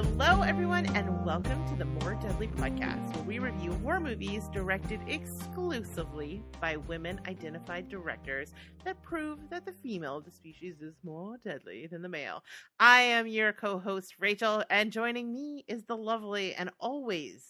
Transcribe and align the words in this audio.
Hello, 0.00 0.42
everyone, 0.42 0.86
and 0.94 1.26
welcome 1.26 1.66
to 1.66 1.74
the 1.74 1.84
More 1.84 2.14
Deadly 2.14 2.46
podcast, 2.46 3.16
where 3.16 3.24
we 3.24 3.38
review 3.40 3.72
horror 3.82 3.98
movies 3.98 4.48
directed 4.52 5.00
exclusively 5.08 6.40
by 6.60 6.76
women 6.76 7.20
identified 7.26 7.88
directors 7.88 8.52
that 8.84 9.02
prove 9.02 9.40
that 9.50 9.66
the 9.66 9.72
female 9.72 10.18
of 10.18 10.24
the 10.24 10.30
species 10.30 10.82
is 10.82 10.94
more 11.02 11.38
deadly 11.42 11.88
than 11.88 12.02
the 12.02 12.08
male. 12.08 12.44
I 12.78 13.00
am 13.00 13.26
your 13.26 13.52
co 13.52 13.80
host, 13.80 14.14
Rachel, 14.20 14.62
and 14.70 14.92
joining 14.92 15.32
me 15.32 15.64
is 15.66 15.82
the 15.82 15.96
lovely 15.96 16.54
and 16.54 16.70
always 16.78 17.44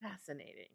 fascinating 0.00 0.70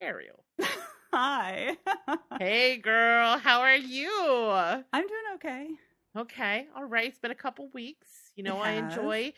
Ariel. 0.00 0.44
Hi. 1.12 1.76
hey, 2.38 2.76
girl, 2.76 3.38
how 3.38 3.62
are 3.62 3.74
you? 3.74 4.08
I'm 4.52 5.08
doing 5.08 5.22
okay. 5.34 5.68
Okay, 6.16 6.68
all 6.76 6.84
right. 6.84 7.08
It's 7.08 7.18
been 7.18 7.32
a 7.32 7.34
couple 7.34 7.70
weeks. 7.74 8.30
You 8.36 8.44
know, 8.44 8.58
I 8.58 8.72
enjoy 8.72 9.32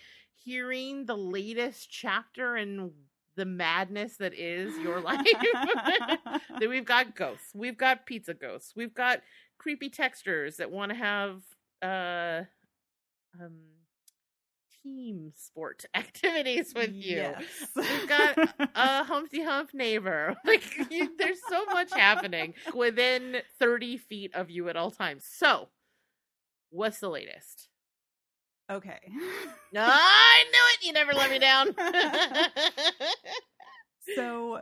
hearing 0.46 1.04
the 1.06 1.16
latest 1.16 1.90
chapter 1.90 2.56
in 2.56 2.92
the 3.34 3.44
madness 3.44 4.16
that 4.18 4.32
is 4.32 4.78
your 4.78 5.00
life. 5.00 5.26
that 5.52 6.68
we've 6.68 6.84
got 6.84 7.16
ghosts, 7.16 7.50
we've 7.52 7.76
got 7.76 8.06
pizza 8.06 8.32
ghosts, 8.32 8.74
we've 8.76 8.94
got 8.94 9.20
creepy 9.58 9.90
textures 9.90 10.56
that 10.56 10.70
want 10.70 10.90
to 10.90 10.96
have 10.96 11.42
uh 11.82 12.42
um 13.40 13.56
team 14.82 15.32
sport 15.34 15.84
activities 15.94 16.72
with 16.74 16.92
you. 16.92 17.16
Yes. 17.16 17.44
We've 17.74 18.08
got 18.08 18.38
a 18.74 19.04
Humpty 19.04 19.42
Hump 19.42 19.74
neighbor. 19.74 20.36
Like 20.44 20.62
you, 20.90 21.10
there's 21.18 21.40
so 21.48 21.64
much 21.66 21.92
happening 21.92 22.54
within 22.72 23.38
30 23.58 23.96
feet 23.96 24.34
of 24.34 24.48
you 24.48 24.68
at 24.68 24.76
all 24.76 24.92
times. 24.92 25.24
So, 25.28 25.68
what's 26.70 27.00
the 27.00 27.10
latest? 27.10 27.68
Okay. 28.70 28.98
No, 29.72 29.82
I 29.88 30.44
knew 30.44 30.60
it. 30.74 30.86
You 30.86 30.92
never 30.92 31.12
let 31.12 31.30
me 31.30 31.38
down. 31.38 31.74
So 34.14 34.60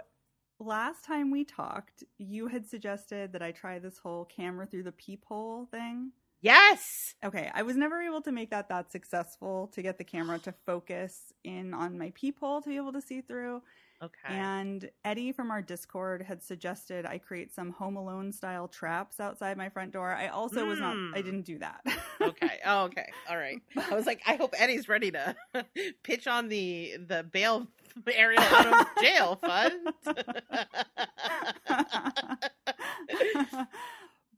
last 0.58 1.04
time 1.04 1.30
we 1.30 1.44
talked, 1.44 2.04
you 2.18 2.46
had 2.48 2.66
suggested 2.66 3.32
that 3.32 3.42
I 3.42 3.52
try 3.52 3.78
this 3.78 3.98
whole 3.98 4.24
camera 4.24 4.66
through 4.66 4.84
the 4.84 4.92
peephole 4.92 5.66
thing. 5.70 6.12
yes. 6.40 7.14
Okay, 7.24 7.50
I 7.54 7.62
was 7.62 7.76
never 7.76 8.00
able 8.02 8.22
to 8.22 8.32
make 8.32 8.50
that 8.50 8.68
that 8.68 8.90
successful 8.92 9.68
to 9.74 9.82
get 9.82 9.98
the 9.98 10.04
camera 10.04 10.38
to 10.40 10.52
focus 10.66 11.32
in 11.44 11.74
on 11.74 11.98
my 11.98 12.12
peephole 12.14 12.62
to 12.62 12.68
be 12.68 12.76
able 12.76 12.92
to 12.92 13.02
see 13.02 13.20
through. 13.20 13.62
Okay. 14.02 14.34
And 14.34 14.90
Eddie 15.04 15.32
from 15.32 15.50
our 15.50 15.62
Discord 15.62 16.20
had 16.22 16.42
suggested 16.42 17.06
I 17.06 17.16
create 17.18 17.54
some 17.54 17.70
Home 17.72 17.96
Alone 17.96 18.32
style 18.32 18.68
traps 18.68 19.18
outside 19.20 19.56
my 19.56 19.68
front 19.70 19.92
door. 19.92 20.12
I 20.14 20.28
also 20.28 20.66
was 20.66 20.78
not. 20.80 20.92
I 20.94 21.20
Mm. 21.20 21.24
didn't 21.24 21.42
do 21.42 21.58
that. 21.60 21.80
okay. 22.20 22.58
Oh, 22.66 22.84
okay. 22.84 23.08
All 23.30 23.36
right. 23.36 23.60
I 23.76 23.94
was 23.94 24.04
like, 24.06 24.20
I 24.26 24.36
hope 24.36 24.54
Eddie's 24.58 24.88
ready 24.88 25.10
to 25.12 25.34
pitch 26.02 26.26
on 26.26 26.48
the 26.48 26.96
the 27.06 27.22
bail 27.22 27.66
Ariel 28.12 28.42
out 28.42 28.66
of 28.66 29.02
jail 29.02 29.36
fund. 29.36 29.88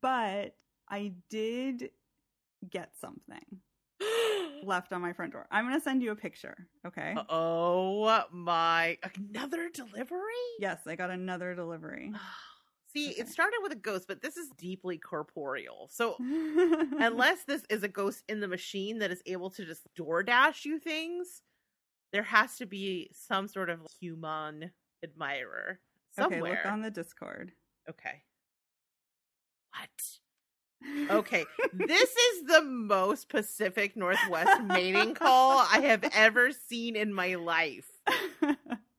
but 0.01 0.55
I 0.89 1.12
did 1.31 1.91
get 2.69 2.91
something 3.01 3.61
left 4.65 4.93
on 4.93 5.01
my 5.01 5.13
front 5.13 5.33
door. 5.33 5.47
I'm 5.51 5.65
going 5.67 5.75
to 5.79 5.83
send 5.83 6.03
you 6.03 6.11
a 6.13 6.17
picture, 6.17 6.67
okay? 6.87 7.15
oh 7.29 8.25
my! 8.33 8.99
Another 9.17 9.69
delivery? 9.73 10.21
Yes, 10.59 10.81
I 10.87 10.97
got 10.97 11.11
another 11.11 11.55
delivery. 11.55 12.13
See, 12.93 13.11
Okay. 13.11 13.21
it 13.21 13.29
started 13.29 13.59
with 13.63 13.73
a 13.73 13.77
ghost, 13.77 14.07
but 14.09 14.23
this 14.23 14.37
is 14.39 14.49
deeply 14.57 14.97
corporeal. 14.97 15.89
So 15.93 16.17
unless 16.21 17.45
this 17.45 17.62
is 17.69 17.83
a 17.83 17.89
ghost 17.89 18.23
in 18.29 18.41
the 18.41 18.49
machine 18.49 19.01
that 19.01 19.11
is 19.11 19.23
able 19.27 19.51
to 19.51 19.67
just 19.67 19.83
DoorDash 19.99 20.65
you 20.65 20.79
things, 20.79 21.43
there 22.12 22.23
has 22.23 22.56
to 22.56 22.65
be 22.67 23.11
some 23.12 23.49
sort 23.49 23.69
of 23.69 23.81
human 24.01 24.71
admirer 25.05 25.81
somewhere. 26.12 26.41
okay, 26.41 26.51
look 26.51 26.65
on 26.73 26.81
the 26.81 26.91
Discord. 26.91 27.53
Okay. 27.91 28.23
What? 29.73 29.91
Okay. 31.10 31.44
this 31.72 32.10
is 32.10 32.44
the 32.47 32.62
most 32.62 33.28
Pacific 33.28 33.97
Northwest 33.97 34.62
mating 34.62 35.14
call 35.14 35.59
I 35.59 35.81
have 35.81 36.04
ever 36.14 36.53
seen 36.53 36.97
in 36.97 37.12
my 37.12 37.34
life. 37.37 37.91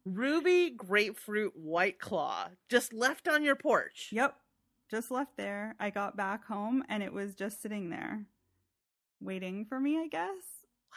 Ruby 0.05 0.69
grapefruit 0.69 1.53
white 1.55 1.99
claw 1.99 2.47
just 2.69 2.93
left 2.93 3.27
on 3.27 3.43
your 3.43 3.55
porch. 3.55 4.09
yep, 4.11 4.35
just 4.89 5.11
left 5.11 5.35
there. 5.37 5.75
I 5.79 5.89
got 5.89 6.15
back 6.15 6.45
home 6.45 6.83
and 6.87 7.03
it 7.03 7.11
was 7.11 7.35
just 7.35 7.61
sitting 7.61 7.89
there, 7.89 8.25
waiting 9.21 9.65
for 9.65 9.79
me. 9.79 9.97
I 9.97 10.07
guess. 10.07 10.43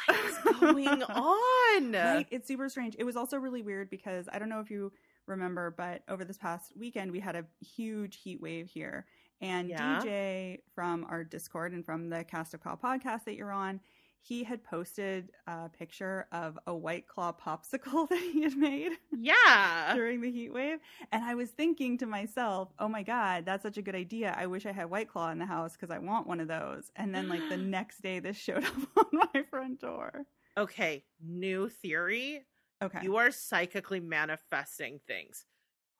What 0.06 0.24
is 0.24 0.60
going 0.60 1.02
on? 1.02 1.92
Right? 1.92 2.26
It's 2.30 2.46
super 2.48 2.68
strange. 2.68 2.94
It 2.98 3.04
was 3.04 3.16
also 3.16 3.36
really 3.36 3.62
weird 3.62 3.90
because 3.90 4.28
I 4.32 4.38
don't 4.38 4.48
know 4.48 4.60
if 4.60 4.70
you 4.70 4.92
remember, 5.26 5.74
but 5.76 6.02
over 6.08 6.24
this 6.24 6.38
past 6.38 6.72
weekend, 6.76 7.10
we 7.12 7.20
had 7.20 7.36
a 7.36 7.44
huge 7.60 8.16
heat 8.22 8.40
wave 8.40 8.68
here. 8.68 9.06
And 9.40 9.68
Yeah. 9.70 10.00
DJ 10.02 10.60
from 10.74 11.04
our 11.08 11.24
Discord 11.24 11.72
and 11.72 11.84
from 11.84 12.10
the 12.10 12.24
Cast 12.24 12.54
of 12.54 12.60
Call 12.62 12.76
podcast 12.76 13.24
that 13.24 13.36
you're 13.36 13.52
on, 13.52 13.80
he 14.22 14.44
had 14.44 14.62
posted 14.62 15.30
a 15.46 15.70
picture 15.70 16.26
of 16.30 16.58
a 16.66 16.74
White 16.74 17.06
Claw 17.08 17.32
popsicle 17.32 18.06
that 18.10 18.18
he 18.18 18.42
had 18.42 18.54
made 18.54 18.92
Yeah. 19.12 19.94
during 19.94 20.20
the 20.20 20.30
heat 20.30 20.52
wave. 20.52 20.78
And 21.10 21.24
I 21.24 21.34
was 21.34 21.50
thinking 21.52 21.96
to 21.98 22.06
myself, 22.06 22.68
oh 22.78 22.88
my 22.88 23.02
God, 23.02 23.46
that's 23.46 23.62
such 23.62 23.78
a 23.78 23.82
good 23.82 23.94
idea. 23.94 24.34
I 24.38 24.46
wish 24.46 24.66
I 24.66 24.72
had 24.72 24.90
White 24.90 25.08
Claw 25.08 25.30
in 25.30 25.38
the 25.38 25.46
house 25.46 25.72
because 25.72 25.90
I 25.90 25.98
want 25.98 26.26
one 26.26 26.38
of 26.40 26.48
those. 26.48 26.90
And 26.96 27.14
then, 27.14 27.30
like, 27.30 27.48
the 27.48 27.56
next 27.56 28.02
day, 28.02 28.18
this 28.18 28.36
showed 28.36 28.64
up 28.66 28.74
on 28.98 29.06
my 29.34 29.42
front 29.48 29.80
door. 29.80 30.26
Okay, 30.58 31.02
new 31.24 31.70
theory. 31.70 32.44
Okay. 32.82 33.00
You 33.02 33.16
are 33.16 33.30
psychically 33.30 34.00
manifesting 34.00 35.00
things. 35.06 35.46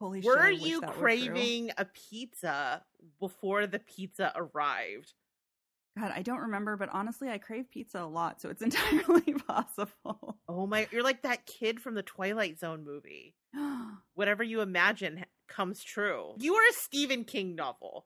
Holy 0.01 0.23
shit. 0.23 0.27
Were 0.27 0.51
you 0.51 0.81
that 0.81 0.89
were 0.89 0.95
craving 0.95 1.71
a 1.77 1.85
pizza 1.85 2.83
before 3.21 3.67
the 3.67 3.79
pizza 3.79 4.33
arrived? 4.35 5.13
God, 5.99 6.13
I 6.15 6.23
don't 6.23 6.41
remember, 6.41 6.77
but 6.77 6.89
honestly, 6.93 7.29
I 7.29 7.39
crave 7.39 7.71
pizza 7.71 8.01
a 8.01 8.07
lot, 8.07 8.41
so 8.41 8.49
it's 8.49 8.63
entirely 8.63 9.35
possible. 9.47 10.39
Oh 10.49 10.67
my, 10.67 10.87
you're 10.91 11.03
like 11.03 11.23
that 11.23 11.47
kid 11.47 11.81
from 11.81 11.95
the 11.95 12.03
Twilight 12.03 12.59
Zone 12.59 12.85
movie. 12.85 13.35
Whatever 14.15 14.43
you 14.43 14.61
imagine 14.61 15.25
comes 15.49 15.83
true. 15.83 16.35
You 16.39 16.55
are 16.55 16.69
a 16.71 16.73
Stephen 16.73 17.25
King 17.25 17.57
novel, 17.57 18.05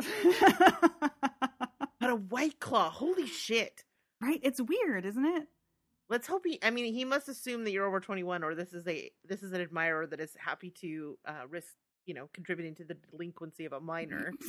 but 2.00 2.10
a 2.10 2.16
White 2.28 2.59
Claw. 2.59 2.91
Holy 2.91 3.27
shit. 3.27 3.84
right? 4.21 4.41
It's 4.43 4.60
weird, 4.60 5.04
isn't 5.04 5.25
it? 5.25 5.47
Let's 6.09 6.27
hope 6.27 6.43
he. 6.47 6.59
I 6.62 6.71
mean, 6.71 6.93
he 6.93 7.04
must 7.04 7.28
assume 7.28 7.65
that 7.65 7.72
you're 7.72 7.87
over 7.87 8.00
21, 8.00 8.43
or 8.44 8.54
this 8.54 8.72
is 8.72 8.87
a 8.88 9.10
this 9.27 9.43
is 9.43 9.53
an 9.53 9.60
admirer 9.60 10.06
that 10.06 10.21
is 10.21 10.34
happy 10.38 10.71
to 10.81 11.19
uh, 11.27 11.47
risk, 11.49 11.75
you 12.06 12.15
know, 12.15 12.28
contributing 12.32 12.75
to 12.76 12.84
the 12.84 12.94
delinquency 13.10 13.65
of 13.65 13.72
a 13.72 13.81
minor. 13.81 14.32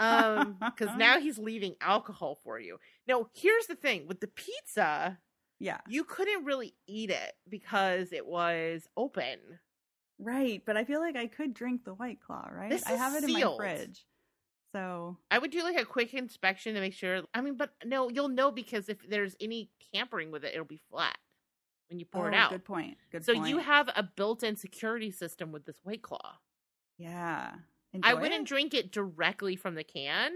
um 0.00 0.56
because 0.60 0.96
now 0.96 1.20
he's 1.20 1.38
leaving 1.38 1.76
alcohol 1.80 2.40
for 2.42 2.58
you 2.58 2.78
now 3.06 3.28
here's 3.32 3.66
the 3.66 3.76
thing 3.76 4.08
with 4.08 4.18
the 4.18 4.26
pizza 4.26 5.16
yeah, 5.60 5.78
you 5.88 6.04
couldn't 6.04 6.44
really 6.44 6.74
eat 6.86 7.10
it 7.10 7.32
because 7.48 8.12
it 8.12 8.26
was 8.26 8.88
open 8.96 9.38
right. 10.20 10.62
But 10.64 10.76
I 10.76 10.84
feel 10.84 11.00
like 11.00 11.16
I 11.16 11.26
could 11.26 11.54
drink 11.54 11.84
the 11.84 11.94
White 11.94 12.20
Claw, 12.20 12.48
right? 12.50 12.70
This 12.70 12.86
I 12.86 12.92
have 12.92 13.14
it 13.14 13.24
in 13.24 13.32
my 13.32 13.56
fridge. 13.56 14.04
So, 14.74 15.16
i 15.30 15.38
would 15.38 15.50
do 15.50 15.62
like 15.62 15.80
a 15.80 15.84
quick 15.84 16.12
inspection 16.12 16.74
to 16.74 16.80
make 16.80 16.92
sure 16.92 17.22
i 17.32 17.40
mean 17.40 17.56
but 17.56 17.70
no 17.86 18.10
you'll 18.10 18.28
know 18.28 18.50
because 18.50 18.90
if 18.90 18.98
there's 19.08 19.34
any 19.40 19.70
tampering 19.94 20.30
with 20.30 20.44
it 20.44 20.52
it'll 20.52 20.66
be 20.66 20.80
flat 20.90 21.16
when 21.88 21.98
you 21.98 22.04
pour 22.04 22.28
it 22.28 22.34
oh, 22.34 22.38
out 22.38 22.50
Good 22.50 22.66
point. 22.66 22.98
Good 23.10 23.24
so 23.24 23.32
point. 23.32 23.48
you 23.48 23.58
have 23.58 23.88
a 23.96 24.02
built-in 24.02 24.56
security 24.56 25.10
system 25.10 25.52
with 25.52 25.64
this 25.64 25.80
white 25.84 26.02
claw 26.02 26.36
yeah. 26.98 27.52
i 28.02 28.14
wouldn't 28.14 28.42
it? 28.42 28.46
drink 28.46 28.74
it 28.74 28.92
directly 28.92 29.56
from 29.56 29.74
the 29.74 29.84
can 29.84 30.32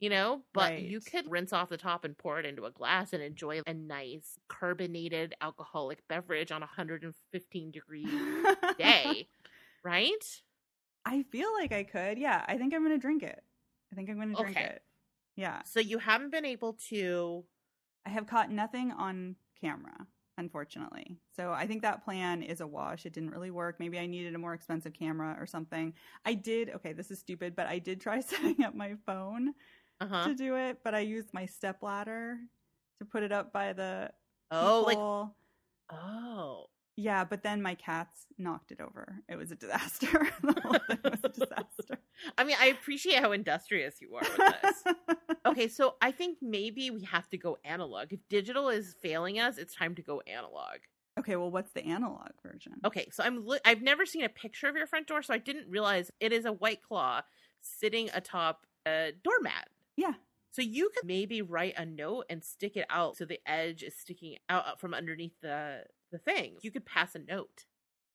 you 0.00 0.10
know 0.10 0.42
but 0.52 0.82
you 0.82 1.00
could 1.00 1.30
rinse 1.30 1.52
off 1.52 1.68
the 1.70 1.76
top 1.78 2.04
and 2.04 2.18
pour 2.18 2.38
it 2.38 2.44
into 2.44 2.66
a 2.66 2.70
glass 2.70 3.12
and 3.12 3.22
enjoy 3.22 3.60
a 3.66 3.72
nice 3.72 4.38
carbonated 4.48 5.34
alcoholic 5.40 6.06
beverage 6.08 6.52
on 6.52 6.62
a 6.62 6.66
115 6.66 7.70
degree 7.70 8.06
day 8.78 9.26
right 9.82 10.42
I 11.08 11.22
feel 11.22 11.52
like 11.54 11.70
I 11.72 11.84
could. 11.84 12.18
Yeah, 12.18 12.44
I 12.48 12.58
think 12.58 12.74
I'm 12.74 12.82
gonna 12.82 12.98
drink 12.98 13.22
it. 13.22 13.40
I 13.92 13.94
think 13.94 14.10
I'm 14.10 14.18
gonna 14.18 14.34
drink 14.34 14.56
Okay. 14.56 14.66
it. 14.66 14.82
Yeah, 15.36 15.62
so 15.62 15.78
you 15.78 15.98
haven't 15.98 16.30
been 16.30 16.44
able 16.44 16.72
to 16.88 17.44
I 18.04 18.10
have 18.10 18.26
caught 18.26 18.50
nothing 18.50 18.90
on 18.90 19.36
camera, 19.60 20.06
unfortunately. 20.38 21.18
So 21.34 21.52
I 21.52 21.66
think 21.66 21.82
that 21.82 22.04
plan 22.04 22.42
is 22.42 22.60
a 22.60 22.66
wash. 22.66 23.06
It 23.06 23.12
didn't 23.12 23.30
really 23.30 23.50
work. 23.50 23.76
Maybe 23.78 23.98
I 23.98 24.06
needed 24.06 24.34
a 24.34 24.38
more 24.38 24.54
expensive 24.54 24.92
camera 24.92 25.36
or 25.38 25.46
something. 25.46 25.94
I 26.24 26.34
did. 26.34 26.70
Okay, 26.70 26.92
this 26.92 27.10
is 27.10 27.18
stupid, 27.18 27.54
but 27.56 27.66
I 27.66 27.78
did 27.78 28.00
try 28.00 28.20
setting 28.20 28.62
up 28.64 28.74
my 28.74 28.96
phone 29.06 29.54
uh-huh 30.00 30.28
to 30.28 30.34
do 30.34 30.56
it, 30.56 30.78
but 30.84 30.94
I 30.94 31.00
used 31.00 31.32
my 31.32 31.46
step 31.46 31.82
ladder 31.82 32.36
to 32.98 33.04
put 33.04 33.22
it 33.22 33.32
up 33.32 33.52
by 33.52 33.72
the 33.72 34.10
oh 34.50 34.84
like 34.86 34.98
oh 34.98 35.32
Yeah, 36.96 37.24
but 37.24 37.42
then 37.42 37.62
my 37.62 37.74
cats 37.74 38.26
knocked 38.38 38.72
it 38.72 38.80
over. 38.80 39.16
It 39.28 39.36
was 39.36 39.50
a 39.52 39.56
disaster. 39.56 40.28
the 40.42 40.60
whole 40.62 40.78
thing 40.86 40.98
was 41.04 41.20
a 41.24 41.28
disaster. 41.28 41.98
I 42.38 42.44
mean, 42.44 42.56
I 42.60 42.66
appreciate 42.66 43.20
how 43.20 43.32
industrious 43.32 44.00
you 44.00 44.14
are 44.16 44.22
with 44.22 44.62
this. 44.62 45.26
okay, 45.46 45.68
so 45.68 45.94
I 46.00 46.10
think 46.10 46.38
maybe 46.40 46.90
we 46.90 47.02
have 47.04 47.28
to 47.30 47.38
go 47.38 47.58
analog. 47.64 48.12
If 48.12 48.20
digital 48.28 48.68
is 48.68 48.94
failing 49.02 49.38
us, 49.38 49.58
it's 49.58 49.74
time 49.74 49.94
to 49.96 50.02
go 50.02 50.22
analog. 50.26 50.78
Okay, 51.18 51.36
well, 51.36 51.50
what's 51.50 51.72
the 51.72 51.84
analog 51.84 52.30
version? 52.42 52.74
Okay, 52.84 53.08
so 53.10 53.24
I'm 53.24 53.46
li- 53.46 53.60
I've 53.64 53.82
never 53.82 54.04
seen 54.04 54.24
a 54.24 54.28
picture 54.28 54.68
of 54.68 54.76
your 54.76 54.86
front 54.86 55.06
door, 55.06 55.22
so 55.22 55.32
I 55.32 55.38
didn't 55.38 55.70
realize 55.70 56.10
it 56.20 56.32
is 56.32 56.44
a 56.44 56.52
white 56.52 56.82
claw 56.82 57.22
sitting 57.62 58.10
atop 58.12 58.66
a 58.86 59.12
doormat. 59.24 59.68
Yeah. 59.96 60.14
So 60.50 60.62
you 60.62 60.90
could 60.94 61.06
maybe 61.06 61.42
write 61.42 61.74
a 61.76 61.84
note 61.84 62.26
and 62.30 62.42
stick 62.42 62.76
it 62.76 62.86
out 62.88 63.16
so 63.16 63.24
the 63.24 63.40
edge 63.46 63.82
is 63.82 63.94
sticking 63.94 64.36
out 64.48 64.66
uh, 64.66 64.76
from 64.76 64.94
underneath 64.94 65.34
the 65.42 65.84
the 66.12 66.18
thing. 66.18 66.56
You 66.62 66.70
could 66.70 66.86
pass 66.86 67.14
a 67.14 67.18
note. 67.18 67.64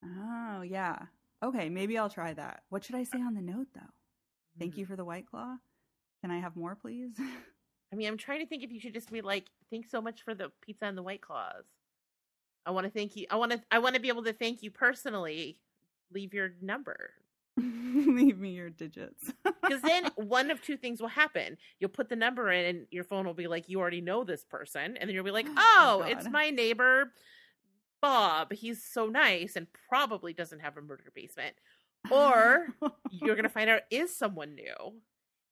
Oh, 0.04 0.62
yeah. 0.62 0.98
Okay, 1.44 1.70
maybe 1.70 1.98
I'll 1.98 2.10
try 2.10 2.34
that. 2.34 2.64
What 2.70 2.84
should 2.84 2.96
I 2.96 3.04
say 3.04 3.20
on 3.20 3.34
the 3.34 3.42
note, 3.42 3.68
though? 3.74 3.82
Thank 4.60 4.76
Mm. 4.76 4.78
you 4.80 4.86
for 4.86 4.96
the 4.96 5.06
White 5.06 5.26
Claw. 5.28 5.58
Can 6.22 6.30
I 6.32 6.40
have 6.40 6.56
more, 6.56 6.76
please? 6.76 7.14
I 7.92 7.96
mean, 7.96 8.08
I'm 8.08 8.18
trying 8.18 8.40
to 8.40 8.46
think 8.46 8.64
if 8.64 8.72
you 8.72 8.80
should 8.80 8.94
just 8.94 9.12
be 9.12 9.22
like, 9.22 9.50
"Thanks 9.70 9.90
so 9.92 10.02
much 10.02 10.22
for 10.22 10.34
the 10.36 10.52
pizza 10.62 10.86
and 10.86 10.98
the 10.98 11.04
white 11.04 11.22
claws." 11.22 11.66
I 12.66 12.72
want 12.72 12.86
to 12.86 12.92
thank 12.92 13.16
you. 13.16 13.26
I 13.30 13.36
want 13.38 13.52
to. 13.54 13.62
I 13.72 13.80
want 13.80 13.96
to 13.96 14.02
be 14.02 14.08
able 14.10 14.24
to 14.26 14.34
thank 14.34 14.62
you 14.62 14.72
personally. 14.72 15.58
Leave 16.14 16.34
your 16.34 16.52
number 16.62 17.14
Leave 17.58 18.38
me 18.38 18.50
your 18.52 18.70
digits. 18.70 19.34
because 19.64 19.82
then 19.82 20.10
one 20.16 20.52
of 20.52 20.62
two 20.62 20.76
things 20.78 21.02
will 21.02 21.08
happen. 21.08 21.58
You'll 21.80 21.90
put 21.90 22.08
the 22.10 22.16
number 22.16 22.52
in, 22.52 22.66
and 22.66 22.88
your 22.92 23.04
phone 23.04 23.26
will 23.26 23.34
be 23.34 23.48
like, 23.48 23.68
"You 23.68 23.80
already 23.80 24.02
know 24.02 24.24
this 24.24 24.46
person," 24.46 24.96
and 24.98 25.10
then 25.10 25.16
you'll 25.16 25.24
be 25.26 25.32
like, 25.32 25.48
Oh, 25.58 26.02
"Oh, 26.04 26.08
it's 26.08 26.30
my 26.30 26.50
neighbor, 26.52 27.12
Bob. 28.02 28.52
He's 28.54 28.84
so 28.84 29.08
nice 29.08 29.56
and 29.56 29.68
probably 29.90 30.34
doesn't 30.34 30.60
have 30.62 30.78
a 30.78 30.82
murder 30.82 31.12
basement." 31.14 31.56
Or 32.10 32.68
you're 33.12 33.36
going 33.36 33.44
to 33.44 33.50
find 33.50 33.70
out 33.70 33.84
is 33.92 34.16
someone 34.16 34.56
new, 34.56 34.94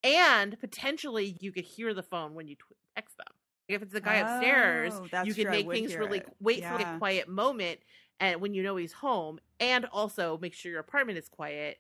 and 0.04 0.60
potentially 0.60 1.38
you 1.40 1.52
could 1.52 1.66
hear 1.66 1.94
the 1.94 2.04
phone 2.04 2.34
when 2.34 2.48
you 2.48 2.56
tw- 2.56 2.76
text 2.96 3.18
them. 3.18 3.28
If 3.68 3.82
it's 3.84 3.94
the 3.94 4.02
guy 4.02 4.16
upstairs, 4.16 4.94
Oh, 4.96 5.08
that's 5.12 5.28
you 5.28 5.34
can 5.36 5.44
true, 5.44 5.52
make 5.52 5.70
things 5.72 5.96
really 5.96 6.20
it. 6.20 6.28
wait 6.40 6.66
for 6.66 6.76
a 6.76 6.86
quiet 6.98 7.28
moment, 7.30 7.82
and 8.20 8.42
when 8.42 8.54
you 8.54 8.64
know 8.64 8.76
he's 8.78 8.94
home, 8.94 9.40
and 9.60 9.86
also 9.86 10.38
make 10.42 10.54
sure 10.54 10.72
your 10.72 10.82
apartment 10.82 11.20
is 11.20 11.30
quiet, 11.30 11.78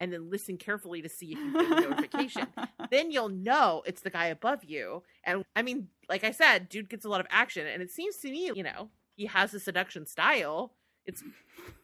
and 0.00 0.12
then 0.12 0.30
listen 0.30 0.56
carefully 0.56 1.02
to 1.02 1.08
see 1.08 1.32
if 1.32 1.38
you 1.38 1.52
get 1.52 1.70
a 1.70 1.74
notification. 1.74 2.46
Then 2.90 3.10
you'll 3.10 3.28
know 3.30 3.82
it's 3.84 4.02
the 4.02 4.10
guy 4.10 4.26
above 4.26 4.62
you. 4.64 5.02
And 5.24 5.44
I 5.56 5.62
mean, 5.62 5.88
like 6.08 6.22
I 6.24 6.30
said, 6.30 6.68
dude 6.68 6.88
gets 6.88 7.04
a 7.04 7.08
lot 7.08 7.20
of 7.20 7.26
action, 7.30 7.66
and 7.66 7.82
it 7.82 7.90
seems 7.90 8.16
to 8.18 8.30
me, 8.30 8.52
you 8.54 8.62
know, 8.62 8.90
he 9.16 9.26
has 9.26 9.54
a 9.54 9.60
seduction 9.60 10.06
style. 10.06 10.74
It's 11.04 11.22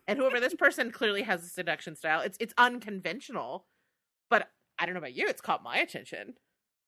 and 0.06 0.18
whoever 0.18 0.40
this 0.40 0.54
person 0.54 0.90
clearly 0.90 1.22
has 1.22 1.42
a 1.42 1.48
seduction 1.48 1.96
style. 1.96 2.20
It's 2.20 2.36
it's 2.40 2.54
unconventional, 2.58 3.66
but 4.30 4.48
I 4.78 4.84
don't 4.84 4.94
know 4.94 4.98
about 4.98 5.14
you. 5.14 5.26
It's 5.28 5.40
caught 5.40 5.62
my 5.62 5.78
attention. 5.78 6.34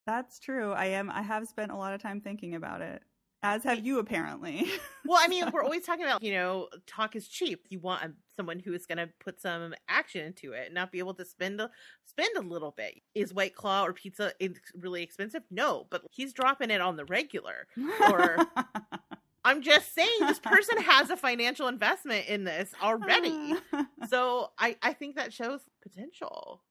That's 0.06 0.38
true. 0.38 0.72
I 0.72 0.86
am. 0.86 1.10
I 1.10 1.22
have 1.22 1.46
spent 1.48 1.72
a 1.72 1.76
lot 1.76 1.94
of 1.94 2.02
time 2.02 2.20
thinking 2.20 2.54
about 2.54 2.82
it, 2.82 3.02
as 3.42 3.64
have 3.64 3.84
you 3.84 3.98
apparently. 3.98 4.70
Well, 5.06 5.20
I 5.22 5.28
mean, 5.28 5.50
we're 5.52 5.62
always 5.62 5.84
talking 5.84 6.06
about 6.06 6.22
you 6.22 6.32
know, 6.32 6.68
talk 6.86 7.14
is 7.14 7.28
cheap. 7.28 7.66
You 7.68 7.78
want 7.78 8.02
um, 8.02 8.14
someone 8.34 8.58
who 8.58 8.72
is 8.72 8.86
going 8.86 8.96
to 8.96 9.10
put 9.22 9.38
some 9.38 9.74
action 9.86 10.24
into 10.24 10.52
it, 10.52 10.64
and 10.66 10.74
not 10.74 10.90
be 10.90 10.98
able 10.98 11.12
to 11.14 11.26
spend 11.26 11.60
a, 11.60 11.70
spend 12.06 12.34
a 12.38 12.40
little 12.40 12.70
bit. 12.70 13.02
Is 13.14 13.34
White 13.34 13.54
Claw 13.54 13.84
or 13.84 13.92
pizza 13.92 14.32
really 14.74 15.02
expensive? 15.02 15.42
No, 15.50 15.86
but 15.90 16.02
he's 16.10 16.32
dropping 16.32 16.70
it 16.70 16.80
on 16.80 16.96
the 16.96 17.04
regular. 17.04 17.66
Or- 18.10 18.38
I'm 19.44 19.62
just 19.62 19.94
saying, 19.94 20.20
this 20.20 20.38
person 20.38 20.78
has 20.82 21.10
a 21.10 21.16
financial 21.16 21.68
investment 21.68 22.26
in 22.26 22.44
this 22.44 22.72
already. 22.82 23.54
So 24.08 24.50
I 24.58 24.76
I 24.82 24.92
think 24.92 25.16
that 25.16 25.32
shows 25.32 25.60
potential. 25.82 26.62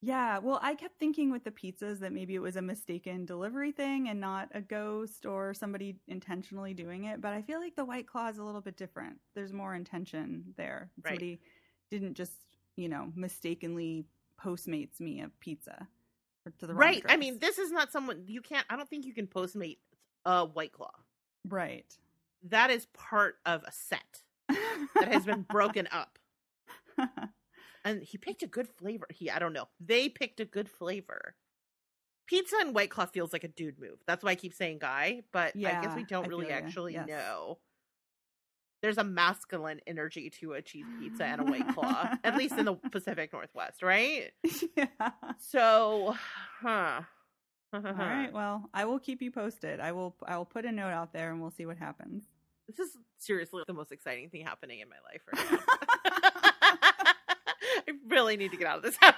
Yeah, 0.00 0.38
well, 0.38 0.58
I 0.62 0.74
kept 0.74 0.98
thinking 0.98 1.30
with 1.30 1.44
the 1.44 1.50
pizzas 1.50 2.00
that 2.00 2.12
maybe 2.12 2.34
it 2.34 2.40
was 2.40 2.56
a 2.56 2.62
mistaken 2.62 3.24
delivery 3.24 3.72
thing 3.72 4.08
and 4.08 4.20
not 4.20 4.50
a 4.54 4.60
ghost 4.60 5.24
or 5.24 5.54
somebody 5.54 5.96
intentionally 6.08 6.74
doing 6.74 7.04
it. 7.04 7.22
But 7.22 7.32
I 7.32 7.40
feel 7.40 7.58
like 7.58 7.74
the 7.74 7.86
White 7.86 8.06
Claw 8.06 8.28
is 8.28 8.36
a 8.38 8.44
little 8.44 8.60
bit 8.60 8.76
different. 8.76 9.16
There's 9.34 9.52
more 9.52 9.74
intention 9.74 10.44
there. 10.58 10.90
Right. 11.02 11.12
Somebody 11.12 11.40
didn't 11.90 12.14
just, 12.14 12.32
you 12.76 12.88
know, 12.88 13.12
mistakenly 13.14 14.06
Postmates 14.38 15.00
me 15.00 15.22
a 15.22 15.30
pizza 15.40 15.88
to 16.58 16.66
the 16.66 16.74
wrong 16.74 16.80
Right. 16.80 17.04
I 17.08 17.16
mean, 17.16 17.38
this 17.38 17.58
is 17.58 17.70
not 17.70 17.90
someone 17.90 18.24
you 18.26 18.42
can't. 18.42 18.66
I 18.68 18.76
don't 18.76 18.88
think 18.90 19.06
you 19.06 19.14
can 19.14 19.26
postmate 19.26 19.78
a 20.26 20.44
White 20.44 20.72
Claw. 20.72 20.90
Right. 21.48 21.86
That 22.50 22.70
is 22.70 22.86
part 22.92 23.36
of 23.46 23.62
a 23.64 23.72
set 23.72 24.22
that 24.48 25.08
has 25.12 25.24
been 25.24 25.42
broken 25.42 25.88
up. 25.92 26.18
and 27.84 28.02
he 28.02 28.18
picked 28.18 28.42
a 28.42 28.46
good 28.46 28.68
flavor. 28.68 29.06
He, 29.10 29.30
I 29.30 29.38
don't 29.38 29.52
know. 29.52 29.68
They 29.80 30.08
picked 30.08 30.40
a 30.40 30.44
good 30.44 30.68
flavor. 30.68 31.36
Pizza 32.26 32.56
and 32.60 32.74
White 32.74 32.90
Claw 32.90 33.06
feels 33.06 33.32
like 33.32 33.44
a 33.44 33.48
dude 33.48 33.78
move. 33.78 33.98
That's 34.06 34.22
why 34.24 34.30
I 34.30 34.34
keep 34.34 34.54
saying 34.54 34.78
guy, 34.78 35.22
but 35.32 35.54
I 35.56 35.60
guess 35.82 35.94
we 35.96 36.04
don't 36.04 36.24
I 36.24 36.28
really 36.28 36.50
actually 36.50 36.94
Yes. 36.94 37.06
know. 37.08 37.58
There's 38.82 38.98
a 38.98 39.04
masculine 39.04 39.80
energy 39.86 40.28
to 40.40 40.52
a 40.52 40.60
cheese 40.60 40.84
pizza 40.98 41.24
and 41.24 41.40
a 41.40 41.44
White 41.44 41.68
Claw, 41.68 42.10
at 42.22 42.36
least 42.36 42.58
in 42.58 42.66
the 42.66 42.74
Pacific 42.92 43.32
Northwest, 43.32 43.82
right? 43.82 44.30
yeah. 44.76 44.86
So, 45.38 46.14
huh. 46.60 47.00
All 47.74 47.80
right. 47.80 48.28
Well, 48.32 48.68
I 48.72 48.84
will 48.84 48.98
keep 48.98 49.22
you 49.22 49.30
posted. 49.30 49.80
I 49.80 49.92
will. 49.92 50.14
I 50.26 50.36
will 50.36 50.44
put 50.44 50.64
a 50.64 50.72
note 50.72 50.90
out 50.90 51.12
there, 51.12 51.30
and 51.30 51.40
we'll 51.40 51.50
see 51.50 51.66
what 51.66 51.76
happens. 51.76 52.24
This 52.66 52.78
is 52.78 52.96
seriously 53.18 53.62
the 53.66 53.74
most 53.74 53.92
exciting 53.92 54.30
thing 54.30 54.44
happening 54.44 54.80
in 54.80 54.88
my 54.88 54.96
life 55.12 55.22
right 55.32 55.50
now. 55.50 55.58
I 57.86 57.92
really 58.08 58.36
need 58.36 58.52
to 58.52 58.56
get 58.56 58.66
out 58.66 58.78
of 58.78 58.82
this 58.82 58.96
house. 58.96 59.14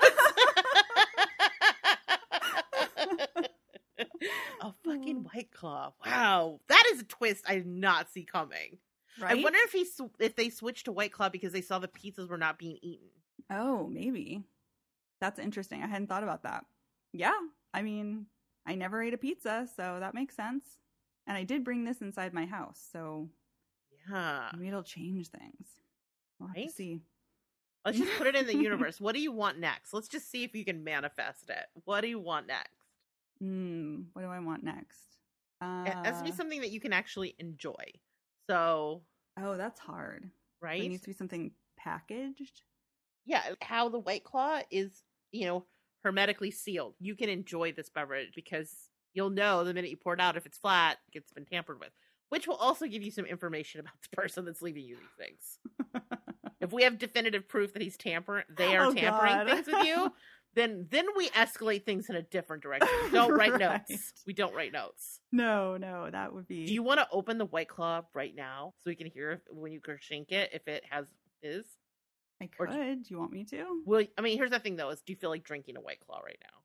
a 4.60 4.74
fucking 4.84 5.16
hmm. 5.16 5.26
white 5.32 5.52
claw. 5.52 5.92
Wow, 6.04 6.60
that 6.68 6.84
is 6.92 7.00
a 7.00 7.04
twist 7.04 7.44
I 7.46 7.56
did 7.56 7.66
not 7.66 8.10
see 8.10 8.24
coming. 8.24 8.78
Right. 9.20 9.38
I 9.38 9.42
wonder 9.42 9.58
if 9.62 9.72
he 9.72 9.84
sw- 9.84 10.14
if 10.18 10.36
they 10.36 10.50
switched 10.50 10.86
to 10.86 10.92
white 10.92 11.12
claw 11.12 11.28
because 11.28 11.52
they 11.52 11.62
saw 11.62 11.78
the 11.78 11.88
pizzas 11.88 12.28
were 12.28 12.38
not 12.38 12.58
being 12.58 12.78
eaten. 12.82 13.08
Oh, 13.50 13.86
maybe. 13.86 14.42
That's 15.20 15.38
interesting. 15.38 15.82
I 15.82 15.86
hadn't 15.86 16.08
thought 16.08 16.22
about 16.22 16.42
that. 16.42 16.64
Yeah. 17.12 17.32
I 17.72 17.82
mean, 17.82 18.26
I 18.66 18.74
never 18.74 19.02
ate 19.02 19.14
a 19.14 19.18
pizza, 19.18 19.68
so 19.76 19.98
that 20.00 20.14
makes 20.14 20.34
sense. 20.34 20.78
And 21.26 21.36
I 21.36 21.44
did 21.44 21.64
bring 21.64 21.84
this 21.84 22.00
inside 22.00 22.34
my 22.34 22.46
house, 22.46 22.80
so 22.92 23.28
Yeah. 24.08 24.50
maybe 24.54 24.68
it'll 24.68 24.82
change 24.82 25.28
things. 25.28 25.80
We'll 26.38 26.48
Right? 26.50 26.70
see. 26.70 27.00
Let's 27.84 27.98
just 27.98 28.12
put 28.18 28.26
it 28.26 28.34
in 28.34 28.46
the 28.46 28.56
universe. 28.56 29.00
What 29.00 29.14
do 29.14 29.20
you 29.20 29.30
want 29.32 29.58
next? 29.58 29.92
Let's 29.92 30.08
just 30.08 30.28
see 30.30 30.42
if 30.44 30.54
you 30.54 30.64
can 30.64 30.82
manifest 30.84 31.48
it. 31.50 31.66
What 31.84 32.00
do 32.00 32.08
you 32.08 32.18
want 32.18 32.46
next? 32.48 32.74
Hmm. 33.40 34.02
What 34.12 34.22
do 34.22 34.28
I 34.28 34.40
want 34.40 34.64
next? 34.64 35.18
Uh, 35.60 35.84
It 35.86 35.94
has 36.04 36.18
to 36.18 36.24
be 36.24 36.32
something 36.32 36.60
that 36.60 36.70
you 36.70 36.80
can 36.80 36.92
actually 36.92 37.34
enjoy. 37.38 37.92
So, 38.48 39.02
oh, 39.38 39.56
that's 39.56 39.78
hard. 39.80 40.30
Right? 40.60 40.82
It 40.82 40.88
needs 40.88 41.02
to 41.02 41.08
be 41.08 41.14
something 41.14 41.52
packaged. 41.76 42.62
yeah, 43.24 43.54
how 43.60 43.88
the 43.88 43.98
White 43.98 44.22
Claw 44.24 44.60
is, 44.70 45.02
you 45.32 45.46
know, 45.46 45.66
hermetically 46.10 46.52
sealed. 46.52 46.94
You 47.00 47.16
can 47.16 47.28
enjoy 47.28 47.72
this 47.72 47.88
beverage 47.88 48.32
because 48.36 48.72
you'll 49.12 49.30
know 49.30 49.64
the 49.64 49.74
minute 49.74 49.90
you 49.90 49.96
pour 49.96 50.14
it 50.14 50.20
out 50.20 50.36
if 50.36 50.46
it's 50.46 50.58
flat, 50.58 50.98
it's 51.12 51.32
been 51.32 51.44
tampered 51.44 51.80
with. 51.80 51.90
Which 52.28 52.46
will 52.46 52.54
also 52.56 52.86
give 52.86 53.02
you 53.02 53.10
some 53.10 53.24
information 53.26 53.80
about 53.80 53.94
the 54.08 54.16
person 54.16 54.44
that's 54.44 54.62
leaving 54.62 54.84
you 54.84 54.96
these 54.96 55.26
things. 55.26 55.58
If 56.58 56.72
we 56.72 56.84
have 56.84 56.98
definitive 56.98 57.46
proof 57.48 57.74
that 57.74 57.82
he's 57.82 57.98
tampering, 57.98 58.44
they 58.56 58.74
are 58.76 58.86
Oh, 58.86 58.92
tampering 58.94 59.36
God. 59.36 59.46
things 59.46 59.66
with 59.66 59.84
you, 59.86 60.10
then 60.54 60.86
then 60.90 61.04
we 61.14 61.28
escalate 61.30 61.84
things 61.84 62.08
in 62.08 62.16
a 62.16 62.22
different 62.22 62.62
direction. 62.62 62.88
We 63.04 63.10
don't 63.10 63.30
write 63.38 63.52
Right. 63.52 63.60
notes. 63.88 64.14
We 64.26 64.32
don't 64.32 64.54
write 64.54 64.72
notes. 64.72 65.20
no, 65.30 65.76
no, 65.76 66.08
that 66.10 66.32
would 66.32 66.48
be. 66.48 66.64
Do 66.66 66.72
you 66.72 66.82
want 66.82 66.98
to 67.00 67.06
open 67.12 67.36
the 67.36 67.44
White 67.44 67.68
Claw 67.68 68.02
right 68.14 68.34
now 68.34 68.72
so 68.78 68.84
we 68.90 68.94
can 68.96 69.06
hear 69.06 69.32
if, 69.32 69.40
when 69.50 69.70
you 69.70 69.80
shake 70.00 70.32
it 70.32 70.48
if 70.54 70.66
it 70.66 70.82
has 70.88 71.06
is? 71.42 71.66
I 72.40 72.46
could. 72.48 72.68
do 72.70 72.96
Do 72.96 73.02
you 73.08 73.18
want 73.18 73.32
me 73.32 73.44
to? 73.46 73.82
Well, 73.86 74.04
I 74.18 74.20
mean, 74.20 74.36
here's 74.36 74.50
the 74.50 74.58
thing 74.58 74.76
though: 74.76 74.90
is 74.90 75.00
do 75.00 75.12
you 75.12 75.16
feel 75.16 75.30
like 75.30 75.44
drinking 75.44 75.76
a 75.76 75.80
White 75.80 76.00
Claw 76.00 76.18
right 76.20 76.38
now? 76.42 76.58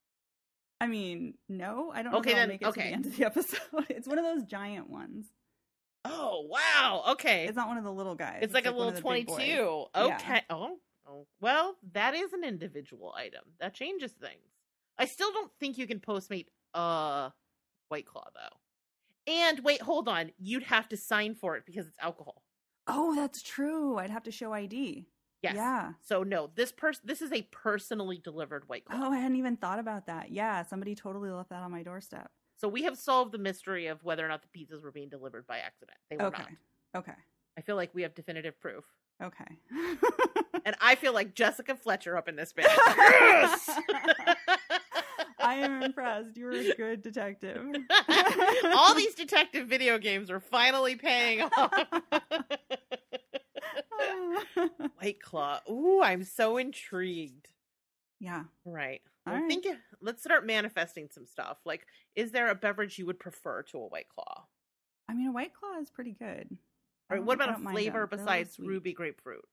I 0.81 0.87
mean, 0.87 1.35
no, 1.47 1.91
I 1.93 2.01
don't. 2.03 2.15
Okay, 2.15 2.33
know 2.33 2.37
if 2.37 2.37
I'll 2.37 2.41
then- 2.41 2.49
make 2.49 2.61
it 2.61 2.63
to 2.65 2.69
okay. 2.69 2.89
the 2.89 2.93
end 2.95 3.05
of 3.05 3.15
the 3.17 3.25
episode. 3.25 3.59
It's 3.89 4.07
one 4.07 4.17
of 4.19 4.25
those 4.25 4.43
giant 4.45 4.89
ones. 4.89 5.27
Oh 6.03 6.47
wow! 6.49 7.03
Okay, 7.11 7.45
It's 7.45 7.55
not 7.55 7.67
one 7.67 7.77
of 7.77 7.83
the 7.83 7.91
little 7.93 8.15
guys. 8.15 8.39
it's 8.41 8.53
like 8.55 8.65
a 8.65 8.71
little 8.71 8.91
twenty-two. 8.93 9.85
Yeah. 9.95 10.15
Okay. 10.15 10.41
Oh, 10.49 10.77
oh, 11.07 11.27
well, 11.39 11.75
that 11.93 12.15
is 12.15 12.33
an 12.33 12.43
individual 12.43 13.13
item. 13.15 13.43
That 13.59 13.75
changes 13.75 14.11
things. 14.11 14.41
I 14.97 15.05
still 15.05 15.31
don't 15.31 15.51
think 15.59 15.77
you 15.77 15.85
can 15.85 15.99
postmate 15.99 16.47
a 16.73 17.31
White 17.89 18.07
Claw 18.07 18.25
though. 18.33 19.31
And 19.31 19.59
wait, 19.63 19.81
hold 19.83 20.07
on. 20.09 20.31
You'd 20.39 20.63
have 20.63 20.89
to 20.89 20.97
sign 20.97 21.35
for 21.35 21.55
it 21.55 21.65
because 21.67 21.85
it's 21.85 21.97
alcohol. 22.01 22.41
Oh, 22.87 23.13
that's 23.15 23.43
true. 23.43 23.99
I'd 23.99 24.09
have 24.09 24.23
to 24.23 24.31
show 24.31 24.53
ID. 24.53 25.05
Yes. 25.41 25.55
Yeah. 25.55 25.93
So 26.01 26.23
no, 26.23 26.49
this 26.55 26.71
person. 26.71 27.01
This 27.05 27.21
is 27.21 27.31
a 27.31 27.41
personally 27.51 28.21
delivered 28.23 28.67
White 28.67 28.83
oh, 28.91 28.95
Claw. 28.95 29.07
Oh, 29.07 29.11
I 29.11 29.17
hadn't 29.17 29.37
even 29.37 29.57
thought 29.57 29.79
about 29.79 30.07
that. 30.07 30.31
Yeah, 30.31 30.63
somebody 30.63 30.95
totally 30.95 31.29
left 31.31 31.49
that 31.49 31.63
on 31.63 31.71
my 31.71 31.83
doorstep. 31.83 32.29
So 32.57 32.67
we 32.67 32.83
have 32.83 32.97
solved 32.97 33.31
the 33.31 33.39
mystery 33.39 33.87
of 33.87 34.03
whether 34.03 34.23
or 34.23 34.29
not 34.29 34.43
the 34.43 34.47
pizzas 34.59 34.83
were 34.83 34.91
being 34.91 35.09
delivered 35.09 35.47
by 35.47 35.57
accident. 35.57 35.97
They 36.09 36.17
were 36.17 36.25
Okay. 36.25 36.43
not. 36.93 36.99
Okay. 36.99 37.17
I 37.57 37.61
feel 37.61 37.75
like 37.75 37.89
we 37.93 38.03
have 38.03 38.13
definitive 38.13 38.59
proof. 38.59 38.85
Okay. 39.21 39.57
And 40.65 40.75
I 40.79 40.95
feel 40.95 41.13
like 41.13 41.33
Jessica 41.33 41.75
Fletcher 41.75 42.17
up 42.17 42.27
in 42.27 42.35
this 42.35 42.53
bitch. 42.53 42.65
Yes! 42.65 43.69
I 45.39 45.55
am 45.55 45.81
impressed. 45.81 46.37
You're 46.37 46.51
a 46.51 46.75
good 46.75 47.01
detective. 47.01 47.65
All 48.75 48.93
these 48.93 49.15
detective 49.15 49.67
video 49.67 49.97
games 49.97 50.29
are 50.29 50.39
finally 50.39 50.95
paying 50.95 51.41
off. 51.41 51.73
White 55.01 55.21
Claw. 55.21 55.59
Ooh, 55.69 56.01
I'm 56.01 56.23
so 56.23 56.57
intrigued. 56.57 57.47
yeah. 58.19 58.43
Right. 58.65 59.01
All 59.27 59.33
Well, 59.33 59.41
right. 59.41 59.49
think 59.49 59.65
let's 60.01 60.23
start 60.23 60.45
manifesting 60.45 61.09
some 61.11 61.25
stuff. 61.25 61.57
Like, 61.65 61.85
is 62.15 62.31
there 62.31 62.49
a 62.49 62.55
beverage 62.55 62.97
you 62.97 63.05
would 63.05 63.19
prefer 63.19 63.61
to 63.63 63.77
a 63.77 63.87
White 63.87 64.09
Claw? 64.09 64.45
I 65.09 65.13
mean, 65.13 65.27
a 65.27 65.31
white 65.31 65.53
claw 65.53 65.77
is 65.81 65.89
pretty 65.89 66.13
good. 66.13 66.57
I 67.09 67.19
what 67.19 67.35
about 67.35 67.59
a 67.59 67.69
flavor 67.69 68.07
besides 68.07 68.57
ruby 68.57 68.93
grapefruit? 68.93 69.43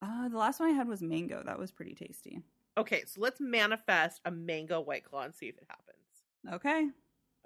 Uh, 0.00 0.28
the 0.28 0.38
last 0.38 0.60
one 0.60 0.68
I 0.70 0.72
had 0.72 0.86
was 0.86 1.02
mango. 1.02 1.42
That 1.44 1.58
was 1.58 1.72
pretty 1.72 1.94
tasty. 1.94 2.38
Okay, 2.78 3.02
so 3.06 3.20
let's 3.20 3.40
manifest 3.40 4.20
a 4.24 4.30
mango 4.30 4.80
White 4.80 5.04
Claw 5.04 5.22
and 5.22 5.34
see 5.34 5.46
if 5.46 5.56
it 5.58 5.66
happens. 5.68 6.54
Okay. 6.54 6.88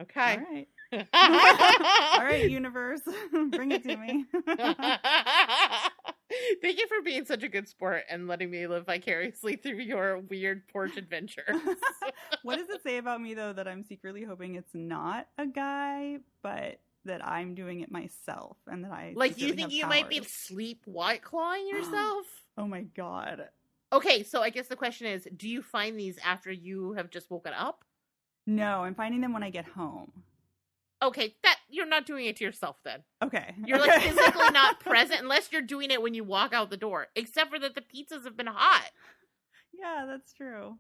Okay. 0.03 0.67
All 0.93 1.01
right. 1.03 2.19
All 2.19 2.25
right, 2.25 2.51
universe. 2.51 3.01
Bring 3.51 3.73
it 3.73 3.83
to 3.85 3.97
me. 3.97 4.27
Thank 6.63 6.79
you 6.79 6.87
for 6.87 7.03
being 7.03 7.25
such 7.25 7.43
a 7.43 7.49
good 7.49 7.69
sport 7.69 8.05
and 8.09 8.29
letting 8.29 8.51
me 8.51 8.67
live 8.67 8.87
vicariously 8.87 9.57
through 9.57 9.79
your 9.79 10.19
weird 10.19 10.67
porch 10.69 10.97
adventure. 10.97 11.47
what 12.43 12.57
does 12.57 12.69
it 12.69 12.83
say 12.83 12.99
about 12.99 13.21
me, 13.21 13.35
though, 13.35 13.53
that 13.53 13.69
I'm 13.69 13.85
secretly 13.85 14.25
hoping 14.25 14.55
it's 14.55 14.75
not 14.75 15.29
a 15.39 15.47
guy, 15.47 16.19
but 16.43 16.81
that 17.05 17.27
I'm 17.27 17.55
doing 17.55 17.81
it 17.81 17.91
myself 17.91 18.57
and 18.67 18.85
that 18.85 18.93
I. 18.93 19.13
like, 19.17 19.39
you 19.39 19.55
think 19.55 19.73
you 19.73 19.87
might 19.87 20.09
be 20.09 20.23
sleep 20.23 20.83
white 20.85 21.23
clawing 21.23 21.67
yourself? 21.71 22.27
Oh 22.57 22.67
my 22.67 22.83
god. 22.83 23.49
okay, 23.93 24.23
so 24.23 24.43
I 24.43 24.51
guess 24.51 24.69
the 24.69 24.77
question 24.77 25.07
is 25.07 25.27
do 25.37 25.49
you 25.49 25.63
find 25.63 25.99
these 25.99 26.19
after 26.25 26.51
you 26.51 26.93
have 26.93 27.11
just 27.11 27.31
woken 27.31 27.53
up? 27.55 27.85
No, 28.47 28.83
I'm 28.83 28.95
finding 28.95 29.21
them 29.21 29.33
when 29.33 29.43
I 29.43 29.51
get 29.51 29.67
home. 29.67 30.11
Okay, 31.03 31.35
that 31.45 31.57
you're 31.69 31.87
not 31.87 32.07
doing 32.07 32.27
it 32.27 32.37
to 32.37 32.45
yourself 32.45 32.77
then. 32.85 33.05
Okay. 33.23 33.55
You're 33.65 33.79
like 33.79 33.91
okay. 33.91 34.09
physically 34.11 34.51
not 34.51 34.81
present 34.81 35.21
unless 35.21 35.53
you're 35.53 35.63
doing 35.63 35.91
it 35.91 36.03
when 36.03 36.15
you 36.15 36.25
walk 36.25 36.53
out 36.53 36.71
the 36.71 36.77
door, 36.77 37.07
except 37.15 37.51
for 37.51 37.59
that 37.61 37.75
the 37.77 37.83
pizzas 37.83 38.25
have 38.25 38.37
been 38.37 38.49
hot. 38.49 38.91
yeah, 39.73 40.07
that's 40.09 40.33
true. 40.33 40.77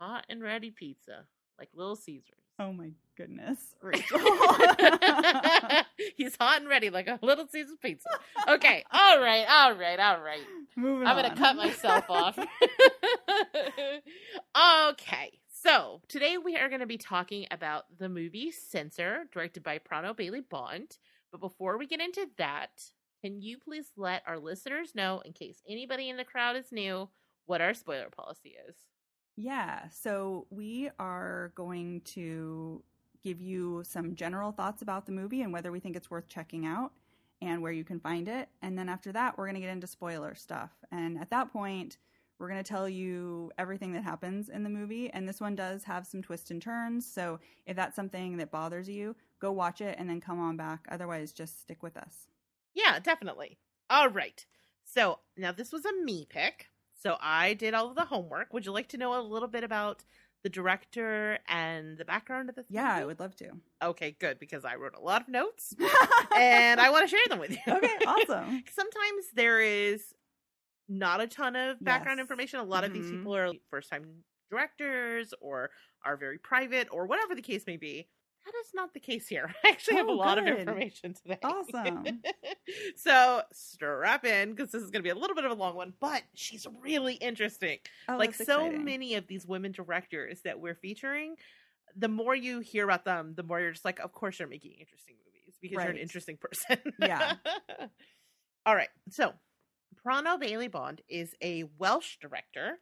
Hot 0.00 0.26
and 0.28 0.42
ready 0.42 0.70
pizza, 0.70 1.24
like 1.58 1.70
Little 1.74 1.96
Caesars. 1.96 2.34
Oh 2.58 2.72
my 2.72 2.90
goodness, 3.16 3.58
Rachel. 3.82 4.18
He's 6.16 6.36
hot 6.38 6.60
and 6.60 6.68
ready 6.68 6.90
like 6.90 7.06
a 7.06 7.18
Little 7.22 7.46
Caesars 7.48 7.78
pizza. 7.82 8.08
Okay, 8.48 8.84
all 8.92 9.20
right, 9.20 9.46
all 9.48 9.74
right, 9.74 9.98
all 9.98 10.20
right. 10.20 10.40
Moving 10.76 11.06
I'm 11.06 11.16
gonna 11.16 11.28
on. 11.28 11.36
cut 11.36 11.56
myself 11.56 12.04
off. 12.10 12.38
okay, 14.90 15.32
so 15.66 16.00
today 16.06 16.38
we 16.38 16.56
are 16.56 16.68
going 16.68 16.80
to 16.80 16.86
be 16.86 16.96
talking 16.96 17.44
about 17.50 17.86
the 17.98 18.08
movie 18.08 18.52
Censor, 18.52 19.24
directed 19.32 19.64
by 19.64 19.80
Prano 19.80 20.16
Bailey 20.16 20.40
Bond. 20.40 20.96
But 21.32 21.40
before 21.40 21.76
we 21.76 21.88
get 21.88 22.00
into 22.00 22.28
that, 22.38 22.92
can 23.20 23.42
you 23.42 23.58
please 23.58 23.90
let 23.96 24.22
our 24.28 24.38
listeners 24.38 24.94
know, 24.94 25.22
in 25.24 25.32
case 25.32 25.64
anybody 25.68 26.08
in 26.08 26.18
the 26.18 26.24
crowd 26.24 26.54
is 26.54 26.70
new, 26.70 27.08
what 27.46 27.60
our 27.60 27.74
spoiler 27.74 28.10
policy 28.10 28.54
is? 28.68 28.76
Yeah, 29.34 29.88
so 29.88 30.46
we 30.50 30.88
are 31.00 31.50
going 31.56 32.02
to 32.02 32.84
give 33.24 33.40
you 33.40 33.82
some 33.84 34.14
general 34.14 34.52
thoughts 34.52 34.82
about 34.82 35.04
the 35.04 35.10
movie 35.10 35.42
and 35.42 35.52
whether 35.52 35.72
we 35.72 35.80
think 35.80 35.96
it's 35.96 36.12
worth 36.12 36.28
checking 36.28 36.64
out 36.64 36.92
and 37.42 37.60
where 37.60 37.72
you 37.72 37.82
can 37.82 37.98
find 37.98 38.28
it. 38.28 38.48
And 38.62 38.78
then 38.78 38.88
after 38.88 39.10
that, 39.10 39.36
we're 39.36 39.46
going 39.46 39.56
to 39.56 39.60
get 39.60 39.70
into 39.70 39.88
spoiler 39.88 40.36
stuff. 40.36 40.70
And 40.92 41.18
at 41.18 41.30
that 41.30 41.52
point, 41.52 41.98
we're 42.38 42.48
going 42.48 42.62
to 42.62 42.68
tell 42.68 42.88
you 42.88 43.50
everything 43.58 43.92
that 43.92 44.04
happens 44.04 44.48
in 44.48 44.62
the 44.62 44.70
movie. 44.70 45.10
And 45.10 45.28
this 45.28 45.40
one 45.40 45.54
does 45.54 45.84
have 45.84 46.06
some 46.06 46.22
twists 46.22 46.50
and 46.50 46.60
turns. 46.60 47.10
So 47.10 47.40
if 47.66 47.76
that's 47.76 47.96
something 47.96 48.36
that 48.36 48.50
bothers 48.50 48.88
you, 48.88 49.16
go 49.40 49.52
watch 49.52 49.80
it 49.80 49.96
and 49.98 50.08
then 50.08 50.20
come 50.20 50.38
on 50.38 50.56
back. 50.56 50.86
Otherwise, 50.90 51.32
just 51.32 51.60
stick 51.60 51.82
with 51.82 51.96
us. 51.96 52.28
Yeah, 52.74 52.98
definitely. 52.98 53.58
All 53.88 54.10
right. 54.10 54.44
So 54.84 55.20
now 55.36 55.52
this 55.52 55.72
was 55.72 55.84
a 55.84 55.92
me 56.04 56.26
pick. 56.28 56.68
So 57.02 57.16
I 57.20 57.54
did 57.54 57.74
all 57.74 57.88
of 57.88 57.96
the 57.96 58.04
homework. 58.04 58.52
Would 58.52 58.66
you 58.66 58.72
like 58.72 58.88
to 58.88 58.98
know 58.98 59.18
a 59.18 59.22
little 59.22 59.48
bit 59.48 59.64
about 59.64 60.04
the 60.42 60.48
director 60.48 61.38
and 61.48 61.98
the 61.98 62.04
background 62.04 62.48
of 62.48 62.54
this? 62.54 62.66
Yeah, 62.68 62.92
I 62.92 63.04
would 63.04 63.18
love 63.18 63.34
to. 63.36 63.50
Okay, 63.82 64.16
good 64.18 64.38
because 64.38 64.64
I 64.64 64.76
wrote 64.76 64.94
a 64.94 65.00
lot 65.00 65.22
of 65.22 65.28
notes 65.28 65.74
and 66.36 66.80
I 66.80 66.90
want 66.90 67.08
to 67.08 67.08
share 67.08 67.26
them 67.28 67.38
with 67.38 67.50
you. 67.50 67.58
Okay, 67.66 67.96
awesome. 68.06 68.62
Sometimes 68.72 69.24
there 69.34 69.60
is 69.60 70.14
not 70.88 71.20
a 71.20 71.26
ton 71.26 71.56
of 71.56 71.82
background 71.84 72.18
Yes. 72.18 72.24
information. 72.24 72.60
A 72.60 72.64
lot 72.64 72.84
of 72.84 72.92
these 72.92 73.06
Mhm. 73.06 73.10
people 73.10 73.34
are 73.36 73.52
first 73.70 73.90
time 73.90 74.24
directors 74.50 75.34
or 75.40 75.70
are 76.04 76.16
very 76.16 76.38
private 76.38 76.88
or 76.92 77.06
whatever 77.06 77.34
the 77.34 77.42
case 77.42 77.66
may 77.66 77.76
be. 77.76 78.08
That 78.44 78.54
is 78.64 78.72
not 78.74 78.94
the 78.94 79.00
case 79.00 79.26
here. 79.26 79.52
I 79.64 79.70
actually 79.70 79.96
have 79.96 80.06
a 80.06 80.12
Oh, 80.12 80.14
lot 80.14 80.38
of 80.38 80.46
information 80.46 81.14
today. 81.14 81.38
Awesome. 81.42 82.22
so 82.96 83.42
strap 83.52 84.24
in 84.24 84.50
because 84.54 84.70
this 84.70 84.82
is 84.82 84.90
going 84.92 85.00
to 85.00 85.06
be 85.06 85.10
a 85.10 85.16
little 85.16 85.34
bit 85.34 85.44
of 85.44 85.50
a 85.50 85.54
long 85.54 85.74
one, 85.74 85.94
but 86.00 86.22
she's 86.34 86.64
really 86.80 87.14
interesting. 87.14 87.78
Oh, 88.08 88.16
like 88.16 88.34
so 88.34 88.70
many 88.70 89.14
of 89.16 89.26
these 89.26 89.46
women 89.46 89.72
directors 89.72 90.42
that 90.42 90.60
we're 90.60 90.76
featuring, 90.76 91.36
the 91.96 92.08
more 92.08 92.36
you 92.36 92.60
hear 92.60 92.84
about 92.84 93.04
them, 93.04 93.34
the 93.34 93.42
more 93.42 93.58
you're 93.60 93.72
just 93.72 93.84
like, 93.84 93.98
of 93.98 94.12
course 94.12 94.38
you're 94.38 94.46
making 94.48 94.72
interesting 94.78 95.16
movies 95.26 95.56
because 95.60 95.82
you're 95.82 95.90
an 95.92 95.98
interesting 95.98 96.36
person. 96.36 96.78
Yeah. 97.00 97.34
All 98.66 98.74
right. 98.76 98.88
So 99.10 99.32
Prano 99.94 100.38
Bailey 100.38 100.68
Bond 100.68 101.02
is 101.08 101.34
a 101.42 101.64
Welsh 101.78 102.18
director, 102.20 102.78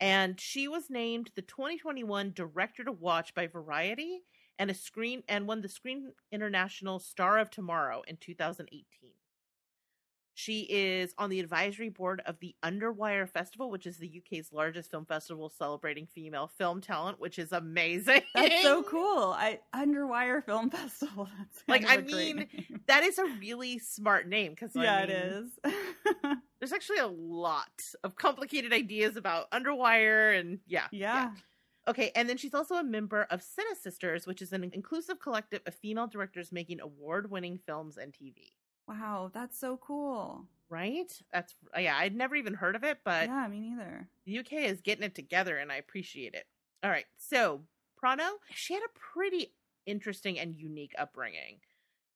and 0.00 0.40
she 0.40 0.68
was 0.68 0.90
named 0.90 1.30
the 1.34 1.42
2021 1.42 2.32
Director 2.32 2.84
to 2.84 2.92
Watch 2.92 3.34
by 3.34 3.46
Variety 3.46 4.20
and 4.58 4.70
a 4.70 4.74
screen 4.74 5.22
and 5.28 5.46
won 5.46 5.60
the 5.60 5.68
Screen 5.68 6.12
International 6.32 6.98
Star 6.98 7.38
of 7.38 7.50
Tomorrow 7.50 8.02
in 8.06 8.16
2018. 8.16 9.17
She 10.38 10.60
is 10.70 11.16
on 11.18 11.30
the 11.30 11.40
advisory 11.40 11.88
board 11.88 12.22
of 12.24 12.38
the 12.38 12.54
Underwire 12.62 13.28
Festival, 13.28 13.72
which 13.72 13.88
is 13.88 13.96
the 13.96 14.22
UK's 14.22 14.52
largest 14.52 14.88
film 14.88 15.04
festival 15.04 15.48
celebrating 15.48 16.06
female 16.06 16.46
film 16.46 16.80
talent, 16.80 17.18
which 17.18 17.40
is 17.40 17.50
amazing. 17.50 18.22
That's 18.36 18.62
so 18.62 18.82
cool. 18.88 19.34
I 19.36 19.58
Underwire 19.74 20.44
Film 20.44 20.70
Festival. 20.70 21.28
That's 21.38 21.64
Like, 21.66 21.84
I 21.86 21.96
of 21.96 22.06
a 22.06 22.12
great 22.12 22.36
mean, 22.36 22.36
name. 22.36 22.80
That 22.86 23.02
is 23.02 23.18
a 23.18 23.24
really 23.40 23.80
smart 23.80 24.28
name 24.28 24.52
because 24.52 24.76
yeah, 24.76 25.00
it 25.00 25.10
is. 25.10 25.58
There's 26.60 26.72
actually 26.72 26.98
a 26.98 27.08
lot 27.08 27.82
of 28.04 28.14
complicated 28.14 28.72
ideas 28.72 29.16
about 29.16 29.50
Underwire 29.50 30.38
and 30.38 30.60
yeah, 30.68 30.86
yeah. 30.92 31.32
Okay, 31.88 32.12
and 32.14 32.28
then 32.28 32.36
she's 32.36 32.54
also 32.54 32.76
a 32.76 32.84
member 32.84 33.22
of 33.22 33.40
Cine 33.40 33.76
Sisters, 33.82 34.24
which 34.24 34.40
is 34.40 34.52
an 34.52 34.70
inclusive 34.72 35.18
collective 35.18 35.62
of 35.66 35.74
female 35.74 36.06
directors 36.06 36.52
making 36.52 36.80
award-winning 36.80 37.58
films 37.66 37.96
and 37.96 38.12
TV. 38.12 38.52
Wow, 38.88 39.30
that's 39.32 39.58
so 39.58 39.76
cool. 39.76 40.46
Right? 40.70 41.12
That's 41.32 41.54
yeah, 41.78 41.96
I'd 41.96 42.16
never 42.16 42.34
even 42.36 42.54
heard 42.54 42.76
of 42.76 42.84
it, 42.84 42.98
but 43.04 43.28
yeah, 43.28 43.46
me 43.48 43.60
neither. 43.60 44.08
the 44.24 44.38
UK 44.38 44.52
is 44.64 44.80
getting 44.80 45.04
it 45.04 45.14
together 45.14 45.56
and 45.58 45.70
I 45.70 45.76
appreciate 45.76 46.34
it. 46.34 46.46
All 46.82 46.90
right. 46.90 47.06
So, 47.16 47.62
Prano, 48.02 48.32
she 48.54 48.74
had 48.74 48.82
a 48.82 48.98
pretty 48.98 49.52
interesting 49.86 50.38
and 50.38 50.54
unique 50.54 50.94
upbringing. 50.98 51.60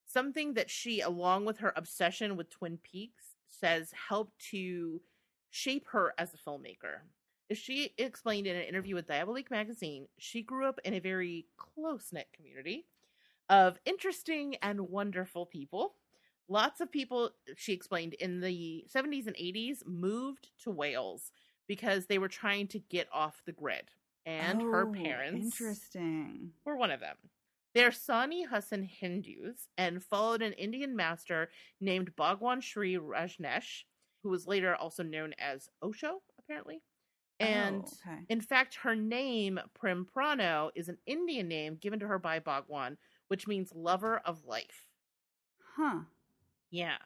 Something 0.06 0.54
that 0.54 0.70
she 0.70 1.00
along 1.00 1.46
with 1.46 1.58
her 1.58 1.72
obsession 1.76 2.36
with 2.36 2.50
Twin 2.50 2.78
Peaks 2.82 3.36
says 3.48 3.92
helped 4.08 4.38
to 4.50 5.00
shape 5.50 5.86
her 5.92 6.14
as 6.18 6.34
a 6.34 6.38
filmmaker. 6.38 7.00
As 7.50 7.58
She 7.58 7.92
explained 7.98 8.46
in 8.46 8.56
an 8.56 8.62
interview 8.62 8.94
with 8.94 9.06
Diabolique 9.06 9.50
magazine, 9.50 10.06
she 10.18 10.42
grew 10.42 10.66
up 10.66 10.80
in 10.84 10.94
a 10.94 11.00
very 11.00 11.46
close-knit 11.56 12.28
community 12.34 12.86
of 13.48 13.78
interesting 13.84 14.56
and 14.62 14.88
wonderful 14.88 15.44
people. 15.46 15.94
Lots 16.49 16.80
of 16.80 16.90
people, 16.90 17.30
she 17.56 17.72
explained, 17.72 18.14
in 18.14 18.40
the 18.40 18.84
70s 18.88 19.26
and 19.26 19.37
80s 19.37 19.82
moved 19.87 20.50
to 20.61 20.70
Wales 20.70 21.32
because 21.66 22.06
they 22.06 22.18
were 22.18 22.28
trying 22.28 22.68
to 22.68 22.78
get 22.78 23.08
off 23.12 23.42
the 23.46 23.52
grid. 23.52 23.90
And 24.26 24.62
her 24.62 24.87
Oh, 24.87 24.94
parents 25.04 25.82
Interesting. 25.92 26.52
were 26.64 26.76
one 26.76 26.90
of 26.90 27.00
them. 27.00 27.16
They're 27.75 27.92
Sannyasin 27.92 28.82
Hindus 28.84 29.68
and 29.78 30.04
followed 30.04 30.42
an 30.42 30.52
Indian 30.54 30.94
master 30.96 31.50
named 31.80 32.14
Bhagwan 32.16 32.61
Sri 32.61 32.94
Rajneesh, 32.96 33.84
who 34.22 34.28
was 34.30 34.46
later 34.46 34.75
also 34.75 35.02
known 35.02 35.34
as 35.38 35.68
Osho, 35.82 36.22
apparently. 36.38 36.82
And 37.40 37.87
Oh, 37.87 37.99
okay. 38.00 38.26
in 38.28 38.40
fact, 38.40 38.76
her 38.76 38.96
name, 38.96 39.61
Prim 39.75 40.06
Prano, 40.06 40.70
is 40.75 40.88
an 40.88 40.99
Indian 41.06 41.49
name 41.49 41.76
given 41.76 42.00
to 42.00 42.08
her 42.08 42.18
by 42.18 42.40
Bhagwan, 42.40 42.99
which 43.28 43.46
means 43.49 43.75
lover 43.75 44.18
of 44.18 44.44
life. 44.44 44.87
Huh. 45.76 46.04
Yeah. 46.72 46.96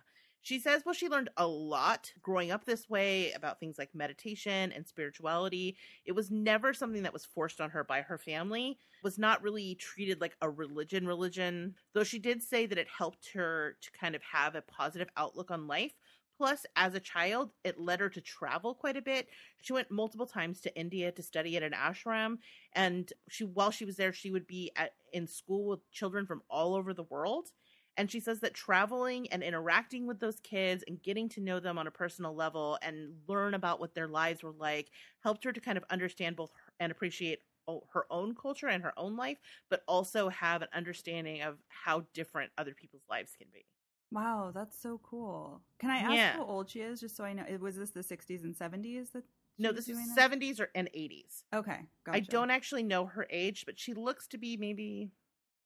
She 0.42 0.61
says, 0.61 0.82
well, 0.87 0.94
she 0.94 1.08
learned 1.08 1.30
a 1.37 1.46
lot 1.46 2.12
growing 2.23 2.52
up 2.52 2.64
this 2.64 2.88
way 2.88 3.32
about 3.32 3.58
things 3.58 3.78
like 3.78 3.92
meditation 3.92 4.70
and 4.70 4.87
spirituality. 4.87 5.76
It 6.04 6.12
was 6.12 6.30
never 6.30 6.73
something 6.73 7.02
that 7.02 7.12
was 7.12 7.25
forced 7.26 7.61
on 7.61 7.70
her 7.70 7.82
by 7.82 8.02
her 8.02 8.16
family, 8.16 8.78
was 9.02 9.18
not 9.18 9.42
really 9.42 9.75
treated 9.75 10.20
like 10.20 10.37
a 10.40 10.49
religion 10.49 11.04
religion, 11.04 11.75
though 11.94 12.04
she 12.04 12.20
did 12.20 12.44
say 12.44 12.64
that 12.66 12.78
it 12.78 12.87
helped 12.96 13.32
her 13.35 13.76
to 13.82 13.90
kind 13.90 14.14
of 14.14 14.23
have 14.23 14.54
a 14.54 14.62
positive 14.62 15.08
outlook 15.16 15.50
on 15.50 15.66
life. 15.66 15.94
Plus, 16.38 16.64
as 16.76 16.94
a 16.94 17.00
child, 17.00 17.50
it 17.64 17.80
led 17.80 17.99
her 17.99 18.11
to 18.11 18.20
travel 18.20 18.75
quite 18.75 18.96
a 18.96 19.02
bit. 19.02 19.26
She 19.62 19.73
went 19.73 19.90
multiple 19.90 20.26
times 20.26 20.61
to 20.61 20.78
India 20.78 21.11
to 21.11 21.23
study 21.25 21.56
at 21.56 21.64
an 21.64 21.73
ashram, 21.73 22.37
and 22.73 23.12
she 23.28 23.42
while 23.42 23.73
she 23.73 23.87
was 23.87 23.96
there, 23.96 24.12
she 24.12 24.30
would 24.30 24.46
be 24.46 24.70
at 24.76 24.92
in 25.12 25.26
school 25.26 25.66
with 25.66 25.90
children 25.90 26.25
from 26.25 26.42
all 26.49 26.76
over 26.76 26.94
the 26.94 27.02
world 27.04 27.49
And 27.97 28.11
she 28.11 28.21
says 28.21 28.41
that 28.41 28.55
traveling 28.55 29.29
and 29.33 29.43
interacting 29.43 30.07
with 30.07 30.21
those 30.21 30.41
kids 30.41 30.85
and 30.87 31.03
getting 31.03 31.29
to 31.31 31.41
know 31.41 31.61
them 31.61 31.79
on 31.79 31.87
a 31.87 31.91
personal 31.91 32.35
level 32.35 32.79
and 32.83 33.23
learn 33.26 33.55
about 33.55 33.81
what 33.81 33.95
their 33.95 34.09
lives 34.09 34.43
were 34.43 34.53
like 34.53 34.91
helped 35.21 35.45
her 35.45 35.53
to 35.53 35.61
kind 35.61 35.79
of 35.79 35.85
understand 35.91 36.37
both 36.37 36.53
and 36.79 36.93
appreciate 36.93 37.41
her 37.88 38.07
own 38.11 38.35
culture 38.35 38.69
and 38.69 38.83
her 38.85 38.97
own 38.97 39.17
life, 39.17 39.38
but 39.69 39.83
also 39.88 40.29
have 40.29 40.62
an 40.62 40.69
understanding 40.73 41.43
of 41.43 41.59
how 41.69 42.07
different 42.15 42.53
other 42.57 42.75
people's 42.75 43.05
lives 43.09 43.35
can 43.37 43.49
be. 43.53 43.67
Wow, 44.11 44.53
that's 44.55 44.79
so 44.79 44.99
cool. 44.99 45.65
Can 45.79 45.91
I 45.91 45.99
ask 45.99 46.29
Yeah. 46.29 46.38
how 46.38 46.45
old 46.45 46.71
she 46.71 46.81
is, 46.81 47.00
just 47.00 47.17
so 47.17 47.25
I 47.25 47.33
know? 47.33 47.45
Was 47.61 47.76
this 47.76 47.91
the 47.91 48.03
60s 48.03 48.45
and 48.45 48.57
70s 48.57 49.11
that? 49.11 49.25
No, 49.59 49.73
this 49.73 49.88
is 49.88 50.00
70s 50.03 50.61
or 50.61 50.71
and 50.75 50.88
80s. 50.95 51.45
Okay, 51.53 51.87
gotcha. 52.05 52.12
I 52.12 52.21
don't 52.21 52.50
actually 52.50 52.83
know 52.83 53.07
her 53.07 53.26
age, 53.31 53.65
but 53.67 53.79
she 53.79 53.95
looks 53.95 54.26
to 54.29 54.38
be 54.38 54.57
maybe 54.57 55.12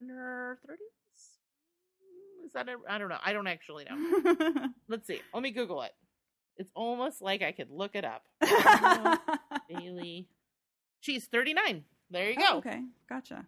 in 0.01 0.09
her 0.09 0.59
30s. 0.67 1.00
Is 2.51 2.55
that 2.55 2.69
a, 2.69 2.75
I 2.89 2.99
don't 2.99 3.09
know. 3.09 3.19
I 3.25 3.33
don't 3.33 3.47
actually 3.47 3.85
know. 3.89 4.67
Let's 4.89 5.07
see. 5.07 5.21
Let 5.33 5.43
me 5.45 5.53
Google 5.53 5.83
it. 5.83 5.93
It's 6.57 6.71
almost 6.75 7.23
like 7.23 7.43
I 7.43 7.53
could 7.53 7.71
look 7.71 7.95
it 7.95 8.05
up. 8.05 8.25
Bailey. 9.69 10.27
She's 11.01 11.27
39. 11.27 11.85
There 12.11 12.31
you 12.31 12.37
go. 12.37 12.43
Oh, 12.49 12.59
okay, 12.59 12.83
gotcha. 13.09 13.47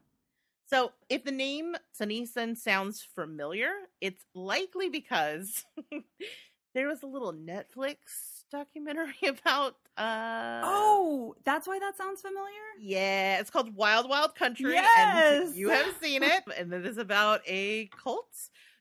So, 0.70 0.92
if 1.08 1.24
the 1.24 1.32
name 1.32 1.74
Sannyasin 1.92 2.54
sounds 2.54 3.02
familiar, 3.14 3.70
it's 4.00 4.24
likely 4.34 4.88
because 4.88 5.64
there 6.74 6.86
was 6.86 7.02
a 7.02 7.06
little 7.06 7.32
Netflix 7.32 8.44
documentary 8.52 9.14
about 9.28 9.74
uh 9.98 10.60
Oh, 10.64 11.34
that's 11.44 11.66
why 11.66 11.78
that 11.80 11.96
sounds 11.96 12.22
familiar. 12.22 12.60
yeah, 12.80 13.40
it's 13.40 13.50
called 13.50 13.74
Wild 13.74 14.08
Wild 14.08 14.34
Country 14.36 14.72
Yes! 14.72 15.48
and 15.48 15.56
you 15.56 15.70
have 15.70 15.92
seen 16.00 16.22
it 16.22 16.44
and 16.56 16.72
it 16.72 16.86
is 16.86 16.98
about 16.98 17.40
a 17.48 17.88
cult 18.02 18.28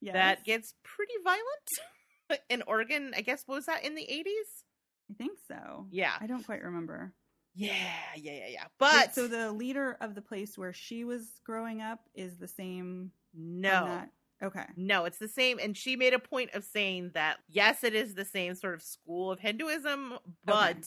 Yes. 0.01 0.13
that 0.13 0.43
gets 0.43 0.73
pretty 0.83 1.13
violent 1.23 2.41
in 2.49 2.63
Oregon. 2.67 3.13
I 3.15 3.21
guess 3.21 3.43
what 3.45 3.55
was 3.55 3.65
that 3.67 3.83
in 3.85 3.95
the 3.95 4.01
80s? 4.09 4.63
I 5.11 5.13
think 5.17 5.37
so. 5.47 5.85
Yeah. 5.91 6.13
I 6.19 6.27
don't 6.27 6.45
quite 6.45 6.63
remember. 6.63 7.13
Yeah, 7.53 7.73
yeah, 8.15 8.31
yeah, 8.31 8.47
yeah. 8.49 8.63
Wait, 8.63 8.69
But 8.79 9.13
so 9.13 9.27
the 9.27 9.51
leader 9.51 9.97
of 9.99 10.15
the 10.15 10.21
place 10.21 10.57
where 10.57 10.71
she 10.73 11.03
was 11.03 11.27
growing 11.45 11.81
up 11.81 11.99
is 12.15 12.37
the 12.37 12.47
same. 12.47 13.11
no. 13.33 14.03
Okay. 14.43 14.65
No, 14.75 15.05
it's 15.05 15.19
the 15.19 15.27
same. 15.27 15.59
And 15.61 15.77
she 15.77 15.95
made 15.95 16.15
a 16.15 16.19
point 16.19 16.55
of 16.55 16.63
saying 16.63 17.11
that, 17.13 17.37
yes, 17.47 17.83
it 17.83 17.93
is 17.93 18.15
the 18.15 18.25
same 18.25 18.55
sort 18.55 18.73
of 18.73 18.81
school 18.81 19.29
of 19.31 19.39
Hinduism, 19.39 20.17
but 20.45 20.77
Okay. 20.77 20.81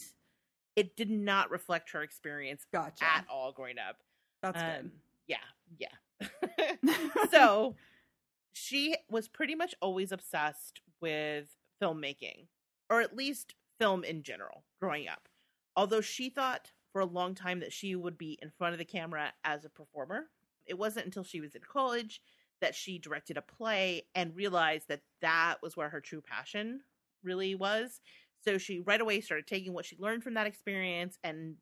it 0.75 0.97
did 0.97 1.09
not 1.09 1.51
reflect 1.53 1.91
her 1.93 2.03
experience 2.03 2.65
Gotcha. 2.73 3.05
at 3.05 3.27
all 3.31 3.53
growing 3.53 3.79
up. 3.79 3.99
That's 4.43 4.61
Um, 4.81 4.91
yeah, 5.29 5.37
yeah. 5.79 6.27
so 7.31 7.77
she 8.55 8.97
was 9.11 9.29
pretty 9.29 9.55
much 9.55 9.75
always 9.83 10.13
obsessed 10.13 10.81
with 11.01 11.49
filmmaking, 11.83 12.47
or 12.89 13.01
at 13.01 13.17
least 13.17 13.55
film 13.79 14.05
in 14.05 14.23
general, 14.23 14.65
growing 14.81 15.09
up. 15.09 15.29
Although 15.77 16.01
she 16.01 16.31
thought 16.31 16.71
for 16.93 17.01
a 17.01 17.07
long 17.07 17.35
time 17.35 17.59
that 17.61 17.73
she 17.73 17.97
would 17.97 18.17
be 18.17 18.39
in 18.41 18.53
front 18.57 18.73
of 18.73 18.79
the 18.79 18.85
camera 18.85 19.33
as 19.43 19.65
a 19.65 19.69
performer, 19.69 20.31
it 20.67 20.79
wasn't 20.79 21.05
until 21.05 21.25
she 21.25 21.41
was 21.41 21.57
in 21.57 21.63
college 21.63 22.23
that 22.61 22.77
she 22.77 22.97
directed 22.97 23.37
a 23.37 23.43
play 23.43 24.07
and 24.15 24.37
realized 24.37 24.87
that 24.89 25.03
that 25.21 25.57
was 25.61 25.77
where 25.77 25.89
her 25.89 26.01
true 26.01 26.23
passion 26.23 26.81
really 27.25 27.57
was. 27.57 28.01
So 28.45 28.57
she 28.57 28.79
right 28.79 29.01
away 29.01 29.21
started 29.21 29.49
taking 29.49 29.73
what 29.73 29.85
she 29.85 29.97
learned 29.99 30.23
from 30.23 30.35
that 30.35 30.47
experience 30.47 31.19
and 31.25 31.57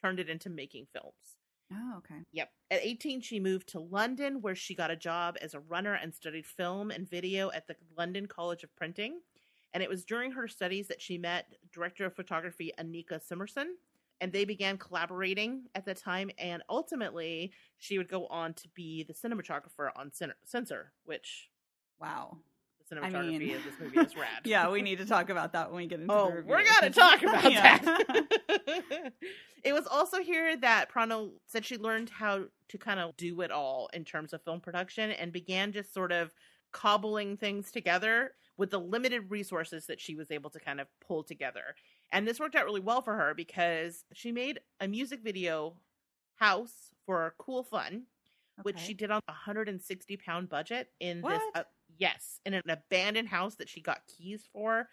turned 0.00 0.20
it 0.20 0.30
into 0.30 0.48
making 0.48 0.86
films. 0.92 1.39
Oh, 1.72 1.98
okay. 1.98 2.22
Yep. 2.32 2.50
At 2.70 2.80
18, 2.82 3.20
she 3.20 3.40
moved 3.40 3.68
to 3.68 3.80
London, 3.80 4.40
where 4.40 4.54
she 4.54 4.74
got 4.74 4.90
a 4.90 4.96
job 4.96 5.36
as 5.40 5.54
a 5.54 5.60
runner 5.60 5.94
and 5.94 6.14
studied 6.14 6.46
film 6.46 6.90
and 6.90 7.08
video 7.08 7.50
at 7.52 7.66
the 7.66 7.76
London 7.96 8.26
College 8.26 8.64
of 8.64 8.74
Printing. 8.76 9.20
And 9.72 9.82
it 9.82 9.88
was 9.88 10.04
during 10.04 10.32
her 10.32 10.48
studies 10.48 10.88
that 10.88 11.00
she 11.00 11.16
met 11.16 11.54
director 11.72 12.04
of 12.06 12.16
photography 12.16 12.72
Annika 12.78 13.22
Summerson. 13.22 13.76
And 14.20 14.32
they 14.32 14.44
began 14.44 14.76
collaborating 14.76 15.64
at 15.74 15.86
the 15.86 15.94
time. 15.94 16.30
And 16.38 16.62
ultimately, 16.68 17.52
she 17.78 17.96
would 17.98 18.08
go 18.08 18.26
on 18.26 18.52
to 18.54 18.68
be 18.74 19.04
the 19.04 19.14
cinematographer 19.14 19.90
on 19.96 20.10
Censor, 20.44 20.92
which 21.04 21.50
Wow. 22.00 22.38
The 22.90 23.04
I 23.04 23.10
mean- 23.10 23.54
of 23.54 23.64
this 23.64 23.74
movie 23.80 23.98
is 23.98 24.16
rad. 24.16 24.26
Yeah, 24.44 24.70
we 24.70 24.82
need 24.82 24.98
to 24.98 25.06
talk 25.06 25.30
about 25.30 25.52
that 25.52 25.70
when 25.70 25.78
we 25.82 25.86
get 25.86 26.00
into 26.00 26.12
Oh, 26.12 26.28
the 26.30 26.36
review. 26.36 26.50
we're 26.50 26.64
gonna 26.64 26.90
talk 26.90 27.22
about 27.22 27.50
Yeah. 27.52 27.78
that. 27.78 29.12
it 29.64 29.72
was 29.72 29.86
also 29.86 30.20
here 30.20 30.56
that 30.56 30.90
Prano 30.92 31.30
said 31.46 31.64
she 31.64 31.76
learned 31.78 32.10
how 32.10 32.44
to 32.68 32.78
kind 32.78 33.00
of 33.00 33.16
do 33.16 33.40
it 33.42 33.50
all 33.50 33.88
in 33.92 34.04
terms 34.04 34.32
of 34.32 34.42
film 34.42 34.60
production 34.60 35.10
and 35.12 35.32
began 35.32 35.72
just 35.72 35.92
sort 35.94 36.12
of 36.12 36.32
cobbling 36.72 37.36
things 37.36 37.70
together 37.72 38.32
with 38.56 38.70
the 38.70 38.78
limited 38.80 39.30
resources 39.30 39.86
that 39.86 40.00
she 40.00 40.14
was 40.14 40.30
able 40.30 40.50
to 40.50 40.60
kind 40.60 40.80
of 40.80 40.86
pull 41.06 41.22
together. 41.24 41.74
And 42.12 42.26
this 42.28 42.38
worked 42.38 42.54
out 42.54 42.64
really 42.64 42.80
well 42.80 43.02
for 43.02 43.14
her 43.16 43.34
because 43.34 44.04
she 44.12 44.32
made 44.32 44.60
a 44.80 44.86
music 44.88 45.20
video 45.22 45.74
house 46.36 46.90
for 47.06 47.34
Cool 47.38 47.62
Fun, 47.62 48.04
which 48.62 48.78
she 48.78 48.94
did 48.94 49.10
on 49.10 49.20
a 49.28 49.32
160 49.32 50.16
pound 50.18 50.48
budget 50.48 50.90
in 51.00 51.18
this 51.18 51.24
What? 51.24 51.42
uh, 51.56 51.62
yes 52.00 52.40
in 52.44 52.54
an 52.54 52.62
abandoned 52.68 53.28
house 53.28 53.54
that 53.56 53.68
she 53.68 53.80
got 53.80 54.00
keys 54.08 54.48
for 54.52 54.88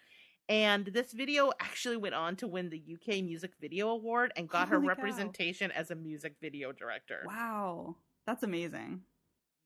and 0.48 0.86
this 0.86 1.12
video 1.12 1.50
actually 1.60 1.96
went 1.96 2.14
on 2.14 2.36
to 2.36 2.46
win 2.46 2.70
the 2.70 2.82
uk 2.94 3.08
music 3.24 3.52
video 3.60 3.88
award 3.88 4.32
and 4.36 4.48
got 4.48 4.68
her 4.68 4.76
Holy 4.76 4.86
cow. 4.86 4.94
representation 4.94 5.70
as 5.72 5.90
a 5.90 5.94
music 5.96 6.36
video 6.40 6.70
director 6.70 7.22
Wow. 7.26 7.96
That's 8.26 8.42
amazing. 8.44 9.00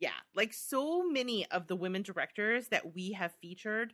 yeah 0.00 0.10
like 0.34 0.52
so 0.54 1.02
many 1.08 1.46
of 1.50 1.66
the 1.66 1.76
women 1.76 2.02
directors 2.02 2.68
that 2.68 2.94
we 2.94 3.12
have 3.12 3.32
featured 3.42 3.92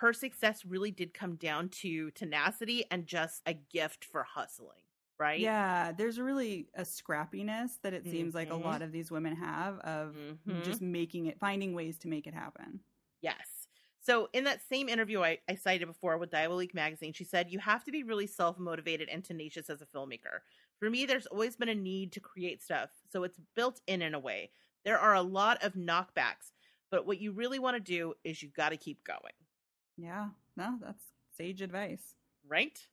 her 0.00 0.12
success 0.12 0.64
really 0.64 0.90
did 0.92 1.14
come 1.14 1.34
down 1.36 1.68
to 1.68 2.10
tenacity 2.12 2.84
and 2.90 3.06
just 3.06 3.42
a 3.46 3.54
gift 3.54 4.04
for 4.04 4.22
hustling 4.24 4.82
right 5.20 5.52
Yeah, 5.52 5.92
there's 5.92 6.18
really 6.18 6.70
a 6.74 6.82
scrappiness 6.82 7.80
that 7.82 7.94
it 7.94 8.06
seems 8.06 8.34
like 8.34 8.50
a 8.50 8.54
Mhm. 8.54 8.56
lot 8.56 8.82
of 8.82 8.92
these 8.92 9.10
women 9.10 9.36
have 9.36 9.78
of 9.80 10.18
Mhm. 10.44 10.60
just 10.60 10.82
making 10.82 11.26
it, 11.26 11.38
finding 11.38 11.72
ways 11.72 11.98
to 12.00 12.08
make 12.08 12.26
it 12.26 12.34
happen. 12.34 12.80
Yes. 13.20 13.68
So 14.00 14.28
in 14.32 14.44
that 14.44 14.62
same 14.62 14.88
interview 14.88 15.20
I, 15.22 15.38
I 15.48 15.54
cited 15.54 15.86
before 15.86 16.16
with 16.16 16.30
Diabolique 16.30 16.72
magazine, 16.74 17.12
she 17.12 17.24
said, 17.24 17.50
You 17.50 17.58
have 17.58 17.84
to 17.84 17.92
be 17.92 18.02
really 18.02 18.26
self 18.26 18.58
motivated 18.58 19.08
and 19.08 19.22
tenacious 19.24 19.68
as 19.68 19.82
a 19.82 19.86
filmmaker. 19.86 20.40
For 20.78 20.88
me, 20.88 21.04
there's 21.04 21.26
always 21.26 21.56
been 21.56 21.68
a 21.68 21.74
need 21.74 22.12
to 22.12 22.20
create 22.20 22.62
stuff, 22.62 22.90
so 23.10 23.22
it's 23.24 23.38
built 23.54 23.80
in 23.86 24.00
in 24.00 24.14
a 24.14 24.18
way. 24.18 24.52
There 24.84 24.98
are 24.98 25.14
a 25.14 25.20
lot 25.22 25.62
of 25.62 25.74
knockbacks, 25.74 26.52
but 26.90 27.04
what 27.06 27.20
you 27.20 27.32
really 27.32 27.58
want 27.58 27.74
to 27.76 27.80
do 27.80 28.14
is 28.24 28.42
you 28.42 28.48
got 28.48 28.70
to 28.70 28.78
keep 28.78 29.04
going, 29.04 29.34
Yeah, 29.96 30.30
no, 30.56 30.78
that's 30.80 31.12
sage 31.30 31.62
advice. 31.62 32.16
right? 32.46 32.86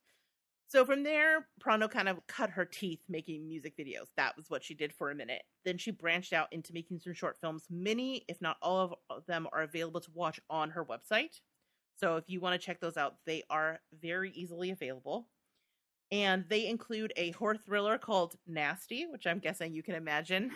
So 0.70 0.84
from 0.86 1.04
there, 1.04 1.48
Prano 1.62 1.90
kind 1.90 2.10
of 2.10 2.20
cut 2.28 2.50
her 2.50 2.66
teeth 2.66 3.00
making 3.08 3.48
music 3.48 3.78
videos. 3.78 4.08
That 4.18 4.36
was 4.36 4.50
what 4.50 4.64
she 4.64 4.74
did 4.74 4.92
for 4.92 5.10
a 5.10 5.16
minute. 5.16 5.44
Then 5.64 5.78
she 5.78 5.92
branched 5.92 6.34
out 6.34 6.48
into 6.52 6.74
making 6.74 7.00
some 7.00 7.14
short 7.14 7.38
films. 7.40 7.64
Many, 7.70 8.26
if 8.28 8.42
not 8.42 8.58
all 8.62 8.80
of 8.80 8.94
uh, 9.10 9.20
them, 9.28 9.48
are 9.54 9.62
available 9.64 10.02
to 10.02 10.12
watch 10.14 10.42
on 10.50 10.72
her 10.72 10.84
website. 10.84 11.40
So 11.96 12.18
if 12.18 12.26
you 12.28 12.42
want 12.42 12.60
to 12.60 12.66
check 12.66 12.82
those 12.82 12.98
out, 12.98 13.16
they 13.26 13.44
are 13.50 13.80
very 14.02 14.32
easily 14.32 14.72
available. 14.72 15.30
And 16.12 16.46
they 16.50 16.68
include 16.68 17.14
a 17.16 17.32
horror 17.32 17.58
thriller 17.58 17.98
called 17.98 18.36
Nasty, 18.46 19.06
which 19.06 19.26
I'm 19.26 19.40
guessing 19.40 19.74
you 19.74 19.84
can 19.84 19.96
imagine 19.96 20.52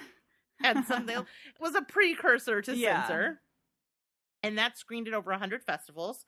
had 0.61 0.85
something 0.85 1.25
was 1.59 1.75
a 1.75 1.81
precursor 1.81 2.61
to 2.61 2.75
Yeah. 2.75 3.07
Censor. 3.07 3.41
And 4.43 4.57
that 4.57 4.77
screened 4.77 5.07
at 5.07 5.13
over 5.13 5.31
100 5.31 5.63
festivals. 5.63 6.25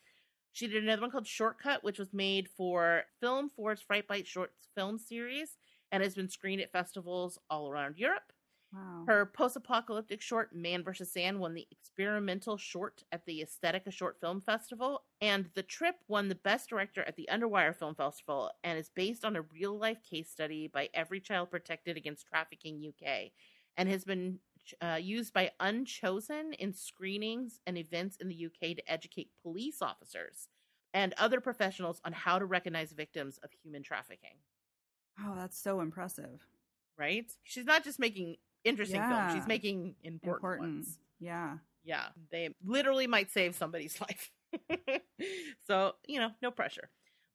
She 0.53 0.67
did 0.67 0.83
another 0.83 1.01
one 1.01 1.11
called 1.11 1.27
Shortcut, 1.27 1.83
which 1.83 1.99
was 1.99 2.13
made 2.13 2.47
for 2.47 3.03
Film4 3.21 3.79
Fright 3.85 4.07
Bite 4.07 4.27
Short 4.27 4.51
Film 4.75 4.97
Series 4.99 5.57
and 5.91 6.01
has 6.01 6.15
been 6.15 6.29
screened 6.29 6.61
at 6.61 6.71
festivals 6.71 7.39
all 7.49 7.69
around 7.69 7.97
Europe. 7.97 8.31
Wow. 8.71 9.03
Her 9.07 9.25
post 9.27 9.55
apocalyptic 9.55 10.21
short, 10.21 10.55
Man 10.55 10.83
vs. 10.83 11.11
Sand, 11.11 11.39
won 11.39 11.53
the 11.53 11.67
experimental 11.71 12.57
short 12.57 13.03
at 13.11 13.25
the 13.25 13.45
Aesthetica 13.45 13.91
Short 13.91 14.19
Film 14.19 14.41
Festival. 14.41 15.03
And 15.21 15.49
The 15.53 15.63
Trip 15.63 15.95
won 16.07 16.27
the 16.27 16.35
Best 16.35 16.69
Director 16.69 17.03
at 17.03 17.15
the 17.15 17.29
Underwire 17.31 17.75
Film 17.75 17.93
Festival 17.93 18.51
and 18.63 18.79
is 18.79 18.89
based 18.89 19.25
on 19.25 19.35
a 19.35 19.41
real 19.41 19.77
life 19.77 19.99
case 20.07 20.29
study 20.31 20.67
by 20.67 20.89
Every 20.93 21.19
Child 21.19 21.51
Protected 21.51 21.97
Against 21.97 22.25
Trafficking 22.25 22.81
UK 22.87 23.31
and 23.77 23.89
has 23.89 24.03
been 24.03 24.39
uh, 24.81 24.97
used 25.01 25.33
by 25.33 25.51
Unchosen 25.59 26.53
in 26.59 26.73
screenings 26.73 27.59
and 27.67 27.77
events 27.77 28.17
in 28.17 28.27
the 28.29 28.45
UK 28.45 28.75
to 28.77 28.91
educate 28.91 29.29
police 29.41 29.81
officers 29.81 30.47
and 30.93 31.13
other 31.17 31.41
professionals 31.41 31.99
on 32.05 32.13
how 32.13 32.37
to 32.39 32.45
recognize 32.45 32.91
victims 32.93 33.39
of 33.43 33.49
human 33.63 33.81
trafficking. 33.83 34.35
Oh, 35.19 35.33
that's 35.35 35.57
so 35.57 35.81
impressive. 35.81 36.47
Right? 36.97 37.31
She's 37.43 37.65
not 37.65 37.83
just 37.83 37.99
making 37.99 38.37
interesting 38.63 39.01
films; 39.01 39.33
she's 39.33 39.47
making 39.47 39.95
important, 40.03 40.35
Important. 40.43 40.61
ones. 40.75 40.99
Yeah. 41.19 41.57
Yeah, 41.83 42.05
they 42.31 42.49
literally 42.63 43.07
might 43.07 43.29
save 43.31 43.55
somebody's 43.55 43.99
life. 44.01 44.31
so 45.67 45.93
you 46.07 46.19
know, 46.19 46.29
no 46.41 46.51
pressure. 46.51 46.89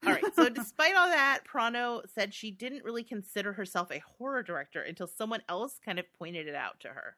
All 0.07 0.13
right. 0.13 0.35
So 0.35 0.49
despite 0.49 0.95
all 0.95 1.09
that, 1.09 1.41
Prano 1.51 2.03
said 2.09 2.33
she 2.33 2.51
didn't 2.51 2.85
really 2.85 3.05
consider 3.05 3.53
herself 3.53 3.91
a 3.91 4.03
horror 4.19 4.43
director 4.43 4.83
until 4.83 5.07
someone 5.07 5.43
else 5.49 5.79
kind 5.85 5.99
of 5.99 6.13
pointed 6.19 6.47
it 6.47 6.55
out 6.55 6.81
to 6.81 6.89
her. 6.89 7.17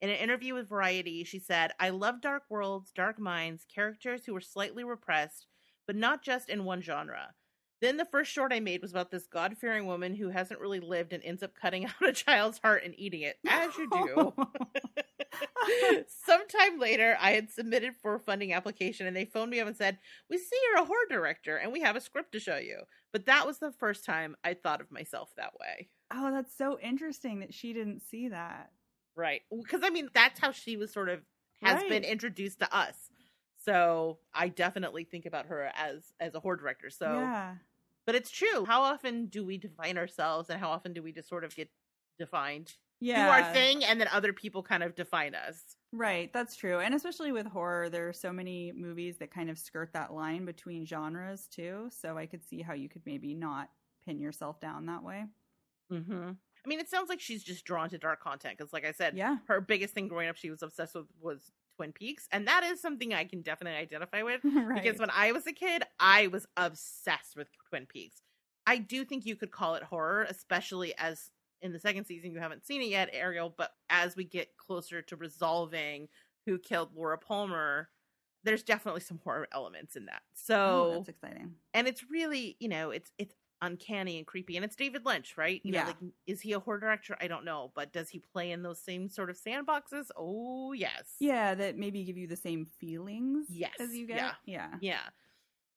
In 0.00 0.10
an 0.10 0.16
interview 0.16 0.54
with 0.54 0.68
Variety, 0.68 1.24
she 1.24 1.40
said, 1.40 1.72
I 1.80 1.88
love 1.90 2.20
dark 2.20 2.44
worlds, 2.48 2.92
dark 2.92 3.18
minds, 3.18 3.66
characters 3.72 4.24
who 4.24 4.32
were 4.32 4.40
slightly 4.40 4.84
repressed, 4.84 5.46
but 5.86 5.96
not 5.96 6.22
just 6.22 6.48
in 6.48 6.64
one 6.64 6.82
genre. 6.82 7.34
Then 7.80 7.96
the 7.96 8.04
first 8.04 8.32
short 8.32 8.52
I 8.52 8.60
made 8.60 8.82
was 8.82 8.90
about 8.90 9.10
this 9.10 9.26
God 9.26 9.56
fearing 9.56 9.86
woman 9.86 10.14
who 10.14 10.30
hasn't 10.30 10.60
really 10.60 10.80
lived 10.80 11.12
and 11.12 11.22
ends 11.22 11.42
up 11.42 11.54
cutting 11.54 11.84
out 11.86 12.08
a 12.08 12.12
child's 12.12 12.58
heart 12.58 12.82
and 12.84 12.94
eating 12.98 13.22
it, 13.22 13.38
as 13.46 13.76
you 13.76 13.88
do. 13.90 14.34
Sometime 16.26 16.78
later, 16.78 17.16
I 17.20 17.32
had 17.32 17.50
submitted 17.50 17.94
for 18.00 18.14
a 18.14 18.20
funding 18.20 18.52
application 18.52 19.06
and 19.06 19.16
they 19.16 19.24
phoned 19.24 19.50
me 19.50 19.60
up 19.60 19.68
and 19.68 19.76
said, 19.76 19.98
We 20.28 20.38
see 20.38 20.56
you're 20.70 20.82
a 20.82 20.86
horror 20.86 21.06
director 21.08 21.56
and 21.56 21.72
we 21.72 21.80
have 21.80 21.96
a 21.96 22.00
script 22.00 22.32
to 22.32 22.40
show 22.40 22.56
you. 22.56 22.80
But 23.12 23.26
that 23.26 23.46
was 23.46 23.58
the 23.58 23.72
first 23.72 24.04
time 24.04 24.36
I 24.42 24.54
thought 24.54 24.80
of 24.80 24.90
myself 24.90 25.30
that 25.36 25.52
way. 25.60 25.88
oh, 26.12 26.32
that's 26.32 26.56
so 26.56 26.78
interesting 26.80 27.40
that 27.40 27.54
she 27.54 27.72
didn't 27.72 28.00
see 28.00 28.28
that. 28.28 28.70
Right. 29.14 29.42
Because, 29.50 29.80
I 29.84 29.90
mean, 29.90 30.08
that's 30.14 30.40
how 30.40 30.52
she 30.52 30.76
was 30.76 30.92
sort 30.92 31.08
of 31.08 31.20
has 31.62 31.82
been 31.84 32.04
introduced 32.04 32.60
to 32.60 32.76
us. 32.76 33.10
So 33.64 34.18
I 34.32 34.48
definitely 34.48 35.04
think 35.04 35.26
about 35.26 35.46
her 35.46 35.70
as 35.74 36.12
as 36.20 36.34
a 36.34 36.40
horror 36.40 36.56
director. 36.56 36.88
So 36.90 37.12
yeah. 37.12 37.54
But 38.08 38.14
it's 38.14 38.30
true. 38.30 38.64
How 38.64 38.80
often 38.80 39.26
do 39.26 39.44
we 39.44 39.58
define 39.58 39.98
ourselves 39.98 40.48
and 40.48 40.58
how 40.58 40.70
often 40.70 40.94
do 40.94 41.02
we 41.02 41.12
just 41.12 41.28
sort 41.28 41.44
of 41.44 41.54
get 41.54 41.68
defined? 42.18 42.72
Yeah. 43.00 43.26
Do 43.26 43.30
our 43.30 43.52
thing 43.52 43.84
and 43.84 44.00
then 44.00 44.08
other 44.10 44.32
people 44.32 44.62
kind 44.62 44.82
of 44.82 44.94
define 44.94 45.34
us. 45.34 45.76
Right, 45.92 46.32
that's 46.32 46.56
true. 46.56 46.78
And 46.78 46.94
especially 46.94 47.32
with 47.32 47.44
horror, 47.44 47.90
there 47.90 48.08
are 48.08 48.14
so 48.14 48.32
many 48.32 48.72
movies 48.74 49.18
that 49.18 49.30
kind 49.30 49.50
of 49.50 49.58
skirt 49.58 49.90
that 49.92 50.14
line 50.14 50.46
between 50.46 50.86
genres 50.86 51.48
too. 51.48 51.90
So 51.90 52.16
I 52.16 52.24
could 52.24 52.42
see 52.42 52.62
how 52.62 52.72
you 52.72 52.88
could 52.88 53.02
maybe 53.04 53.34
not 53.34 53.68
pin 54.06 54.22
yourself 54.22 54.58
down 54.58 54.86
that 54.86 55.02
way. 55.04 55.26
Mm-hmm. 55.92 56.30
I 56.30 56.66
mean, 56.66 56.80
it 56.80 56.88
sounds 56.88 57.10
like 57.10 57.20
she's 57.20 57.44
just 57.44 57.66
drawn 57.66 57.90
to 57.90 57.98
dark 57.98 58.22
content 58.22 58.56
because, 58.56 58.72
like 58.72 58.86
I 58.86 58.92
said, 58.92 59.18
Yeah. 59.18 59.36
her 59.48 59.60
biggest 59.60 59.92
thing 59.92 60.08
growing 60.08 60.30
up 60.30 60.36
she 60.36 60.48
was 60.48 60.62
obsessed 60.62 60.94
with 60.94 61.08
was 61.20 61.52
Twin 61.78 61.92
Peaks. 61.92 62.26
And 62.32 62.48
that 62.48 62.64
is 62.64 62.82
something 62.82 63.14
I 63.14 63.22
can 63.24 63.40
definitely 63.42 63.78
identify 63.78 64.22
with. 64.24 64.40
right. 64.44 64.82
Because 64.82 64.98
when 64.98 65.10
I 65.14 65.30
was 65.30 65.46
a 65.46 65.52
kid, 65.52 65.84
I 66.00 66.26
was 66.26 66.44
obsessed 66.56 67.36
with 67.36 67.46
Twin 67.68 67.86
Peaks. 67.86 68.20
I 68.66 68.78
do 68.78 69.04
think 69.04 69.24
you 69.24 69.36
could 69.36 69.52
call 69.52 69.76
it 69.76 69.84
horror, 69.84 70.26
especially 70.28 70.92
as 70.98 71.30
in 71.62 71.72
the 71.72 71.78
second 71.78 72.04
season 72.04 72.32
you 72.32 72.40
haven't 72.40 72.66
seen 72.66 72.82
it 72.82 72.88
yet, 72.88 73.10
Ariel, 73.12 73.54
but 73.56 73.70
as 73.90 74.16
we 74.16 74.24
get 74.24 74.56
closer 74.56 75.02
to 75.02 75.16
resolving 75.16 76.08
who 76.46 76.58
killed 76.58 76.90
Laura 76.94 77.16
Palmer, 77.16 77.88
there's 78.44 78.62
definitely 78.64 79.00
some 79.00 79.20
horror 79.24 79.46
elements 79.52 79.94
in 79.96 80.06
that. 80.06 80.22
oh, 80.24 80.34
So 80.34 80.90
that's 80.96 81.08
exciting. 81.08 81.54
and 81.74 81.86
it's 81.88 82.04
really, 82.10 82.56
you 82.60 82.68
know, 82.68 82.90
it's 82.90 83.12
it's 83.18 83.34
uncanny 83.62 84.18
and 84.18 84.26
creepy 84.26 84.56
and 84.56 84.64
it's 84.64 84.76
David 84.76 85.04
Lynch, 85.04 85.36
right? 85.36 85.60
You 85.64 85.72
Yeah. 85.72 85.74
know, 85.74 85.82
like 85.84 85.96
is 86.26 86.40
he 86.42 86.52
a 86.52 86.60
horror 86.60 86.78
director? 86.80 87.16
I 87.20 87.28
don't 87.28 87.44
know, 87.44 87.72
but 87.74 87.92
does 87.92 88.10
he 88.10 88.18
play 88.20 88.50
in 88.52 88.62
those 88.62 88.80
same 88.82 89.08
sort 89.08 89.30
of 89.30 89.36
sandboxes? 89.40 90.08
Oh, 90.16 90.72
yes. 90.72 91.18
Yeah, 91.20 91.54
that 91.54 91.76
maybe 91.76 92.04
give 92.04 92.16
you 92.16 92.26
the 92.26 92.36
same 92.36 92.64
feelings 92.66 93.48
Yes, 93.48 93.72
as 93.78 93.94
you 93.94 94.06
get. 94.06 94.24
yeah. 94.24 94.34
Yeah. 94.44 94.80
Yeah. 94.80 95.08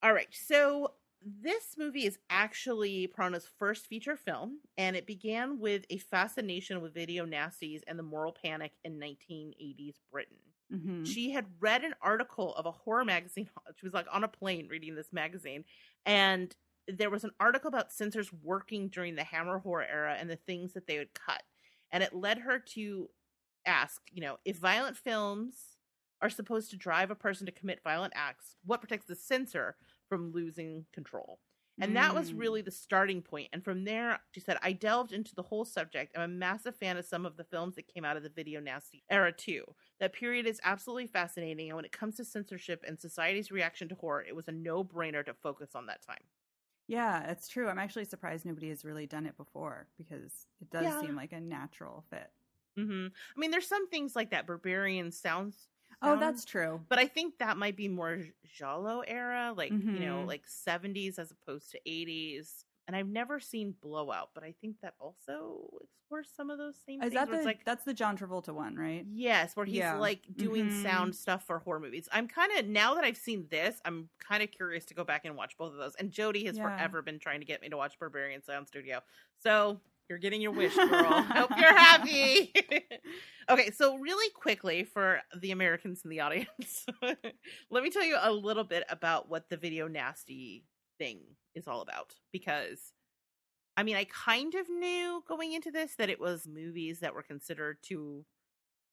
All 0.04 0.14
right. 0.14 0.30
So 0.34 0.96
this 1.22 1.76
movie 1.78 2.06
is 2.06 2.20
actually 2.30 3.08
Prano's 3.08 3.48
first 3.48 3.88
feature 3.88 4.18
film, 4.18 4.62
and 4.78 4.96
it 4.96 5.08
began 5.08 5.60
with 5.60 5.86
a 5.90 6.00
fascination 6.00 6.82
with 6.82 6.94
video 6.94 7.26
nasties 7.26 7.82
and 7.88 8.00
the 8.00 8.04
moral 8.04 8.34
panic 8.34 8.74
in 8.84 9.00
1980s 9.00 10.00
Britain. 10.12 10.38
hmm 10.72 11.04
She 11.04 11.32
had 11.32 11.48
read 11.62 11.84
an 11.84 11.96
article 12.02 12.56
of 12.56 12.66
a 12.68 12.72
horror 12.72 13.06
magazine. 13.06 13.50
She 13.78 13.86
was 13.86 13.94
like 13.94 14.08
on 14.12 14.24
a 14.24 14.28
plane 14.30 14.68
reading 14.70 14.96
this 14.96 15.14
magazine, 15.14 15.66
and 16.06 16.56
there 16.88 17.10
was 17.10 17.24
an 17.24 17.32
article 17.40 17.68
about 17.68 17.92
censors 17.92 18.32
working 18.34 18.90
during 18.90 19.16
the 19.16 19.24
Hammer 19.24 19.60
horror 19.60 19.86
era 19.86 20.16
and 20.20 20.30
the 20.30 20.36
things 20.36 20.74
that 20.74 20.88
they 20.88 20.98
would 20.98 21.14
cut. 21.14 21.44
And 21.92 22.04
it 22.04 22.14
led 22.14 22.40
her 22.40 22.60
to 22.60 23.10
ask, 23.66 24.02
you 24.12 24.22
know, 24.22 24.38
if 24.46 24.58
violent 24.58 24.98
films 24.98 25.78
are 26.22 26.30
supposed 26.30 26.70
to 26.72 26.78
drive 26.78 27.12
a 27.12 27.16
person 27.16 27.46
to 27.46 27.52
commit 27.52 27.82
violent 27.84 28.14
acts, 28.16 28.56
what 28.64 28.82
protects 28.82 29.08
the 29.08 29.16
censor 29.16 29.76
from 30.08 30.32
losing 30.32 30.86
control? 30.94 31.40
And 31.80 31.96
that 31.96 32.14
was 32.14 32.32
Mm. 32.32 32.38
really 32.38 32.62
the 32.62 32.70
starting 32.70 33.24
point. 33.24 33.50
And 33.54 33.64
from 33.64 33.86
there, 33.86 34.20
she 34.32 34.40
said, 34.40 34.58
I 34.62 34.72
delved 34.72 35.14
into 35.14 35.34
the 35.34 35.42
whole 35.42 35.66
subject. 35.66 36.16
I'm 36.16 36.22
a 36.22 36.28
massive 36.28 36.76
fan 36.76 36.98
of 36.98 37.06
some 37.06 37.26
of 37.26 37.38
the 37.38 37.44
films 37.44 37.76
that 37.76 37.88
came 37.88 38.06
out 38.06 38.18
of 38.18 38.24
the 38.24 38.30
video 38.30 38.60
nasty 38.60 39.04
era, 39.10 39.32
too. 39.32 39.66
That 40.00 40.14
period 40.14 40.46
is 40.46 40.60
absolutely 40.64 41.08
fascinating. 41.08 41.70
And 41.70 41.76
when 41.76 41.86
it 41.86 41.92
comes 41.92 42.18
to 42.18 42.26
censorship 42.26 42.84
and 42.86 43.00
society's 43.00 43.52
reaction 43.52 43.90
to 43.90 43.96
horror, 43.96 44.24
it 44.24 44.36
was 44.36 44.48
a 44.48 44.52
no 44.52 44.84
brainer 44.84 45.26
to 45.26 45.34
focus 45.34 45.74
on 45.74 45.88
that 45.88 46.04
time. 46.04 46.24
Yeah, 46.92 47.32
it's 47.32 47.48
true. 47.48 47.70
I'm 47.70 47.80
actually 47.80 48.04
surprised 48.06 48.46
nobody 48.46 48.68
has 48.70 48.84
really 48.84 49.08
done 49.08 49.26
it 49.26 49.38
before 49.38 49.90
because 49.98 50.48
it 50.60 50.70
does 50.70 50.94
Yeah. 50.94 50.98
seem 50.98 51.16
like 51.16 51.32
a 51.32 51.40
natural 51.40 52.02
fit. 52.10 52.32
hmm 52.76 53.08
I 53.36 53.40
mean, 53.40 53.52
there's 53.52 53.68
some 53.68 53.88
things 53.90 54.16
like 54.16 54.32
that 54.32 54.48
Berberian 54.48 55.14
sounds. 55.14 55.70
Oh, 56.02 56.16
that's 56.18 56.46
true. 56.46 56.86
But 56.90 57.00
I 57.00 57.08
think 57.08 57.40
that 57.40 57.58
might 57.58 57.78
be 57.78 57.88
more 57.88 58.26
giallo 58.46 59.02
era, 59.02 59.54
like, 59.56 59.78
you 59.90 60.02
know, 60.02 60.24
Mhm. 60.24 60.26
like 60.26 60.48
70s 60.48 61.18
as 61.20 61.32
opposed 61.32 61.72
to 61.72 61.82
80s. 61.90 62.66
And 62.92 62.98
I've 62.98 63.08
never 63.08 63.40
seen 63.40 63.74
Blowout, 63.82 64.32
but 64.36 64.44
I 64.44 64.54
think 64.60 64.76
that 64.82 64.96
also 65.00 65.70
explores 65.82 66.28
some 66.36 66.50
of 66.50 66.58
those 66.58 66.76
same 66.86 67.02
Is 67.02 67.14
things. 67.14 67.14
that 67.14 67.32
the 67.32 67.46
like, 67.46 67.64
that's 67.64 67.86
the 67.86 67.94
John 67.94 68.18
Travolta 68.18 68.54
one, 68.54 68.76
right? 68.76 69.06
Yes, 69.10 69.56
where 69.56 69.66
he's 69.66 69.78
Yeah. 69.78 69.98
like 69.98 70.24
doing 70.36 70.66
Mhm. 70.66 70.82
sound 70.84 71.16
stuff 71.16 71.46
for 71.48 71.60
horror 71.60 71.80
movies. 71.80 72.10
I'm 72.12 72.28
kind 72.28 72.52
of 72.60 72.66
now 72.66 72.96
that 72.96 73.06
I've 73.06 73.16
seen 73.16 73.48
this, 73.50 73.80
I'm 73.86 74.10
kind 74.20 74.44
of 74.44 74.52
curious 74.52 74.84
to 74.86 74.94
go 74.94 75.06
back 75.06 75.24
and 75.24 75.38
watch 75.38 75.56
both 75.58 75.72
of 75.72 75.78
those. 75.78 75.96
And 75.96 76.12
Jody 76.12 76.44
has 76.48 76.58
Yeah. 76.58 76.64
forever 76.64 77.02
been 77.02 77.18
trying 77.18 77.40
to 77.40 77.46
get 77.46 77.62
me 77.62 77.70
to 77.70 77.78
watch 77.78 77.98
Berberian 77.98 78.44
Sound 78.44 78.68
Studio. 78.68 79.00
So 79.40 79.80
you're 80.10 80.18
getting 80.20 80.42
your 80.42 80.52
wish, 80.52 80.76
girl. 80.76 81.22
Hope 81.34 81.52
you're 81.56 81.78
happy. 81.78 82.54
okay, 83.50 83.72
so 83.72 83.96
really 83.96 84.30
quickly 84.34 84.84
for 84.84 85.22
the 85.40 85.52
Americans 85.52 86.02
in 86.04 86.10
the 86.10 86.20
audience, 86.20 86.86
let 87.70 87.84
me 87.84 87.90
tell 87.90 88.04
you 88.04 88.18
a 88.20 88.32
little 88.34 88.66
bit 88.66 88.84
about 88.90 89.30
what 89.30 89.50
the 89.50 89.56
video 89.56 89.88
nasty 89.88 90.66
thing 91.02 91.20
is 91.56 91.68
all 91.68 91.82
about 91.82 92.14
because 92.32 92.94
I 93.78 93.84
mean, 93.84 93.96
I 93.96 94.04
kind 94.06 94.54
of 94.54 94.70
knew 94.70 95.24
going 95.28 95.54
into 95.54 95.72
this 95.72 95.96
that 95.96 96.10
it 96.10 96.20
was 96.20 96.48
movies 96.48 97.00
that 97.00 97.16
were 97.16 97.24
considered 97.24 97.78
too 97.82 98.26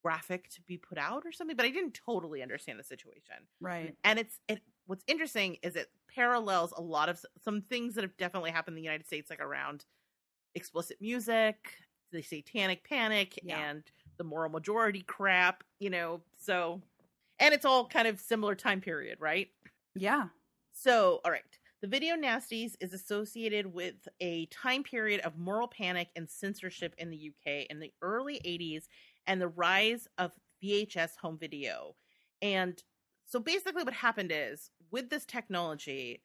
graphic 0.05 0.49
to 0.51 0.63
be 0.63 0.79
put 0.79 0.97
out 0.99 1.25
or 1.27 1.33
something, 1.33 1.57
but 1.57 1.67
I 1.67 1.71
didn't 1.71 1.95
totally 2.07 2.43
understand 2.43 2.79
the 2.79 2.85
situation. 2.85 3.35
Right. 3.61 3.95
And 4.05 4.19
it's 4.19 4.41
it 4.49 4.63
what's 4.87 5.05
interesting 5.07 5.59
is 5.63 5.77
it 5.77 5.89
parallels 6.15 6.73
a 6.77 6.81
lot 6.81 7.09
of 7.09 7.25
some 7.45 7.61
things 7.61 7.95
that 7.95 8.05
have 8.05 8.17
definitely 8.17 8.53
happened 8.53 8.75
in 8.77 8.83
the 8.83 8.89
United 8.89 9.07
States 9.07 9.29
like 9.31 9.41
around 9.41 9.85
explicit 10.55 10.99
music, 11.01 11.75
the 12.13 12.23
satanic 12.23 12.89
panic 12.89 13.39
Yeah. 13.43 13.59
and 13.59 13.83
the 14.17 14.25
moral 14.25 14.51
majority 14.51 15.03
crap, 15.03 15.65
you 15.81 15.91
know. 15.91 16.23
So 16.39 16.81
and 17.41 17.53
it's 17.55 17.65
all 17.65 17.87
kind 17.87 18.09
of 18.09 18.21
similar 18.21 18.55
time 18.55 18.81
period, 18.81 19.19
right? 19.21 19.49
Yeah. 19.95 20.29
So, 20.73 21.21
all 21.25 21.31
right. 21.33 21.43
The 21.81 21.89
video 21.89 22.17
nasties 22.17 22.75
is 22.81 22.93
associated 22.93 23.73
with 23.73 24.09
a 24.21 24.47
time 24.47 24.83
period 24.83 25.21
of 25.21 25.39
moral 25.39 25.69
panic 25.69 26.09
and 26.17 26.29
censorship 26.29 26.93
in 26.99 27.09
the 27.09 27.31
UK 27.31 27.67
in 27.71 27.79
the 27.79 27.93
early 28.03 28.41
80s 28.45 28.85
and 29.29 29.41
the 29.41 29.49
rise 29.49 30.09
of 30.19 30.33
VHS 30.63 31.17
home 31.21 31.39
video. 31.39 31.95
And 32.43 32.83
so 33.27 33.39
basically 33.39 33.85
what 33.85 33.95
happened 33.95 34.33
is 34.35 34.71
with 34.91 35.09
this 35.09 35.25
technology 35.25 36.23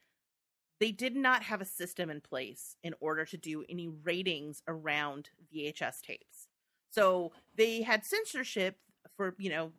they 0.80 0.92
did 0.92 1.16
not 1.16 1.44
have 1.44 1.62
a 1.62 1.66
system 1.66 2.10
in 2.10 2.20
place 2.20 2.76
in 2.84 2.94
order 3.00 3.24
to 3.24 3.38
do 3.38 3.64
any 3.70 3.88
ratings 3.88 4.62
around 4.68 5.30
VHS 5.56 6.02
tapes. 6.02 6.48
So 6.90 7.32
they 7.56 7.84
had 7.84 8.04
censorship 8.04 8.78
for, 9.16 9.36
you 9.38 9.50
know, 9.50 9.72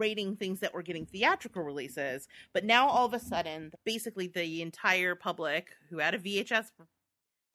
rating 0.00 0.34
things 0.34 0.58
that 0.60 0.74
were 0.74 0.82
getting 0.82 1.06
theatrical 1.06 1.62
releases, 1.62 2.26
but 2.52 2.64
now 2.64 2.88
all 2.88 3.06
of 3.06 3.14
a 3.14 3.20
sudden, 3.20 3.70
basically 3.84 4.26
the 4.26 4.62
entire 4.62 5.14
public 5.14 5.68
who 5.90 5.98
had 5.98 6.14
a 6.14 6.18
VHS 6.18 6.70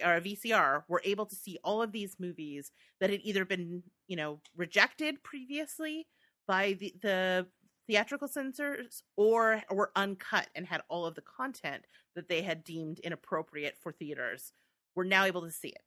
or 0.04 0.16
a 0.16 0.22
VCR 0.22 0.84
were 0.88 1.02
able 1.04 1.26
to 1.26 1.36
see 1.36 1.58
all 1.64 1.82
of 1.82 1.92
these 1.92 2.16
movies 2.20 2.72
that 3.02 3.10
had 3.10 3.22
either 3.24 3.44
been, 3.44 3.84
you 4.08 4.16
know, 4.16 4.40
rejected 4.56 5.24
previously 5.24 6.08
by 6.48 6.74
the, 6.80 6.94
the 7.02 7.48
theatrical 7.88 8.28
censors 8.28 9.04
or 9.16 9.62
were 9.72 9.92
uncut 9.96 10.48
and 10.56 10.66
had 10.66 10.82
all 10.90 11.06
of 11.06 11.16
the 11.16 11.22
content 11.22 11.86
that 12.16 12.30
they 12.30 12.42
had 12.42 12.64
deemed 12.64 13.00
inappropriate 13.00 13.76
for 13.82 13.92
theaters 13.92 14.54
were 14.96 15.06
now 15.06 15.26
able 15.26 15.42
to 15.42 15.52
see 15.52 15.70
it. 15.70 15.84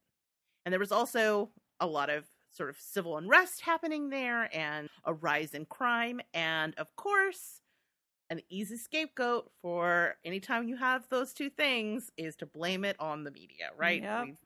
And 0.65 0.73
there 0.73 0.81
was 0.81 0.93
also 0.93 1.51
a 1.81 1.87
lot 1.87 2.11
of 2.11 2.25
sort 2.51 2.71
of 2.71 2.77
civil 2.79 3.17
unrest 3.17 3.63
happening 3.63 4.11
there 4.11 4.55
and 4.57 4.89
a 5.05 5.15
rise 5.15 5.55
in 5.55 5.67
crime. 5.67 6.21
And 6.35 6.75
of 6.77 6.95
course, 6.97 7.61
an 8.31 8.41
easy 8.49 8.77
scapegoat 8.77 9.51
for 9.63 10.17
anytime 10.25 10.69
you 10.69 10.77
have 10.77 11.09
those 11.09 11.33
two 11.33 11.51
things 11.51 12.11
is 12.17 12.37
to 12.37 12.47
blame 12.47 12.85
it 12.85 12.97
on 13.01 13.25
the 13.25 13.31
media, 13.31 13.71
right? 13.77 14.03
Yep. 14.03 14.25
We've, 14.25 14.37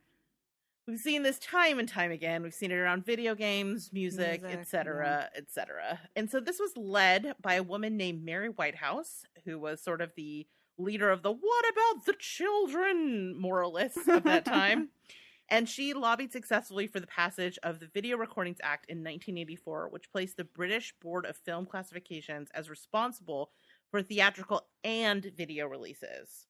we've 0.86 1.00
seen 1.00 1.22
this 1.22 1.38
time 1.38 1.78
and 1.78 1.88
time 1.88 2.12
again. 2.12 2.42
We've 2.42 2.54
seen 2.54 2.70
it 2.70 2.76
around 2.76 3.04
video 3.04 3.34
games, 3.34 3.90
music, 3.92 4.42
Music, 4.42 4.58
etc., 4.58 5.30
etc. 5.36 6.00
And 6.14 6.30
so 6.30 6.38
this 6.38 6.60
was 6.60 6.76
led 6.76 7.34
by 7.42 7.54
a 7.54 7.62
woman 7.62 7.96
named 7.96 8.24
Mary 8.24 8.48
Whitehouse, 8.48 9.24
who 9.44 9.58
was 9.58 9.82
sort 9.82 10.00
of 10.00 10.12
the 10.16 10.46
leader 10.78 11.10
of 11.10 11.22
the 11.22 11.32
what 11.32 11.64
about 11.70 12.06
the 12.06 12.14
children 12.18 13.36
moralists 13.38 14.08
of 14.08 14.24
that 14.24 14.44
time. 14.44 14.90
And 15.52 15.68
she 15.68 15.92
lobbied 15.92 16.32
successfully 16.32 16.86
for 16.86 16.98
the 16.98 17.06
passage 17.06 17.58
of 17.62 17.78
the 17.78 17.86
Video 17.86 18.16
Recordings 18.16 18.56
Act 18.62 18.86
in 18.88 19.00
1984, 19.00 19.90
which 19.90 20.10
placed 20.10 20.38
the 20.38 20.44
British 20.44 20.94
Board 20.98 21.26
of 21.26 21.36
Film 21.36 21.66
Classifications 21.66 22.48
as 22.54 22.70
responsible 22.70 23.50
for 23.90 24.00
theatrical 24.00 24.66
and 24.82 25.30
video 25.36 25.66
releases. 25.66 26.46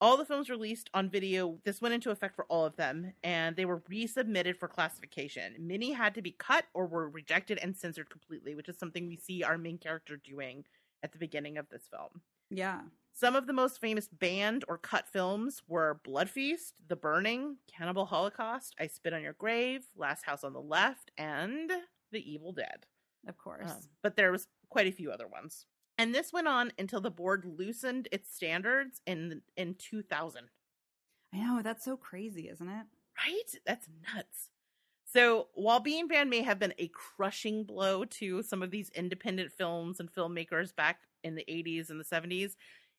All 0.00 0.16
the 0.16 0.24
films 0.24 0.50
released 0.50 0.90
on 0.92 1.08
video, 1.08 1.60
this 1.64 1.80
went 1.80 1.94
into 1.94 2.10
effect 2.10 2.34
for 2.34 2.46
all 2.46 2.66
of 2.66 2.74
them, 2.74 3.12
and 3.22 3.54
they 3.54 3.64
were 3.64 3.78
resubmitted 3.82 4.56
for 4.56 4.66
classification. 4.66 5.54
Many 5.60 5.92
had 5.92 6.12
to 6.16 6.20
be 6.20 6.32
cut 6.32 6.64
or 6.74 6.88
were 6.88 7.08
rejected 7.08 7.58
and 7.62 7.76
censored 7.76 8.10
completely, 8.10 8.56
which 8.56 8.68
is 8.68 8.76
something 8.76 9.06
we 9.06 9.16
see 9.16 9.44
our 9.44 9.56
main 9.56 9.78
character 9.78 10.16
doing 10.16 10.64
at 11.04 11.12
the 11.12 11.18
beginning 11.18 11.58
of 11.58 11.68
this 11.68 11.84
film. 11.88 12.22
Yeah. 12.50 12.80
Some 13.18 13.34
of 13.34 13.46
the 13.46 13.54
most 13.54 13.80
famous 13.80 14.08
banned 14.08 14.66
or 14.68 14.76
cut 14.76 15.08
films 15.08 15.62
were 15.66 16.02
Blood 16.04 16.28
Feast, 16.28 16.74
The 16.86 16.96
Burning, 16.96 17.56
Cannibal 17.66 18.04
Holocaust, 18.04 18.76
I 18.78 18.88
Spit 18.88 19.14
on 19.14 19.22
Your 19.22 19.32
Grave, 19.32 19.86
Last 19.96 20.26
House 20.26 20.44
on 20.44 20.52
the 20.52 20.60
Left, 20.60 21.10
and 21.16 21.72
The 22.12 22.30
Evil 22.30 22.52
Dead. 22.52 22.84
Of 23.26 23.38
course. 23.38 23.70
Um, 23.70 23.78
but 24.02 24.16
there 24.16 24.30
was 24.30 24.48
quite 24.68 24.86
a 24.86 24.92
few 24.92 25.10
other 25.10 25.26
ones. 25.26 25.64
And 25.96 26.14
this 26.14 26.30
went 26.30 26.46
on 26.46 26.72
until 26.78 27.00
the 27.00 27.10
board 27.10 27.46
loosened 27.46 28.06
its 28.12 28.30
standards 28.34 29.00
in 29.06 29.40
in 29.56 29.76
2000. 29.76 30.50
I 31.32 31.38
know, 31.38 31.62
that's 31.62 31.86
so 31.86 31.96
crazy, 31.96 32.50
isn't 32.50 32.68
it? 32.68 32.86
Right? 33.18 33.60
That's 33.64 33.88
nuts. 34.14 34.50
So, 35.10 35.46
while 35.54 35.80
being 35.80 36.06
banned 36.06 36.28
may 36.28 36.42
have 36.42 36.58
been 36.58 36.74
a 36.78 36.88
crushing 36.88 37.64
blow 37.64 38.04
to 38.04 38.42
some 38.42 38.62
of 38.62 38.70
these 38.70 38.90
independent 38.90 39.52
films 39.52 40.00
and 40.00 40.12
filmmakers 40.12 40.76
back 40.76 41.00
in 41.24 41.34
the 41.34 41.46
80s 41.48 41.88
and 41.88 41.98
the 41.98 42.04
70s, 42.04 42.56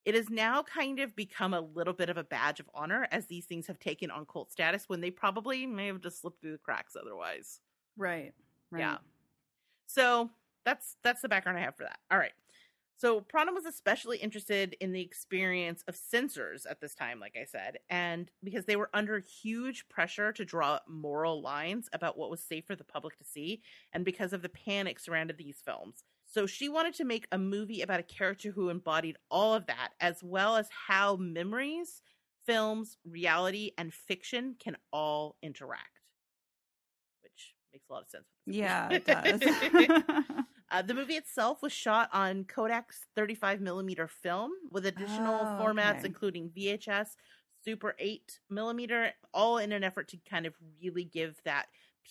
it 0.08 0.16
has 0.16 0.30
now 0.30 0.64
kind 0.64 1.00
of 1.02 1.14
become 1.18 1.54
a 1.54 1.60
little 1.60 1.94
bit 1.94 2.08
of 2.08 2.16
a 2.16 2.24
badge 2.24 2.62
of 2.62 2.70
honor 2.74 3.10
as 3.12 3.26
these 3.26 3.46
things 3.46 3.68
have 3.68 3.78
taken 3.78 4.10
on 4.10 4.26
cult 4.26 4.54
status 4.54 4.86
when 4.88 5.02
they 5.02 5.12
probably 5.12 5.66
may 5.66 5.88
have 5.88 6.00
just 6.00 6.22
slipped 6.22 6.40
through 6.40 6.54
the 6.54 6.58
cracks 6.58 6.96
otherwise. 6.96 7.60
Right. 7.98 8.32
Right. 8.72 8.80
Yeah. 8.80 8.98
So, 9.88 10.30
that's 10.64 10.96
that's 11.04 11.22
the 11.22 11.28
background 11.28 11.58
I 11.58 11.62
have 11.62 11.76
for 11.76 11.84
that. 11.84 12.00
All 12.10 12.18
right. 12.18 12.32
So 12.96 13.20
Prano 13.20 13.54
was 13.54 13.66
especially 13.66 14.18
interested 14.18 14.78
in 14.80 14.94
the 14.94 15.02
experience 15.02 15.84
of 15.90 15.96
censors 15.96 16.66
at 16.66 16.80
this 16.80 16.96
time, 16.96 17.20
like 17.20 17.38
I 17.40 17.46
said, 17.46 17.78
and 17.90 18.32
because 18.44 18.66
they 18.66 18.76
were 18.78 18.90
under 18.94 19.20
huge 19.20 19.88
pressure 19.88 20.32
to 20.32 20.46
draw 20.46 20.80
moral 20.88 21.42
lines 21.42 21.90
about 21.94 22.18
what 22.18 22.32
was 22.32 22.42
safe 22.42 22.66
for 22.66 22.76
the 22.76 22.84
public 22.84 23.18
to 23.18 23.26
see, 23.26 23.62
and 23.94 24.04
because 24.04 24.34
of 24.34 24.42
the 24.42 24.50
panic 24.50 25.00
surrounded 25.00 25.38
these 25.38 25.62
films. 25.64 26.04
So 26.28 26.46
she 26.46 26.70
wanted 26.70 26.94
to 26.96 27.06
make 27.06 27.28
a 27.32 27.38
movie 27.40 27.82
about 27.82 28.00
a 28.00 28.04
character 28.04 28.52
who 28.52 28.70
embodied 28.70 29.18
all 29.32 29.54
of 29.56 29.66
that, 29.68 29.94
as 30.00 30.24
well 30.24 30.58
as 30.58 30.70
how 30.70 31.16
memories, 31.16 32.02
films, 32.46 32.98
reality, 33.04 33.72
and 33.78 33.94
fiction 33.94 34.56
can 34.60 34.78
all 34.92 35.38
interact. 35.42 36.00
Which 37.22 37.56
makes 37.74 37.90
a 37.90 37.94
lot 37.94 38.04
of 38.04 38.10
sense. 38.10 38.28
Yeah, 38.46 38.94
it 38.94 39.06
does. 39.06 39.42
Uh, 40.70 40.82
the 40.82 40.94
movie 40.94 41.16
itself 41.16 41.62
was 41.62 41.72
shot 41.72 42.10
on 42.12 42.44
Kodak's 42.44 43.06
35 43.16 43.62
millimeter 43.62 44.08
film 44.08 44.52
with 44.70 44.86
additional 44.86 45.50
Oh, 45.50 45.60
formats, 45.60 46.04
okay. 46.04 46.04
including 46.04 46.50
VHS, 46.50 47.16
Super 47.64 47.96
8 48.00 48.40
millimeter, 48.50 49.14
all 49.34 49.58
in 49.60 49.72
an 49.72 49.84
effort 49.84 50.10
to 50.10 50.18
kind 50.30 50.46
of 50.46 50.56
really 50.82 51.06
give 51.06 51.42
that 51.46 51.68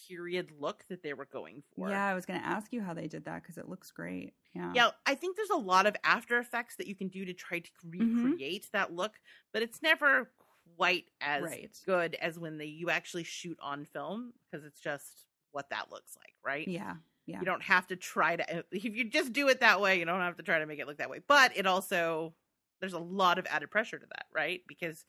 period 0.09 0.51
look 0.59 0.85
that 0.89 1.03
they 1.03 1.13
were 1.15 1.25
going 1.27 1.63
for. 1.75 1.89
yeah, 1.91 2.07
I 2.07 2.15
was 2.15 2.27
going 2.27 2.41
to 2.41 2.47
ask 2.47 2.73
you 2.73 2.81
how 2.83 2.95
they 2.95 3.07
did 3.09 3.25
that 3.25 3.43
because 3.43 3.59
it 3.59 3.69
looks 3.69 3.91
great. 3.91 4.35
Yeah. 4.55 4.73
Yeah, 4.75 4.91
I 5.07 5.15
think 5.15 5.37
there's 5.37 5.51
a 5.51 5.57
lot 5.57 5.87
of 5.87 5.97
After 6.05 6.39
Effects 6.39 6.77
that 6.77 6.87
you 6.87 6.95
can 6.95 7.09
do 7.09 7.25
to 7.25 7.33
try 7.35 7.59
to 7.61 7.71
Mm-hmm. 7.87 8.25
recreate 8.25 8.69
that 8.73 8.93
look, 8.93 9.15
but 9.53 9.63
it's 9.63 9.83
never 9.83 10.31
quite 10.77 11.05
as 11.21 11.43
Right. 11.43 11.71
good 11.87 12.15
as 12.17 12.39
when 12.39 12.59
they 12.59 12.67
you 12.67 12.91
actually 12.91 13.25
shoot 13.25 13.59
on 13.63 13.85
film 13.85 14.33
because 14.51 14.65
it's 14.67 14.81
just 14.81 15.25
what 15.53 15.71
that 15.71 15.91
looks 15.91 16.17
like, 16.17 16.35
right? 16.45 16.67
Yeah. 16.69 16.97
Yeah. 17.27 17.41
You 17.41 17.45
don't 17.47 17.63
have 17.63 17.87
to 17.89 17.97
try 17.97 18.37
to 18.37 18.65
if 18.71 18.85
you 18.85 19.05
just 19.11 19.33
do 19.33 19.49
it 19.49 19.61
that 19.61 19.81
way, 19.81 19.99
you 19.99 20.05
don't 20.05 20.21
have 20.21 20.37
to 20.37 20.43
try 20.43 20.59
to 20.59 20.67
make 20.67 20.79
it 20.79 20.87
look 20.87 20.99
that 20.99 21.11
way. 21.11 21.21
But 21.27 21.57
it 21.57 21.67
also 21.67 22.35
there's 22.81 22.93
a 22.93 22.99
lot 22.99 23.39
of 23.39 23.47
added 23.49 23.71
pressure 23.71 23.99
to 23.99 24.07
that, 24.07 24.27
right? 24.35 24.61
Because 24.69 25.05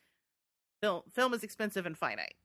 film 0.82 1.04
film 1.14 1.34
is 1.34 1.44
expensive 1.44 1.86
and 1.86 1.98
finite. 1.98 2.36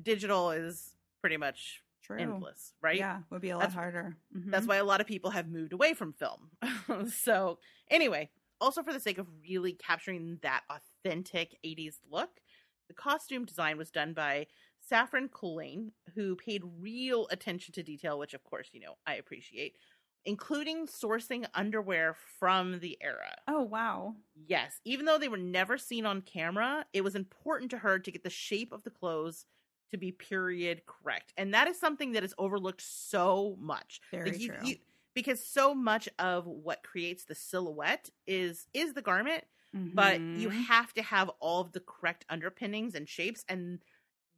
Digital 0.00 0.50
is 0.50 0.96
pretty 1.20 1.36
much 1.36 1.82
True. 2.02 2.18
endless, 2.18 2.74
right? 2.80 2.96
Yeah, 2.98 3.20
would 3.30 3.40
be 3.42 3.50
a 3.50 3.54
lot 3.56 3.60
That's- 3.60 3.74
harder. 3.74 4.16
Mhm. 4.36 4.50
That's 4.50 4.66
why 4.66 4.76
a 4.76 4.84
lot 4.84 5.00
of 5.00 5.06
people 5.06 5.30
have 5.30 5.48
moved 5.48 5.72
away 5.72 5.94
from 5.94 6.12
film. 6.12 6.50
so, 7.12 7.58
anyway, 7.90 8.30
also 8.60 8.82
for 8.82 8.92
the 8.92 9.00
sake 9.00 9.18
of 9.18 9.28
really 9.48 9.72
capturing 9.72 10.38
that 10.42 10.64
authentic 10.68 11.56
80s 11.64 12.00
look, 12.10 12.40
the 12.88 12.94
costume 12.94 13.44
design 13.44 13.78
was 13.78 13.90
done 13.90 14.12
by 14.14 14.46
Saffron 14.80 15.28
Cullane, 15.28 15.92
who 16.14 16.34
paid 16.36 16.62
real 16.80 17.28
attention 17.30 17.72
to 17.74 17.82
detail, 17.82 18.18
which, 18.18 18.34
of 18.34 18.42
course, 18.42 18.70
you 18.72 18.80
know, 18.80 18.96
I 19.06 19.14
appreciate, 19.14 19.76
including 20.24 20.86
sourcing 20.86 21.46
underwear 21.54 22.14
from 22.38 22.80
the 22.80 22.98
era. 23.00 23.36
Oh, 23.46 23.62
wow. 23.62 24.16
Yes, 24.34 24.80
even 24.84 25.06
though 25.06 25.18
they 25.18 25.28
were 25.28 25.36
never 25.36 25.78
seen 25.78 26.04
on 26.04 26.20
camera, 26.22 26.84
it 26.92 27.02
was 27.02 27.14
important 27.14 27.70
to 27.70 27.78
her 27.78 27.98
to 28.00 28.10
get 28.10 28.24
the 28.24 28.30
shape 28.30 28.72
of 28.72 28.82
the 28.82 28.90
clothes 28.90 29.46
to 29.92 29.98
be 29.98 30.10
period 30.12 30.82
correct. 30.86 31.32
And 31.36 31.54
that 31.54 31.68
is 31.68 31.78
something 31.78 32.12
that 32.12 32.24
is 32.24 32.34
overlooked 32.38 32.82
so 32.82 33.56
much. 33.60 34.00
Very 34.10 34.32
Like, 34.32 34.40
you- 34.40 34.48
true. 34.48 34.66
you- 34.66 34.78
because 35.14 35.46
so 35.46 35.74
much 35.74 36.08
of 36.18 36.46
what 36.46 36.82
creates 36.82 37.24
the 37.26 37.34
silhouette 37.34 38.08
is 38.26 38.66
is 38.72 38.94
the 38.94 39.02
garment, 39.02 39.44
but 39.72 40.20
you 40.20 40.48
Mhm. 40.48 40.64
have 40.64 40.94
to 40.94 41.02
have 41.02 41.28
all 41.38 41.60
of 41.60 41.72
the 41.72 41.80
correct 41.80 42.24
underpinnings 42.30 42.94
and 42.94 43.06
shapes 43.08 43.44
and 43.48 43.84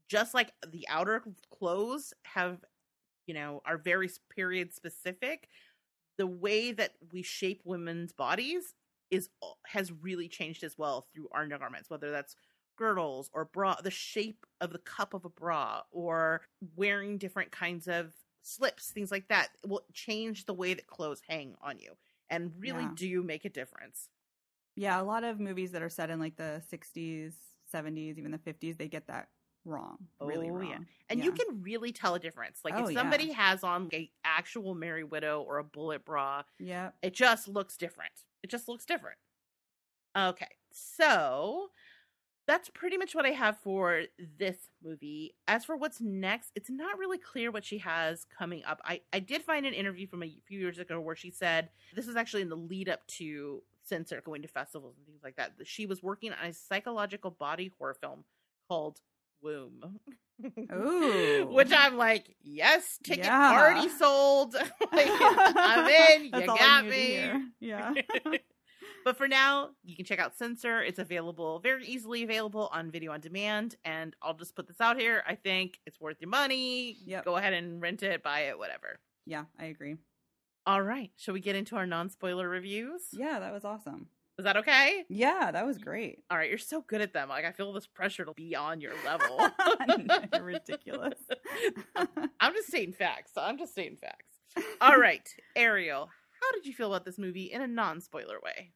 just 0.08 0.34
like 0.34 0.52
the 0.66 0.86
outer 0.88 1.24
clothes 1.50 2.12
have 2.24 2.64
you 3.26 3.34
know 3.34 3.62
are 3.64 3.78
very 3.78 4.10
period 4.30 4.72
specific 4.74 5.48
the 6.18 6.26
way 6.26 6.72
that 6.72 6.96
we 7.12 7.22
shape 7.22 7.62
women's 7.64 8.12
bodies 8.12 8.74
is 9.10 9.30
has 9.66 9.92
really 9.92 10.28
changed 10.28 10.62
as 10.64 10.76
well 10.76 11.02
through 11.14 11.28
our 11.32 11.42
undergarments 11.42 11.88
whether 11.88 12.10
that's 12.10 12.36
girdles 12.76 13.30
or 13.32 13.44
bra 13.46 13.74
the 13.82 13.90
shape 13.90 14.46
of 14.60 14.72
the 14.72 14.78
cup 14.78 15.14
of 15.14 15.24
a 15.24 15.30
bra 15.30 15.82
or 15.90 16.42
wearing 16.74 17.18
different 17.18 17.52
kinds 17.52 17.88
of 17.88 18.14
slips 18.42 18.90
things 18.92 19.10
like 19.10 19.28
that 19.28 19.48
will 19.66 19.86
change 19.92 20.46
the 20.46 20.54
way 20.54 20.74
that 20.74 20.86
clothes 20.86 21.22
hang 21.28 21.56
on 21.62 21.78
you 21.78 21.96
and 22.30 22.52
really 22.58 22.88
Yeah. 22.88 22.88
do 22.88 23.22
make 23.22 23.44
a 23.44 23.50
difference 23.50 24.08
Yeah, 24.76 25.00
a 25.00 25.04
lot 25.04 25.24
of 25.24 25.38
movies 25.38 25.72
that 25.72 25.82
are 25.82 25.88
set 25.88 26.10
in 26.10 26.18
like 26.18 26.36
the 26.36 26.60
60s, 26.68 27.36
70s, 27.64 28.18
even 28.18 28.30
the 28.32 28.38
50s, 28.38 28.76
they 28.76 28.88
get 28.88 29.06
that 29.06 29.30
wrong. 29.64 30.08
Really 30.20 30.50
Oh, 30.50 30.60
wrong. 30.60 30.70
yeah. 30.70 30.80
and 31.10 31.22
you 31.22 31.32
can 31.32 31.62
really 31.62 31.92
tell 31.92 32.14
a 32.14 32.18
difference 32.20 32.60
like 32.64 32.78
Oh, 32.78 32.78
if 32.78 32.88
yeah. 32.88 32.92
somebody 32.92 33.32
has 33.32 33.62
on 33.62 33.90
a 33.92 34.10
actual 34.24 34.74
merry 34.74 35.04
widow 35.04 35.42
or 35.42 35.58
a 35.58 35.64
bullet 35.64 36.04
bra 36.04 36.42
yeah. 36.58 36.92
it 37.02 37.14
just 37.14 37.48
looks 37.48 37.76
different 37.76 38.24
it 38.42 38.50
just 38.50 38.68
looks 38.68 38.86
different 38.86 39.18
okay 40.16 40.48
so 40.72 41.70
that's 42.46 42.68
pretty 42.70 42.96
much 42.96 43.14
what 43.14 43.24
i 43.26 43.30
have 43.30 43.56
for 43.58 44.02
this 44.38 44.56
movie 44.82 45.34
as 45.48 45.64
for 45.64 45.76
what's 45.76 46.00
next 46.00 46.50
it's 46.54 46.70
not 46.70 46.98
really 46.98 47.18
clear 47.18 47.50
what 47.50 47.64
she 47.64 47.78
has 47.78 48.26
coming 48.36 48.62
up 48.66 48.80
i 48.84 49.00
i 49.12 49.18
did 49.18 49.42
find 49.42 49.64
an 49.66 49.74
interview 49.74 50.06
from 50.06 50.22
a 50.22 50.30
few 50.46 50.58
years 50.58 50.78
ago 50.78 51.00
where 51.00 51.16
she 51.16 51.30
said 51.30 51.70
this 51.94 52.06
is 52.08 52.16
actually 52.16 52.42
in 52.42 52.48
the 52.48 52.56
lead 52.56 52.88
up 52.88 53.06
to 53.06 53.62
censor 53.82 54.22
going 54.24 54.42
to 54.42 54.48
festivals 54.48 54.94
and 54.96 55.06
things 55.06 55.20
like 55.22 55.36
that 55.36 55.52
she 55.64 55.86
was 55.86 56.02
working 56.02 56.32
on 56.32 56.48
a 56.48 56.52
psychological 56.52 57.30
body 57.30 57.70
horror 57.78 57.94
film 58.00 58.24
called 58.68 59.00
womb 59.42 59.98
Ooh. 60.72 61.46
which 61.50 61.70
i'm 61.72 61.96
like 61.96 62.34
yes 62.42 62.98
ticket 63.04 63.26
Yeah. 63.26 63.52
already 63.52 63.88
sold 63.88 64.54
Like, 64.92 65.06
i'm 65.10 65.88
in 65.88 66.24
you 66.24 66.30
got 66.46 66.82
to 66.82 66.88
me. 66.88 67.30
Yeah. 67.60 67.92
But 69.04 69.16
for 69.16 69.28
now, 69.28 69.70
you 69.84 69.94
can 69.94 70.04
check 70.04 70.18
out 70.18 70.36
Censor. 70.36 70.82
It's 70.82 70.98
available, 70.98 71.58
very 71.60 71.84
easily 71.86 72.22
available 72.22 72.68
on 72.72 72.90
video 72.90 73.12
on 73.12 73.20
demand. 73.20 73.76
And 73.84 74.16
I'll 74.22 74.34
just 74.34 74.56
put 74.56 74.66
this 74.66 74.80
out 74.80 74.98
here. 74.98 75.22
I 75.26 75.34
think 75.34 75.78
it's 75.86 76.00
worth 76.00 76.16
your 76.20 76.30
money. 76.30 76.96
Yep. 77.04 77.24
Go 77.24 77.36
ahead 77.36 77.52
and 77.52 77.80
rent 77.80 78.02
it, 78.02 78.22
buy 78.22 78.40
it, 78.40 78.58
whatever. 78.58 78.98
yeah, 79.26 79.44
I 79.58 79.66
agree. 79.66 79.96
All 80.66 80.82
right. 80.82 81.10
Shall 81.16 81.34
we 81.34 81.40
get 81.40 81.56
into 81.56 81.76
our 81.76 81.86
non 81.86 82.08
spoiler 82.08 82.48
reviews? 82.48 83.02
Yeah, 83.12 83.38
that 83.40 83.52
was 83.52 83.64
awesome. 83.64 84.08
Is 84.38 84.44
that 84.44 84.56
okay? 84.56 85.04
Yeah, 85.08 85.50
that 85.52 85.64
was 85.64 85.78
great. 85.78 86.24
All 86.30 86.36
right. 86.38 86.48
You're 86.48 86.58
so 86.58 86.80
good 86.80 87.00
at 87.00 87.12
them. 87.12 87.28
Like, 87.28 87.44
I 87.44 87.52
feel 87.52 87.72
this 87.72 87.86
pressure 87.86 88.24
to 88.24 88.32
be 88.32 88.56
on 88.56 88.80
your 88.80 88.94
level. 89.04 89.46
You're 90.32 90.42
ridiculous. 90.42 91.18
I'm 92.40 92.52
just 92.54 92.68
stating 92.68 92.94
facts. 92.94 93.32
I'm 93.36 93.58
just 93.58 93.72
stating 93.72 93.96
facts. 93.96 94.24
All 94.80 94.96
right. 94.96 95.28
Ariel, 95.54 96.08
how 96.40 96.52
did 96.52 96.66
you 96.66 96.72
feel 96.72 96.88
about 96.92 97.04
this 97.04 97.18
movie 97.18 97.52
in 97.52 97.60
a 97.60 97.66
non 97.68 98.00
spoiler 98.00 98.38
way? 98.42 98.72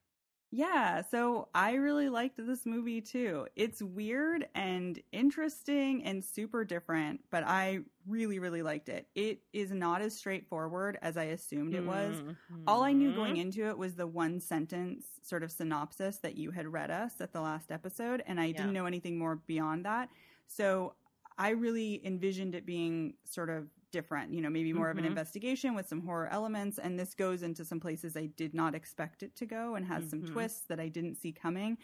Yeah, 0.51 1.01
so 1.03 1.49
I 1.53 1.73
really 1.75 2.09
liked 2.09 2.37
this 2.37 2.65
movie 2.65 3.01
too. 3.01 3.47
It's 3.55 3.83
weird 3.83 4.47
and 4.55 4.99
interesting 5.11 6.03
and 6.03 6.25
super 6.25 6.65
different, 6.65 7.21
but 7.29 7.43
I 7.43 7.81
really, 8.07 8.39
really 8.39 8.63
liked 8.63 8.89
it. 8.89 9.09
It 9.13 9.43
is 9.53 9.71
not 9.71 10.01
as 10.01 10.17
straightforward 10.17 10.97
as 11.03 11.17
I 11.17 11.25
assumed 11.25 11.75
it 11.75 11.85
was. 11.85 12.23
All 12.65 12.81
I 12.83 12.93
knew 12.93 13.13
going 13.13 13.35
Mhm. 13.35 13.37
into 13.37 13.67
it 13.67 13.77
was 13.77 13.95
the 13.95 14.07
one 14.07 14.39
sentence 14.39 15.19
sort 15.21 15.43
of 15.43 15.51
synopsis 15.51 16.17
that 16.19 16.35
you 16.35 16.49
had 16.49 16.67
read 16.67 16.89
us 16.89 17.21
at 17.21 17.31
the 17.31 17.41
last 17.41 17.71
episode, 17.71 18.23
and 18.25 18.39
I 18.39 18.51
Yeah. 18.51 18.51
didn't 18.51 18.73
know 18.73 18.87
anything 18.87 19.19
more 19.19 19.35
beyond 19.35 19.85
that. 19.85 20.09
So 20.47 20.95
I 21.37 21.49
really 21.49 22.03
envisioned 22.05 22.55
it 22.55 22.65
being 22.65 23.17
sort 23.23 23.51
of 23.51 23.69
different, 23.91 24.33
you 24.33 24.41
know, 24.41 24.49
maybe 24.49 24.73
more 24.73 24.89
of 24.89 24.97
an 24.97 25.03
Mhm. 25.03 25.19
investigation 25.19 25.75
with 25.75 25.87
some 25.87 26.01
horror 26.01 26.27
elements. 26.27 26.77
And 26.79 26.99
this 26.99 27.15
goes 27.15 27.43
into 27.43 27.65
some 27.65 27.79
places 27.79 28.15
I 28.17 28.27
did 28.27 28.53
not 28.53 28.75
expect 28.75 29.23
it 29.23 29.35
to 29.37 29.45
go 29.45 29.75
and 29.75 29.85
has 29.85 30.07
some 30.07 30.21
Mhm. 30.21 30.23
twists 30.23 30.65
that 30.67 30.79
I 30.79 30.89
didn't 30.89 31.15
see 31.15 31.33
coming. 31.33 31.77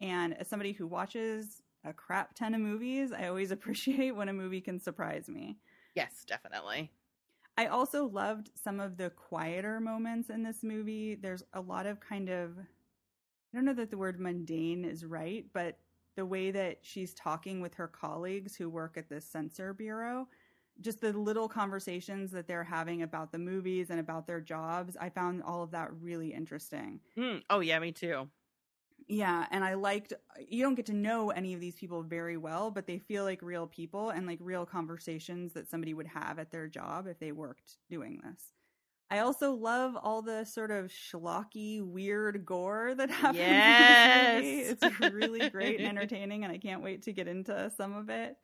And 0.00 0.34
as 0.34 0.48
somebody 0.48 0.72
who 0.72 0.86
watches 0.86 1.62
a 1.84 1.92
crap 1.92 2.34
ton 2.34 2.54
of 2.54 2.60
movies, 2.60 3.12
I 3.12 3.28
always 3.28 3.50
appreciate 3.52 4.12
when 4.12 4.28
a 4.28 4.32
movie 4.32 4.60
can 4.60 4.78
surprise 4.80 5.28
me. 5.28 5.60
Yes, 5.94 6.24
definitely. 6.24 6.90
I 7.56 7.66
also 7.66 8.06
loved 8.06 8.50
some 8.54 8.80
of 8.80 8.96
the 8.96 9.10
quieter 9.10 9.80
moments 9.80 10.30
in 10.30 10.42
this 10.42 10.62
movie. 10.64 11.14
There's 11.14 11.42
a 11.52 11.60
lot 11.60 11.86
of 11.86 12.00
kind 12.00 12.28
of, 12.28 12.58
I 12.58 12.64
don't 13.54 13.64
know 13.64 13.74
that 13.74 13.90
the 13.90 13.98
word 13.98 14.20
mundane 14.20 14.84
is 14.84 15.04
right, 15.04 15.46
but 15.52 15.80
the 16.16 16.26
way 16.26 16.50
that 16.50 16.84
she's 16.84 17.14
talking 17.14 17.60
with 17.60 17.74
her 17.74 17.88
colleagues 17.88 18.56
who 18.56 18.70
work 18.70 18.96
at 18.96 19.08
the 19.08 19.20
censor 19.20 19.74
bureau, 19.74 20.28
just 20.80 21.00
the 21.00 21.12
little 21.12 21.48
conversations 21.48 22.30
that 22.32 22.46
they're 22.48 22.64
having 22.64 23.02
about 23.02 23.32
the 23.32 23.38
movies 23.38 23.90
and 23.90 24.00
about 24.00 24.26
their 24.26 24.40
jobs, 24.40 24.96
I 24.96 25.10
found 25.10 25.42
all 25.42 25.62
of 25.62 25.70
that 25.72 25.92
really 25.94 26.32
interesting. 26.32 27.00
Mm. 27.16 27.42
Oh 27.50 27.60
yeah, 27.60 27.78
me 27.78 27.92
too. 27.92 28.30
Yeah, 29.08 29.46
and 29.50 29.64
I 29.64 29.74
liked 29.74 30.12
you 30.38 30.62
don't 30.62 30.76
get 30.76 30.86
to 30.86 30.92
know 30.92 31.30
any 31.30 31.52
of 31.54 31.60
these 31.60 31.74
people 31.74 32.02
very 32.04 32.36
well, 32.36 32.70
but 32.70 32.86
they 32.86 32.98
feel 32.98 33.24
like 33.24 33.42
real 33.42 33.66
people 33.66 34.10
and 34.10 34.26
like 34.26 34.38
real 34.40 34.64
conversations 34.66 35.52
that 35.54 35.68
somebody 35.68 35.94
would 35.94 36.06
have 36.06 36.38
at 36.38 36.50
their 36.52 36.68
job 36.68 37.06
if 37.08 37.18
they 37.18 37.32
worked 37.32 37.78
doing 37.88 38.20
this. 38.22 38.52
I 39.10 39.20
also 39.20 39.52
love 39.54 39.96
all 39.96 40.22
the 40.22 40.44
sort 40.44 40.70
of 40.70 40.86
schlocky, 40.86 41.82
weird 41.84 42.44
gore 42.46 42.94
that 42.94 43.10
happens 43.10 43.36
Yes. 43.36 43.66
in 43.66 43.86
this 43.86 44.04
movie. 44.04 44.60
It's 44.62 45.00
really 45.00 45.48
great 45.48 45.78
and 45.80 45.88
entertaining, 45.88 46.44
and 46.44 46.52
I 46.52 46.58
can't 46.58 46.82
wait 46.82 47.02
to 47.02 47.12
get 47.12 47.26
into 47.28 47.70
some 47.76 47.94
of 47.94 48.08
it. 48.10 48.36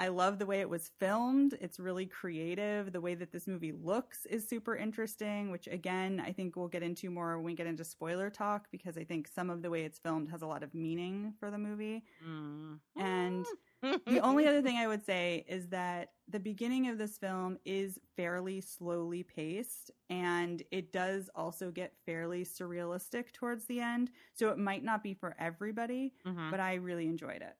I 0.00 0.08
love 0.08 0.38
the 0.38 0.46
way 0.46 0.60
it 0.60 0.70
was 0.70 0.88
filmed. 0.98 1.58
It's 1.60 1.78
really 1.78 2.06
creative. 2.06 2.90
The 2.90 3.02
way 3.02 3.14
that 3.16 3.32
this 3.32 3.46
movie 3.46 3.72
looks 3.72 4.24
is 4.24 4.48
super 4.48 4.74
interesting, 4.74 5.50
which 5.50 5.66
again, 5.68 6.22
I 6.24 6.32
think 6.32 6.56
we'll 6.56 6.68
get 6.68 6.82
into 6.82 7.10
more 7.10 7.36
when 7.36 7.44
we 7.44 7.54
get 7.54 7.66
into 7.66 7.84
spoiler 7.84 8.30
talk 8.30 8.68
because 8.72 8.96
I 8.96 9.04
think 9.04 9.28
some 9.28 9.50
of 9.50 9.60
the 9.60 9.68
way 9.68 9.84
it's 9.84 9.98
filmed 9.98 10.30
has 10.30 10.40
a 10.40 10.46
lot 10.46 10.62
of 10.62 10.72
meaning 10.74 11.34
for 11.38 11.50
the 11.50 11.58
movie. 11.58 12.02
Mm. 12.26 12.80
And 12.96 13.46
the 13.82 14.20
only 14.20 14.46
other 14.48 14.62
thing 14.62 14.78
I 14.78 14.86
would 14.88 15.04
say 15.04 15.44
is 15.46 15.68
that 15.68 16.14
the 16.28 16.40
beginning 16.40 16.88
of 16.88 16.96
this 16.96 17.18
film 17.18 17.58
is 17.66 17.98
fairly 18.16 18.62
slowly 18.62 19.22
paced 19.22 19.90
and 20.08 20.62
it 20.70 20.92
does 20.92 21.28
also 21.34 21.70
get 21.70 21.94
fairly 22.06 22.42
surrealistic 22.44 23.32
towards 23.32 23.66
the 23.66 23.80
end. 23.80 24.10
So 24.32 24.48
it 24.48 24.56
might 24.58 24.82
not 24.82 25.02
be 25.02 25.12
for 25.12 25.36
everybody, 25.38 26.14
Mhm. 26.24 26.50
but 26.50 26.60
I 26.60 26.76
really 26.76 27.06
enjoyed 27.06 27.42
it. 27.42 27.56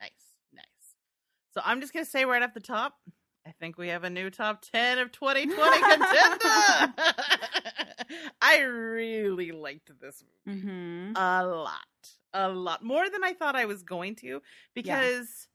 Nice. 0.00 0.31
So 1.52 1.60
I'm 1.64 1.80
just 1.80 1.92
gonna 1.92 2.04
say 2.06 2.24
right 2.24 2.42
off 2.42 2.54
the 2.54 2.60
top, 2.60 2.94
I 3.46 3.52
think 3.52 3.76
we 3.78 3.88
have 3.88 4.04
a 4.04 4.10
new 4.10 4.30
top 4.30 4.62
ten 4.62 4.98
of 4.98 5.12
2020 5.12 5.80
contender. 5.80 6.94
I 8.42 8.60
really 8.60 9.52
liked 9.52 9.90
this 10.00 10.22
movie 10.46 10.58
Mm-hmm. 10.60 11.12
a 11.16 11.46
lot, 11.46 11.76
a 12.32 12.48
lot 12.48 12.82
more 12.82 13.08
than 13.08 13.22
I 13.22 13.32
thought 13.32 13.54
I 13.56 13.64
was 13.66 13.82
going 13.82 14.16
to 14.16 14.42
because 14.74 15.48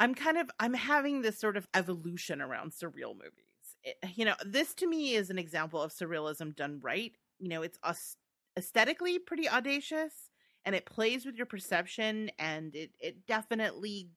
I'm 0.00 0.14
kind 0.14 0.38
of 0.38 0.50
I'm 0.60 0.74
having 0.74 1.22
this 1.22 1.38
sort 1.38 1.56
of 1.56 1.66
evolution 1.74 2.40
around 2.40 2.72
surreal 2.72 3.14
movies. 3.14 3.76
It- 3.82 3.98
you 4.16 4.24
know, 4.24 4.34
this 4.44 4.74
to 4.74 4.86
me 4.86 5.14
is 5.14 5.30
an 5.30 5.38
example 5.38 5.80
of 5.82 5.92
surrealism 5.92 6.54
done 6.54 6.80
right. 6.82 7.12
You 7.38 7.48
know, 7.48 7.62
it's 7.62 7.78
us 7.82 8.16
aesthetically 8.56 9.18
pretty 9.18 9.48
audacious 9.48 10.30
and 10.64 10.74
it 10.74 10.86
plays 10.86 11.26
with 11.26 11.36
your 11.36 11.46
perception 11.46 12.30
and 12.38 12.74
it 12.74 12.92
it 13.00 13.26
definitely 13.26 14.08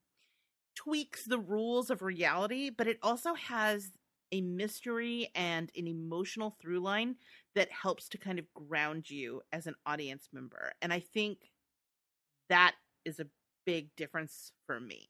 tweaks 0.78 1.26
the 1.26 1.40
rules 1.40 1.90
of 1.90 2.04
reality, 2.04 2.70
but 2.70 2.88
it 2.88 3.00
also 3.02 3.34
has 3.34 3.92
a 4.32 4.42
mystery 4.42 5.32
and 5.34 5.72
an 5.76 5.88
emotional 5.88 6.56
through 6.62 6.80
line 6.80 7.16
that 7.56 7.72
helps 7.72 8.08
to 8.10 8.18
kind 8.18 8.38
of 8.38 8.54
ground 8.54 9.10
you 9.10 9.42
as 9.52 9.66
an 9.66 9.74
audience 9.86 10.30
member. 10.32 10.74
And 10.82 10.94
I 10.94 11.00
think 11.00 11.40
that 12.50 12.76
is 13.06 13.20
a 13.20 13.28
big 13.66 13.90
difference 13.96 14.52
for 14.68 14.80
me. 14.80 15.10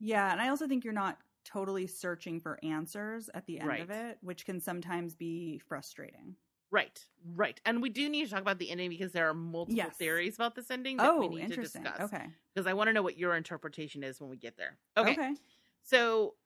Yeah, 0.00 0.32
and 0.32 0.40
I 0.40 0.48
also 0.48 0.66
think 0.66 0.84
you're 0.84 0.92
not 0.92 1.18
totally 1.44 1.86
searching 1.86 2.40
for 2.40 2.58
answers 2.62 3.30
at 3.34 3.46
the 3.46 3.60
end 3.60 3.78
of 3.78 3.90
it, 3.90 4.18
which 4.20 4.44
can 4.44 4.60
sometimes 4.60 5.14
be 5.14 5.60
frustrating. 5.68 6.34
Right, 6.70 7.02
right. 7.24 7.58
And 7.64 7.80
we 7.80 7.88
do 7.88 8.08
need 8.10 8.24
to 8.26 8.30
talk 8.30 8.42
about 8.42 8.58
the 8.58 8.70
ending 8.70 8.90
because 8.90 9.12
there 9.12 9.28
are 9.28 9.34
multiple 9.34 9.76
Yes. 9.76 9.96
theories 9.98 10.34
about 10.34 10.54
this 10.54 10.70
ending 10.70 10.96
that 10.98 11.16
we 11.16 11.26
Oh, 11.26 11.28
need 11.28 11.48
to 11.48 11.56
discuss. 11.56 11.98
Okay. 12.00 12.26
Because 12.54 12.66
I 12.66 12.74
want 12.74 12.88
to 12.88 12.92
know 12.92 13.02
what 13.02 13.16
your 13.16 13.34
interpretation 13.36 14.02
is 14.02 14.20
when 14.20 14.28
we 14.28 14.36
get 14.36 14.56
there. 14.56 14.78
Okay. 14.96 15.12
Okay. 15.12 15.34
So 15.82 16.36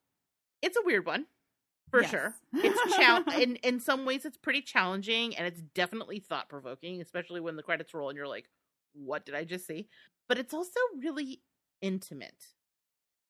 it's 0.62 0.76
a 0.76 0.82
weird 0.84 1.06
one. 1.06 1.26
For 1.90 2.02
Yes. 2.02 2.10
sure. 2.10 2.34
It's 2.62 2.82
chal- 2.96 3.24
in 3.34 3.56
in 3.56 3.80
some 3.80 4.04
ways 4.06 4.24
it's 4.24 4.38
pretty 4.38 4.62
challenging 4.62 5.36
and 5.36 5.46
it's 5.46 5.62
definitely 5.62 6.20
thought 6.20 6.48
provoking, 6.48 7.00
especially 7.02 7.40
when 7.40 7.56
the 7.56 7.62
credits 7.62 7.92
roll 7.94 8.08
and 8.10 8.16
you're 8.16 8.28
like, 8.28 8.48
what 8.94 9.26
did 9.26 9.34
I 9.34 9.44
just 9.44 9.66
see? 9.66 9.88
But 10.28 10.38
it's 10.38 10.54
also 10.54 10.80
really 10.98 11.42
intimate. 11.82 12.54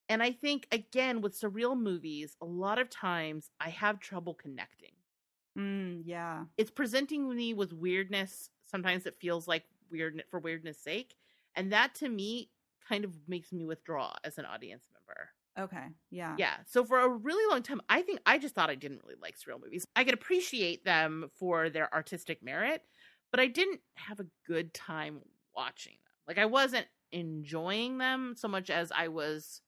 And 0.09 0.23
I 0.23 0.33
think 0.33 0.69
again 0.73 1.21
with 1.23 1.39
surreal 1.41 1.79
movies, 1.81 2.37
a 2.41 2.47
lot 2.47 2.79
of 2.79 2.91
times 2.91 3.51
I 3.61 3.71
have 3.71 4.01
trouble 4.01 4.35
connecting. 4.35 4.93
Mm, 5.57 6.03
yeah. 6.05 6.47
It's 6.57 6.71
presenting 6.71 7.35
me 7.35 7.55
with 7.55 7.73
weirdness. 7.73 8.51
Sometimes 8.63 9.07
it 9.07 9.17
feels 9.17 9.49
like 9.49 9.65
weird 9.91 10.23
for 10.31 10.41
weirdness 10.41 10.79
sake, 10.79 11.17
and 11.55 11.73
that 11.73 11.95
to 11.97 12.09
me 12.09 12.51
kind 12.87 13.05
of 13.05 13.29
makes 13.29 13.53
me 13.53 13.65
withdraw 13.65 14.15
as 14.25 14.39
an 14.39 14.45
audience 14.45 14.85
member. 14.93 15.31
Okay. 15.59 15.89
Yeah. 16.11 16.39
Yeah. 16.39 16.59
So 16.67 16.85
for 16.85 16.99
a 16.99 17.09
really 17.09 17.49
long 17.51 17.63
time, 17.63 17.81
I 17.89 18.03
think 18.03 18.21
I 18.25 18.39
just 18.39 18.55
thought 18.55 18.71
I 18.71 18.75
didn't 18.75 19.03
really 19.05 19.17
like 19.21 19.37
surreal 19.37 19.61
movies. 19.63 19.87
I 19.95 20.05
could 20.05 20.15
appreciate 20.15 20.85
them 20.85 21.31
for 21.35 21.69
their 21.69 21.93
artistic 21.93 22.43
merit, 22.43 22.83
but 23.31 23.41
I 23.41 23.49
didn't 23.49 23.81
have 23.97 24.21
a 24.21 24.27
good 24.47 24.73
time 24.73 25.21
watching 25.55 25.95
them. 26.05 26.13
Like 26.27 26.39
I 26.39 26.47
wasn't 26.47 26.87
enjoying 27.11 27.99
them 27.99 28.35
so 28.37 28.49
much 28.49 28.71
as 28.71 28.91
I 28.93 29.09
was 29.09 29.61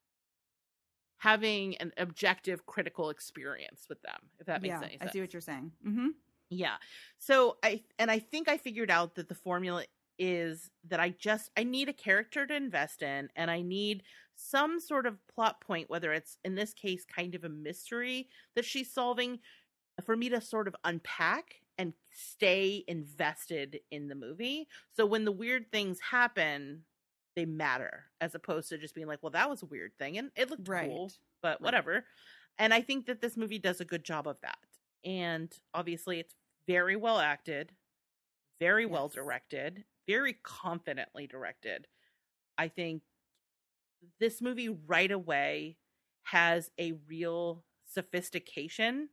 having 1.18 1.76
an 1.76 1.92
objective 1.96 2.66
critical 2.66 3.10
experience 3.10 3.86
with 3.88 4.00
them, 4.02 4.18
if 4.38 4.46
that 4.46 4.62
makes 4.62 4.80
yeah. 4.80 4.86
any 4.86 4.98
I 5.00 5.10
see 5.10 5.20
what 5.20 5.32
you're 5.32 5.40
saying. 5.40 5.72
Mm-hmm. 5.86 6.08
Yeah. 6.50 6.76
So 7.18 7.56
I 7.62 7.82
and 7.98 8.10
I 8.10 8.18
think 8.18 8.48
I 8.48 8.58
figured 8.58 8.90
out 8.90 9.14
that 9.14 9.28
the 9.28 9.34
formula 9.34 9.84
is 10.18 10.70
that 10.88 11.00
I 11.00 11.10
just 11.10 11.50
I 11.56 11.64
need 11.64 11.88
a 11.88 11.94
character 11.94 12.46
to 12.46 12.54
invest 12.54 13.02
in 13.02 13.28
and 13.34 13.50
I 13.50 13.62
need 13.62 14.02
some 14.36 14.80
sort 14.80 15.06
of 15.06 15.16
plot 15.32 15.60
point 15.60 15.88
whether 15.88 16.12
it's 16.12 16.38
in 16.44 16.56
this 16.56 16.74
case 16.74 17.04
kind 17.04 17.34
of 17.34 17.44
a 17.44 17.48
mystery 17.48 18.28
that 18.56 18.64
she's 18.64 18.92
solving 18.92 19.38
for 20.04 20.16
me 20.16 20.28
to 20.28 20.40
sort 20.40 20.68
of 20.68 20.74
unpack 20.84 21.56
and 21.78 21.92
stay 22.12 22.84
invested 22.86 23.80
in 23.90 24.08
the 24.08 24.14
movie. 24.14 24.68
So 24.96 25.06
when 25.06 25.24
the 25.24 25.32
weird 25.32 25.70
things 25.70 25.98
happen, 26.10 26.82
they 27.36 27.44
matter 27.46 28.06
as 28.20 28.34
opposed 28.34 28.68
to 28.70 28.78
just 28.78 28.94
being 28.94 29.06
like, 29.06 29.22
well 29.22 29.30
that 29.32 29.50
was 29.50 29.62
a 29.62 29.66
weird 29.66 29.92
thing 29.98 30.18
and 30.18 30.30
it 30.36 30.50
looked 30.50 30.68
Right. 30.68 30.88
cool, 30.88 31.12
but 31.42 31.60
whatever. 31.60 32.04
And 32.58 32.72
I 32.72 32.82
think 32.82 33.06
that 33.06 33.20
this 33.20 33.36
movie 33.36 33.58
does 33.58 33.80
a 33.80 33.84
good 33.84 34.04
job 34.04 34.28
of 34.28 34.40
that. 34.42 34.58
And 35.04 35.52
obviously, 35.74 36.20
it's 36.20 36.34
very 36.66 36.96
well 36.96 37.18
acted, 37.18 37.72
very 38.60 38.86
well 38.86 39.08
directed, 39.08 39.84
very 40.06 40.34
confidently 40.44 41.26
directed. 41.26 41.86
I 42.58 42.68
think 42.68 43.02
this 44.20 44.40
movie 44.40 44.68
right 44.68 45.10
away 45.10 45.78
has 46.24 46.70
a 46.78 46.92
real 47.08 47.64
sophistication 47.86 49.08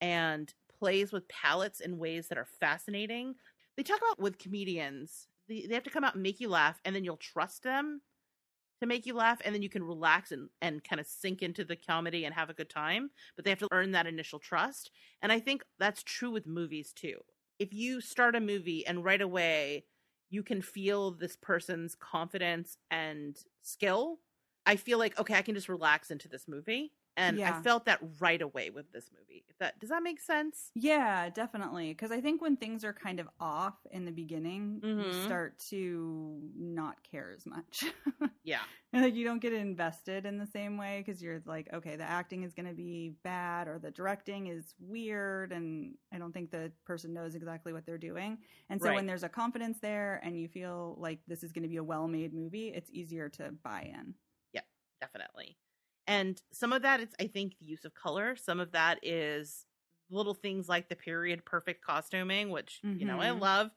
and 0.00 0.52
plays 0.78 1.12
with 1.12 1.28
palettes 1.28 1.80
in 1.80 1.98
ways 1.98 2.28
that 2.28 2.38
are 2.38 2.48
fascinating. 2.60 3.34
They 3.76 3.82
talk 3.82 3.98
about 3.98 4.20
with 4.20 4.38
comedians, 4.38 5.28
they, 5.48 5.66
they 5.68 5.74
have 5.74 5.84
to 5.84 5.90
come 5.90 6.04
out 6.04 6.14
and 6.14 6.22
make 6.22 6.40
you 6.40 6.48
laugh, 6.48 6.80
and 6.84 6.94
then 6.94 7.04
you'll 7.04 7.16
trust 7.16 7.62
them 7.62 8.00
to 8.80 8.86
make 8.86 9.06
you 9.06 9.14
laugh, 9.14 9.40
and 9.44 9.54
then 9.54 9.62
you 9.62 9.68
can 9.68 9.82
relax 9.82 10.30
and, 10.30 10.48
and 10.62 10.84
kind 10.84 11.00
of 11.00 11.06
sink 11.06 11.42
into 11.42 11.64
the 11.64 11.76
comedy 11.76 12.24
and 12.24 12.34
have 12.34 12.50
a 12.50 12.54
good 12.54 12.70
time. 12.70 13.10
But 13.34 13.44
they 13.44 13.50
have 13.50 13.58
to 13.60 13.68
earn 13.72 13.92
that 13.92 14.06
initial 14.06 14.38
trust. 14.38 14.90
And 15.20 15.32
I 15.32 15.40
think 15.40 15.64
that's 15.78 16.02
true 16.02 16.30
with 16.30 16.46
movies 16.46 16.92
too. 16.92 17.18
If 17.58 17.72
you 17.72 18.00
start 18.00 18.36
a 18.36 18.40
movie 18.40 18.86
and 18.86 19.04
right 19.04 19.20
away 19.20 19.84
you 20.30 20.42
can 20.42 20.60
feel 20.60 21.10
this 21.10 21.36
person's 21.36 21.94
confidence 21.94 22.76
and 22.90 23.36
skill, 23.62 24.18
I 24.66 24.76
feel 24.76 24.98
like, 24.98 25.18
okay, 25.18 25.34
I 25.34 25.42
can 25.42 25.54
just 25.54 25.68
relax 25.68 26.10
into 26.10 26.28
this 26.28 26.46
movie. 26.46 26.92
And 27.18 27.38
Yeah. 27.38 27.44
I 27.44 27.52
felt 27.52 27.86
that 27.86 28.00
right 28.20 28.40
away 28.42 28.70
with 28.70 28.92
this 28.92 29.10
movie. 29.12 29.44
If 29.48 29.58
that 29.58 29.78
does 29.80 29.90
that 29.90 30.02
make 30.02 30.20
sense? 30.20 30.72
Yeah, 30.74 31.28
definitely. 31.30 31.88
Because 31.90 32.12
I 32.12 32.20
think 32.20 32.40
when 32.40 32.56
things 32.56 32.84
are 32.84 32.92
kind 32.92 33.18
of 33.18 33.28
off 33.40 33.74
in 33.90 34.04
the 34.04 34.12
beginning, 34.12 34.84
you 34.94 35.10
Mhm. 35.10 35.12
start 35.12 35.58
to 35.70 36.40
not 36.54 37.02
care 37.02 37.32
as 37.32 37.46
much. 37.46 37.84
Yeah. 38.42 38.66
And 38.90 39.02
like 39.02 39.14
you 39.14 39.24
don't 39.24 39.40
get 39.40 39.52
invested 39.52 40.24
in 40.24 40.38
the 40.38 40.46
same 40.46 40.78
way 40.78 41.04
because 41.04 41.22
you're 41.22 41.42
like, 41.44 41.70
okay, 41.74 41.96
the 41.96 42.04
acting 42.04 42.42
is 42.42 42.54
going 42.54 42.68
to 42.68 42.74
be 42.74 43.10
bad 43.22 43.68
or 43.68 43.78
the 43.78 43.90
directing 43.90 44.46
is 44.46 44.74
weird, 44.78 45.52
and 45.52 45.98
I 46.10 46.16
don't 46.16 46.32
think 46.32 46.50
the 46.50 46.72
person 46.86 47.12
knows 47.12 47.34
exactly 47.34 47.74
what 47.74 47.84
they're 47.84 47.98
doing. 47.98 48.38
And 48.70 48.80
so 48.80 48.90
Right. 48.90 48.94
when 48.94 49.06
there's 49.06 49.24
a 49.24 49.28
confidence 49.28 49.78
there 49.80 50.20
and 50.24 50.38
you 50.40 50.48
feel 50.48 50.96
like 50.98 51.20
this 51.26 51.44
is 51.44 51.52
going 51.52 51.64
to 51.64 51.68
be 51.68 51.76
a 51.76 51.84
well-made 51.84 52.32
movie, 52.32 52.68
it's 52.68 52.90
easier 52.90 53.28
to 53.30 53.52
buy 53.62 53.82
in. 53.94 54.14
Yeah, 54.52 54.62
definitely. 55.00 55.58
And 56.08 56.42
some 56.52 56.74
of 56.74 56.82
that 56.82 57.00
is, 57.00 57.10
I 57.20 57.28
think, 57.28 57.58
the 57.58 57.66
use 57.66 57.86
of 57.86 57.94
color. 57.94 58.36
Some 58.36 58.60
of 58.60 58.72
that 58.72 59.00
is 59.04 59.66
little 60.10 60.34
things 60.34 60.68
like 60.68 60.88
the 60.90 60.96
period 60.96 61.46
perfect 61.46 61.84
costuming, 61.84 62.50
which, 62.50 62.82
you 62.98 63.06
know, 63.06 63.20
I 63.20 63.30
Mhm. 63.30 63.32
love. 63.32 63.72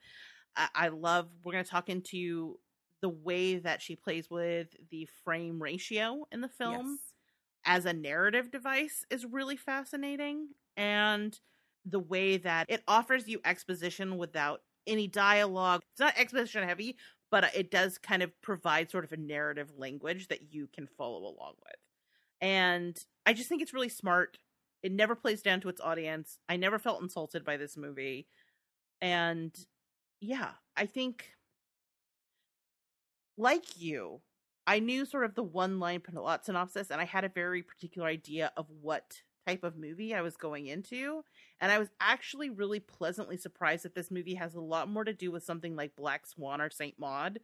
I, 0.56 0.70
I 0.76 0.88
love, 0.90 1.32
we're 1.44 1.54
going 1.54 1.64
to 1.66 1.70
talk 1.70 1.90
into 1.90 2.60
the 3.02 3.10
way 3.10 3.58
that 3.58 3.82
she 3.82 3.96
plays 3.96 4.30
with 4.30 4.70
the 4.92 5.08
frame 5.24 5.62
ratio 5.62 6.26
in 6.32 6.42
the 6.42 6.50
film 6.50 7.00
Yes. 7.00 7.14
as 7.66 7.86
a 7.86 7.94
narrative 7.94 8.52
device 8.52 9.06
is 9.10 9.26
really 9.26 9.58
fascinating 9.58 10.50
and 10.78 11.40
the 11.86 12.00
way 12.00 12.38
that 12.38 12.68
it 12.70 12.84
offers 12.88 13.28
you 13.28 13.40
exposition 13.46 14.18
without 14.18 14.62
any 14.88 15.08
dialogue 15.08 15.84
it's 15.92 16.00
not 16.00 16.18
exposition 16.18 16.68
heavy 16.68 16.98
but 17.32 17.56
it 17.56 17.72
does 17.72 17.98
kind 17.98 18.24
of 18.24 18.32
provide 18.42 18.90
sort 18.92 19.04
of 19.06 19.12
a 19.14 19.18
narrative 19.18 19.72
language 19.78 20.28
that 20.30 20.54
you 20.54 20.68
can 20.68 20.88
follow 20.88 21.20
along 21.26 21.56
with 21.66 21.81
and 22.42 23.06
i 23.26 23.34
just 23.34 23.48
think 23.50 23.62
it's 23.62 23.74
really 23.74 23.90
smart. 23.90 24.38
It 24.84 24.92
never 24.92 25.16
plays 25.16 25.44
down 25.44 25.62
to 25.62 25.70
its 25.70 25.80
audience. 25.80 26.40
I 26.50 26.58
never 26.58 26.80
felt 26.80 27.04
insulted 27.04 27.46
by 27.46 27.56
this 27.58 27.78
movie. 27.78 28.28
And 29.02 29.56
yeah 30.20 30.52
i 30.78 30.86
think 30.86 31.32
like 33.38 33.82
you 33.82 34.22
I 34.68 34.80
knew 34.80 35.06
sort 35.06 35.26
of 35.26 35.36
the 35.36 35.44
one 35.44 35.80
line 35.80 36.02
plot 36.02 36.46
synopsis, 36.46 36.92
and 36.92 37.02
I 37.02 37.06
had 37.06 37.24
a 37.24 37.30
very 37.30 37.64
particular 37.64 38.08
idea 38.08 38.52
of 38.56 38.68
what 38.82 39.22
type 39.48 39.64
of 39.64 39.76
movie 39.76 40.14
I 40.14 40.22
was 40.22 40.38
going 40.38 40.68
into. 40.68 41.24
And 41.60 41.72
I 41.72 41.80
was 41.80 41.90
actually 42.00 42.50
really 42.50 42.80
pleasantly 42.80 43.38
surprised 43.38 43.84
that 43.84 43.96
this 43.96 44.12
movie 44.12 44.36
has 44.36 44.54
a 44.54 44.62
lot 44.62 44.88
more 44.88 45.04
to 45.04 45.14
do 45.14 45.32
with 45.32 45.44
something 45.44 45.76
like 45.76 45.96
Black 45.96 46.28
Swan 46.28 46.62
or 46.62 46.70
Saint 46.70 47.00
Maud, 47.00 47.40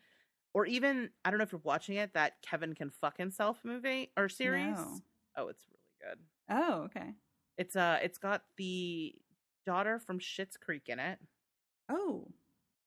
or 0.57 0.65
even 0.65 1.11
I 1.23 1.29
don't 1.29 1.37
know 1.37 1.43
if 1.43 1.51
you're 1.51 1.61
watching 1.63 1.97
it 1.97 2.15
that 2.15 2.41
Kevin 2.41 2.73
can 2.73 2.89
fuck 2.89 3.15
himself 3.15 3.59
movie 3.63 4.09
or 4.17 4.27
series. 4.27 4.75
No. 4.75 4.97
Oh, 5.37 5.47
it's 5.49 5.63
really 5.69 6.15
good. 6.15 6.19
Oh, 6.49 6.81
okay. 6.85 7.13
It's 7.59 7.75
uh, 7.75 7.99
it's 8.01 8.17
got 8.17 8.41
the 8.57 9.13
daughter 9.67 9.99
from 9.99 10.17
Schitt's 10.17 10.57
Creek 10.57 10.85
in 10.87 10.97
it. 10.97 11.19
Oh, 11.89 12.27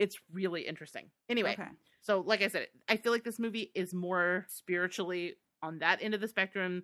It's 0.00 0.18
really 0.32 0.62
interesting. 0.62 1.10
Anyway, 1.28 1.52
okay. 1.52 1.68
So, 2.00 2.24
like 2.26 2.42
I 2.42 2.48
said, 2.48 2.66
I 2.88 2.96
feel 2.96 3.12
like 3.12 3.22
this 3.22 3.38
movie 3.38 3.70
is 3.76 3.94
more 3.94 4.46
spiritually 4.48 5.34
on 5.62 5.78
that 5.78 6.02
end 6.02 6.14
of 6.14 6.20
the 6.20 6.26
spectrum, 6.26 6.82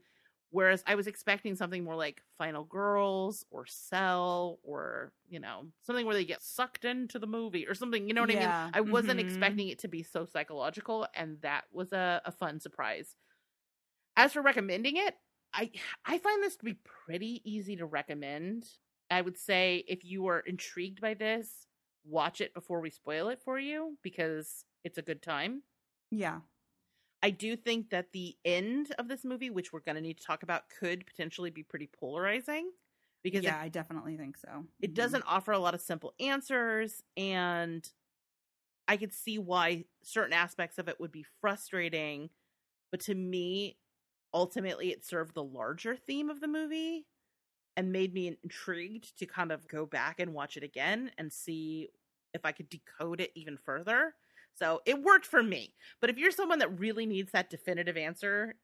whereas 0.51 0.83
I 0.87 0.95
was 0.95 1.07
expecting 1.07 1.55
something 1.57 1.85
more 1.85 1.97
like 1.97 2.23
Final 2.39 2.65
Girls 2.65 3.45
or 3.51 3.67
Cell 3.67 4.59
or, 4.63 5.13
you 5.29 5.41
know, 5.41 5.67
something 5.83 6.07
where 6.07 6.15
they 6.15 6.25
get 6.25 6.43
sucked 6.43 6.85
into 6.85 7.19
the 7.19 7.27
movie 7.27 7.67
or 7.67 7.75
something. 7.75 8.09
You 8.09 8.15
know 8.15 8.23
what 8.23 8.31
I 8.31 8.35
mean? 8.35 8.71
I 8.75 8.81
wasn't 8.81 9.21
mhm. 9.21 9.25
expecting 9.25 9.69
it 9.69 9.81
to 9.81 9.89
be 9.89 10.03
so 10.03 10.25
psychological, 10.25 11.07
and 11.15 11.41
that 11.43 11.65
was 11.73 11.93
a, 11.93 12.23
a 12.25 12.33
fun 12.33 12.61
surprise. 12.61 13.17
As 14.17 14.33
for 14.33 14.43
recommending 14.43 14.97
it, 14.97 15.15
I 15.53 15.71
I 16.05 16.19
find 16.19 16.43
this 16.43 16.57
to 16.57 16.65
be 16.65 16.79
pretty 17.07 17.43
easy 17.45 17.77
to 17.77 17.87
recommend. 17.87 18.67
I 19.11 19.21
would 19.21 19.39
say 19.39 19.85
if 19.87 20.05
you 20.05 20.27
are 20.27 20.41
intrigued 20.41 21.01
by 21.01 21.15
this, 21.15 21.67
watch 22.05 22.41
it 22.41 22.55
before 22.55 22.81
we 22.81 22.91
spoil 22.91 23.29
it 23.29 23.41
for 23.45 23.59
you 23.59 23.97
because 24.03 24.65
it's 24.85 24.99
a 24.99 25.03
good 25.03 25.23
time. 25.23 25.63
Yeah. 26.11 26.41
I 27.27 27.31
do 27.31 27.57
think 27.57 27.91
that 27.91 28.13
the 28.13 28.39
end 28.45 28.93
of 28.99 29.09
this 29.09 29.25
movie, 29.25 29.51
which 29.51 29.73
we're 29.73 29.81
going 29.81 29.97
to 29.97 30.01
need 30.01 30.19
to 30.19 30.25
talk 30.25 30.43
about, 30.45 30.71
could 30.71 31.07
potentially 31.07 31.51
be 31.51 31.65
pretty 31.65 31.89
polarizing 31.89 32.73
because 33.23 33.47
yeah, 33.47 33.59
it, 33.59 33.61
I 33.61 33.69
definitely 33.69 34.17
think 34.17 34.37
so. 34.37 34.67
it 34.83 34.95
Mhm. 34.95 34.95
doesn't 34.95 35.23
offer 35.27 35.53
a 35.53 35.59
lot 35.59 35.75
of 35.75 35.81
simple 35.81 36.15
answers. 36.21 37.03
And 37.17 37.91
I 38.89 38.97
could 38.97 39.13
see 39.13 39.39
why 39.39 39.87
certain 40.03 40.33
aspects 40.33 40.79
of 40.79 40.89
it 40.89 41.01
would 41.01 41.13
be 41.13 41.25
frustrating. 41.25 42.31
But 42.91 43.01
to 43.03 43.15
me, 43.15 43.79
ultimately, 44.35 44.93
it 44.93 45.05
served 45.05 45.35
the 45.35 45.45
larger 45.45 45.97
theme 45.97 46.31
of 46.31 46.41
the 46.41 46.49
movie 46.49 47.09
and 47.77 47.93
made 47.93 48.15
me 48.15 48.29
intrigued 48.43 49.19
to 49.19 49.27
kind 49.27 49.53
of 49.53 49.69
go 49.69 49.87
back 49.87 50.21
and 50.21 50.35
watch 50.35 50.57
it 50.57 50.65
again 50.65 51.13
and 51.19 51.33
see 51.33 51.91
if 52.35 52.45
I 52.45 52.53
could 52.53 52.69
decode 52.69 53.21
it 53.21 53.33
even 53.37 53.59
further. 53.59 54.17
So 54.59 54.81
it 54.87 55.03
worked 55.03 55.27
for 55.27 55.43
me. 55.43 55.75
But 56.01 56.11
if 56.11 56.19
you're 56.19 56.31
someone 56.31 56.59
that 56.61 56.79
really 56.79 57.07
needs 57.07 57.33
that 57.33 57.51
definitive 57.51 57.97
answer, 57.97 58.57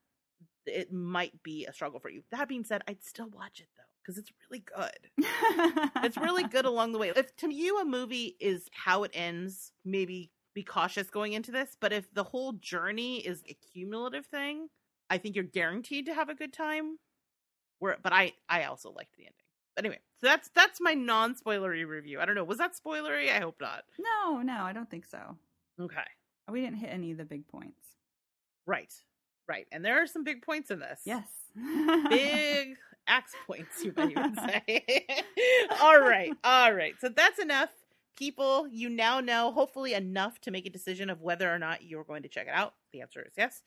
it 0.66 0.93
might 0.93 1.43
be 1.43 1.66
a 1.66 1.72
struggle 1.72 2.01
for 2.01 2.09
you. 2.09 2.22
That 2.30 2.49
being 2.49 2.64
said, 2.64 2.82
I'd 2.88 3.03
still 3.03 3.28
watch 3.28 3.61
it 3.61 3.68
though, 3.76 3.82
because 4.03 4.18
it's 4.18 4.32
really 4.49 4.64
good. 4.64 6.01
It's 6.05 6.16
really 6.16 6.45
good 6.45 6.64
along 6.72 6.93
the 6.93 6.99
way. 6.99 7.12
If 7.14 7.36
to 7.36 7.53
you 7.53 7.80
a 7.80 7.84
movie 7.84 8.36
is 8.40 8.68
how 8.72 9.03
it 9.05 9.11
ends, 9.14 9.72
maybe 9.84 10.30
be 10.55 10.62
cautious 10.62 11.11
going 11.11 11.32
into 11.32 11.53
this. 11.53 11.76
But 11.80 11.93
if 11.93 12.12
the 12.12 12.24
whole 12.24 12.53
journey 12.53 13.18
is 13.18 13.43
a 13.49 13.57
cumulative 13.72 14.26
thing, 14.26 14.68
I 15.11 15.18
think 15.18 15.34
you're 15.34 15.45
guaranteed 15.45 16.07
to 16.07 16.14
have 16.14 16.28
a 16.28 16.34
good 16.34 16.53
time. 16.53 16.99
Where, 17.78 17.99
but 18.03 18.12
I, 18.12 18.32
I 18.49 18.64
also 18.64 18.90
liked 18.93 19.16
the 19.16 19.24
ending. 19.24 19.34
But 19.74 19.84
anyway, 19.84 20.01
so 20.20 20.26
that's 20.26 20.51
that's 20.55 20.80
my 20.80 20.95
non-spoilery 20.95 21.86
review. 21.86 22.20
I 22.20 22.26
don't 22.26 22.34
know, 22.34 22.45
was 22.45 22.59
that 22.59 22.72
spoilery? 22.74 23.34
I 23.34 23.40
hope 23.40 23.57
not. 23.61 23.84
no, 23.99 24.43
no, 24.43 24.62
I 24.62 24.72
don't 24.72 24.90
think 24.90 25.07
so. 25.07 25.36
Okay, 25.81 26.01
We 26.51 26.61
didn't 26.61 26.79
hit 26.79 26.91
any 26.93 27.12
of 27.12 27.18
the 27.18 27.25
big 27.25 27.47
points. 27.49 27.81
right, 28.66 28.93
right, 29.49 29.66
and 29.73 29.85
there 29.85 30.03
are 30.03 30.07
some 30.07 30.25
big 30.25 30.43
points 30.43 30.70
in 30.70 30.79
this. 30.79 31.01
Yes. 31.05 31.27
big 32.09 32.77
axe 33.07 33.33
points, 33.47 33.83
you 33.85 33.93
might 33.97 34.11
even 34.12 34.35
say. 34.68 35.07
all 35.81 36.01
right, 36.01 36.33
all 36.45 36.73
right. 36.73 36.95
So 37.01 37.09
that's 37.09 37.39
enough, 37.39 37.70
people. 38.16 38.66
You 38.68 38.89
now 38.91 39.20
know, 39.20 39.51
hopefully, 39.53 39.95
enough 39.95 40.41
to 40.43 40.51
make 40.51 40.66
a 40.66 40.70
decision 40.70 41.11
of 41.11 41.20
whether 41.20 41.53
or 41.53 41.59
not 41.59 41.83
you're 41.83 42.05
going 42.05 42.23
to 42.23 42.29
check 42.29 42.47
it 42.47 42.55
out. 42.55 42.75
The 42.93 43.01
answer 43.01 43.23
is 43.23 43.33
yes. 43.37 43.62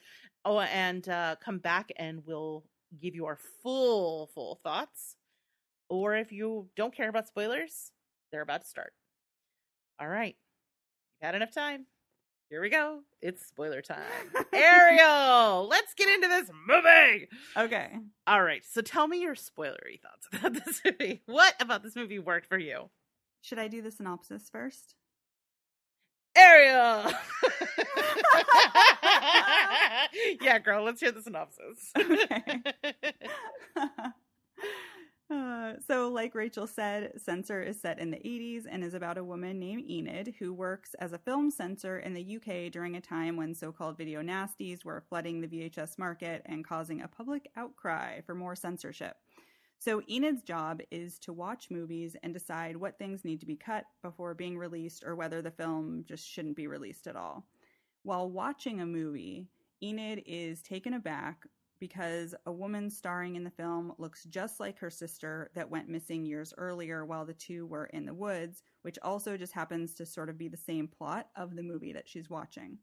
Oh, 0.45 0.59
and 0.59 1.07
uh, 1.09 1.35
come 1.43 1.57
back 1.59 1.91
and 1.97 2.23
we'll 2.25 2.63
give 3.01 3.15
you 3.15 3.25
our 3.25 3.39
full, 3.63 4.27
full 4.33 4.59
thoughts. 4.63 5.15
Or 5.89 6.15
if 6.15 6.31
you 6.31 6.69
don't 6.75 6.95
care 6.95 7.09
about 7.09 7.27
spoilers, 7.27 7.91
they're 8.31 8.41
about 8.41 8.61
to 8.61 8.67
start. 8.67 8.93
All 9.99 10.07
right, 10.07 10.35
you've 11.21 11.25
had 11.25 11.35
enough 11.35 11.51
time. 11.53 11.85
Here 12.49 12.61
we 12.61 12.69
go. 12.69 12.99
It's 13.21 13.43
spoiler 13.45 13.81
time. 13.81 14.03
Ariel, 14.53 15.67
let's 15.67 15.95
get 15.95 16.09
into 16.09 16.27
this 16.27 16.49
movie. 16.67 17.27
okay. 17.57 17.97
All 18.27 18.43
right. 18.43 18.63
So 18.63 18.81
tell 18.81 19.07
me 19.07 19.19
your 19.21 19.33
spoilery 19.33 19.99
thoughts 19.99 20.27
about 20.31 20.53
this 20.65 20.81
movie. 20.85 21.23
What 21.25 21.55
about 21.59 21.81
this 21.81 21.95
movie 21.95 22.19
worked 22.19 22.47
for 22.47 22.59
you? 22.59 22.89
Should 23.41 23.57
I 23.59 23.67
do 23.67 23.81
the 23.81 23.91
synopsis 23.91 24.47
first? 24.51 24.93
Ariel. 26.37 27.11
yeah, 30.41 30.59
girl, 30.59 30.83
let's 30.83 30.99
hear 30.99 31.11
the 31.11 31.21
synopsis. 31.21 31.91
Okay. 31.97 32.61
Uh, 35.27 35.73
so, 35.87 36.07
like 36.07 36.35
Rachel 36.35 36.67
said, 36.67 37.19
Censor 37.19 37.63
is 37.63 37.81
set 37.81 37.97
in 37.97 38.11
the 38.11 38.17
80s 38.17 38.65
and 38.69 38.83
is 38.83 38.93
about 38.93 39.17
a 39.17 39.23
woman 39.23 39.59
named 39.59 39.89
Enid 39.89 40.35
who 40.37 40.53
works 40.53 40.93
as 40.99 41.13
a 41.13 41.17
film 41.17 41.49
censor 41.49 41.97
in 41.97 42.13
the 42.13 42.35
UK 42.35 42.71
during 42.71 42.95
a 42.95 43.01
time 43.01 43.35
when 43.35 43.55
so 43.55 43.71
called 43.71 43.97
video 43.97 44.21
nasties 44.21 44.85
were 44.85 45.03
flooding 45.09 45.41
the 45.41 45.47
VHS 45.47 45.97
market 45.97 46.43
and 46.45 46.63
causing 46.63 47.01
a 47.01 47.07
public 47.07 47.49
outcry 47.55 48.21
for 48.21 48.35
more 48.35 48.55
censorship. 48.55 49.15
So, 49.79 50.03
Enid's 50.07 50.43
job 50.43 50.81
is 50.91 51.17
to 51.19 51.33
watch 51.33 51.71
movies 51.71 52.15
and 52.21 52.31
decide 52.31 52.77
what 52.77 52.99
things 52.99 53.25
need 53.25 53.39
to 53.39 53.47
be 53.47 53.55
cut 53.55 53.85
before 54.03 54.35
being 54.35 54.59
released 54.59 55.03
or 55.03 55.15
whether 55.15 55.41
the 55.41 55.49
film 55.49 56.05
just 56.07 56.27
shouldn't 56.27 56.55
be 56.55 56.67
released 56.67 57.07
at 57.07 57.15
all. 57.15 57.47
While 58.03 58.29
watching 58.29 58.79
a 58.79 58.85
movie, 58.85 59.47
Enid 59.81 60.21
is 60.27 60.61
taken 60.61 60.93
aback 60.93 61.47
because 61.85 62.33
a 62.47 62.51
woman 62.51 62.89
starring 62.89 63.35
in 63.35 63.43
the 63.43 63.51
film 63.51 63.93
looks 63.99 64.23
just 64.23 64.59
like 64.59 64.79
her 64.79 64.89
sister 64.89 65.51
that 65.53 65.69
went 65.69 65.87
missing 65.87 66.25
years 66.25 66.51
earlier 66.57 67.05
while 67.05 67.25
the 67.25 67.33
two 67.35 67.67
were 67.67 67.85
in 67.85 68.07
the 68.07 68.13
woods, 68.13 68.63
which 68.81 68.97
also 69.03 69.37
just 69.37 69.53
happens 69.53 69.93
to 69.93 70.03
sort 70.03 70.27
of 70.27 70.35
be 70.35 70.47
the 70.47 70.57
same 70.57 70.87
plot 70.87 71.27
of 71.35 71.55
the 71.55 71.61
movie 71.61 71.93
that 71.93 72.09
she's 72.09 72.27
watching. 72.27 72.79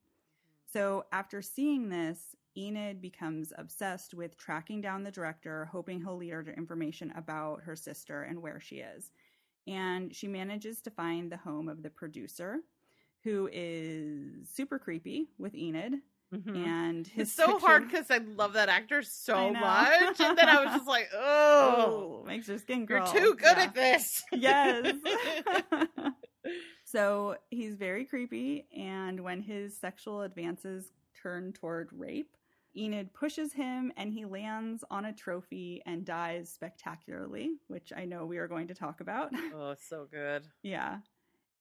So 0.72 1.06
after 1.10 1.42
seeing 1.42 1.88
this, 1.88 2.36
Enid 2.56 3.02
becomes 3.02 3.52
obsessed 3.58 4.14
with 4.14 4.38
tracking 4.38 4.80
down 4.80 5.02
the 5.02 5.10
director, 5.10 5.64
hoping 5.72 6.00
he'll 6.00 6.16
lead 6.16 6.30
her 6.30 6.44
to 6.44 6.56
information 6.56 7.12
about 7.16 7.62
her 7.62 7.74
sister 7.74 8.22
and 8.22 8.40
where 8.40 8.60
she 8.60 8.76
is. 8.76 9.10
And 9.66 10.14
she 10.14 10.28
manages 10.28 10.80
to 10.82 10.90
find 10.90 11.32
the 11.32 11.38
home 11.38 11.68
of 11.68 11.82
the 11.82 11.90
producer, 11.90 12.60
who 13.24 13.48
is 13.52 14.48
super 14.48 14.78
creepy 14.78 15.26
with 15.38 15.56
Enid. 15.56 15.94
Mhm. 16.32 16.56
And 16.66 17.06
his 17.06 17.28
It's 17.28 17.36
so 17.36 17.58
hard 17.58 17.88
because 17.88 18.10
I 18.10 18.18
love 18.18 18.54
that 18.54 18.68
actor 18.70 19.02
so 19.02 19.52
much. 19.52 20.18
And 20.20 20.36
then 20.38 20.48
I 20.48 20.64
was 20.64 20.74
just 20.74 20.86
like, 20.86 21.08
oh, 21.14 22.20
oh, 22.22 22.26
makes 22.26 22.48
your 22.48 22.58
skin 22.58 22.86
crawl. 22.86 23.12
you're 23.12 23.22
too 23.22 23.34
good 23.34 23.56
Yeah. 23.58 23.62
at 23.64 23.74
this. 23.74 24.22
yes. 24.32 24.96
so 26.84 27.36
he's 27.50 27.74
very 27.76 28.04
creepy, 28.04 28.66
and 28.76 29.20
when 29.20 29.40
his 29.40 29.76
sexual 29.78 30.22
advances 30.22 30.92
turn 31.22 31.52
toward 31.52 31.90
rape, 31.92 32.34
Enid 32.74 33.12
pushes 33.12 33.52
him 33.52 33.92
and 33.98 34.10
he 34.12 34.24
lands 34.24 34.82
on 34.90 35.04
a 35.04 35.12
trophy 35.12 35.82
and 35.84 36.06
dies 36.06 36.48
spectacularly, 36.48 37.50
which 37.68 37.92
I 37.94 38.06
know 38.06 38.24
we 38.24 38.38
are 38.38 38.48
going 38.48 38.68
to 38.68 38.74
talk 38.74 39.00
about. 39.02 39.30
oh, 39.54 39.74
so 39.78 40.06
good. 40.10 40.44
yeah. 40.62 40.98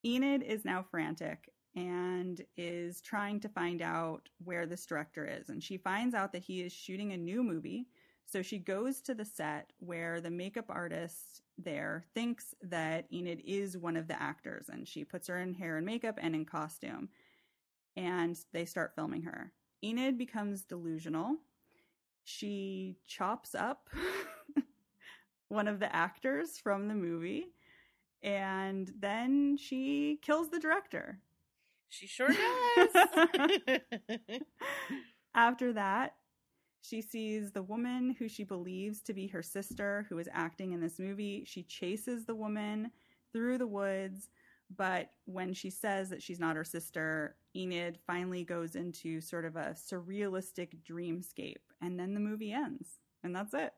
Enid 0.05 0.41
is 0.41 0.63
now 0.65 0.83
frantic 0.89 1.49
and 1.75 2.41
is 2.57 3.01
trying 3.01 3.39
to 3.39 3.49
find 3.49 3.81
out 3.81 4.27
where 4.43 4.65
this 4.65 4.85
director 4.85 5.25
is. 5.25 5.49
And 5.49 5.63
she 5.63 5.77
finds 5.77 6.13
out 6.13 6.33
that 6.33 6.43
he 6.43 6.61
is 6.61 6.73
shooting 6.73 7.13
a 7.13 7.17
new 7.17 7.43
movie. 7.43 7.87
So 8.25 8.41
she 8.41 8.59
goes 8.59 9.01
to 9.01 9.13
the 9.13 9.25
set 9.25 9.71
where 9.79 10.19
the 10.21 10.29
makeup 10.29 10.65
artist 10.69 11.41
there 11.57 12.03
thinks 12.13 12.53
that 12.63 13.05
Enid 13.11 13.41
is 13.45 13.77
one 13.77 13.95
of 13.95 14.07
the 14.07 14.21
actors, 14.21 14.67
and 14.69 14.87
she 14.87 15.03
puts 15.03 15.27
her 15.27 15.39
in 15.39 15.53
hair 15.53 15.77
and 15.77 15.85
makeup 15.85 16.17
and 16.21 16.35
in 16.35 16.45
costume. 16.45 17.09
And 17.95 18.37
they 18.53 18.65
start 18.65 18.93
filming 18.95 19.23
her. 19.23 19.51
Enid 19.83 20.17
becomes 20.17 20.63
delusional. 20.63 21.35
She 22.23 22.97
chops 23.05 23.55
up 23.55 23.89
one 25.49 25.67
of 25.67 25.79
the 25.79 25.93
actors 25.93 26.57
from 26.57 26.87
the 26.87 26.95
movie, 26.95 27.47
and 28.23 28.91
then 28.99 29.57
she 29.57 30.19
kills 30.21 30.49
the 30.49 30.59
director. 30.59 31.19
She 31.91 32.07
sure 32.07 32.29
does. 32.77 32.89
After 35.35 35.73
that, 35.73 36.15
she 36.81 37.01
sees 37.01 37.51
the 37.51 37.63
woman 37.63 38.15
who 38.19 38.29
she 38.29 38.43
believes 38.43 39.01
to 39.03 39.13
be 39.13 39.27
her 39.27 39.43
sister 39.43 40.05
who 40.09 40.19
is 40.19 40.29
acting 40.33 40.73
in 40.73 40.81
this 40.81 40.99
movie. 40.99 41.43
She 41.45 41.63
chases 41.63 42.25
the 42.25 42.35
woman 42.35 42.91
through 43.33 43.59
the 43.59 43.67
woods, 43.67 44.29
but 44.75 45.11
when 45.25 45.53
she 45.53 45.69
says 45.69 46.09
that 46.09 46.23
she's 46.23 46.39
not 46.39 46.57
her 46.57 46.63
sister, 46.65 47.37
Enid 47.55 47.99
finally 48.07 48.43
goes 48.45 48.75
into 48.75 49.21
sort 49.21 49.45
of 49.45 49.55
a 49.57 49.75
surrealistic 49.77 50.77
dreamscape, 50.89 51.57
and 51.81 51.99
then 51.99 52.13
the 52.15 52.21
movie 52.21 52.53
ends. 52.53 52.99
And 53.23 53.35
that's 53.35 53.53
it. 53.53 53.73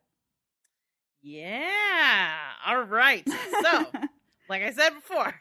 yeah. 1.21 2.37
All 2.65 2.83
right. 2.83 3.27
So, 3.61 3.87
like 4.49 4.61
I 4.61 4.71
said 4.71 4.91
before, 4.91 5.33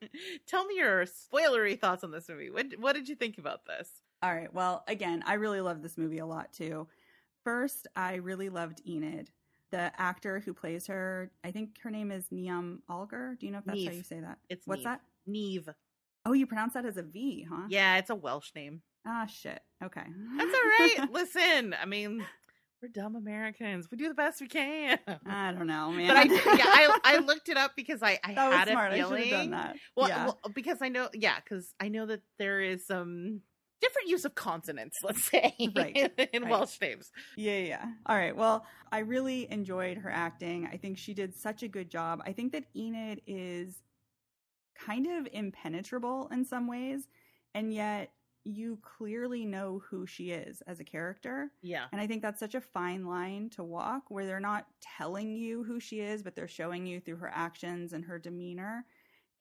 tell 0.46 0.64
me 0.66 0.76
your 0.76 1.04
spoilery 1.06 1.78
thoughts 1.78 2.04
on 2.04 2.10
this 2.10 2.28
movie. 2.28 2.50
What 2.50 2.66
what 2.78 2.94
did 2.94 3.08
you 3.08 3.14
think 3.14 3.38
about 3.38 3.66
this? 3.66 3.88
All 4.22 4.34
right. 4.34 4.52
Well, 4.52 4.84
again, 4.88 5.22
I 5.26 5.34
really 5.34 5.60
love 5.60 5.82
this 5.82 5.96
movie 5.96 6.18
a 6.18 6.26
lot 6.26 6.52
too. 6.52 6.88
First, 7.44 7.86
I 7.96 8.16
really 8.16 8.48
loved 8.48 8.82
Enid. 8.86 9.30
The 9.70 9.92
actor 10.00 10.40
who 10.40 10.54
plays 10.54 10.86
her, 10.86 11.30
I 11.44 11.50
think 11.50 11.78
her 11.82 11.90
name 11.90 12.10
is 12.10 12.26
Niam 12.30 12.82
Algar. 12.88 13.36
Do 13.38 13.46
you 13.46 13.52
know 13.52 13.58
if 13.58 13.64
that's 13.64 13.84
how 13.84 13.92
you 13.92 14.02
say 14.02 14.20
that? 14.20 14.38
It's 14.48 14.66
What's 14.66 14.78
Neve. 14.78 14.84
that? 14.84 15.00
Neve. 15.26 15.68
Oh, 16.24 16.32
you 16.32 16.46
pronounce 16.46 16.74
that 16.74 16.86
as 16.86 16.96
a 16.96 17.02
V, 17.02 17.46
huh? 17.48 17.66
Yeah, 17.68 17.96
it's 17.98 18.10
a 18.10 18.14
Welsh 18.14 18.50
name. 18.54 18.82
Ah, 19.06 19.26
shit. 19.26 19.60
Okay. 19.82 20.02
That's 20.36 20.54
all 20.98 21.04
right. 21.04 21.12
Listen, 21.12 21.74
I 21.80 21.84
mean, 21.86 22.24
we're 22.82 22.88
dumb 22.88 23.16
Americans. 23.16 23.88
We 23.90 23.96
do 23.98 24.08
the 24.08 24.14
best 24.14 24.40
we 24.40 24.46
can. 24.48 24.98
I 25.26 25.52
don't 25.52 25.66
know, 25.66 25.90
man. 25.92 26.08
But 26.08 26.16
I 26.16 26.22
yeah, 26.24 26.64
I 26.64 27.00
I 27.04 27.16
looked 27.26 27.48
it 27.48 27.56
up 27.56 27.72
because 27.76 28.02
I 28.02 28.18
I 28.22 28.34
that 28.34 28.48
was 28.48 28.56
had 28.58 28.68
smart. 28.68 28.92
a 28.92 28.94
I 28.94 28.98
should 28.98 29.06
feeling. 29.08 29.22
have 29.22 29.30
done 29.40 29.50
that. 29.50 29.76
Well, 29.96 30.08
yeah. 30.08 30.24
well, 30.26 30.38
because 30.54 30.78
I 30.80 30.88
know, 30.88 31.08
yeah, 31.12 31.36
because 31.42 31.74
I 31.80 31.88
know 31.88 32.06
that 32.06 32.20
there 32.38 32.60
is 32.60 32.86
some 32.86 33.40
different 33.80 34.08
use 34.08 34.24
of 34.24 34.34
consonants, 34.34 34.98
let's 35.04 35.24
say, 35.24 35.54
Right, 35.74 35.96
in 36.32 36.42
right. 36.42 36.50
Welsh 36.50 36.80
names. 36.80 37.10
Yeah, 37.36 37.58
yeah. 37.58 37.84
All 38.06 38.16
right. 38.16 38.36
Well, 38.36 38.64
I 38.92 39.00
really 39.00 39.50
enjoyed 39.50 39.98
her 39.98 40.10
acting. 40.10 40.68
I 40.72 40.76
think 40.76 40.98
she 40.98 41.14
did 41.14 41.34
such 41.34 41.62
a 41.62 41.68
good 41.68 41.90
job. 41.90 42.22
I 42.26 42.32
think 42.32 42.52
that 42.52 42.64
Enid 42.76 43.22
is 43.26 43.82
kind 44.78 45.06
of 45.06 45.28
impenetrable 45.32 46.28
in 46.32 46.44
some 46.44 46.68
ways, 46.68 47.08
and 47.54 47.72
yet 47.74 48.10
you 48.48 48.78
clearly 48.82 49.44
know 49.44 49.82
who 49.90 50.06
she 50.06 50.30
is 50.30 50.62
as 50.62 50.80
a 50.80 50.84
character. 50.84 51.50
Yeah, 51.62 51.84
And 51.92 52.00
I 52.00 52.06
think 52.06 52.22
that's 52.22 52.40
such 52.40 52.54
a 52.54 52.60
fine 52.60 53.04
line 53.04 53.50
to 53.50 53.62
walk 53.62 54.04
where 54.08 54.26
they're 54.26 54.40
not 54.40 54.66
telling 54.80 55.36
you 55.36 55.62
who 55.62 55.78
she 55.78 56.00
is, 56.00 56.22
but 56.22 56.34
they're 56.34 56.48
showing 56.48 56.86
you 56.86 56.98
through 57.00 57.16
her 57.16 57.30
actions 57.32 57.92
and 57.92 58.04
her 58.04 58.18
demeanor. 58.18 58.86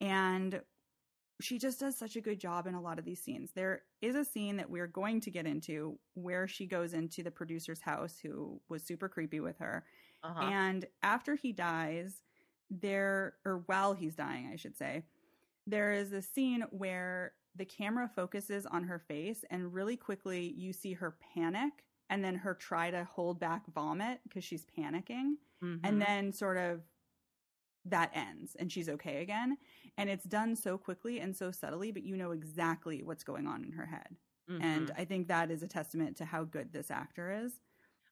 And 0.01 0.62
she 1.39 1.58
just 1.58 1.80
does 1.80 1.97
such 1.97 2.16
a 2.16 2.22
good 2.22 2.39
job 2.39 2.68
in 2.68 2.74
a 2.74 2.82
lot 2.82 2.99
of 2.99 3.05
these 3.05 3.22
scenes. 3.22 3.51
There 3.55 3.84
is 4.01 4.16
a 4.16 4.26
scene 4.26 4.58
that 4.58 4.70
we're 4.70 4.88
going 4.88 5.22
to 5.22 5.32
get 5.32 5.45
into 5.45 5.97
where 6.16 6.47
she 6.47 6.66
goes 6.66 6.93
into 6.93 7.24
the 7.24 7.32
producer's 7.32 7.82
house 7.82 8.18
who 8.22 8.60
was 8.70 8.84
super 8.84 9.08
creepy 9.08 9.39
with 9.39 9.58
her. 9.60 9.86
uh-huh. 10.24 10.43
And 10.43 10.86
after 11.01 11.36
he 11.36 11.53
dies, 11.53 12.22
there, 12.70 13.36
or 13.45 13.64
while 13.68 13.93
he's 13.93 14.16
dying, 14.16 14.49
I 14.51 14.58
should 14.58 14.76
say, 14.76 15.03
there 15.66 15.93
is 15.93 16.12
a 16.12 16.22
scene 16.22 16.66
where 16.72 17.34
the 17.58 17.66
camera 17.66 18.08
focuses 18.08 18.66
on 18.66 18.84
her 18.86 18.99
face, 18.99 19.43
and 19.49 19.74
really 19.74 19.97
quickly 19.97 20.53
you 20.53 20.74
see 20.74 20.93
her 20.93 21.12
panic 21.34 21.86
and 22.10 22.24
then 22.24 22.36
her 22.36 22.53
try 22.55 22.91
to 22.91 23.03
hold 23.03 23.39
back 23.39 23.68
vomit 23.74 24.22
because 24.24 24.43
she's 24.43 24.66
panicking. 24.66 25.34
Mhm. 25.62 25.78
And 25.84 26.01
then 26.01 26.32
sort 26.34 26.58
of 26.58 26.84
that 27.86 28.12
ends 28.14 28.55
and 28.55 28.72
she's 28.72 28.89
okay 28.89 29.22
again. 29.22 29.58
And 29.97 30.10
it's 30.10 30.26
done 30.26 30.55
so 30.55 30.78
quickly 30.78 31.20
and 31.20 31.36
so 31.36 31.51
subtly, 31.51 31.91
but 31.91 32.03
you 32.03 32.18
know 32.18 32.32
exactly 32.32 33.01
what's 33.03 33.24
going 33.24 33.47
on 33.47 33.64
in 33.64 33.72
her 33.74 33.86
head. 33.86 34.18
And 34.60 34.91
Mhm. 34.91 34.97
I 34.97 35.05
think 35.05 35.28
that 35.28 35.51
is 35.51 35.64
a 35.64 35.68
testament 35.68 36.18
to 36.18 36.26
how 36.26 36.43
good 36.43 36.74
this 36.74 36.91
actor 36.91 37.32
is. 37.32 37.60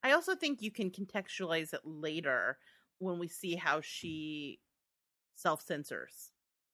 I 0.04 0.12
also 0.14 0.36
think 0.36 0.62
you 0.62 0.72
can 0.72 0.92
contextualize 0.92 1.74
it 1.74 1.82
later 1.86 2.60
when 3.00 3.20
we 3.20 3.28
see 3.28 3.56
how 3.56 3.82
she 3.82 4.62
self 5.36 5.62
censors. 5.62 6.32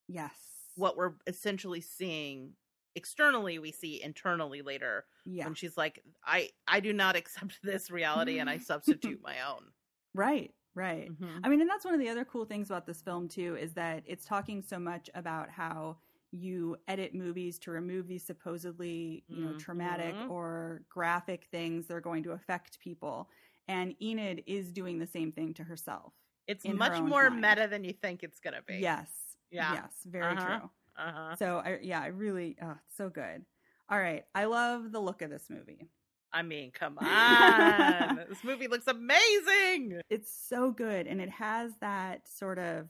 Yes. 0.07 0.75
What 0.75 0.95
we're 0.95 1.15
essentially 1.27 1.81
seeing 1.81 2.55
externally, 2.95 3.59
we 3.59 3.71
see 3.71 4.01
internally 4.01 4.61
later 4.61 5.05
Yeah. 5.25 5.47
when 5.47 5.55
she's 5.55 5.77
like, 5.77 6.03
"I 6.23 6.51
I 6.67 6.79
do 6.81 6.93
not 6.93 7.15
accept 7.17 7.59
this 7.63 7.91
reality, 7.91 8.39
and 8.39 8.49
I 8.49 8.57
substitute 8.57 9.21
my 9.23 9.41
own." 9.41 9.73
Right, 10.13 10.53
right. 10.75 11.11
Mhm. 11.11 11.43
I 11.43 11.49
mean, 11.49 11.61
and 11.61 11.69
that's 11.69 11.85
one 11.85 11.93
of 11.93 11.99
the 11.99 12.09
other 12.09 12.25
cool 12.25 12.45
things 12.45 12.69
about 12.69 12.85
this 12.85 13.01
film 13.01 13.27
too 13.27 13.55
is 13.55 13.73
that 13.73 14.03
it's 14.05 14.25
talking 14.25 14.61
so 14.61 14.79
much 14.79 15.09
about 15.13 15.49
how 15.49 15.99
you 16.31 16.77
edit 16.87 17.13
movies 17.13 17.59
to 17.59 17.71
remove 17.71 18.07
these 18.07 18.25
supposedly, 18.25 19.23
you 19.27 19.37
know, 19.37 19.53
traumatic 19.53 20.19
Mhm. 20.19 20.29
or 20.29 20.83
graphic 20.89 21.47
things 21.51 21.87
that 21.87 21.95
are 21.95 22.01
going 22.01 22.23
to 22.23 22.31
affect 22.31 22.79
people. 22.79 23.29
And 23.67 23.95
Enid 24.01 24.43
is 24.47 24.71
doing 24.71 24.99
the 24.99 25.07
same 25.07 25.31
thing 25.31 25.53
to 25.55 25.63
herself. 25.63 26.13
It's 26.47 26.67
her 26.67 26.73
much 26.73 27.01
more 27.01 27.29
mind. 27.29 27.29
meta 27.29 27.67
than 27.69 27.83
you 27.83 27.93
think 27.93 28.23
it's 28.23 28.39
gonna 28.39 28.61
be. 28.61 28.93
Yes. 28.93 29.37
Yeah. 29.49 29.79
Yes, 29.79 30.03
very 30.05 30.37
Uh-huh. 30.37 30.37
true. 30.37 30.69
Uh 30.97 31.11
huh. 31.13 31.35
So 31.35 31.57
I 31.63 31.79
yeah, 31.81 32.01
I 32.01 32.07
really 32.07 32.57
oh, 32.61 32.75
it's 32.85 32.97
so 32.97 33.09
good. 33.09 33.45
All 33.89 33.99
right. 33.99 34.23
I 34.35 34.45
love 34.45 34.91
the 34.91 34.99
look 35.01 35.21
of 35.21 35.29
this 35.29 35.49
movie. 35.49 35.89
I 36.33 36.43
mean, 36.43 36.71
come 36.71 36.97
on. 36.99 38.15
this 38.29 38.43
movie 38.43 38.67
looks 38.67 38.87
amazing. 38.87 39.99
It's 40.09 40.31
so 40.31 40.71
good 40.71 41.07
and 41.07 41.19
it 41.21 41.29
has 41.29 41.71
that 41.81 42.27
sort 42.27 42.57
of 42.59 42.87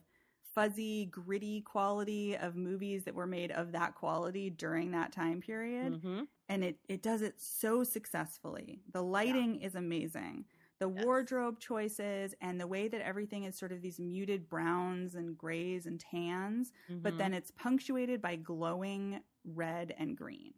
fuzzy, 0.54 1.06
gritty 1.06 1.62
quality 1.62 2.36
of 2.38 2.56
movies 2.56 3.06
that 3.06 3.16
were 3.16 3.26
made 3.26 3.52
of 3.52 3.72
that 3.72 3.96
quality 3.96 4.50
during 4.50 4.92
that 4.92 5.12
time 5.12 5.42
period. 5.42 5.94
Mhm. 6.04 6.28
And 6.50 6.64
it 6.64 6.78
it 6.88 7.02
does 7.02 7.22
it 7.22 7.40
so 7.40 7.84
successfully. 7.84 8.82
The 8.92 9.02
lighting 9.02 9.62
is 9.62 9.76
amazing. 9.76 10.46
The 10.82 10.90
Yes. 10.90 11.06
wardrobe 11.06 11.60
choices 11.60 12.36
and 12.42 12.60
the 12.60 12.68
way 12.68 12.90
that 12.90 13.02
everything 13.02 13.46
is 13.46 13.58
sort 13.58 13.72
of 13.72 13.82
these 13.84 14.00
muted 14.00 14.50
browns 14.50 15.16
and 15.16 15.38
grays 15.38 15.86
and 15.86 16.00
tans, 16.00 16.74
but 17.04 17.14
Mhm. 17.14 17.18
then 17.20 17.34
it's 17.36 17.52
punctuated 17.52 18.22
by 18.22 18.36
glowing 18.38 19.24
red 19.46 19.92
and 19.98 20.18
green. 20.18 20.56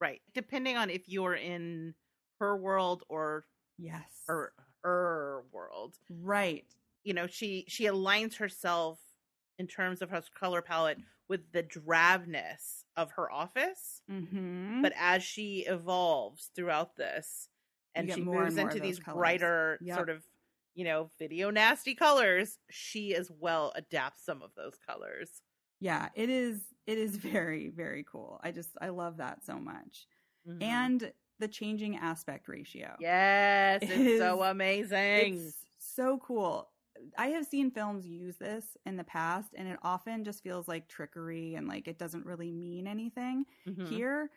right, 0.00 0.22
depending 0.32 0.76
on 0.76 0.90
if 0.90 1.08
you're 1.08 1.34
in 1.34 1.94
her 2.40 2.56
world 2.56 3.04
or 3.08 3.48
Yes. 3.78 4.24
her 4.28 4.54
her 4.84 5.44
world, 5.52 5.98
right. 6.08 6.64
you 7.04 7.12
know, 7.14 7.26
she 7.26 7.64
she 7.68 7.84
aligns 7.86 8.36
herself 8.36 9.00
in 9.58 9.66
terms 9.66 10.00
of 10.02 10.10
her 10.10 10.22
color 10.34 10.62
palette 10.62 11.00
with 11.28 11.50
the 11.52 11.64
drabness 11.64 12.84
of 12.96 13.10
her 13.12 13.30
office. 13.30 14.02
Mhm. 14.08 14.82
But 14.82 14.92
as 14.96 15.24
she 15.24 15.66
evolves 15.66 16.46
throughout 16.54 16.94
this, 16.96 17.50
and 17.94 18.10
she 18.10 18.22
moves 18.22 18.56
and 18.58 18.58
into 18.58 18.80
these 18.80 19.00
colors. 19.00 19.00
brighter, 19.00 19.80
Yep. 19.80 19.94
sort 19.94 20.10
of, 20.10 20.24
you 20.74 20.84
know, 20.84 21.10
video 21.18 21.50
nasty 21.50 21.94
colors, 21.94 22.58
she 22.70 23.14
as 23.14 23.30
well 23.30 23.72
adapts 23.76 24.24
some 24.24 24.42
of 24.42 24.54
those 24.54 24.78
colors. 24.78 25.42
yeah, 25.80 26.08
it 26.14 26.28
is 26.30 26.74
it 26.86 26.98
is 26.98 27.16
very 27.16 27.68
very 27.68 28.04
cool. 28.04 28.40
I 28.42 28.52
just 28.52 28.70
I 28.80 28.88
love 28.90 29.18
that 29.18 29.44
so 29.44 29.58
much. 29.58 30.06
Mhm. 30.44 30.90
And 30.90 31.12
the 31.38 31.48
changing 31.48 31.96
aspect 31.96 32.48
ratio. 32.48 32.98
yes, 32.98 33.88
It 33.90 33.90
it's 33.90 34.12
so 34.12 34.42
amazing. 34.42 35.54
It's 35.66 35.66
so 35.78 36.18
cool. 36.18 36.70
I 37.18 37.28
have 37.28 37.46
seen 37.46 37.70
films 37.70 38.06
use 38.06 38.36
this 38.38 38.76
in 38.86 38.96
the 38.96 39.04
past 39.04 39.54
and 39.56 39.68
it 39.68 39.78
often 39.82 40.24
just 40.24 40.42
feels 40.42 40.68
like 40.68 40.88
trickery 40.88 41.54
and 41.54 41.68
like 41.68 41.88
it 41.88 41.98
doesn't 41.98 42.26
really 42.26 42.52
mean 42.52 42.86
anything. 42.86 43.46
Mhm. 43.66 44.00
Here, 44.00 44.30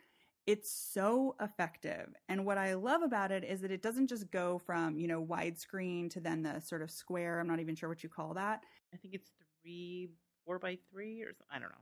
it's 0.48 0.72
so 0.72 1.36
effective. 1.40 2.14
And 2.30 2.46
what 2.46 2.58
I 2.58 2.74
love 2.74 3.02
about 3.04 3.32
it 3.32 3.44
is 3.44 3.62
that 3.62 3.72
it 3.72 3.82
doesn't 3.82 4.08
just 4.08 4.32
go 4.32 4.58
from, 4.60 4.98
you 5.00 5.08
know, 5.08 5.24
widescreen 5.24 6.10
to 6.12 6.20
then 6.20 6.42
the 6.44 6.60
sort 6.60 6.82
of 6.82 6.90
square. 6.92 7.40
I'm 7.40 7.48
not 7.48 7.60
even 7.60 7.76
sure 7.76 7.90
what 7.90 8.04
you 8.04 8.10
call 8.10 8.34
that. 8.34 8.62
I 8.94 8.98
think 8.98 9.14
it's 9.14 9.30
three, 9.62 10.10
four 10.46 10.60
by 10.60 10.78
three, 10.92 11.22
or 11.22 11.28
something. 11.28 11.48
I 11.52 11.60
don't 11.60 11.70
know. 11.70 11.76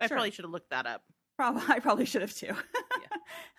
I 0.00 0.06
Sure. 0.06 0.16
probably 0.16 0.30
should 0.30 0.44
have 0.44 0.52
looked 0.52 0.70
that 0.70 0.86
up. 0.86 1.02
Probably 1.36 1.62
I 1.68 1.78
probably 1.80 2.06
should 2.06 2.22
have 2.22 2.34
too. 2.34 2.54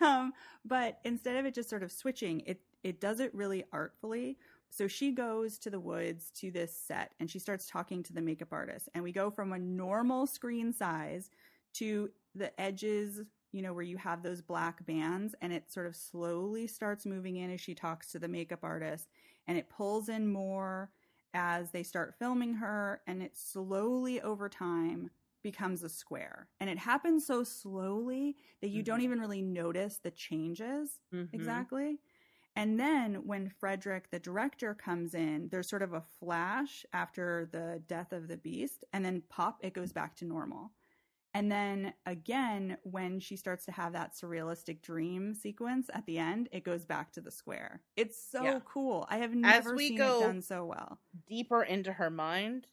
um, 0.04 0.32
but 0.64 0.98
instead 1.04 1.36
of 1.36 1.46
it 1.46 1.54
just 1.54 1.70
sort 1.70 1.82
of 1.82 1.92
switching, 1.92 2.40
it 2.40 2.60
it 2.82 3.00
does 3.00 3.20
it 3.20 3.34
really 3.34 3.64
artfully. 3.72 4.38
So 4.70 4.86
she 4.86 5.12
goes 5.12 5.58
to 5.60 5.70
the 5.70 5.80
woods 5.80 6.30
to 6.36 6.50
this 6.50 6.74
set 6.76 7.12
and 7.18 7.30
she 7.30 7.38
starts 7.38 7.66
talking 7.66 8.02
to 8.04 8.12
the 8.12 8.20
makeup 8.20 8.48
artist. 8.52 8.88
And 8.94 9.02
we 9.02 9.12
go 9.12 9.30
from 9.30 9.52
a 9.52 9.58
normal 9.58 10.26
screen 10.26 10.72
size 10.72 11.30
to 11.74 12.10
the 12.34 12.58
edges, 12.60 13.20
you 13.52 13.62
know, 13.62 13.72
where 13.72 13.82
you 13.82 13.96
have 13.96 14.22
those 14.22 14.42
black 14.42 14.84
bands, 14.86 15.34
and 15.40 15.52
it 15.52 15.70
sort 15.70 15.86
of 15.86 15.96
slowly 15.96 16.66
starts 16.66 17.06
moving 17.06 17.36
in 17.36 17.50
as 17.50 17.60
she 17.60 17.74
talks 17.74 18.10
to 18.12 18.18
the 18.18 18.28
makeup 18.28 18.60
artist. 18.62 19.08
and 19.46 19.56
it 19.58 19.70
pulls 19.70 20.08
in 20.10 20.28
more 20.30 20.90
as 21.34 21.70
they 21.70 21.82
start 21.82 22.14
filming 22.18 22.54
her 22.54 23.02
and 23.06 23.22
it 23.22 23.36
slowly 23.36 24.20
over 24.20 24.48
time 24.48 25.10
becomes 25.42 25.82
a 25.82 25.88
square 25.88 26.48
and 26.60 26.68
it 26.70 26.78
happens 26.78 27.26
so 27.26 27.44
slowly 27.44 28.36
that 28.60 28.68
you 28.68 28.82
don't 28.82 29.00
Mhm. 29.00 29.02
even 29.02 29.20
really 29.20 29.42
notice 29.42 29.98
the 29.98 30.10
changes 30.10 31.00
Mhm. 31.12 31.66
exactly 31.72 31.98
and 32.56 32.80
then 32.80 33.26
when 33.26 33.48
frederick 33.48 34.10
the 34.10 34.18
director 34.18 34.74
comes 34.74 35.14
in 35.14 35.48
there's 35.50 35.68
sort 35.68 35.82
of 35.82 35.92
a 35.92 36.00
flash 36.00 36.84
after 36.92 37.46
the 37.52 37.82
death 37.86 38.12
of 38.12 38.28
the 38.28 38.36
beast 38.36 38.84
and 38.92 39.04
then 39.04 39.22
pop 39.28 39.58
it 39.62 39.74
goes 39.74 39.92
back 39.92 40.16
to 40.16 40.24
normal 40.24 40.72
and 41.38 41.52
then 41.52 41.94
again, 42.06 42.78
when 42.82 43.20
she 43.20 43.36
starts 43.36 43.64
to 43.66 43.72
have 43.72 43.92
that 43.92 44.12
surrealistic 44.14 44.82
dream 44.82 45.34
sequence 45.34 45.90
at 45.92 46.06
the 46.06 46.18
end, 46.18 46.48
it 46.52 46.64
goes 46.64 46.84
back 46.86 47.12
to 47.12 47.20
the 47.20 47.30
square. 47.30 47.82
It's 47.96 48.18
so 48.22 48.60
Yeah. 48.60 48.60
cool. 48.62 49.06
I 49.10 49.18
have 49.18 49.34
never 49.34 49.76
we 49.76 49.90
seen 49.90 49.98
go- 49.98 50.04
it 50.04 50.18
done 50.18 50.42
so 50.42 50.64
well. 50.66 51.00
Deeper 51.26 51.62
into 51.62 51.92
her 51.94 52.10
mind, 52.10 52.68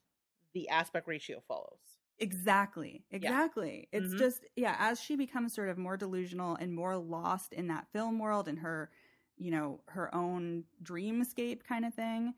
the 0.54 0.70
aspect 0.70 1.08
ratio 1.08 1.42
follows. 1.42 2.00
Exactly. 2.18 3.06
Exactly. 3.12 3.90
It's 3.92 4.14
Mhm. 4.14 4.14
just, 4.14 4.46
yeah, 4.56 4.76
as 4.80 5.02
she 5.02 5.16
becomes 5.18 5.54
sort 5.54 5.68
of 5.70 5.78
more 5.78 5.98
delusional 5.98 6.56
and 6.56 6.74
more 6.74 6.96
lost 6.98 7.52
in 7.52 7.68
that 7.68 7.92
film 7.92 8.20
world 8.20 8.48
and 8.48 8.60
her, 8.60 8.90
you 9.38 9.52
know, 9.52 9.84
her 9.88 10.14
own 10.16 10.64
dreamscape 10.82 11.64
kind 11.66 11.84
of 11.86 11.94
thing, 11.94 12.34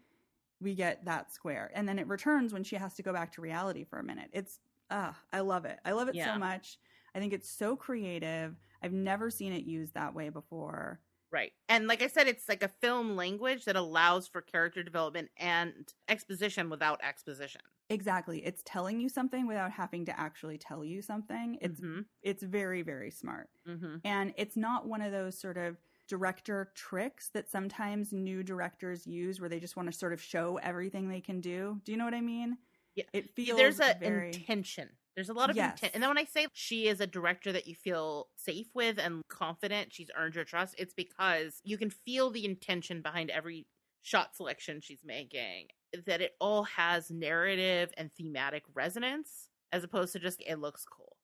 we 0.60 0.76
get 0.76 1.06
that 1.06 1.32
square. 1.32 1.72
And 1.76 1.88
then 1.88 2.00
it 2.00 2.08
returns 2.08 2.54
when 2.54 2.64
she 2.64 2.76
has 2.78 2.96
to 2.96 3.04
go 3.04 3.14
back 3.14 3.34
to 3.34 3.42
reality 3.42 3.84
for 3.84 4.00
a 4.00 4.04
minute. 4.04 4.32
It's, 4.34 4.60
ah, 4.90 5.18
I 5.32 5.42
love 5.42 5.66
it. 5.66 5.80
I 5.86 5.92
love 5.92 6.08
it 6.08 6.16
Yeah. 6.16 6.34
so 6.34 6.40
much. 6.40 6.78
I 7.16 7.20
think 7.20 7.34
it's 7.34 7.50
so 7.50 7.76
creative. 7.76 8.56
I've 8.82 8.94
never 8.94 9.30
seen 9.30 9.54
it 9.54 9.64
used 9.64 9.94
that 9.96 10.14
way 10.14 10.30
before. 10.30 11.00
Right. 11.32 11.52
And 11.68 11.88
like 11.88 12.02
I 12.02 12.08
said, 12.08 12.28
it's 12.28 12.48
like 12.48 12.64
a 12.64 12.68
film 12.68 13.16
language 13.16 13.66
that 13.66 13.76
allows 13.76 14.28
for 14.28 14.42
character 14.42 14.82
development 14.82 15.30
and 15.38 15.74
exposition 16.08 16.70
without 16.70 17.04
exposition. 17.04 17.62
Exactly. 17.90 18.46
It's 18.46 18.62
telling 18.66 19.00
you 19.00 19.10
something 19.10 19.48
without 19.48 19.72
having 19.72 20.06
to 20.06 20.20
actually 20.20 20.58
tell 20.58 20.84
you 20.86 21.02
something. 21.02 21.58
It's 21.62 21.80
mm-hmm. 21.80 22.02
it's 22.22 22.44
very 22.44 22.82
very 22.82 23.12
smart. 23.12 23.50
Mm-hmm. 23.68 23.98
And 24.06 24.34
it's 24.38 24.58
not 24.58 24.88
one 24.88 25.02
of 25.02 25.12
those 25.12 25.40
sort 25.40 25.58
of 25.58 25.78
director 26.08 26.72
tricks 26.74 27.30
that 27.34 27.50
sometimes 27.50 28.14
new 28.14 28.44
directors 28.44 29.06
use 29.06 29.40
where 29.40 29.50
they 29.50 29.60
just 29.60 29.76
want 29.76 29.92
to 29.92 29.98
sort 29.98 30.14
of 30.14 30.22
show 30.22 30.58
everything 30.64 31.10
they 31.10 31.22
can 31.22 31.42
do. 31.42 31.82
Do 31.84 31.92
you 31.92 31.98
know 31.98 32.06
what 32.06 32.14
I 32.14 32.22
mean? 32.22 32.58
Yeah. 32.98 33.06
It 33.14 33.30
feels 33.36 33.60
There's 33.60 33.80
a 33.80 33.96
very 34.00 34.46
intention. 34.46 34.90
There's 35.16 35.30
a 35.30 35.34
lot 35.34 35.50
of 35.50 35.56
Yes. 35.56 35.82
intent. 35.82 35.94
And 35.94 36.04
then 36.04 36.10
when 36.10 36.18
I 36.18 36.26
say 36.26 36.48
she 36.54 36.88
is 36.88 37.00
a 37.02 37.08
director 37.08 37.52
that 37.52 37.68
you 37.68 37.76
feel 37.76 38.30
safe 38.36 38.68
with 38.76 39.00
and 39.00 39.22
confident, 39.30 39.94
she's 39.94 40.12
earned 40.16 40.36
your 40.36 40.46
trust, 40.46 40.76
it's 40.78 40.94
because 40.94 41.62
you 41.64 41.78
can 41.78 41.90
feel 41.90 42.30
the 42.32 42.46
intention 42.46 43.02
behind 43.02 43.30
every 43.32 43.68
shot 44.04 44.36
selection 44.36 44.82
she's 44.82 45.04
making, 45.04 45.70
that 46.06 46.22
it 46.22 46.36
all 46.40 46.64
has 46.64 47.10
narrative 47.12 47.92
and 47.98 48.12
thematic 48.14 48.64
resonance 48.74 49.50
as 49.72 49.84
opposed 49.84 50.14
to 50.14 50.20
just 50.20 50.42
it 50.46 50.58
looks 50.60 50.86
cool. 50.86 51.18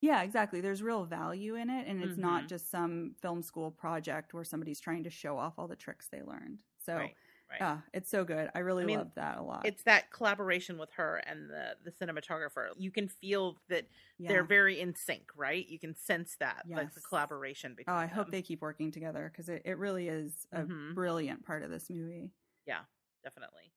Yeah, 0.00 0.22
exactly. 0.22 0.60
There's 0.60 0.82
real 0.82 1.04
value 1.04 1.54
in 1.54 1.70
it 1.70 1.86
and 1.88 2.02
it's 2.02 2.16
Mhm. 2.16 2.20
not 2.20 2.48
just 2.48 2.70
some 2.70 3.14
film 3.22 3.42
school 3.42 3.70
project 3.70 4.34
where 4.34 4.44
somebody's 4.44 4.80
trying 4.80 5.04
to 5.04 5.10
show 5.10 5.38
off 5.38 5.54
all 5.58 5.68
the 5.68 5.76
tricks 5.76 6.08
they 6.08 6.22
learned. 6.22 6.62
So, 6.78 6.96
Right. 6.98 7.16
Right. 7.50 7.60
ah, 7.60 7.84
it's 7.92 8.10
so 8.10 8.24
good. 8.24 8.50
I 8.54 8.60
really 8.60 8.84
I 8.84 8.86
mean, 8.86 8.98
love 8.98 9.14
that 9.14 9.38
a 9.38 9.42
lot. 9.42 9.70
it's 9.70 9.82
that 9.84 10.10
collaboration 10.12 10.78
with 10.78 10.92
her 10.92 11.16
and 11.18 11.50
the 11.50 11.76
the 11.84 11.92
cinematographer. 11.92 12.70
You 12.76 12.90
can 12.90 13.08
feel 13.08 13.58
that 13.68 13.88
yeah. 14.18 14.28
they're 14.28 14.44
very 14.44 14.80
in 14.80 14.94
sync, 14.94 15.30
right? 15.36 15.66
You 15.66 15.78
can 15.78 15.94
sense 15.96 16.36
that, 16.40 16.66
like 16.74 16.94
the 16.94 17.00
Yes. 17.00 17.02
collaboration 17.02 17.74
between. 17.74 17.86
Oh, 17.88 17.94
I 17.94 18.06
hope 18.06 18.30
they 18.30 18.42
keep 18.42 18.62
working 18.62 18.90
together 18.90 19.28
because 19.32 19.48
it, 19.48 19.62
it 19.64 19.78
really 19.78 20.08
is 20.08 20.46
a 20.52 20.62
Mhm. 20.62 20.94
brilliant 20.94 21.44
part 21.46 21.62
of 21.62 21.70
this 21.70 21.88
movie. 21.88 22.32
Yeah, 22.66 22.84
definitely. 23.22 23.72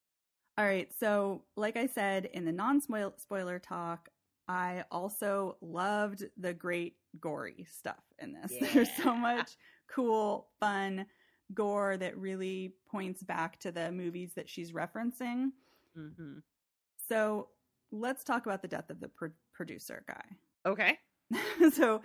All 0.58 0.64
right. 0.64 0.92
So, 0.92 1.44
like 1.56 1.76
I 1.76 1.86
said 1.86 2.26
in 2.26 2.44
the 2.44 2.52
non 2.52 2.80
spoiler 2.80 3.58
talk, 3.58 4.08
I 4.48 4.84
also 4.90 5.56
loved 5.60 6.24
the 6.36 6.52
great 6.52 6.98
gory 7.18 7.66
stuff 7.70 8.02
in 8.18 8.32
this. 8.32 8.56
There's 8.74 8.92
so 8.92 9.14
much 9.14 9.56
cool, 9.88 10.50
fun 10.60 11.06
gore 11.54 11.96
that 11.96 12.16
really 12.18 12.74
points 12.90 13.22
back 13.22 13.58
to 13.60 13.72
the 13.72 13.90
movies 13.92 14.32
that 14.36 14.48
she's 14.48 14.72
referencing. 14.72 15.50
Mm-hmm. 15.96 16.38
So, 17.08 17.48
let's 17.90 18.24
talk 18.24 18.46
about 18.46 18.62
the 18.62 18.68
death 18.68 18.90
of 18.90 19.00
the 19.00 19.08
pro- 19.08 19.30
producer 19.54 20.04
guy. 20.06 20.24
Okay. 20.66 20.98
so, 21.74 22.02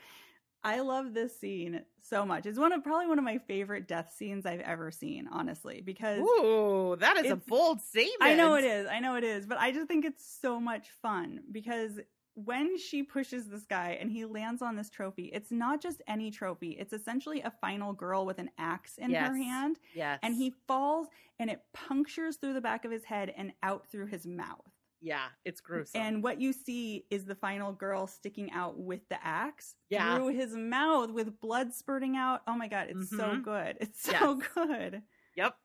I 0.66 0.80
love 0.80 1.14
this 1.14 1.40
scene 1.40 1.84
so 2.02 2.26
much. 2.26 2.48
It's 2.48 2.58
one 2.58 2.72
of 2.72 2.84
probably 2.84 3.06
one 3.06 3.20
of 3.20 3.24
my 3.24 3.38
favorite 3.38 3.88
death 3.88 4.12
scenes 4.18 4.48
I've 4.48 4.62
ever 4.62 4.90
seen, 4.90 5.28
honestly, 5.32 5.84
because 5.86 6.22
Ooh, 6.22 6.96
that 7.00 7.18
is 7.18 7.32
a 7.32 7.36
bold 7.36 7.82
statement. 7.82 8.18
I 8.20 8.34
know 8.34 8.56
it 8.56 8.64
is. 8.64 8.88
I 8.88 9.00
know 9.00 9.16
it 9.16 9.24
is. 9.24 9.46
But 9.46 9.60
I 9.60 9.72
just 9.72 9.88
think 9.88 10.06
it's 10.06 10.26
so 10.42 10.60
much 10.60 10.88
fun 11.04 11.42
because 11.52 12.00
when 12.36 12.78
she 12.78 13.02
pushes 13.04 13.48
this 13.48 13.66
guy 13.66 13.98
and 14.00 14.12
he 14.12 14.26
lands 14.26 14.62
on 14.62 14.76
this 14.76 14.90
trophy, 14.90 15.26
it's 15.34 15.52
not 15.52 15.82
just 15.82 16.02
any 16.08 16.30
trophy. 16.32 16.72
It's 16.72 16.94
essentially 16.94 17.42
a 17.42 17.52
final 17.62 17.94
girl 17.94 18.26
with 18.26 18.40
an 18.40 18.50
axe 18.58 18.98
in 18.98 19.12
her 19.14 19.36
Yes. 19.38 19.46
hand. 19.46 19.80
Yes. 19.94 20.20
And 20.22 20.36
he 20.36 20.54
falls 20.68 21.08
and 21.40 21.50
it 21.50 21.62
punctures 21.74 22.38
through 22.38 22.54
the 22.54 22.62
back 22.62 22.86
of 22.86 22.92
his 22.92 23.04
head 23.06 23.34
and 23.36 23.54
out 23.64 23.88
through 23.88 24.08
his 24.08 24.26
mouth. 24.26 24.70
Yeah, 25.02 25.28
it's 25.44 25.62
gruesome. 25.62 26.02
And 26.02 26.24
what 26.24 26.42
you 26.42 26.52
see 26.52 27.06
is 27.12 27.26
the 27.26 27.36
final 27.36 27.72
girl 27.72 28.08
sticking 28.08 28.52
out 28.52 28.78
with 28.80 29.08
the 29.10 29.24
axe 29.26 29.76
Yeah. 29.90 30.16
through 30.16 30.30
his 30.30 30.56
mouth 30.56 31.12
with 31.12 31.40
blood 31.40 31.74
spurting 31.74 32.16
out. 32.18 32.42
Oh 32.48 32.56
my 32.56 32.68
God, 32.68 32.88
it's 32.90 33.10
so 33.12 33.36
Mhm. 33.36 33.44
good. 33.44 33.78
It's 33.82 34.02
so 34.02 34.40
Yes. 34.40 34.48
good. 34.56 35.04
Yep. 35.36 35.58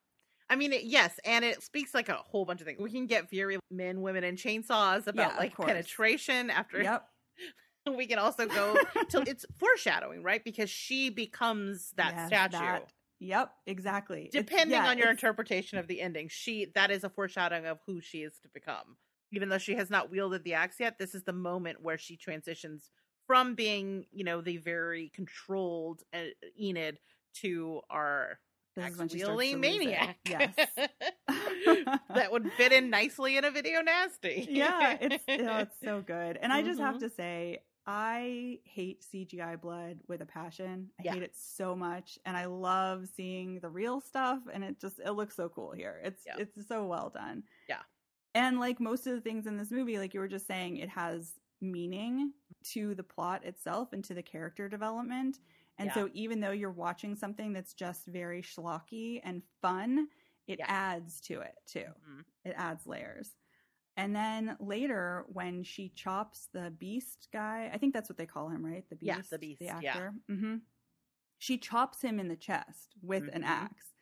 I 0.51 0.57
mean, 0.57 0.73
it, 0.73 0.83
yes, 0.83 1.19
and 1.25 1.45
it 1.45 1.63
speaks 1.63 1.95
like 1.95 2.09
a 2.09 2.15
whole 2.15 2.45
bunch 2.45 2.61
of 2.61 2.67
things. 2.67 2.81
We 2.81 2.91
can 2.91 3.07
get 3.07 3.31
Fury 3.31 3.59
Men, 3.71 4.03
Women, 4.03 4.25
and 4.25 4.37
Chainsaws 4.37 5.07
about 5.07 5.33
Yeah, 5.33 5.39
like 5.39 5.55
course. 5.55 5.69
penetration 5.69 6.51
after. 6.51 6.83
Yep. 6.83 7.07
We 7.97 8.07
can 8.07 8.19
also 8.19 8.47
go 8.47 8.77
to 9.09 9.21
it's 9.27 9.47
foreshadowing, 9.59 10.23
right? 10.23 10.45
Because 10.45 10.69
she 10.69 11.09
becomes 11.09 11.93
that 11.97 12.13
Yes, 12.15 12.27
statue. 12.27 12.59
that- 12.59 12.93
Yep, 13.23 13.53
exactly. 13.67 14.29
Depending 14.33 14.77
yeah, 14.79 14.89
on 14.89 14.97
your 14.99 15.09
it's- 15.09 15.19
interpretation 15.19 15.79
of 15.79 15.87
the 15.87 16.01
ending, 16.01 16.29
she 16.29 16.67
that 16.75 16.91
is 16.91 17.05
a 17.05 17.09
foreshadowing 17.11 17.67
of 17.67 17.79
who 17.87 18.01
she 18.01 18.19
is 18.23 18.33
to 18.43 18.49
become. 18.53 18.97
Even 19.33 19.49
though 19.49 19.59
she 19.59 19.75
has 19.77 19.89
not 19.91 20.11
wielded 20.11 20.43
the 20.43 20.55
axe 20.55 20.77
yet, 20.81 20.99
this 20.99 21.15
is 21.15 21.23
the 21.25 21.33
moment 21.33 21.81
where 21.83 21.97
she 21.99 22.17
transitions 22.17 22.91
from 23.27 23.55
being, 23.55 24.07
you 24.11 24.25
know, 24.25 24.41
the 24.41 24.57
very 24.57 25.11
controlled 25.15 26.03
uh, 26.13 26.19
Enid 26.61 26.99
to 27.43 27.81
our 27.91 28.41
This 28.85 28.93
is 28.93 28.99
when 28.99 29.09
she 29.09 29.19
starts 29.21 29.31
to 29.33 29.37
wielding 29.37 29.61
lose 29.63 29.81
it. 29.83 29.85
maniac. 29.87 30.17
Yes. 30.29 30.55
that 32.15 32.33
would 32.33 32.51
fit 32.53 32.73
in 32.73 32.91
nicely 32.91 33.37
in 33.37 33.45
a 33.45 33.51
video 33.51 33.81
nasty. 33.83 34.47
yeah, 34.51 34.97
it's 35.01 35.25
oh, 35.29 35.59
it's 35.59 35.77
so 35.83 36.01
good. 36.01 36.39
And 36.41 36.53
I 36.53 36.63
just 36.63 36.81
have 36.81 36.97
Mhm. 36.97 37.01
to 37.01 37.11
say, 37.11 37.59
I 37.87 38.59
hate 38.65 39.03
CGI 39.13 39.57
blood 39.61 39.99
with 40.09 40.21
a 40.21 40.27
passion. 40.27 40.91
I 40.99 41.03
Yeah. 41.05 41.15
hate 41.15 41.23
it 41.23 41.35
so 41.37 41.75
much, 41.75 42.19
and 42.25 42.37
I 42.37 42.45
love 42.47 43.09
seeing 43.17 43.61
the 43.61 43.69
real 43.71 44.01
stuff. 44.01 44.41
And 44.53 44.63
it 44.65 44.79
just 44.81 44.99
it 45.01 45.13
looks 45.13 45.35
so 45.37 45.49
cool 45.49 45.73
here. 45.73 46.01
It's 46.05 46.23
Yeah. 46.27 46.37
it's 46.39 46.67
so 46.69 46.87
well 46.87 47.11
done. 47.11 47.45
Yeah. 47.69 47.83
And 48.35 48.61
like 48.61 48.79
most 48.81 49.07
of 49.07 49.15
the 49.15 49.21
things 49.21 49.47
in 49.47 49.57
this 49.57 49.71
movie, 49.71 49.99
like 49.99 50.15
you 50.15 50.21
were 50.21 50.29
just 50.29 50.47
saying, 50.47 50.77
it 50.77 50.89
has 50.91 51.35
meaning 51.61 52.33
to 52.63 52.95
the 52.95 53.03
plot 53.03 53.45
itself 53.45 53.93
and 53.93 54.03
to 54.05 54.15
the 54.15 54.23
character 54.23 54.69
development. 54.69 55.39
And 55.81 55.93
Yeah. 55.93 55.95
so 55.95 56.11
even 56.15 56.41
though 56.41 56.53
you're 56.53 56.71
watching 56.73 57.17
something 57.17 57.53
that's 57.55 57.75
just 57.75 58.07
very 58.07 58.43
schlocky 58.43 59.21
and 59.25 59.43
fun, 59.63 60.09
it 60.49 60.61
Yeah. 60.61 60.69
adds 60.69 61.21
to 61.23 61.41
it 61.43 61.57
too 61.67 61.87
Mhm. 61.87 62.25
it 62.45 62.55
adds 62.57 62.87
layers. 62.87 63.37
And 63.97 64.17
then 64.17 64.57
later, 64.61 65.27
when 65.29 65.63
she 65.65 65.91
chops 65.91 66.49
the 66.53 66.71
beast 66.71 67.29
guy, 67.33 67.71
I 67.73 67.79
think 67.79 67.95
that's 67.95 68.09
what 68.09 68.19
they 68.19 68.27
call 68.27 68.49
him, 68.51 68.65
right? 68.67 68.85
The 68.91 68.97
beast, 68.97 69.05
Yeah, 69.05 69.23
the 69.31 69.39
Beast, 69.39 69.61
the 69.61 69.69
yeah. 69.81 69.99
actor. 69.99 70.15
hmm 70.29 70.57
She 71.39 71.59
chops 71.59 72.03
him 72.03 72.21
in 72.21 72.29
the 72.29 72.37
chest 72.37 72.95
with 73.03 73.29
an 73.33 73.43
Mhm. 73.43 73.45
axe, 73.45 73.95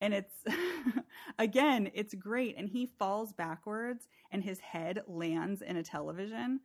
and 0.00 0.14
it's 0.14 0.44
again, 1.38 1.90
it's 1.94 2.14
great. 2.14 2.56
And 2.56 2.68
he 2.68 2.86
falls 2.86 3.32
backwards, 3.32 4.08
and 4.30 4.44
his 4.44 4.60
head 4.60 5.02
lands 5.08 5.62
in 5.62 5.76
a 5.76 5.84
television. 5.84 6.60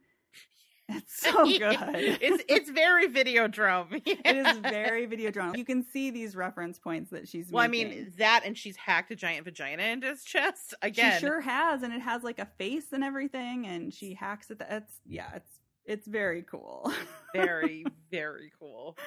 It's 1.00 1.22
so 1.22 1.46
good. 1.46 1.78
it's 2.22 2.44
it's 2.48 2.70
very 2.70 3.08
Videodrome. 3.08 4.02
it 4.06 4.26
is 4.26 4.58
very 4.58 5.06
video 5.06 5.30
drama. 5.32 5.58
You 5.58 5.66
can 5.66 5.84
see 5.84 6.10
these 6.10 6.36
reference 6.36 6.80
points 6.80 7.12
that 7.12 7.28
she's. 7.28 7.52
Well, 7.52 7.64
I 7.64 7.68
mean 7.68 8.12
that, 8.18 8.42
and 8.46 8.58
she's 8.58 8.76
hacked 8.76 9.12
a 9.12 9.16
giant 9.16 9.46
vagina 9.46 9.84
into 9.84 10.08
his 10.08 10.24
chest 10.24 10.74
again. 10.82 11.14
She 11.14 11.20
sure 11.20 11.42
has, 11.42 11.84
and 11.84 11.94
it 11.94 12.02
has 12.02 12.24
like 12.24 12.40
a 12.40 12.48
face 12.58 12.92
and 12.92 13.04
everything, 13.04 13.68
and 13.68 13.94
she 13.94 14.14
hacks 14.14 14.50
at 14.52 14.60
the. 14.60 14.76
It's 14.76 15.00
yeah, 15.06 15.30
it's 15.36 15.60
it's 15.86 16.08
very 16.08 16.44
cool. 16.44 16.92
very, 17.34 17.86
very 18.12 18.52
cool. 18.60 18.98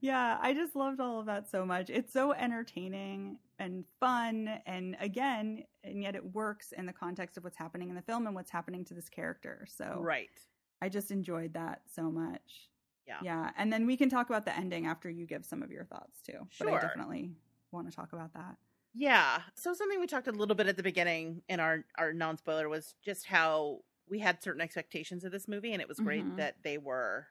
Yeah, 0.00 0.38
I 0.40 0.52
just 0.54 0.74
loved 0.76 1.00
all 1.00 1.20
of 1.20 1.26
that 1.26 1.48
so 1.50 1.64
much. 1.64 1.90
It's 1.90 2.12
so 2.12 2.32
entertaining 2.32 3.38
and 3.58 3.84
fun, 4.00 4.60
and 4.66 4.96
again, 5.00 5.64
and 5.84 6.02
yet 6.02 6.14
it 6.16 6.34
works 6.34 6.72
in 6.72 6.86
the 6.86 6.92
context 6.92 7.36
of 7.36 7.44
what's 7.44 7.56
happening 7.56 7.88
in 7.88 7.94
the 7.94 8.02
film 8.02 8.26
and 8.26 8.34
what's 8.34 8.50
happening 8.50 8.84
to 8.86 8.94
this 8.94 9.08
character. 9.08 9.66
So 9.68 9.98
Right. 10.00 10.30
I 10.82 10.88
just 10.88 11.10
enjoyed 11.10 11.54
that 11.54 11.82
so 11.90 12.10
much. 12.10 12.68
Yeah. 13.06 13.18
Yeah, 13.22 13.50
and 13.56 13.72
then 13.72 13.86
we 13.86 13.96
can 13.96 14.08
talk 14.08 14.28
about 14.30 14.44
the 14.44 14.56
ending 14.56 14.86
after 14.86 15.08
you 15.10 15.26
give 15.26 15.44
some 15.44 15.62
of 15.62 15.70
your 15.70 15.84
thoughts 15.84 16.20
too. 16.22 16.46
Sure. 16.50 16.66
But 16.70 16.74
I 16.74 16.80
definitely 16.80 17.32
want 17.70 17.88
to 17.90 17.94
talk 17.94 18.12
about 18.12 18.32
that. 18.34 18.56
Yeah. 18.94 19.42
So 19.54 19.74
something 19.74 20.00
we 20.00 20.06
talked 20.06 20.28
a 20.28 20.32
little 20.32 20.54
bit 20.54 20.68
at 20.68 20.76
the 20.76 20.82
beginning 20.82 21.42
in 21.48 21.60
our 21.60 21.84
our 21.98 22.12
non 22.12 22.36
spoiler 22.38 22.68
was 22.68 22.94
just 23.04 23.26
how 23.26 23.80
we 24.08 24.18
had 24.20 24.42
certain 24.42 24.60
expectations 24.60 25.24
of 25.24 25.32
this 25.32 25.48
movie, 25.48 25.72
and 25.72 25.82
it 25.82 25.88
was 25.88 25.98
great 25.98 26.24
Mhm. 26.24 26.36
that 26.36 26.62
they 26.62 26.78
were 26.78 27.26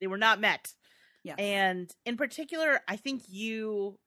they 0.00 0.06
were 0.06 0.18
not 0.18 0.40
met. 0.40 0.74
Yes. 1.24 1.36
And 1.38 1.90
in 2.06 2.16
particular, 2.16 2.80
I 2.88 2.96
think 2.96 3.22
you 3.28 3.98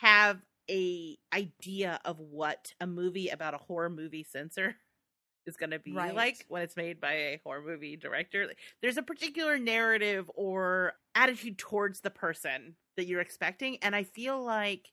have 0.00 0.40
a 0.70 1.16
idea 1.34 1.98
of 2.04 2.18
what 2.18 2.72
a 2.80 2.86
movie 2.86 3.28
about 3.28 3.54
a 3.54 3.58
horror 3.58 3.88
movie 3.90 4.24
censor 4.24 4.76
is 5.46 5.56
going 5.56 5.70
to 5.70 5.78
be 5.78 5.92
Right. 5.92 6.14
like 6.14 6.44
when 6.48 6.62
it's 6.62 6.76
made 6.76 7.00
by 7.00 7.12
a 7.12 7.40
horror 7.44 7.62
movie 7.62 7.96
director. 7.96 8.52
There's 8.82 8.98
a 8.98 9.02
particular 9.02 9.58
narrative 9.58 10.30
or 10.34 10.92
attitude 11.14 11.56
towards 11.58 12.00
the 12.00 12.10
person 12.10 12.76
that 12.96 13.06
you're 13.06 13.20
expecting, 13.22 13.78
and 13.82 13.96
I 13.96 14.02
feel 14.02 14.42
like, 14.44 14.92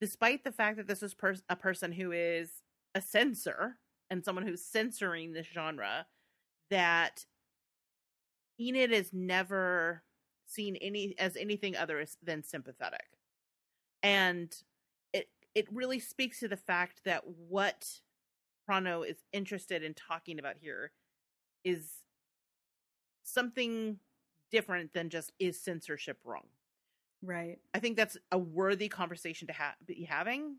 despite 0.00 0.44
the 0.44 0.52
fact 0.52 0.78
that 0.78 0.86
this 0.86 1.02
is 1.02 1.12
pers- 1.12 1.42
a 1.50 1.56
person 1.56 1.92
who 1.92 2.10
is 2.12 2.50
a 2.94 3.02
censor 3.02 3.76
and 4.08 4.24
someone 4.24 4.46
who's 4.46 4.64
censoring 4.64 5.32
this 5.32 5.46
genre, 5.46 6.06
that 6.70 7.26
Enid 8.58 8.92
is 8.92 9.12
never 9.12 10.02
seen 10.50 10.76
any 10.76 11.14
as 11.18 11.36
anything 11.36 11.76
other 11.76 12.04
than 12.22 12.42
sympathetic, 12.42 13.06
and 14.02 14.54
it 15.12 15.28
it 15.54 15.66
really 15.72 16.00
speaks 16.00 16.40
to 16.40 16.48
the 16.48 16.56
fact 16.56 17.02
that 17.04 17.22
what 17.26 18.00
Prano 18.68 19.08
is 19.08 19.16
interested 19.32 19.82
in 19.82 19.94
talking 19.94 20.38
about 20.38 20.56
here 20.60 20.92
is 21.64 22.02
something 23.22 23.98
different 24.50 24.92
than 24.92 25.08
just 25.10 25.32
is 25.38 25.60
censorship 25.60 26.18
wrong. 26.24 26.46
right. 27.22 27.58
I 27.74 27.78
think 27.78 27.96
that's 27.96 28.16
a 28.32 28.38
worthy 28.38 28.88
conversation 28.88 29.46
to 29.48 29.52
ha- 29.54 29.76
be 29.86 30.04
having, 30.04 30.56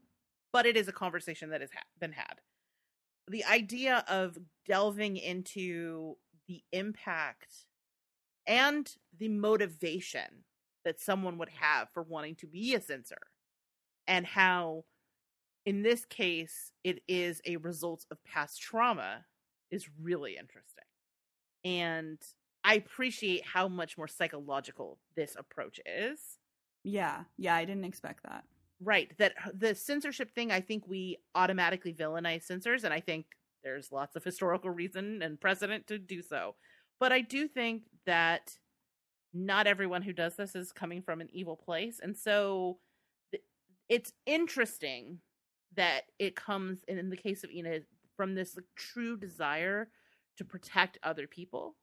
but 0.54 0.66
it 0.66 0.78
is 0.78 0.88
a 0.88 0.94
conversation 0.94 1.50
that 1.50 1.62
has 1.62 1.72
ha- 1.74 1.84
been 2.00 2.14
had. 2.14 2.40
The 3.28 3.46
idea 3.46 4.04
of 4.08 4.38
delving 4.66 5.18
into 5.18 6.18
the 6.48 6.64
impact 6.72 7.68
and 8.48 8.94
the 9.18 9.30
motivation 9.30 10.44
that 10.84 11.00
someone 11.00 11.38
would 11.38 11.50
have 11.50 11.90
for 11.94 12.04
wanting 12.04 12.36
to 12.36 12.48
be 12.48 12.74
a 12.74 12.82
censor, 12.82 13.22
and 14.08 14.26
how, 14.26 14.84
in 15.66 15.84
this 15.84 16.06
case, 16.06 16.72
it 16.84 17.02
is 17.08 17.42
a 17.46 17.58
result 17.58 18.06
of 18.10 18.24
past 18.24 18.62
trauma, 18.62 19.26
is 19.70 19.90
really 20.02 20.38
interesting. 20.38 20.84
And 21.64 22.18
I 22.64 22.76
appreciate 22.76 23.46
how 23.46 23.68
much 23.68 23.98
more 23.98 24.08
psychological 24.08 25.00
this 25.16 25.36
approach 25.38 25.80
is. 25.86 26.20
Yeah. 26.84 27.24
Yeah. 27.38 27.56
I 27.56 27.66
didn't 27.66 27.86
expect 27.86 28.24
that. 28.24 28.44
Right. 28.84 29.16
That 29.20 29.34
the 29.54 29.76
censorship 29.76 30.34
thing, 30.34 30.52
I 30.52 30.62
think 30.62 30.88
we 30.88 31.18
automatically 31.36 31.94
villainize 31.94 32.44
censors, 32.44 32.84
and 32.84 32.94
I 32.94 33.00
think 33.00 33.28
there's 33.64 33.92
lots 33.92 34.16
of 34.16 34.24
historical 34.24 34.72
reason 34.72 35.22
and 35.22 35.40
precedent 35.40 35.86
to 35.88 36.00
do 36.00 36.24
so. 36.24 36.56
But 37.02 37.12
I 37.12 37.22
do 37.22 37.48
think 37.48 37.82
that 38.06 38.60
not 39.34 39.66
everyone 39.66 40.04
who 40.04 40.14
does 40.14 40.36
this 40.36 40.56
is 40.56 40.72
coming 40.72 41.02
from 41.02 41.20
an 41.20 41.30
evil 41.34 41.56
place. 41.56 42.00
And 42.02 42.16
so 42.16 42.78
it's 43.90 44.14
interesting 44.28 45.18
that 45.76 46.04
it 46.20 46.36
comes, 46.36 46.84
in, 46.88 47.00
in 47.00 47.10
the 47.10 47.18
case 47.18 47.44
of 47.44 47.50
Enid, 47.50 47.86
from 48.16 48.36
this 48.36 48.56
like, 48.56 48.66
true 48.76 49.18
desire 49.18 49.90
to 50.38 50.46
protect 50.46 51.00
other 51.02 51.26
people 51.26 51.76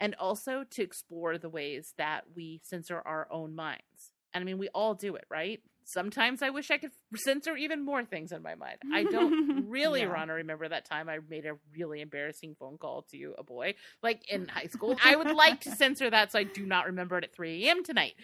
and 0.00 0.16
also 0.16 0.64
to 0.70 0.82
explore 0.82 1.38
the 1.38 1.48
ways 1.48 1.94
that 1.96 2.24
we 2.34 2.60
censor 2.64 3.00
our 3.06 3.28
own 3.30 3.54
minds. 3.54 4.12
And 4.34 4.42
I 4.42 4.44
mean, 4.44 4.58
we 4.58 4.70
all 4.70 4.94
do 4.94 5.14
it, 5.14 5.24
right? 5.30 5.60
Sometimes 5.84 6.42
I 6.42 6.50
wish 6.50 6.70
I 6.70 6.78
could 6.78 6.92
censor 7.14 7.56
even 7.56 7.84
more 7.84 8.04
things 8.04 8.32
in 8.32 8.42
my 8.42 8.54
mind. 8.54 8.78
I 8.92 9.04
don't 9.04 9.34
really 9.68 10.00
Yeah. 10.00 10.14
want 10.14 10.28
to 10.28 10.34
remember 10.34 10.68
that 10.68 10.84
time 10.84 11.08
I 11.08 11.18
made 11.28 11.46
a 11.46 11.54
really 11.76 12.00
embarrassing 12.00 12.56
phone 12.58 12.78
call 12.78 13.02
to 13.10 13.34
a 13.38 13.42
boy, 13.42 13.74
like 14.02 14.22
in 14.28 14.48
high 14.48 14.66
school. 14.70 14.96
I 15.04 15.16
would 15.16 15.30
like 15.32 15.60
to 15.62 15.70
censor 15.72 16.10
that 16.10 16.32
so 16.32 16.38
I 16.38 16.44
do 16.44 16.64
not 16.64 16.86
remember 16.86 17.18
it 17.18 17.24
at 17.24 17.34
3 17.34 17.66
a.m. 17.66 17.84
tonight. 17.84 18.14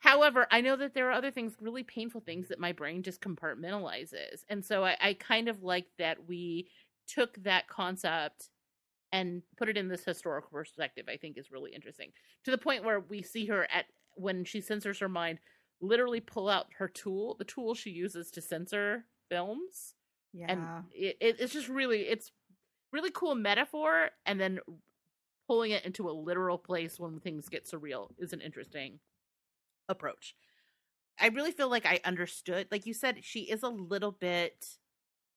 However, 0.00 0.48
I 0.50 0.60
know 0.62 0.74
that 0.76 0.94
there 0.94 1.08
are 1.08 1.12
other 1.12 1.30
things, 1.30 1.54
really 1.60 1.84
painful 1.84 2.22
things 2.22 2.48
that 2.48 2.58
my 2.58 2.72
brain 2.72 3.02
just 3.04 3.20
compartmentalizes. 3.20 4.42
And 4.48 4.64
so 4.64 4.84
I, 4.84 4.96
I 5.00 5.14
kind 5.14 5.48
of 5.48 5.62
like 5.62 5.86
that 5.98 6.26
we 6.26 6.68
took 7.06 7.40
that 7.44 7.68
concept 7.68 8.48
and 9.12 9.42
put 9.56 9.68
it 9.68 9.76
in 9.76 9.88
this 9.88 10.04
historical 10.04 10.50
perspective, 10.50 11.06
I 11.08 11.18
think 11.18 11.38
is 11.38 11.52
really 11.52 11.72
interesting. 11.72 12.10
To 12.44 12.50
the 12.50 12.58
point 12.58 12.82
where 12.84 12.98
we 12.98 13.22
see 13.22 13.46
her 13.46 13.68
at 13.70 13.84
when 14.16 14.44
she 14.44 14.60
censors 14.60 14.98
her 14.98 15.08
mind, 15.08 15.38
literally 15.82 16.20
pull 16.20 16.48
out 16.48 16.68
her 16.78 16.88
tool, 16.88 17.36
the 17.38 17.44
tool 17.44 17.74
she 17.74 17.90
uses 17.90 18.30
to 18.30 18.40
censor 18.40 19.04
films. 19.28 19.94
Yeah. 20.32 20.46
And 20.48 20.84
it, 20.92 21.16
it, 21.20 21.36
it's 21.40 21.52
just 21.52 21.68
really 21.68 22.02
it's 22.02 22.32
really 22.92 23.10
cool 23.10 23.34
metaphor 23.34 24.10
and 24.24 24.40
then 24.40 24.60
pulling 25.46 25.72
it 25.72 25.84
into 25.84 26.08
a 26.08 26.12
literal 26.12 26.56
place 26.56 26.98
when 26.98 27.20
things 27.20 27.48
get 27.48 27.66
surreal 27.66 28.10
is 28.18 28.32
an 28.32 28.40
interesting 28.40 29.00
approach. 29.88 30.34
I 31.20 31.28
really 31.28 31.52
feel 31.52 31.68
like 31.68 31.84
I 31.84 32.00
understood, 32.04 32.68
like 32.70 32.86
you 32.86 32.94
said, 32.94 33.18
she 33.22 33.40
is 33.40 33.62
a 33.62 33.68
little 33.68 34.12
bit 34.12 34.78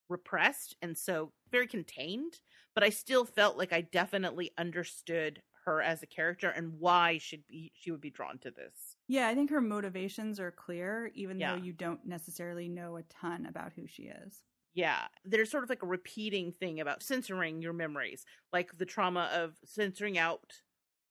repressed 0.08 0.76
and 0.82 0.98
so 0.98 1.32
very 1.52 1.68
contained, 1.68 2.40
but 2.74 2.84
I 2.84 2.90
still 2.90 3.26
felt 3.26 3.58
like 3.58 3.74
I 3.74 3.82
definitely 3.82 4.52
understood 4.58 5.42
her 5.66 5.82
as 5.82 6.04
a 6.04 6.08
character 6.08 6.50
and 6.50 6.80
why 6.80 7.18
should 7.18 7.46
be 7.48 7.72
she 7.76 7.92
would 7.92 8.02
be 8.02 8.12
drawn 8.12 8.38
to 8.40 8.52
this. 8.52 8.95
Yeah. 9.08 9.28
I 9.28 9.36
think 9.36 9.50
her 9.52 9.62
motivations 9.62 10.40
are 10.40 10.52
clear, 10.52 11.12
even 11.14 11.40
Yeah. 11.40 11.44
though 11.44 11.56
you 11.56 11.74
don't 11.74 12.06
necessarily 12.06 12.70
know 12.70 12.98
a 12.98 13.04
ton 13.04 13.46
about 13.46 13.74
who 13.74 13.88
she 13.88 14.04
is. 14.04 14.44
Yeah, 14.74 15.08
there's 15.24 15.50
sort 15.50 15.64
of 15.64 15.70
like 15.70 15.84
a 15.84 15.88
repeating 15.88 16.52
thing 16.52 16.82
about 16.82 17.02
censoring 17.02 17.62
your 17.62 17.72
memories, 17.74 18.26
like 18.52 18.78
the 18.78 18.86
trauma 18.86 19.30
of 19.34 19.58
censoring 19.64 20.18
out 20.18 20.62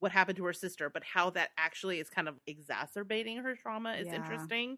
what 0.01 0.13
happened 0.13 0.37
to 0.37 0.45
her 0.45 0.53
sister, 0.53 0.91
but 0.91 1.03
how 1.03 1.31
that 1.31 1.51
actually 1.57 1.99
is 1.99 2.11
kind 2.11 2.29
of 2.29 2.39
exacerbating 2.47 3.39
her 3.39 3.57
trauma 3.57 3.95
is 3.95 4.13
Yeah. 4.13 4.13
interesting. 4.13 4.77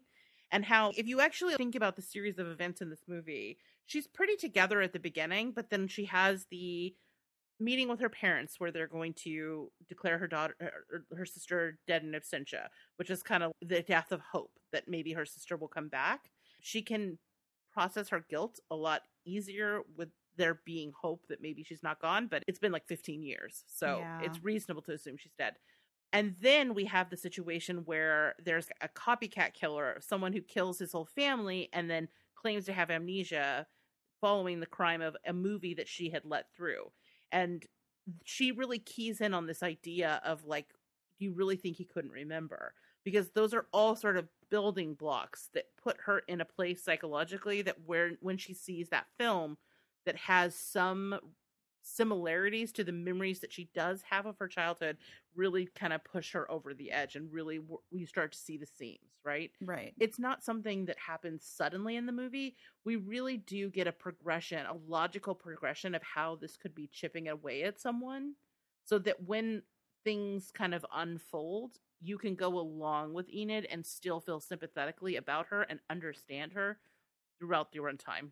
And 0.51 0.63
how, 0.63 0.93
if 0.95 1.05
you 1.05 1.19
actually 1.19 1.55
think 1.57 1.75
about 1.75 1.97
the 1.97 2.01
series 2.01 2.39
of 2.39 2.47
events 2.47 2.79
in 2.79 2.89
this 2.89 3.03
movie, 3.09 3.59
she's 3.85 4.07
pretty 4.07 4.37
together 4.37 4.79
at 4.81 4.93
the 4.93 4.99
beginning, 4.99 5.51
but 5.51 5.69
then 5.69 5.89
she 5.89 6.05
has 6.05 6.45
the 6.45 6.95
meeting 7.59 7.87
with 7.89 7.99
her 7.99 8.09
parents 8.09 8.59
where 8.59 8.71
they're 8.71 8.87
going 8.87 9.13
to 9.13 9.71
declare 9.89 10.17
her 10.17 10.27
daughter 10.27 10.55
her, 10.59 11.05
her 11.15 11.25
sister 11.25 11.79
dead 11.87 12.03
in 12.03 12.11
absentia 12.11 12.67
which 12.97 13.09
is 13.09 13.23
kind 13.23 13.43
of 13.43 13.51
the 13.61 13.81
death 13.81 14.11
of 14.11 14.21
hope 14.21 14.51
that 14.71 14.87
maybe 14.87 15.13
her 15.13 15.25
sister 15.25 15.57
will 15.57 15.67
come 15.67 15.87
back. 15.87 16.29
She 16.61 16.81
can 16.81 17.17
process 17.71 18.09
her 18.09 18.25
guilt 18.29 18.59
a 18.71 18.75
lot 18.75 19.01
easier 19.25 19.81
with 19.95 20.09
there 20.35 20.61
being 20.65 20.91
hope 20.99 21.25
that 21.29 21.41
maybe 21.41 21.63
she's 21.63 21.81
not 21.83 21.99
gone 21.99 22.27
but 22.27 22.43
it's 22.47 22.59
been 22.59 22.71
like 22.71 22.87
15 22.87 23.23
years 23.23 23.63
so 23.67 23.99
Yeah. 23.99 24.21
it's 24.21 24.43
reasonable 24.43 24.81
to 24.83 24.91
assume 24.93 25.17
she's 25.17 25.33
dead. 25.37 25.55
And 26.13 26.35
then 26.41 26.73
we 26.73 26.85
have 26.85 27.09
the 27.09 27.17
situation 27.17 27.77
where 27.85 28.33
there's 28.43 28.69
a 28.81 28.87
copycat 28.87 29.53
killer 29.53 29.97
someone 30.01 30.33
who 30.33 30.41
kills 30.41 30.77
his 30.79 30.91
whole 30.91 31.05
family 31.05 31.69
and 31.73 31.89
then 31.89 32.07
claims 32.35 32.65
to 32.65 32.73
have 32.73 32.91
amnesia 32.91 33.65
following 34.21 34.59
the 34.59 34.65
crime 34.65 35.01
of 35.01 35.15
a 35.25 35.33
movie 35.33 35.73
that 35.75 35.87
she 35.87 36.09
had 36.09 36.23
let 36.25 36.45
through 36.55 36.91
and 37.31 37.65
she 38.23 38.51
really 38.51 38.79
keys 38.79 39.21
in 39.21 39.33
on 39.33 39.47
this 39.47 39.63
idea 39.63 40.21
of 40.23 40.45
like 40.45 40.67
you 41.19 41.33
really 41.33 41.55
think 41.55 41.77
he 41.77 41.85
couldn't 41.85 42.11
remember? 42.11 42.73
because 43.07 43.29
those 43.29 43.53
are 43.53 43.67
all 43.71 43.95
sort 43.95 44.17
of 44.17 44.27
building 44.49 44.93
blocks 44.93 45.47
that 45.53 45.63
put 45.81 45.95
her 46.03 46.23
in 46.27 46.41
a 46.41 46.45
place 46.45 46.83
psychologically 46.83 47.61
that 47.61 47.77
where 47.85 48.11
when 48.19 48.37
she 48.37 48.53
sees 48.53 48.89
that 48.89 49.05
film 49.17 49.57
that 50.05 50.17
has 50.17 50.53
some 50.53 51.17
similarities 51.87 52.71
to 52.73 52.83
the 52.83 52.91
memories 52.91 53.39
that 53.39 53.51
she 53.53 53.65
does 53.73 54.01
have 54.03 54.25
of 54.25 54.37
her 54.39 54.47
childhood 54.47 54.97
really 55.35 55.65
kind 55.67 55.93
of 55.93 56.03
push 56.03 56.33
her 56.33 56.49
over 56.51 56.73
the 56.73 56.91
edge 56.91 57.15
and 57.15 57.31
really 57.31 57.57
w- 57.57 57.79
you 57.91 58.05
start 58.05 58.31
to 58.31 58.37
see 58.37 58.57
the 58.57 58.65
seams 58.65 59.19
right 59.23 59.51
Right. 59.61 59.95
it's 59.99 60.19
not 60.19 60.43
something 60.43 60.85
that 60.85 60.99
happens 60.99 61.43
suddenly 61.43 61.95
in 61.95 62.05
the 62.05 62.11
movie. 62.11 62.55
We 62.85 62.97
really 62.97 63.35
do 63.37 63.71
get 63.71 63.87
a 63.87 63.91
progression, 63.91 64.63
a 64.67 64.73
logical 64.75 65.33
progression 65.33 65.95
of 65.95 66.03
how 66.03 66.35
this 66.35 66.55
could 66.55 66.75
be 66.75 66.87
chipping 66.87 67.27
away 67.27 67.63
at 67.63 67.79
someone 67.79 68.35
so 68.85 68.99
that 68.99 69.23
when 69.23 69.63
things 70.03 70.51
kind 70.51 70.75
of 70.75 70.85
unfold, 70.93 71.79
you 71.99 72.19
can 72.19 72.35
go 72.35 72.59
along 72.59 73.13
with 73.13 73.27
Enid 73.29 73.65
and 73.65 73.83
still 73.85 74.19
feel 74.19 74.39
sympathetically 74.39 75.15
about 75.15 75.47
her 75.47 75.63
and 75.63 75.79
understand 75.89 76.53
her 76.53 76.79
throughout 77.39 77.71
the 77.71 77.79
runtime, 77.79 78.31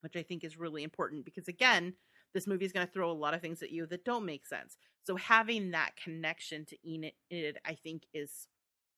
which 0.00 0.16
I 0.16 0.22
think 0.22 0.44
is 0.44 0.58
really 0.58 0.82
important 0.82 1.24
because, 1.24 1.48
again, 1.48 1.96
this 2.34 2.46
movie 2.46 2.64
is 2.64 2.72
going 2.72 2.86
to 2.86 2.92
throw 2.92 3.10
a 3.10 3.12
lot 3.12 3.34
of 3.34 3.40
things 3.40 3.62
at 3.62 3.70
you 3.70 3.86
that 3.86 4.04
don't 4.04 4.24
make 4.26 4.46
sense. 4.46 4.76
So 5.04 5.16
having 5.16 5.70
that 5.70 5.96
connection 5.96 6.64
to 6.66 6.76
Enid, 6.86 7.58
I 7.64 7.74
think, 7.74 8.02
is 8.12 8.48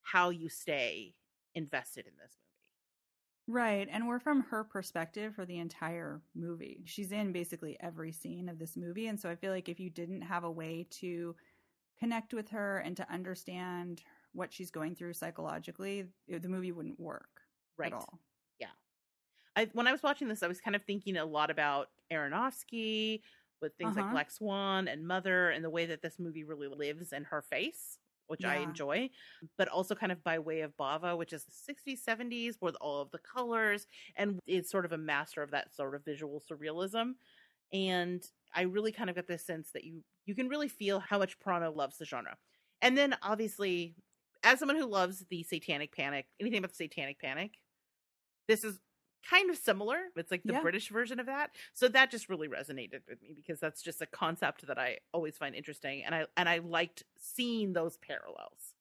how 0.03 0.31
you 0.31 0.49
stay 0.49 1.15
invested 1.55 2.07
in 2.07 2.13
this 2.21 2.37
movie. 2.37 3.59
Right. 3.59 3.89
And 3.91 4.07
we're 4.07 4.21
from 4.21 4.43
her 4.51 4.65
perspective 4.65 5.35
for 5.35 5.45
the 5.45 5.59
entire 5.59 6.23
movie. 6.35 6.83
She's 6.85 7.11
in 7.13 7.33
basically 7.33 7.77
every 7.81 8.13
scene 8.13 8.49
of 8.49 8.59
this 8.59 8.77
movie. 8.77 9.07
And 9.09 9.19
so 9.19 9.29
I 9.29 9.37
feel 9.37 9.53
like 9.53 9.69
if 9.69 9.81
you 9.81 9.91
didn't 9.91 10.23
have 10.23 10.45
a 10.45 10.51
way 10.51 10.87
to 11.01 11.35
connect 11.99 12.33
with 12.33 12.49
her 12.51 12.79
and 12.79 12.97
to 12.97 13.13
understand 13.13 14.03
what 14.33 14.53
she's 14.53 14.71
going 14.71 14.95
through 14.95 15.15
psychologically, 15.15 16.07
the 16.29 16.49
movie 16.49 16.73
wouldn't 16.73 17.01
work 17.01 17.29
Right. 17.77 17.93
at 17.93 17.95
all. 17.95 18.21
I 19.57 19.69
when 19.73 19.87
I 19.87 19.93
was 19.93 20.03
watching 20.03 20.29
this, 20.29 20.43
I 20.43 20.49
was 20.49 20.61
kind 20.61 20.77
of 20.77 20.85
thinking 20.85 21.17
a 21.17 21.25
lot 21.25 21.51
about 21.51 21.89
Aronofsky 22.13 23.23
with 23.61 23.75
things 23.77 23.97
like 23.97 24.07
Uh-huh. 24.07 24.13
Black 24.13 24.31
Swan 24.31 24.89
and 24.89 25.07
Mother, 25.07 25.51
and 25.51 25.65
the 25.65 25.71
way 25.71 25.87
that 25.87 26.03
this 26.03 26.19
movie 26.19 26.45
really 26.45 26.69
lives 26.69 27.13
in 27.13 27.25
her 27.25 27.43
face, 27.43 27.99
which 28.27 28.45
I 28.45 28.57
enjoy. 28.57 29.11
But 29.59 29.69
also 29.69 29.95
kind 29.95 30.13
of 30.13 30.23
by 30.25 30.39
way 30.39 30.61
of 30.61 30.77
Bava, 30.77 31.17
which 31.19 31.33
is 31.33 31.45
the 31.45 31.53
'60s, 31.53 32.03
'70s, 32.05 32.57
with 32.61 32.77
all 32.81 33.03
of 33.03 33.11
the 33.11 33.19
colors, 33.19 33.87
and 34.17 34.41
is 34.47 34.71
sort 34.71 34.85
of 34.85 34.93
a 34.93 34.99
master 34.99 35.43
of 35.43 35.51
that 35.51 35.75
sort 35.75 35.95
of 35.95 36.05
visual 36.05 36.41
surrealism. 36.51 37.15
And 37.73 38.23
I 38.55 38.63
really 38.63 38.93
kind 38.93 39.11
of 39.11 39.17
got 39.17 39.27
this 39.29 39.45
sense 39.47 39.73
that 39.73 39.85
you 39.85 40.05
you 40.27 40.35
can 40.35 40.49
really 40.49 40.69
feel 40.69 41.01
how 41.01 41.19
much 41.19 41.39
Prano 41.41 41.75
loves 41.75 41.99
the 41.99 42.05
genre. 42.05 42.39
And 42.83 42.97
then 42.97 43.17
obviously, 43.23 43.97
as 44.45 44.59
someone 44.59 44.77
who 44.79 44.87
loves 44.87 45.25
the 45.31 45.43
Satanic 45.43 45.95
Panic, 45.95 46.27
anything 46.41 46.59
about 46.59 46.71
the 46.71 46.77
Satanic 46.77 47.21
Panic, 47.21 47.59
this 48.49 48.65
is 48.65 48.79
kind 49.29 49.51
of 49.51 49.57
similar. 49.57 50.07
It's 50.17 50.31
like 50.31 50.47
the 50.47 50.53
Yeah. 50.53 50.61
British 50.61 50.89
version 50.91 51.21
of 51.21 51.27
that. 51.27 51.51
So 51.75 51.89
that 51.89 52.11
just 52.11 52.29
really 52.29 52.49
resonated 52.49 53.01
with 53.09 53.21
me 53.23 53.33
because 53.35 53.61
that's 53.61 53.83
just 53.83 54.01
a 54.03 54.07
concept 54.07 54.67
that 54.67 54.79
I 54.79 54.99
always 55.13 55.37
find 55.39 55.55
interesting 55.55 56.05
and 56.05 56.15
I 56.15 56.27
and 56.37 56.49
I 56.49 56.59
liked 56.59 57.05
seeing 57.17 57.73
those 57.73 57.97
parallels. 57.99 58.75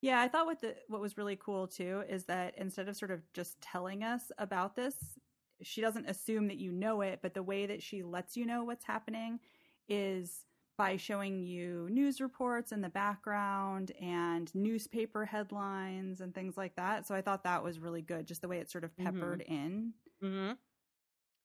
Yeah, 0.00 0.20
I 0.20 0.28
thought 0.28 0.46
what 0.46 0.60
the 0.60 0.76
what 0.88 1.00
was 1.00 1.16
really 1.16 1.36
cool 1.36 1.68
too 1.68 2.02
is 2.08 2.24
that 2.24 2.54
instead 2.58 2.88
of 2.88 2.96
sort 2.96 3.10
of 3.12 3.22
just 3.32 3.60
telling 3.60 4.02
us 4.02 4.32
about 4.38 4.74
this, 4.74 5.18
she 5.62 5.80
doesn't 5.80 6.06
assume 6.08 6.48
that 6.48 6.56
you 6.58 6.72
know 6.72 7.02
it, 7.02 7.20
but 7.22 7.34
the 7.34 7.42
way 7.42 7.66
that 7.66 7.82
she 7.82 8.02
lets 8.02 8.36
you 8.36 8.44
know 8.44 8.64
what's 8.64 8.84
happening 8.84 9.38
is 9.88 10.44
by 10.82 10.96
showing 10.96 11.44
you 11.44 11.86
news 11.92 12.20
reports 12.20 12.72
in 12.72 12.80
the 12.80 12.88
background 12.88 13.92
and 14.00 14.52
newspaper 14.52 15.24
headlines 15.24 16.20
and 16.20 16.34
things 16.34 16.56
like 16.56 16.74
that. 16.74 17.06
So 17.06 17.14
I 17.14 17.22
thought 17.22 17.44
that 17.44 17.62
was 17.62 17.78
really 17.78 18.02
good, 18.02 18.26
just 18.26 18.42
the 18.42 18.48
way 18.48 18.58
it 18.58 18.68
sort 18.68 18.82
of 18.82 18.90
Mhm. 18.96 19.04
peppered 19.04 19.42
in. 19.42 19.94
Mm-hmm. 20.20 20.54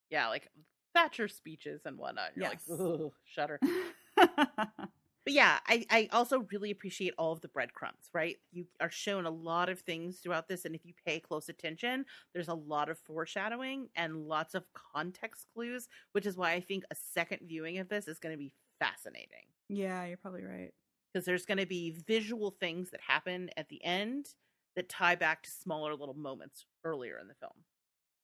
Yeah, 0.09 0.29
like 0.29 0.51
Thatcher 0.95 1.27
speeches 1.27 1.85
and 1.85 1.99
whatnot. 1.99 2.35
You're 2.35 2.49
Yes. 2.49 2.67
like, 2.67 2.79
Ugh, 2.79 3.13
shudder. 3.25 3.59
But 5.23 5.33
yeah, 5.33 5.59
I, 5.67 5.85
I 5.89 6.09
also 6.13 6.47
really 6.53 6.71
appreciate 6.71 7.13
all 7.17 7.33
of 7.33 7.41
the 7.41 7.49
breadcrumbs, 7.49 8.09
right? 8.13 8.37
You 8.53 8.65
are 8.79 8.89
shown 8.89 9.25
a 9.25 9.29
lot 9.29 9.67
of 9.67 9.81
things 9.81 10.19
throughout 10.19 10.47
this, 10.47 10.63
and 10.63 10.73
if 10.73 10.85
you 10.85 10.93
pay 11.05 11.19
close 11.19 11.49
attention, 11.49 12.05
there's 12.33 12.47
a 12.47 12.53
lot 12.53 12.87
of 12.87 12.97
foreshadowing 12.97 13.89
and 13.93 14.25
lots 14.29 14.55
of 14.55 14.63
context 14.73 15.47
clues, 15.53 15.89
which 16.13 16.25
is 16.25 16.37
why 16.37 16.53
I 16.53 16.61
think 16.61 16.85
a 16.89 16.95
second 16.95 17.39
viewing 17.45 17.77
of 17.77 17.89
this 17.89 18.07
is 18.07 18.19
going 18.19 18.31
to 18.31 18.37
be 18.37 18.53
fascinating. 18.79 19.45
yeah, 19.69 20.05
you're 20.05 20.17
probably 20.17 20.43
right. 20.43 20.71
Because 21.13 21.25
there's 21.25 21.45
going 21.45 21.57
to 21.57 21.65
be 21.65 21.95
visual 22.07 22.51
things 22.51 22.89
that 22.91 22.99
happen 23.01 23.49
at 23.57 23.69
the 23.69 23.83
end 23.83 24.27
that 24.75 24.89
tie 24.89 25.15
back 25.15 25.43
to 25.43 25.49
smaller 25.49 25.95
little 25.95 26.13
moments 26.13 26.65
earlier 26.83 27.17
in 27.19 27.27
the 27.27 27.33
film. 27.35 27.53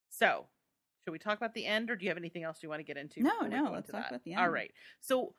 So, 0.09 0.47
should 1.03 1.11
we 1.11 1.19
talk 1.19 1.37
about 1.37 1.53
the 1.53 1.65
end, 1.65 1.89
or 1.89 1.95
do 1.95 2.05
you 2.05 2.09
have 2.09 2.17
anything 2.17 2.43
else 2.43 2.61
you 2.61 2.69
want 2.69 2.79
to 2.79 2.83
get 2.83 2.97
into? 2.97 3.21
No, 3.23 3.41
no, 3.41 3.71
let's 3.71 3.89
talk 3.89 4.01
that? 4.01 4.09
about 4.11 4.23
the 4.23 4.33
end. 4.35 4.53
right. 4.53 4.71
So, 5.01 5.33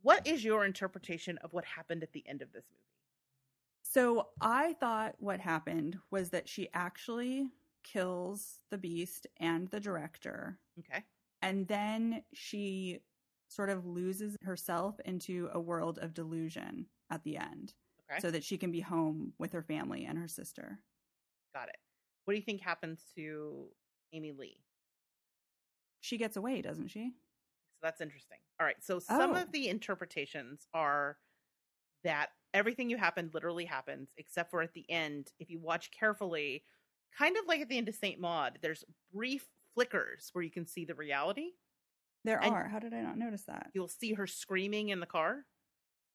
what 0.00 0.26
is 0.26 0.42
your 0.44 0.64
interpretation 0.64 1.38
of 1.38 1.52
what 1.52 1.64
happened 1.64 2.02
at 2.02 2.12
the 2.12 2.24
end 2.28 2.42
of 2.42 2.52
this 2.52 2.64
movie? 2.70 2.78
So 3.84 4.28
I 4.40 4.72
thought 4.80 5.14
what 5.18 5.38
happened 5.40 5.98
was 6.10 6.30
that 6.30 6.48
she 6.48 6.68
actually 6.72 7.46
kills 7.84 8.58
the 8.70 8.78
beast 8.78 9.26
and 9.38 9.68
the 9.68 9.80
director, 9.80 10.58
Okay. 10.80 11.04
and 11.42 11.68
then 11.68 12.22
she 12.32 13.00
sort 13.52 13.70
of 13.70 13.86
loses 13.86 14.36
herself 14.42 14.98
into 15.04 15.48
a 15.52 15.60
world 15.60 15.98
of 15.98 16.14
delusion 16.14 16.88
at 17.10 17.22
the 17.24 17.36
end 17.36 17.74
Okay. 18.10 18.20
so 18.20 18.30
that 18.30 18.44
she 18.44 18.58
can 18.58 18.70
be 18.72 18.80
home 18.80 19.34
with 19.38 19.52
her 19.52 19.62
family 19.62 20.04
and 20.04 20.18
her 20.18 20.28
sister. 20.28 20.80
Got 21.54 21.68
it. 21.68 21.76
What 22.24 22.34
do 22.34 22.38
you 22.38 22.44
think 22.44 22.60
happens 22.60 23.04
to 23.16 23.74
Amy 24.12 24.32
Lee? 24.32 24.64
She 26.00 26.18
gets 26.18 26.36
away, 26.36 26.60
doesn't 26.60 26.88
she? 26.88 27.14
So 27.80 27.86
that's 27.86 28.00
interesting. 28.00 28.38
All 28.60 28.66
right. 28.66 28.82
So 28.82 28.98
some 28.98 29.34
Oh. 29.34 29.36
of 29.36 29.50
the 29.52 29.68
interpretations 29.68 30.66
are 30.74 31.18
that 32.04 32.30
everything 32.54 32.90
you 32.90 32.96
happened 32.96 33.34
literally 33.34 33.64
happens, 33.64 34.10
except 34.16 34.50
for 34.50 34.62
at 34.62 34.74
the 34.74 34.88
end, 34.90 35.32
if 35.38 35.50
you 35.50 35.60
watch 35.60 35.90
carefully, 35.92 36.64
kind 37.16 37.36
of 37.36 37.46
like 37.46 37.60
at 37.60 37.68
the 37.68 37.78
end 37.78 37.88
of 37.88 37.94
Saint 37.94 38.20
Maud, 38.20 38.58
there's 38.62 38.84
brief 39.12 39.48
flickers 39.74 40.30
where 40.32 40.44
you 40.44 40.50
can 40.50 40.66
see 40.66 40.84
the 40.84 40.94
reality. 40.94 41.52
There 42.24 42.42
And- 42.42 42.54
are. 42.54 42.68
How 42.68 42.78
did 42.78 42.94
I 42.94 43.00
not 43.00 43.18
notice 43.18 43.44
that? 43.44 43.70
You'll 43.74 43.88
see 43.88 44.14
her 44.14 44.26
screaming 44.26 44.90
in 44.90 45.00
the 45.00 45.06
car 45.06 45.44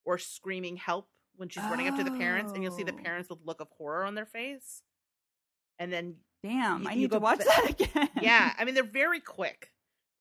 or 0.06 0.18
screaming 0.18 0.78
help 0.78 1.10
when 1.36 1.50
she's 1.50 1.64
running 1.64 1.88
up 1.88 1.98
to 1.98 2.04
the 2.04 2.12
parents, 2.18 2.52
and 2.54 2.64
you'll 2.64 2.72
see 2.76 2.84
the 2.84 2.94
Oh. 2.94 3.04
parents 3.04 3.30
with 3.30 3.40
look 3.44 3.62
of 3.62 3.70
horror 3.78 4.06
on 4.06 4.16
their 4.16 4.26
face. 4.26 4.82
And 5.80 5.92
then 5.94 6.16
Damn, 6.44 6.84
you- 6.84 6.90
I 6.90 6.92
you 6.94 7.00
need 7.02 7.12
to 7.12 7.20
watch 7.20 7.40
that 7.40 7.70
again. 7.70 8.10
yeah 8.22 8.54
i 8.58 8.64
mean 8.64 8.76
they're 8.76 8.84
very 8.84 9.20
quick 9.20 9.72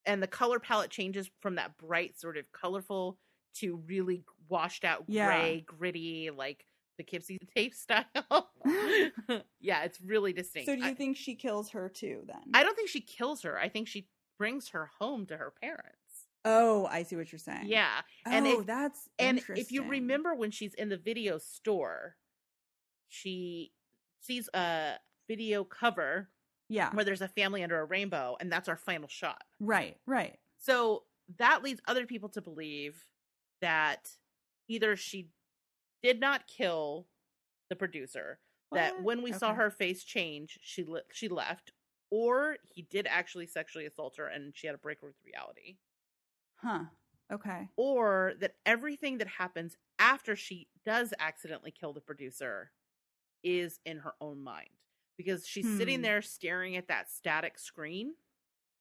and 0.06 0.22
the 0.22 0.26
color 0.26 0.58
palette 0.58 0.90
changes 0.90 1.30
from 1.40 1.56
that 1.56 1.76
bright 1.76 2.18
sort 2.18 2.36
of 2.38 2.50
colorful 2.52 3.18
to 3.56 3.76
really 3.86 4.24
washed 4.48 4.84
out 4.84 5.04
Yeah. 5.08 5.26
gray 5.26 5.60
gritty 5.66 6.30
like 6.30 6.64
the 6.96 7.04
Poughkeepsie 7.04 7.38
tape 7.54 7.74
style 7.74 8.50
yeah 9.60 9.82
it's 9.84 10.00
really 10.00 10.32
distinct 10.32 10.66
So 10.66 10.74
do 10.74 10.80
you 10.82 10.88
I, 10.88 10.94
think 10.94 11.16
she 11.18 11.34
kills 11.34 11.70
her 11.70 11.88
too 11.90 12.22
then? 12.26 12.42
I 12.54 12.62
don't 12.64 12.74
think 12.74 12.88
she 12.88 13.00
kills 13.02 13.42
her 13.42 13.58
i 13.58 13.68
think 13.68 13.86
she 13.88 14.08
brings 14.38 14.68
her 14.70 14.90
home 14.98 15.26
to 15.26 15.36
her 15.36 15.52
parents 15.60 15.92
oh, 16.48 16.86
I 16.86 17.02
see 17.02 17.16
what 17.16 17.32
you're 17.32 17.38
saying. 17.40 17.66
yeah 17.66 18.00
Oh, 18.26 18.30
and 18.30 18.46
if- 18.46 18.54
oh, 18.58 18.62
that's 18.62 19.08
and 19.18 19.42
if 19.56 19.72
you 19.72 19.82
remember 19.88 20.34
when 20.34 20.50
she's 20.50 20.74
in 20.74 20.88
the 20.88 20.96
video 20.96 21.38
store 21.38 22.16
she 23.08 23.72
sees 24.20 24.48
a 24.54 24.94
video 25.28 25.64
cover 25.64 26.28
Yeah. 26.68 26.90
where 26.94 27.04
there's 27.04 27.20
a 27.22 27.28
family 27.28 27.62
under 27.62 27.80
a 27.80 27.84
rainbow 27.84 28.36
and 28.40 28.50
that's 28.50 28.68
our 28.68 28.76
final 28.76 29.08
shot 29.08 29.42
Right, 29.60 29.96
right. 30.06 30.38
So 30.58 31.04
that 31.38 31.62
leads 31.62 31.80
other 31.88 32.06
people 32.06 32.28
to 32.30 32.40
believe 32.40 33.06
that 33.60 34.10
either 34.68 34.96
she 34.96 35.30
did 36.02 36.20
not 36.20 36.46
kill 36.46 37.06
the 37.70 37.76
producer, 37.76 38.38
that 38.72 39.02
when 39.02 39.22
we 39.22 39.32
saw 39.32 39.54
her 39.54 39.70
face 39.70 40.04
change, 40.04 40.58
she 40.62 40.84
le- 40.84 41.02
she 41.12 41.28
left, 41.28 41.72
or 42.10 42.56
he 42.64 42.82
did 42.82 43.06
actually 43.08 43.46
sexually 43.46 43.86
assault 43.86 44.16
her 44.16 44.26
and 44.28 44.56
she 44.56 44.66
had 44.66 44.74
a 44.74 44.78
break 44.78 45.02
with 45.02 45.14
reality, 45.24 45.78
Huh. 46.56 46.84
Okay. 47.32 47.68
or 47.76 48.34
that 48.40 48.56
everything 48.64 49.18
that 49.18 49.28
happens 49.28 49.76
after 49.98 50.36
she 50.36 50.68
does 50.84 51.12
accidentally 51.18 51.70
kill 51.72 51.92
the 51.92 52.00
producer 52.00 52.72
is 53.42 53.80
in 53.84 53.98
her 53.98 54.14
own 54.20 54.40
mind 54.42 54.70
because 55.16 55.46
she's 55.46 55.76
sitting 55.76 55.98
Hmm. 55.98 56.02
there 56.02 56.22
staring 56.22 56.76
at 56.76 56.88
that 56.88 57.10
static 57.10 57.58
screen 57.58 58.14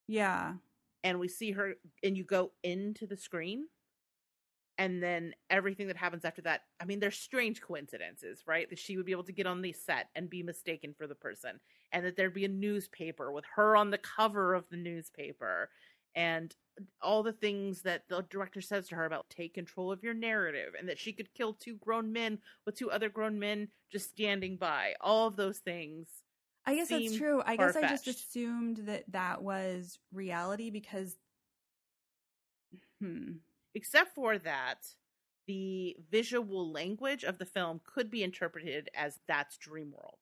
Yeah. 0.08 0.56
and 1.04 1.20
we 1.20 1.28
see 1.28 1.52
her 1.52 1.76
and 2.04 2.18
you 2.18 2.24
go 2.24 2.54
into 2.64 3.08
the 3.08 3.18
screen 3.18 3.68
and 4.78 5.02
then 5.02 5.34
everything 5.50 5.88
that 5.88 5.98
happens 5.98 6.26
after 6.26 6.42
that 6.42 6.62
i 6.80 6.86
mean 6.86 7.00
there's 7.00 7.18
strange 7.18 7.62
coincidences 7.62 8.44
right 8.46 8.70
that 8.70 8.80
she 8.80 8.98
would 8.98 9.06
be 9.06 9.12
able 9.14 9.24
to 9.24 9.32
get 9.32 9.48
on 9.48 9.62
the 9.62 9.72
set 9.72 10.10
and 10.16 10.30
be 10.30 10.44
mistaken 10.44 10.94
for 10.94 11.08
the 11.08 11.16
person 11.16 11.60
and 11.96 12.06
that 12.06 12.18
there'd 12.18 12.34
be 12.34 12.44
a 12.44 12.50
newspaper 12.50 13.32
with 13.32 13.46
her 13.56 13.78
on 13.78 13.90
the 13.90 13.98
cover 13.98 14.54
of 14.54 14.66
the 14.70 14.76
newspaper 14.76 15.70
and 16.14 16.54
all 17.02 17.24
the 17.24 17.32
things 17.32 17.84
that 17.84 18.04
the 18.10 18.22
director 18.30 18.60
says 18.60 18.90
to 18.90 18.96
her 18.96 19.06
about 19.06 19.30
take 19.30 19.54
control 19.54 19.94
of 19.94 20.04
your 20.04 20.14
narrative 20.14 20.74
and 20.78 20.90
that 20.90 21.00
she 21.00 21.14
could 21.14 21.34
kill 21.34 21.54
two 21.54 21.76
grown 21.78 22.12
men 22.12 22.38
with 22.66 22.76
two 22.76 22.92
other 22.92 23.08
grown 23.08 23.40
men 23.40 23.70
just 23.90 24.10
standing 24.10 24.58
by 24.58 24.94
all 25.00 25.26
of 25.26 25.38
those 25.38 25.60
things 25.60 26.10
I 26.68 26.76
guess 26.76 26.90
that's 26.90 27.16
true. 27.16 27.44
I 27.46 27.58
guess 27.58 27.76
I 27.76 27.88
just 27.88 28.08
assumed 28.08 28.78
that 28.88 29.04
that 29.12 29.44
was 29.44 30.00
reality 30.12 30.72
because 30.72 31.16
hmm. 33.00 33.34
except 33.76 34.16
for 34.16 34.40
that 34.40 34.80
the 35.46 35.96
visual 36.10 36.72
language 36.72 37.24
of 37.24 37.38
the 37.38 37.46
film 37.46 37.82
could 37.86 38.10
be 38.10 38.24
interpreted 38.24 38.90
as 38.96 39.20
that's 39.28 39.58
dream 39.58 39.92
world 39.92 40.18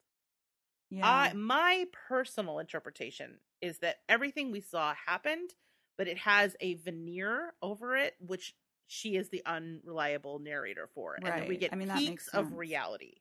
Yeah. 0.93 1.07
I, 1.07 1.33
my 1.33 1.87
personal 2.07 2.59
interpretation 2.59 3.39
is 3.61 3.79
that 3.79 3.97
everything 4.07 4.51
we 4.51 4.61
saw 4.61 4.93
happened 5.07 5.55
but 5.97 6.07
it 6.07 6.19
has 6.19 6.55
a 6.59 6.75
veneer 6.75 7.53
over 7.61 7.95
it 7.95 8.13
which 8.19 8.55
she 8.85 9.15
is 9.15 9.29
the 9.29 9.41
unreliable 9.45 10.37
narrator 10.37 10.87
for 10.93 11.15
and 11.15 11.25
then 11.25 11.47
we 11.47 11.57
get 11.57 11.73
I 11.73 11.77
mean, 11.77 11.87
that 11.87 11.97
peaks 11.97 12.09
makes 12.09 12.27
of 12.29 12.53
reality 12.53 13.15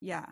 yeah. 0.00 0.26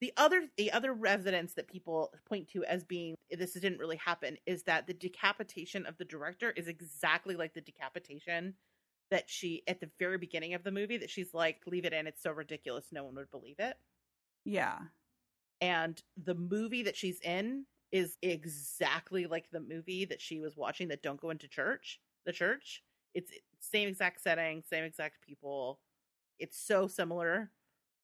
the 0.00 0.12
other 0.16 0.48
the 0.56 0.72
other 0.72 0.96
evidence 1.06 1.54
that 1.54 1.68
people 1.68 2.12
point 2.28 2.48
to 2.48 2.64
as 2.64 2.82
being 2.82 3.14
this 3.30 3.52
didn't 3.52 3.78
really 3.78 3.98
happen 3.98 4.36
is 4.44 4.64
that 4.64 4.88
the 4.88 4.94
decapitation 4.94 5.86
of 5.86 5.96
the 5.98 6.04
director 6.04 6.50
is 6.50 6.66
exactly 6.66 7.36
like 7.36 7.54
the 7.54 7.60
decapitation 7.60 8.54
that 9.12 9.30
she 9.30 9.62
at 9.68 9.78
the 9.78 9.90
very 10.00 10.18
beginning 10.18 10.54
of 10.54 10.64
the 10.64 10.72
movie 10.72 10.98
that 10.98 11.10
she's 11.10 11.32
like 11.32 11.60
leave 11.66 11.84
it 11.84 11.92
in 11.92 12.08
it's 12.08 12.22
so 12.22 12.32
ridiculous 12.32 12.86
no 12.90 13.04
one 13.04 13.14
would 13.14 13.30
believe 13.30 13.60
it 13.60 13.76
Yeah. 14.44 14.78
And 15.62 16.02
the 16.22 16.34
movie 16.34 16.82
that 16.82 16.96
she's 16.96 17.20
in 17.20 17.64
is 17.90 18.16
exactly 18.22 19.26
like 19.26 19.48
the 19.50 19.60
movie 19.60 20.04
that 20.04 20.20
she 20.20 20.40
was 20.40 20.56
watching 20.56 20.88
that 20.88 21.02
don't 21.02 21.20
go 21.20 21.30
into 21.30 21.48
church 21.48 22.00
the 22.26 22.32
church 22.32 22.82
it's 23.14 23.30
same 23.60 23.88
exact 23.88 24.20
setting 24.22 24.62
same 24.68 24.84
exact 24.84 25.20
people 25.26 25.78
it's 26.38 26.58
so 26.58 26.86
similar 26.86 27.50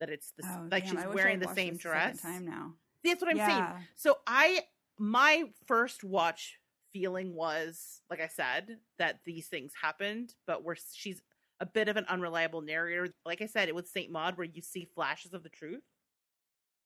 that 0.00 0.09
it's 0.11 0.32
the, 0.38 0.44
Oh, 0.46 0.68
like 0.70 0.84
damn, 0.84 0.96
she's 0.96 1.06
wearing 1.14 1.38
the 1.40 1.52
same 1.54 1.76
dress 1.76 2.22
time 2.22 2.44
now. 2.46 2.74
that's 3.04 3.20
what 3.20 3.30
i'm 3.30 3.36
saying 3.36 3.84
so 3.96 4.18
I 4.26 4.62
my 4.98 5.44
first 5.66 6.02
watch 6.04 6.59
feeling 6.92 7.34
was, 7.34 8.00
like 8.11 8.20
I 8.20 8.26
said, 8.28 8.78
that 8.98 9.20
these 9.24 9.46
things 9.46 9.72
happened, 9.80 10.34
but 10.46 10.64
we're 10.64 10.74
she's 10.92 11.20
a 11.61 11.66
bit 11.66 11.88
of 11.88 11.96
an 11.96 12.04
unreliable 12.09 12.62
narrator. 12.62 13.09
Like 13.24 13.40
I 13.42 13.46
said, 13.46 13.68
it 13.68 13.74
was 13.76 13.88
Saint 13.90 14.11
Maud 14.11 14.36
where 14.36 14.46
you 14.46 14.62
see 14.62 14.88
flashes 14.94 15.34
of 15.34 15.42
the 15.44 15.48
truth. 15.50 15.82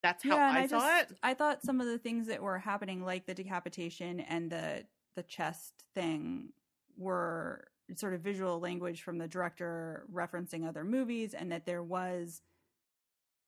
That's 0.03 0.25
how 0.25 0.37
yeah, 0.37 0.49
and 0.49 0.59
I, 0.59 0.63
I, 0.63 0.67
saw 0.67 0.79
just, 0.81 1.11
it. 1.13 1.19
I 1.23 1.35
thought 1.35 1.63
some 1.63 1.81
of 1.81 1.87
the 1.87 1.99
things 1.99 2.27
that 2.27 2.43
were 2.43 2.59
happening, 2.59 3.05
like 3.05 3.27
the 3.27 3.35
decapitation 3.35 4.21
and 4.21 4.51
the 4.51 4.85
the 5.15 5.23
chest 5.23 5.85
thing, 5.95 6.49
were 6.97 7.69
sort 7.95 8.15
of 8.15 8.21
visual 8.21 8.59
language 8.59 9.03
from 9.03 9.19
the 9.19 9.29
director 9.29 10.07
referencing 10.13 10.67
other 10.67 10.85
movies, 10.85 11.35
and 11.35 11.53
that 11.53 11.67
there 11.67 11.83
was, 11.83 12.43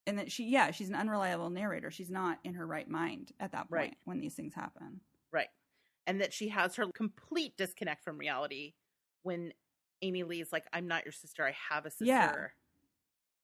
and 0.06 0.18
that 0.18 0.30
she, 0.30 0.44
yeah, 0.44 0.70
she's 0.70 0.88
an 0.88 0.94
unreliable 0.94 1.50
narrator. 1.50 1.90
She's 1.90 2.10
not 2.10 2.38
in 2.44 2.54
her 2.54 2.66
right 2.66 2.88
mind 2.88 3.32
at 3.40 3.52
that 3.52 3.70
point 3.70 3.70
Right. 3.70 3.96
when 4.04 4.20
these 4.20 4.34
things 4.34 4.54
happen. 4.54 5.00
Right. 5.32 5.48
And 6.06 6.20
that 6.20 6.32
she 6.32 6.48
has 6.48 6.76
her 6.76 6.86
complete 6.92 7.56
disconnect 7.56 8.04
from 8.04 8.18
reality 8.18 8.74
when 9.22 9.54
Amy 10.02 10.22
Lee's 10.22 10.52
like, 10.52 10.66
I'm 10.72 10.86
not 10.86 11.04
your 11.06 11.12
sister, 11.12 11.44
I 11.46 11.54
have 11.70 11.86
a 11.86 11.90
sister. 11.90 12.04
Yeah. 12.04 12.46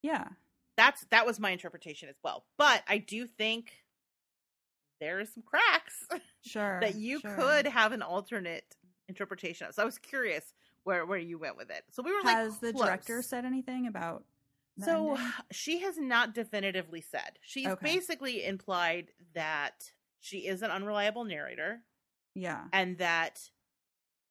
Yeah, 0.02 0.28
That's 0.76 1.04
that 1.10 1.26
was 1.26 1.38
my 1.40 1.50
interpretation 1.50 2.08
as 2.08 2.16
well. 2.22 2.44
But 2.56 2.82
I 2.88 2.98
do 2.98 3.26
think 3.26 3.72
there 5.00 5.20
are 5.20 5.24
some 5.24 5.42
cracks 5.42 6.06
sure. 6.42 6.78
that 6.80 6.94
you 6.94 7.20
sure. 7.20 7.34
could 7.34 7.66
have 7.66 7.92
an 7.92 8.02
alternate 8.02 8.76
interpretation 9.08 9.66
of. 9.66 9.74
So 9.74 9.82
I 9.82 9.84
was 9.84 9.98
curious 9.98 10.54
where 10.84 11.04
where 11.06 11.18
you 11.18 11.38
went 11.38 11.56
with 11.56 11.70
it. 11.70 11.84
So 11.90 12.02
we 12.02 12.12
were 12.12 12.22
like 12.24 12.36
Has 12.36 12.52
like 12.52 12.60
the 12.60 12.72
close. 12.72 12.86
director 12.86 13.22
said 13.22 13.44
anything 13.44 13.86
about? 13.86 14.24
So 14.78 15.10
ending? 15.10 15.26
she 15.50 15.80
has 15.80 15.98
not 15.98 16.34
definitively 16.34 17.00
said. 17.02 17.38
She's 17.42 17.66
Okay. 17.66 17.94
basically 17.94 18.44
implied 18.44 19.10
that 19.34 19.92
she 20.20 20.46
is 20.46 20.62
an 20.62 20.70
unreliable 20.70 21.24
narrator 21.24 21.82
yeah, 22.34 22.64
and 22.72 22.96
that 22.98 23.40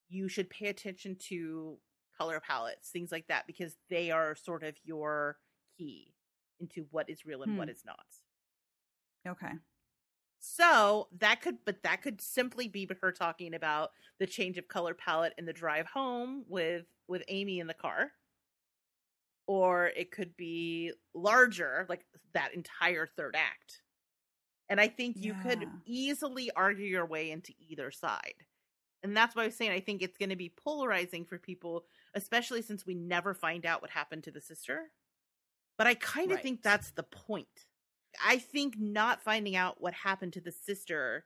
you 0.08 0.28
should 0.28 0.50
pay 0.50 0.68
attention 0.68 1.16
to 1.28 1.78
color 2.18 2.40
palettes, 2.40 2.90
things 2.90 3.12
like 3.12 3.28
that, 3.28 3.46
because 3.48 3.76
they 3.90 4.12
are 4.12 4.36
sort 4.36 4.64
of 4.64 4.76
your 4.84 5.38
key 5.78 6.14
into 6.60 6.88
what 6.91 7.10
is 7.10 7.26
real 7.26 7.43
and 7.43 7.57
what 7.57 7.68
Hmm. 7.68 7.72
is 7.72 7.84
not. 7.86 8.05
okay, 9.28 9.51
So 10.39 11.10
that 11.20 11.41
could, 11.41 11.66
but 11.66 11.84
that 11.84 12.01
could 12.01 12.22
simply 12.22 12.68
be 12.68 12.88
her 13.01 13.12
talking 13.12 13.53
about 13.53 13.91
the 14.20 14.28
change 14.28 14.57
of 14.57 14.68
color 14.68 14.93
palette 14.93 15.34
in 15.38 15.45
the 15.45 15.53
drive 15.53 15.88
home 15.88 16.45
with 16.47 16.86
with 17.07 17.24
Amy 17.28 17.60
in 17.60 17.68
the 17.68 17.74
car, 17.74 18.12
or 19.47 19.88
it 19.88 20.12
could 20.12 20.38
be 20.38 20.93
larger, 21.14 21.86
like 21.89 22.05
that 22.34 22.53
entire 22.53 23.07
third 23.07 23.36
act. 23.36 23.82
And 24.70 24.80
I 24.80 24.88
think 24.88 25.18
you 25.18 25.34
could 25.34 25.68
easily 25.86 26.51
argue 26.55 26.86
your 26.86 27.05
way 27.07 27.32
into 27.32 27.53
either 27.57 27.89
side. 27.91 28.45
And 29.01 29.18
that's 29.18 29.36
why 29.36 29.43
I 29.43 29.45
was 29.47 29.55
saying 29.55 29.72
I 29.72 29.80
think 29.80 30.01
it's 30.01 30.18
going 30.18 30.30
to 30.30 30.36
be 30.36 30.49
polarizing 30.49 31.26
for 31.26 31.39
people, 31.39 31.86
especially 32.14 32.62
since 32.62 32.86
we 32.86 32.93
never 32.93 33.34
find 33.34 33.66
out 33.66 33.82
what 33.82 33.89
happened 33.91 34.24
to 34.26 34.32
the 34.32 34.41
sister. 34.41 34.91
But 35.80 35.88
I 35.88 35.96
kind 35.96 36.30
of 36.32 36.36
Right. 36.36 36.44
think 36.44 36.62
that's 36.62 36.92
the 36.92 37.04
point. 37.04 37.66
I 38.24 38.38
think 38.38 38.78
not 38.78 39.24
finding 39.24 39.56
out 39.56 39.80
what 39.82 39.94
happened 39.94 40.34
to 40.34 40.42
the 40.42 40.52
sister, 40.52 41.26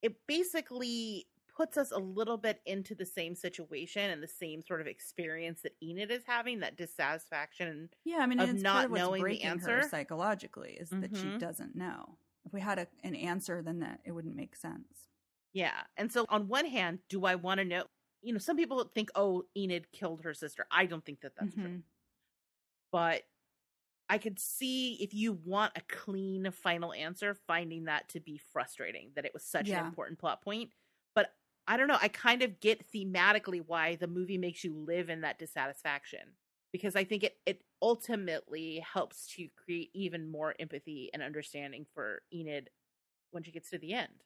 it 0.00 0.26
basically 0.26 1.28
puts 1.46 1.76
us 1.76 1.90
a 1.92 1.98
little 1.98 2.38
bit 2.38 2.62
into 2.64 2.94
the 2.94 3.04
same 3.04 3.34
situation 3.34 4.10
and 4.10 4.22
the 4.22 4.26
same 4.28 4.62
sort 4.62 4.80
of 4.80 4.86
experience 4.86 5.60
that 5.60 5.76
Enid 5.82 6.10
is 6.10 6.24
having, 6.24 6.60
that 6.60 6.76
dissatisfaction. 6.76 7.90
yeah. 8.04 8.20
I 8.20 8.26
mean, 8.26 8.40
of 8.40 8.48
it's 8.48 8.62
not 8.62 8.72
part 8.72 8.84
of 8.86 8.90
what's 8.92 9.00
knowing 9.02 9.24
the 9.24 9.42
answer. 9.42 9.82
psychologically 9.90 10.72
is 10.80 10.88
that 10.88 11.14
she 11.14 11.24
Mhm. 11.26 11.38
doesn't 11.38 11.76
know. 11.76 12.18
If 12.46 12.54
we 12.54 12.62
had 12.62 12.78
a, 12.78 12.88
an 13.04 13.14
answer, 13.14 13.60
then 13.62 13.80
that 13.80 14.00
it 14.06 14.12
wouldn't 14.12 14.34
make 14.34 14.56
sense. 14.56 15.10
Yeah. 15.52 15.84
And 15.98 16.10
so 16.10 16.24
on 16.30 16.48
one 16.48 16.64
hand, 16.64 17.06
do 17.10 17.26
I 17.26 17.34
want 17.34 17.58
to 17.58 17.66
know? 17.66 17.84
You 18.22 18.32
know, 18.32 18.38
some 18.38 18.56
people 18.56 18.82
think, 18.84 19.10
oh, 19.14 19.46
Enid 19.54 19.92
killed 19.92 20.22
her 20.24 20.32
sister. 20.32 20.66
I 20.70 20.86
don't 20.86 21.04
think 21.04 21.20
that 21.20 21.34
that's 21.36 21.54
true. 21.54 21.64
Mhm. 21.64 21.82
But 22.90 23.24
I 24.12 24.18
could 24.18 24.38
see 24.38 24.94
if 25.02 25.14
you 25.14 25.32
want 25.32 25.72
a 25.76 25.80
clean 25.82 26.50
final 26.52 26.92
answer, 26.92 27.34
finding 27.34 27.84
that 27.84 28.10
to 28.10 28.20
be 28.20 28.38
frustrating, 28.38 29.12
that 29.16 29.24
it 29.24 29.34
was 29.34 29.44
such 29.44 29.70
Yeah. 29.70 29.72
an 29.72 29.78
important 29.78 30.18
plot 30.18 30.42
point. 30.42 30.72
But 31.14 31.34
I 31.66 31.78
don't 31.78 31.88
know. 31.88 31.98
I 32.00 32.08
kind 32.08 32.42
of 32.42 32.60
get 32.60 32.90
thematically 32.92 33.64
why 33.64 33.96
the 33.96 34.08
movie 34.08 34.38
makes 34.38 34.64
you 34.64 34.74
live 34.76 35.08
in 35.10 35.22
that 35.22 35.38
dissatisfaction 35.38 36.36
because 36.72 36.96
I 36.96 37.04
think 37.04 37.24
it, 37.24 37.38
it 37.46 37.62
ultimately 37.80 38.80
helps 38.80 39.28
to 39.36 39.48
create 39.56 39.90
even 39.94 40.30
more 40.30 40.54
empathy 40.58 41.10
and 41.14 41.22
understanding 41.22 41.86
for 41.94 42.22
Enid 42.32 42.70
when 43.30 43.42
she 43.44 43.52
gets 43.52 43.70
to 43.70 43.78
the 43.78 43.94
end. 43.94 44.24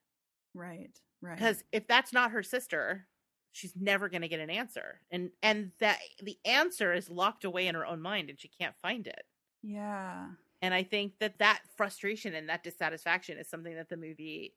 Right, 0.55 1.01
right. 1.21 1.37
Because 1.37 1.65
if 1.73 1.87
that's 1.87 2.13
not 2.13 2.31
her 2.31 2.43
sister, 2.43 3.09
she's 3.53 3.77
never 3.77 4.09
going 4.09 4.23
to 4.23 4.29
get 4.29 4.41
an 4.41 4.51
answer. 4.51 5.03
And 5.11 5.33
and 5.43 5.73
that 5.79 6.01
the 6.23 6.39
answer 6.45 6.93
is 6.93 7.11
locked 7.11 7.45
away 7.45 7.67
in 7.67 7.75
her 7.75 7.87
own 7.87 8.01
mind 8.01 8.31
and 8.31 8.41
she 8.41 8.49
can't 8.49 8.77
find 8.83 9.07
it. 9.07 9.27
Yeah, 9.63 10.35
And 10.63 10.73
I 10.75 10.83
think 10.83 11.19
that 11.19 11.39
that 11.39 11.63
frustration 11.77 12.35
and 12.35 12.49
that 12.49 12.63
dissatisfaction 12.63 13.39
is 13.39 13.49
something 13.49 13.75
that 13.75 13.89
the 13.89 13.97
movie 13.97 14.57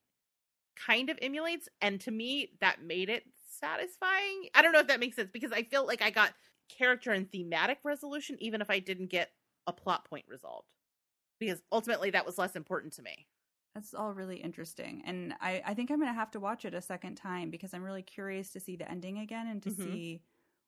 kind 0.76 1.10
of 1.10 1.20
emulates. 1.22 1.70
And 1.82 2.02
to 2.02 2.12
me, 2.12 2.58
that 2.62 2.84
made 2.84 3.10
it 3.10 3.26
satisfying. 3.38 4.50
I 4.56 4.64
don't 4.64 4.74
know 4.74 4.80
if 4.82 4.88
that 4.88 5.02
makes 5.02 5.18
sense 5.18 5.32
because 5.32 5.54
I 5.54 5.64
feel 5.64 5.86
like 5.88 6.02
I 6.02 6.12
got 6.12 6.36
character 6.70 7.12
and 7.14 7.32
thematic 7.32 7.80
resolution, 7.84 8.38
even 8.42 8.62
if 8.62 8.70
I 8.70 8.80
didn't 8.80 9.08
get 9.08 9.34
a 9.68 9.74
plot 9.74 10.06
point 10.06 10.26
resolved. 10.28 10.70
Because 11.40 11.64
ultimately, 11.72 12.12
that 12.12 12.26
was 12.26 12.38
less 12.38 12.56
important 12.56 12.94
to 12.94 13.04
me. 13.04 13.28
that's 13.76 13.94
all 13.94 14.14
really 14.14 14.38
interesting, 14.38 15.04
and 15.06 15.34
I 15.40 15.62
I 15.66 15.74
think 15.74 15.92
I'm 15.92 16.00
gonna 16.00 16.14
have 16.14 16.32
to 16.32 16.40
watch 16.40 16.66
it 16.66 16.74
a 16.74 16.82
second 16.82 17.16
time 17.16 17.50
because 17.52 17.74
I'm 17.74 17.84
really 17.84 18.02
curious 18.04 18.52
to 18.54 18.60
see 18.60 18.76
the 18.76 18.90
ending 18.90 19.20
again 19.20 19.48
and 19.48 19.62
to 19.64 19.70
Mhm. 19.70 19.70
see 19.72 20.24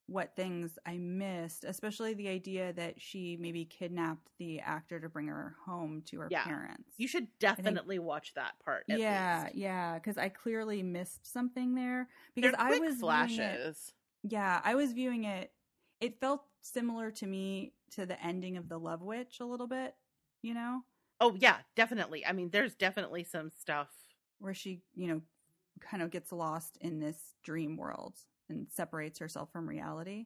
what 0.07 0.35
things 0.35 0.77
I 0.85 0.97
missed, 0.97 1.63
especially 1.63 2.13
the 2.13 2.27
idea 2.27 2.73
that 2.73 3.01
she 3.01 3.37
maybe 3.37 3.65
kidnapped 3.65 4.29
the 4.37 4.59
actor 4.59 4.99
to 4.99 5.09
bring 5.09 5.27
her 5.27 5.55
home 5.65 6.01
to 6.07 6.19
her 6.19 6.29
Yeah. 6.29 6.43
parents. 6.43 6.93
You 6.97 7.07
should 7.07 7.27
definitely 7.39 7.99
watch 7.99 8.33
that 8.35 8.53
part. 8.63 8.85
At 8.89 8.97
yeah, 8.99 9.43
least. 9.43 9.55
yeah, 9.55 9.95
because 9.95 10.17
I 10.17 10.29
clearly 10.29 10.83
missed 10.83 11.31
something 11.31 11.75
there 11.75 12.09
because 12.35 12.53
I 12.57 12.75
was 12.79 12.97
flashes. 12.99 13.93
it. 14.23 14.31
Yeah, 14.31 14.61
I 14.63 14.75
was 14.75 14.93
viewing 14.93 15.23
it. 15.23 15.51
It 15.99 16.19
felt 16.19 16.43
similar 16.61 17.11
to 17.11 17.27
me 17.27 17.73
to 17.91 18.05
the 18.05 18.21
ending 18.23 18.57
of 18.57 18.69
The 18.69 18.77
Love 18.79 19.01
Witch 19.01 19.39
a 19.39 19.45
little 19.45 19.67
bit, 19.67 19.95
you 20.41 20.53
know, 20.53 20.83
Oh 21.19 21.35
yeah, 21.39 21.57
definitely. 21.75 22.25
I 22.25 22.31
mean, 22.33 22.49
there's 22.49 22.75
definitely 22.75 23.23
some 23.23 23.51
stuff. 23.51 23.89
where 24.39 24.53
she, 24.53 24.81
you 24.95 25.07
know, 25.07 25.21
kind 25.79 26.03
of 26.03 26.11
gets 26.11 26.31
lost 26.31 26.77
in 26.81 26.99
this 26.99 27.35
dream 27.43 27.77
world 27.77 28.17
and 28.51 28.67
separates 28.69 29.19
herself 29.19 29.49
from 29.51 29.67
reality. 29.67 30.25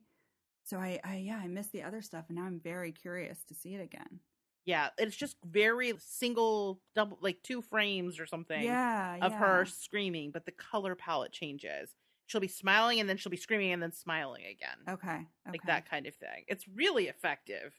So 0.64 0.78
I, 0.78 1.00
I 1.04 1.18
yeah, 1.18 1.38
I 1.42 1.48
missed 1.48 1.72
the 1.72 1.84
other 1.84 2.02
stuff, 2.02 2.26
and 2.28 2.38
now 2.38 2.44
I'm 2.46 2.60
very 2.60 2.92
curious 2.92 3.44
to 3.48 3.54
see 3.56 3.76
it 3.76 3.82
again. 3.82 4.20
Yeah, 4.66 4.90
it's 4.98 5.16
just 5.16 5.38
very 5.46 5.94
single, 6.00 6.82
double, 6.96 7.20
like 7.22 7.44
two 7.44 7.62
frames 7.62 8.20
or 8.20 8.26
something 8.26 8.64
Yeah, 8.64 9.18
of 9.22 9.32
yeah. 9.32 9.38
her 9.38 9.66
screaming, 9.66 10.32
but 10.32 10.46
the 10.46 10.52
color 10.52 10.96
palette 10.96 11.32
changes. 11.32 11.92
She'll 12.26 12.42
be 12.42 12.48
smiling 12.48 13.00
and 13.00 13.08
then 13.08 13.18
she'll 13.18 13.30
be 13.30 13.38
screaming 13.38 13.72
and 13.72 13.84
then 13.84 13.92
smiling 13.92 14.44
again, 14.46 14.78
Okay, 14.90 15.08
okay. 15.14 15.28
like 15.52 15.62
that 15.68 15.88
kind 15.88 16.08
of 16.08 16.16
thing. 16.16 16.46
It's 16.48 16.68
really 16.68 17.08
effective. 17.08 17.76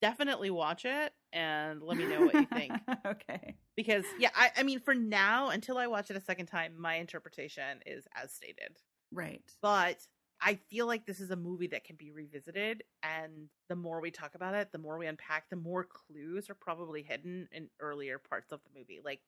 Definitely 0.00 0.48
watch 0.48 0.86
it 0.86 1.12
and 1.34 1.82
let 1.82 1.98
me 1.98 2.06
know 2.06 2.22
what 2.24 2.32
you 2.34 2.46
think. 2.46 2.72
okay. 3.06 3.56
because 3.76 4.06
yeah, 4.18 4.30
I, 4.34 4.50
I 4.56 4.62
mean, 4.62 4.80
for 4.80 4.94
now, 4.94 5.50
until 5.50 5.76
I 5.76 5.88
watch 5.88 6.10
it 6.10 6.16
a 6.16 6.20
second 6.22 6.46
time, 6.46 6.72
my 6.80 6.94
interpretation 6.94 7.80
is 7.84 8.06
as 8.14 8.32
stated. 8.32 8.78
Right. 9.14 9.42
but 9.62 10.06
I 10.40 10.56
feel 10.68 10.86
like 10.86 11.06
this 11.06 11.20
is 11.20 11.30
a 11.30 11.36
movie 11.36 11.68
that 11.68 11.84
can 11.84 11.96
be 11.96 12.10
revisited, 12.10 12.82
and 13.02 13.48
the 13.68 13.76
more 13.76 14.00
we 14.00 14.10
talk 14.10 14.34
about 14.34 14.54
it, 14.54 14.72
the 14.72 14.78
more 14.78 14.98
we 14.98 15.06
unpack, 15.06 15.48
the 15.48 15.56
more 15.56 15.84
clues 15.84 16.50
are 16.50 16.54
probably 16.54 17.02
hidden 17.02 17.48
in 17.52 17.70
earlier 17.80 18.18
parts 18.18 18.52
of 18.52 18.60
the 18.64 18.78
movie, 18.78 19.00
like 19.04 19.20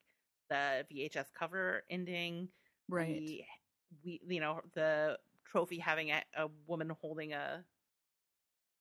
the 0.51 0.87
VHS 0.91 1.29
cover 1.33 1.85
ending, 1.91 2.49
Right. 2.89 3.23
the, 3.23 3.45
we 4.05 4.21
you 4.29 4.41
know 4.41 4.61
the 4.75 5.19
trophy 5.45 5.79
having 5.79 6.11
a, 6.11 6.23
a 6.37 6.49
woman 6.67 6.91
holding 6.91 7.33
a 7.33 7.65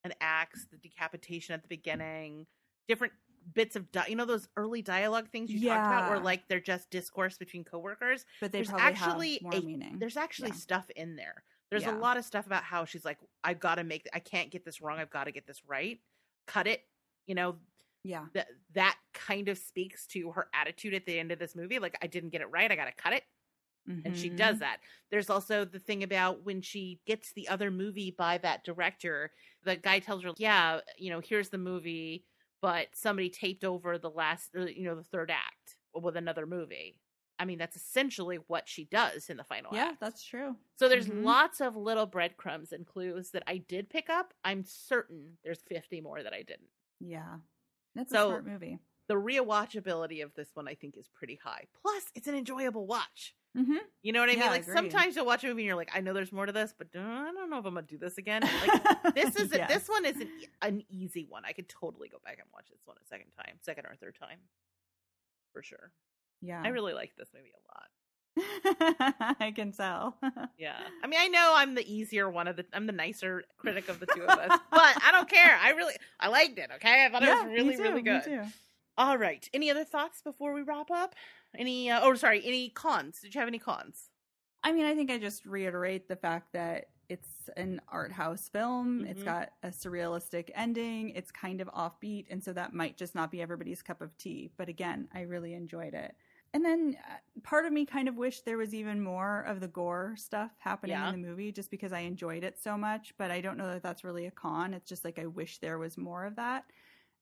an 0.03 0.13
axe, 0.21 0.67
the 0.71 0.77
decapitation 0.77 1.53
at 1.53 1.61
the 1.63 1.67
beginning, 1.67 2.45
different 2.87 3.13
bits 3.53 3.75
of 3.75 3.91
di- 3.91 4.05
you 4.07 4.15
know 4.15 4.25
those 4.25 4.47
early 4.57 4.81
dialogue 4.81 5.29
things 5.29 5.51
you 5.51 5.67
talked 5.67 5.85
about, 5.85 6.09
where 6.09 6.19
like 6.19 6.47
they're 6.47 6.59
just 6.59 6.89
discourse 6.89 7.37
between 7.37 7.63
coworkers 7.63 8.25
But 8.41 8.51
they 8.51 8.59
there's 8.59 8.69
probably 8.69 8.85
actually 8.85 9.41
a- 9.45 9.61
meaning. 9.61 9.97
there's 9.99 10.17
actually 10.17 10.49
Yeah. 10.49 10.55
stuff 10.55 10.89
in 10.95 11.15
there. 11.15 11.43
There's 11.69 11.83
Yeah. 11.83 11.95
a 11.95 11.99
lot 11.99 12.17
of 12.17 12.25
stuff 12.25 12.45
about 12.45 12.63
how 12.63 12.85
she's 12.85 13.05
like, 13.05 13.17
I've 13.43 13.59
got 13.59 13.75
to 13.75 13.83
make, 13.83 14.07
I 14.13 14.19
can't 14.19 14.51
get 14.51 14.63
this 14.63 14.81
wrong. 14.81 14.99
I've 14.99 15.09
got 15.09 15.25
to 15.25 15.31
get 15.31 15.47
this 15.47 15.63
right. 15.65 15.99
Cut 16.47 16.67
it. 16.67 16.83
You 17.27 17.35
know, 17.35 17.57
yeah. 18.03 18.25
that 18.33 18.47
that 18.73 18.97
kind 19.13 19.49
of 19.49 19.57
speaks 19.57 20.05
to 20.07 20.31
her 20.31 20.47
attitude 20.53 20.93
at 20.93 21.05
the 21.05 21.17
end 21.17 21.31
of 21.31 21.39
this 21.39 21.55
movie. 21.55 21.79
Like, 21.79 21.97
I 22.01 22.07
didn't 22.07 22.29
get 22.29 22.41
it 22.41 22.51
right. 22.51 22.71
I 22.71 22.75
got 22.75 22.85
to 22.85 22.91
cut 22.91 23.13
it. 23.13 23.23
And 23.87 24.17
she 24.17 24.29
does 24.29 24.55
mm-hmm. 24.55 24.59
that. 24.61 24.79
There's 25.11 25.29
also 25.29 25.63
the 25.63 25.77
thing 25.77 26.01
about 26.01 26.43
when 26.43 26.59
she 26.61 26.99
gets 27.05 27.33
the 27.33 27.47
other 27.47 27.69
movie 27.69 28.09
by 28.09 28.39
that 28.39 28.63
director, 28.63 29.31
the 29.63 29.75
guy 29.75 29.99
tells 29.99 30.23
her, 30.23 30.31
Yeah, 30.37 30.79
you 30.97 31.11
know, 31.11 31.19
here's 31.19 31.49
the 31.49 31.59
movie, 31.59 32.25
but 32.66 32.88
somebody 32.95 33.30
taped 33.30 33.63
over 33.63 33.99
the 33.99 34.09
last, 34.09 34.49
you 34.55 34.86
know, 34.86 34.95
the 34.95 35.03
third 35.03 35.30
act 35.30 35.78
with 35.93 36.16
another 36.18 36.47
movie. 36.47 36.97
I 37.38 37.45
mean, 37.45 37.59
that's 37.59 37.76
essentially 37.76 38.38
what 38.47 38.68
she 38.68 38.86
does 38.86 39.30
in 39.30 39.38
the 39.38 39.43
final 39.43 39.70
Yeah, 39.72 39.89
act. 39.89 39.99
that's 39.99 40.24
true. 40.24 40.55
So 40.78 40.89
there's 40.89 41.07
Mhm. 41.07 41.24
lots 41.24 41.61
of 41.61 41.76
little 41.76 42.07
breadcrumbs 42.07 42.72
and 42.72 42.84
clues 42.88 43.30
that 43.32 43.43
I 43.45 43.57
did 43.57 43.88
pick 43.88 44.09
up. 44.09 44.34
I'm 44.43 44.63
certain 44.63 45.38
there's 45.43 45.61
50 45.61 46.01
more 46.01 46.24
that 46.24 46.34
I 46.34 46.41
didn't. 46.41 46.72
Yeah. 46.99 47.38
That's 47.93 48.09
So- 48.11 48.30
a 48.30 48.30
smart 48.32 48.45
movie. 48.47 48.80
The 49.09 49.13
rewatchability 49.13 50.24
of 50.24 50.34
this 50.34 50.55
one, 50.55 50.68
I 50.68 50.74
think, 50.74 50.97
is 50.97 51.07
pretty 51.09 51.36
high. 51.36 51.68
Plus, 51.84 52.11
it's 52.16 52.28
an 52.28 52.34
enjoyable 52.34 52.88
watch. 52.88 53.36
Mm-hmm. 53.55 53.77
You 54.03 54.11
know 54.13 54.19
what 54.19 54.29
I 54.29 54.33
Yeah, 54.33 54.39
mean? 54.41 54.49
Like 54.49 54.61
agreed. 54.63 54.73
sometimes 54.75 55.15
you'll 55.15 55.25
watch 55.25 55.43
a 55.43 55.47
movie 55.47 55.61
and 55.61 55.67
you're 55.67 55.75
like, 55.75 55.91
I 55.93 56.01
know 56.01 56.13
there's 56.13 56.31
more 56.31 56.45
to 56.45 56.51
this, 56.51 56.73
but 56.77 56.87
uh, 56.95 56.99
I 56.99 57.31
don't 57.33 57.49
know 57.49 57.57
if 57.59 57.65
I'm 57.65 57.73
gonna 57.75 57.85
do 57.87 57.97
this 57.97 58.17
again. 58.17 58.41
Like 58.41 59.13
this 59.15 59.35
is 59.37 59.49
Yes. 59.53 59.69
this 59.71 59.87
one 59.87 60.05
is 60.05 60.17
an, 60.17 60.29
an 60.61 60.83
easy 60.89 61.25
one. 61.29 61.43
I 61.45 61.53
could 61.53 61.69
totally 61.69 62.09
go 62.09 62.17
back 62.23 62.37
and 62.39 62.47
watch 62.53 62.65
this 62.69 62.81
one 62.85 62.97
a 63.01 63.07
second 63.07 63.31
time, 63.31 63.55
second 63.61 63.85
or 63.85 63.95
third 63.95 64.15
time, 64.19 64.39
for 65.53 65.63
sure. 65.63 65.91
Yeah. 66.41 66.61
I 66.63 66.67
really 66.69 66.93
like 66.93 67.13
this 67.17 67.29
movie 67.33 67.51
a 67.53 67.61
lot. 67.71 67.89
I 69.39 69.51
can 69.55 69.71
tell. 69.71 70.17
Yeah, 70.57 70.77
I 71.03 71.07
mean, 71.07 71.19
I 71.19 71.27
know 71.27 71.53
I'm 71.55 71.75
the 71.75 71.85
easier 71.93 72.29
one 72.29 72.47
of 72.47 72.55
the, 72.55 72.65
I'm 72.73 72.85
the 72.87 72.93
nicer 72.93 73.43
critic 73.57 73.89
of 73.89 73.99
the 73.99 74.05
two 74.07 74.23
of 74.23 74.29
us, 74.39 74.59
but 74.71 75.03
I 75.03 75.09
don't 75.11 75.29
care. 75.29 75.57
I 75.61 75.71
really, 75.71 75.93
I 76.19 76.29
liked 76.29 76.57
it. 76.57 76.69
Okay, 76.75 77.05
I 77.05 77.09
thought 77.09 77.21
yeah, 77.23 77.41
it 77.41 77.47
was 77.49 77.53
really, 77.53 77.75
too, 77.77 77.83
really 77.83 78.01
good. 78.01 78.23
All 78.97 79.17
right. 79.17 79.47
Any 79.53 79.69
other 79.69 79.83
thoughts 79.85 80.21
before 80.21 80.53
we 80.53 80.61
wrap 80.61 80.89
up? 80.91 81.15
Any? 81.57 81.89
Uh, 81.89 81.99
oh, 82.03 82.15
sorry. 82.15 82.45
Any 82.45 82.69
cons? 82.69 83.21
Did 83.21 83.33
you 83.35 83.39
have 83.39 83.47
any 83.47 83.59
cons? 83.59 84.09
I 84.63 84.71
mean, 84.71 84.85
I 84.85 84.95
think 84.95 85.11
I 85.11 85.17
just 85.17 85.45
reiterate 85.45 86.07
the 86.07 86.15
fact 86.15 86.53
that 86.53 86.85
it's 87.07 87.49
an 87.55 87.81
art 87.87 88.11
house 88.11 88.49
film. 88.49 89.05
It's 89.05 89.21
Mhm. 89.21 89.25
got 89.25 89.53
a 89.61 89.67
surrealistic 89.67 90.49
ending. 90.55 91.09
It's 91.11 91.31
kind 91.31 91.61
of 91.61 91.67
offbeat, 91.67 92.25
and 92.31 92.43
so 92.43 92.51
that 92.53 92.73
might 92.73 92.97
just 92.97 93.13
not 93.13 93.29
be 93.29 93.41
everybody's 93.41 93.83
cup 93.83 94.01
of 94.01 94.17
tea. 94.17 94.51
But 94.57 94.69
again, 94.69 95.07
I 95.13 95.21
really 95.21 95.53
enjoyed 95.53 95.93
it. 95.93 96.15
And 96.53 96.65
then 96.65 96.97
uh, 97.07 97.17
part 97.43 97.65
of 97.65 97.73
me 97.73 97.85
kind 97.85 98.07
of 98.07 98.15
wished 98.15 98.45
there 98.45 98.57
was 98.57 98.73
even 98.73 99.01
more 99.03 99.41
of 99.41 99.59
the 99.59 99.67
gore 99.67 100.15
stuff 100.17 100.55
happening 100.59 100.91
Yeah. 100.91 101.03
in 101.03 101.11
the 101.11 101.17
movie 101.17 101.51
just 101.51 101.69
because 101.69 101.91
I 101.93 101.99
enjoyed 101.99 102.43
it 102.43 102.57
so 102.57 102.75
much. 102.77 103.15
But 103.17 103.29
I 103.29 103.41
don't 103.41 103.57
know 103.57 103.67
that 103.67 103.83
that's 103.83 104.03
really 104.03 104.25
a 104.25 104.31
con. 104.31 104.73
It's 104.73 104.89
just 104.89 105.03
like 105.05 105.19
I 105.19 105.25
wish 105.27 105.59
there 105.59 105.77
was 105.77 105.97
more 105.97 106.25
of 106.25 106.37
that. 106.37 106.65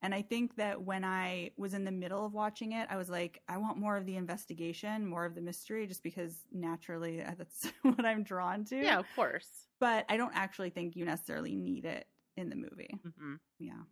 And 0.04 0.14
I 0.14 0.22
think 0.22 0.58
that 0.58 0.82
when 0.82 1.06
I 1.06 1.52
was 1.58 1.74
in 1.74 1.86
the 1.86 1.92
middle 1.92 2.26
of 2.26 2.34
watching 2.34 2.74
it, 2.74 2.88
I 2.92 2.98
was 2.98 3.10
like, 3.10 3.42
I 3.48 3.58
want 3.58 3.78
more 3.78 3.96
of 3.96 4.06
the 4.06 4.18
investigation, 4.18 5.06
more 5.06 5.26
of 5.26 5.34
the 5.34 5.42
mystery, 5.42 5.88
just 5.88 6.04
because 6.04 6.36
naturally 6.52 7.24
that's 7.38 7.72
what 7.84 8.06
I'm 8.06 8.24
drawn 8.24 8.66
to. 8.66 8.84
Yeah, 8.84 9.00
of 9.00 9.06
course. 9.16 9.48
But 9.80 10.06
I 10.10 10.18
don't 10.18 10.36
actually 10.36 10.72
think 10.72 10.96
you 10.96 11.06
necessarily 11.06 11.56
need 11.56 11.86
it 11.86 12.06
in 12.36 12.50
the 12.50 12.56
movie. 12.56 13.00
hmm 13.18 13.36
Yeah. 13.60 13.84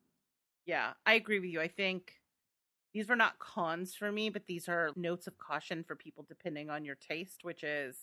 Yeah, 0.65 0.93
I 1.05 1.13
agree 1.13 1.39
with 1.39 1.49
you. 1.49 1.61
I 1.61 1.67
think 1.67 2.13
these 2.93 3.07
were 3.07 3.15
not 3.15 3.39
cons 3.39 3.95
for 3.95 4.11
me, 4.11 4.29
but 4.29 4.45
these 4.45 4.67
are 4.67 4.91
notes 4.95 5.27
of 5.27 5.37
caution 5.37 5.83
for 5.83 5.95
people 5.95 6.25
depending 6.27 6.69
on 6.69 6.85
your 6.85 6.95
taste, 6.95 7.43
which 7.43 7.63
is 7.63 7.97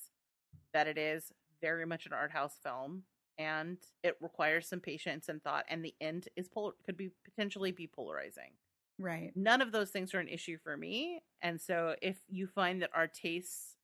that 0.72 0.86
it 0.86 0.98
is 0.98 1.32
very 1.60 1.86
much 1.86 2.06
an 2.06 2.12
art 2.12 2.30
house 2.32 2.58
film 2.62 3.02
and 3.38 3.78
it 4.02 4.16
requires 4.20 4.68
some 4.68 4.80
patience 4.80 5.28
and 5.28 5.42
thought 5.42 5.64
and 5.68 5.84
the 5.84 5.94
end 6.00 6.28
is 6.36 6.48
pol- 6.48 6.74
could 6.84 6.96
be 6.96 7.10
potentially 7.24 7.72
be 7.72 7.86
polarizing. 7.86 8.52
Right. 8.98 9.32
None 9.36 9.62
of 9.62 9.70
those 9.72 9.90
things 9.90 10.14
are 10.14 10.18
an 10.20 10.28
issue 10.28 10.58
for 10.58 10.76
me, 10.76 11.22
and 11.40 11.60
so 11.60 11.94
if 12.02 12.18
you 12.28 12.48
find 12.48 12.82
that 12.82 12.90
our 12.94 13.06
tastes 13.06 13.76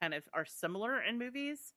kind 0.00 0.14
of 0.14 0.24
are 0.32 0.46
similar 0.46 1.00
in 1.02 1.18
movies, 1.18 1.74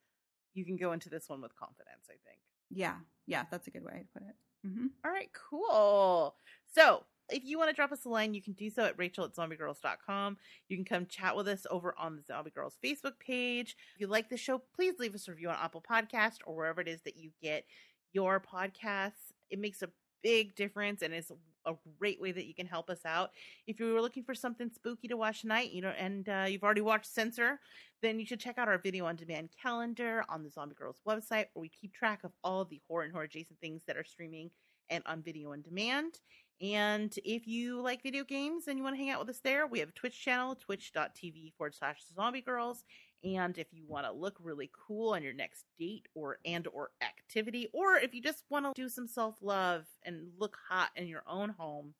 you 0.53 0.65
can 0.65 0.77
go 0.77 0.93
into 0.93 1.09
this 1.09 1.27
one 1.29 1.41
with 1.41 1.55
confidence, 1.55 2.07
I 2.09 2.15
think. 2.27 2.39
Yeah. 2.69 2.95
Yeah. 3.27 3.45
That's 3.51 3.67
a 3.67 3.71
good 3.71 3.83
way 3.83 3.99
to 4.03 4.19
put 4.19 4.27
it. 4.27 4.36
hmm 4.63 4.88
All 5.03 5.11
right, 5.11 5.29
cool. 5.33 6.36
So 6.73 7.03
if 7.30 7.43
you 7.43 7.57
want 7.57 7.69
to 7.69 7.76
drop 7.76 7.91
us 7.91 8.05
a 8.05 8.09
line, 8.09 8.34
you 8.34 8.41
can 8.41 8.53
do 8.53 8.69
so 8.69 8.84
at 8.86 8.97
rachel 8.97 9.26
at 9.26 9.36
zombiegrrlz.com. 9.36 10.38
You 10.69 10.78
can 10.78 10.86
come 10.86 11.05
chat 11.05 11.36
with 11.36 11.47
us 11.47 11.65
over 11.69 11.95
on 11.97 12.15
the 12.15 12.23
Zombie 12.23 12.51
Grrlz 12.51 12.78
Facebook 12.84 13.19
page. 13.19 13.76
If 13.95 14.01
you 14.01 14.07
like 14.07 14.30
the 14.30 14.38
show, 14.38 14.61
please 14.76 14.95
leave 14.99 15.15
us 15.15 15.28
a 15.28 15.32
review 15.32 15.49
on 15.49 15.57
Apple 15.61 15.84
Podcast 15.89 16.38
or 16.45 16.55
wherever 16.55 16.82
it 16.82 16.88
is 16.88 17.01
that 17.01 17.17
you 17.17 17.32
get 17.41 17.65
your 18.13 18.39
podcasts. 18.39 19.32
It 19.49 19.59
makes 19.59 19.82
a 19.82 19.89
big 20.23 20.55
difference 20.55 21.01
and 21.01 21.13
is 21.13 21.32
a 21.65 21.73
great 21.99 22.21
way 22.21 22.32
that 22.32 22.45
you 22.45 22.53
can 22.53 22.67
help 22.67 22.89
us 22.89 23.05
out. 23.05 23.32
If 23.67 23.80
you 23.80 23.93
were 23.93 24.01
looking 24.01 24.23
for 24.23 24.36
something 24.36 24.69
spooky 24.73 25.07
to 25.07 25.17
watch 25.17 25.41
tonight, 25.41 25.71
you 25.71 25.82
know, 25.82 25.93
and 25.97 26.28
uh, 26.30 26.45
you've 26.47 26.63
already 26.63 26.82
watched 26.82 27.07
Censor, 27.07 27.59
then 28.01 28.19
you 28.19 28.26
should 28.26 28.39
check 28.39 28.57
out 28.57 28.67
our 28.67 28.78
video 28.78 29.05
on 29.05 29.15
demand 29.15 29.49
calendar 29.61 30.23
on 30.30 30.43
the 30.43 30.49
Zombie 30.49 30.76
Grrlz 30.76 31.01
website, 31.07 31.45
where 31.53 31.61
we 31.61 31.69
keep 31.69 31.93
track 31.93 32.23
of 32.23 32.32
all 32.43 32.65
the 32.65 32.82
horror 32.88 33.03
and 33.03 33.11
horror 33.11 33.26
adjacent 33.26 33.59
things 33.59 33.84
that 33.88 33.97
are 33.97 34.03
streaming 34.03 34.51
and 34.89 35.03
on 35.05 35.21
video 35.21 35.51
on 35.51 35.61
demand. 35.61 36.19
And 36.62 37.14
if 37.26 37.47
you 37.47 37.82
like 37.82 38.01
video 38.01 38.24
games 38.24 38.68
and 38.68 38.78
you 38.78 38.84
want 38.84 38.95
to 38.95 39.01
hang 39.01 39.10
out 39.10 39.20
with 39.20 39.30
us 39.30 39.41
there, 39.43 39.68
we 39.68 39.80
have 39.80 39.89
a 39.89 39.93
Twitch 39.93 40.20
channel, 40.20 40.56
twitch.tv 40.56 41.53
forward 41.58 41.76
slash 41.76 42.01
zombie 42.16 42.41
girls. 42.41 42.84
And 43.24 43.58
if 43.58 43.68
you 43.72 43.84
want 43.88 44.06
to 44.06 44.12
look 44.12 44.38
really 44.41 44.70
cool 44.88 45.14
on 45.16 45.24
your 45.24 45.34
next 45.34 45.66
date 45.80 46.08
or 46.14 46.38
and 46.45 46.68
or 46.68 46.91
activity, 47.01 47.68
or 47.74 47.97
if 47.97 48.14
you 48.14 48.22
just 48.22 48.43
want 48.49 48.66
to 48.66 48.82
do 48.82 48.88
some 48.88 49.08
self 49.08 49.36
love 49.41 49.86
and 50.03 50.30
look 50.38 50.58
hot 50.70 50.91
in 50.95 51.08
your 51.08 51.24
own 51.28 51.49
home, 51.49 51.93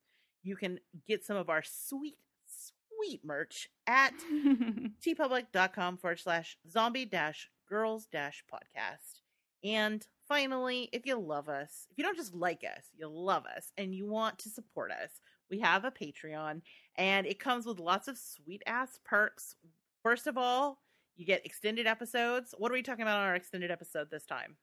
you 0.44 0.56
can 0.56 0.80
get 1.08 1.26
some 1.26 1.36
of 1.36 1.50
our 1.50 1.64
sweet, 1.64 2.18
sweet 2.46 3.22
merch 3.26 3.68
at 3.88 4.14
teepublic.com 5.06 5.98
forward 5.98 6.20
slash 6.20 6.58
zombie 6.70 7.06
dash 7.06 7.50
girls 7.68 8.06
dash 8.06 8.44
podcast. 8.52 9.25
And 9.66 10.06
finally, 10.28 10.90
if 10.94 11.06
you 11.06 11.18
love 11.20 11.50
us, 11.50 11.88
if 11.92 11.98
you 11.98 12.04
don't 12.04 12.16
just 12.16 12.36
like 12.36 12.64
us, 12.64 12.84
you 12.96 13.08
love 13.10 13.46
us 13.58 13.72
and 13.78 13.94
you 13.96 14.06
want 14.06 14.38
to 14.40 14.50
support 14.50 14.92
us, 14.92 15.10
we 15.50 15.60
have 15.60 15.84
a 15.86 15.92
Patreon 15.92 16.62
and 16.98 17.26
it 17.26 17.40
comes 17.40 17.66
with 17.66 17.80
lots 17.80 18.08
of 18.08 18.18
sweet 18.18 18.62
ass 18.68 19.00
perks. 19.04 19.56
First 20.04 20.28
of 20.28 20.38
all, 20.38 20.80
you 21.16 21.26
get 21.26 21.46
extended 21.46 21.88
episodes. 21.88 22.54
What 22.58 22.72
are 22.72 22.76
we 22.76 22.84
talking 22.84 23.02
about 23.04 23.18
on 23.20 23.26
our 23.28 23.36
extended 23.36 23.72
episode 23.72 24.10
this 24.12 24.26
time? 24.26 24.56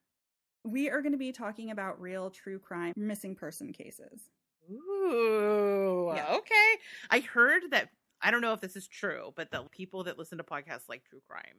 we 0.64 0.88
are 0.88 1.03
going 1.03 1.11
to 1.11 1.18
be 1.18 1.32
talking 1.32 1.72
about 1.72 2.00
real 2.00 2.30
true 2.30 2.57
crime 2.61 2.92
missing 2.96 3.34
person 3.34 3.72
cases. 3.72 4.30
Ooh, 4.70 6.12
Yeah. 6.14 6.36
okay. 6.36 6.78
I 7.11 7.18
heard 7.18 7.64
that, 7.70 7.88
I 8.20 8.30
don't 8.30 8.42
know 8.42 8.53
if 8.53 8.61
this 8.61 8.76
is 8.76 8.86
true, 8.86 9.32
but 9.34 9.50
the 9.50 9.64
people 9.72 10.05
that 10.05 10.18
listen 10.18 10.38
to 10.38 10.44
podcasts 10.44 10.88
like 10.88 11.03
true 11.05 11.20
crime. 11.28 11.57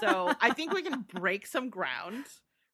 So 0.00 0.32
I 0.40 0.50
think 0.52 0.72
we 0.72 0.82
can 0.82 1.02
break 1.02 1.46
some 1.46 1.70
ground, 1.70 2.24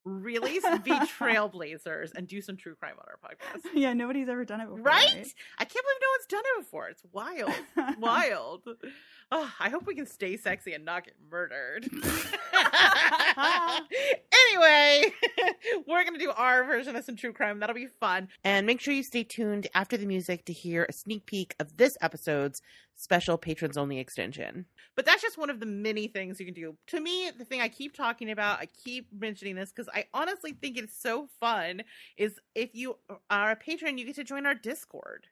really 0.04 0.58
be 0.84 0.90
trailblazers, 1.18 2.12
and 2.14 2.26
do 2.26 2.40
some 2.40 2.56
true 2.56 2.74
crime 2.74 2.94
on 2.98 3.04
our 3.06 3.18
podcast. 3.22 3.70
yeah, 3.74 3.92
nobody's 3.92 4.28
ever 4.28 4.44
done 4.44 4.60
it 4.60 4.64
before. 4.64 4.82
Right? 4.82 5.06
right? 5.14 5.34
I 5.58 5.64
can't 5.64 5.84
believe 5.84 6.00
no 6.00 6.08
one's 6.12 6.26
done 6.28 6.42
it 6.44 6.60
before. 6.60 6.88
It's 6.88 7.02
wild. 7.12 7.52
Wild. 8.00 8.62
Oh, 9.32 9.52
I 9.60 9.68
hope 9.68 9.86
we 9.86 9.94
can 9.94 10.06
stay 10.06 10.36
sexy 10.36 10.72
and 10.72 10.84
not 10.84 11.04
get 11.04 11.14
murdered. 11.30 11.88
anyway, 14.32 15.12
we're 15.86 16.02
going 16.02 16.14
to 16.14 16.18
do 16.18 16.30
our 16.30 16.64
version 16.64 16.96
of 16.96 17.04
some 17.04 17.14
true 17.16 17.32
crime. 17.32 17.60
That'll 17.60 17.74
be 17.74 17.86
fun. 17.86 18.28
And 18.42 18.66
make 18.66 18.80
sure 18.80 18.92
you 18.92 19.04
stay 19.04 19.22
tuned 19.22 19.68
after 19.74 19.96
the 19.96 20.06
music 20.06 20.46
to 20.46 20.52
hear 20.52 20.84
a 20.88 20.92
sneak 20.92 21.26
peek 21.26 21.54
of 21.60 21.76
this 21.76 21.96
episode's 22.00 22.60
special 23.00 23.38
patrons 23.38 23.78
only 23.78 23.98
extension. 23.98 24.66
But 24.94 25.06
that's 25.06 25.22
just 25.22 25.38
one 25.38 25.48
of 25.48 25.58
the 25.58 25.64
many 25.64 26.06
things 26.06 26.38
you 26.38 26.44
can 26.44 26.52
do. 26.54 26.76
To 26.88 27.00
me, 27.00 27.30
the 27.36 27.46
thing 27.46 27.62
I 27.62 27.68
keep 27.68 27.96
talking 27.96 28.30
about, 28.30 28.58
I 28.60 28.66
keep 28.66 29.08
mentioning 29.10 29.54
this 29.56 29.72
because 29.72 29.88
I 29.94 30.04
honestly 30.12 30.52
think 30.52 30.76
it's 30.76 31.00
so 31.00 31.26
fun, 31.40 31.82
is 32.18 32.38
if 32.54 32.74
you 32.74 32.96
are 33.30 33.52
a 33.52 33.56
patron, 33.56 33.96
you 33.96 34.04
get 34.04 34.16
to 34.16 34.24
join 34.24 34.44
our 34.44 34.54
Discord. 34.54 35.28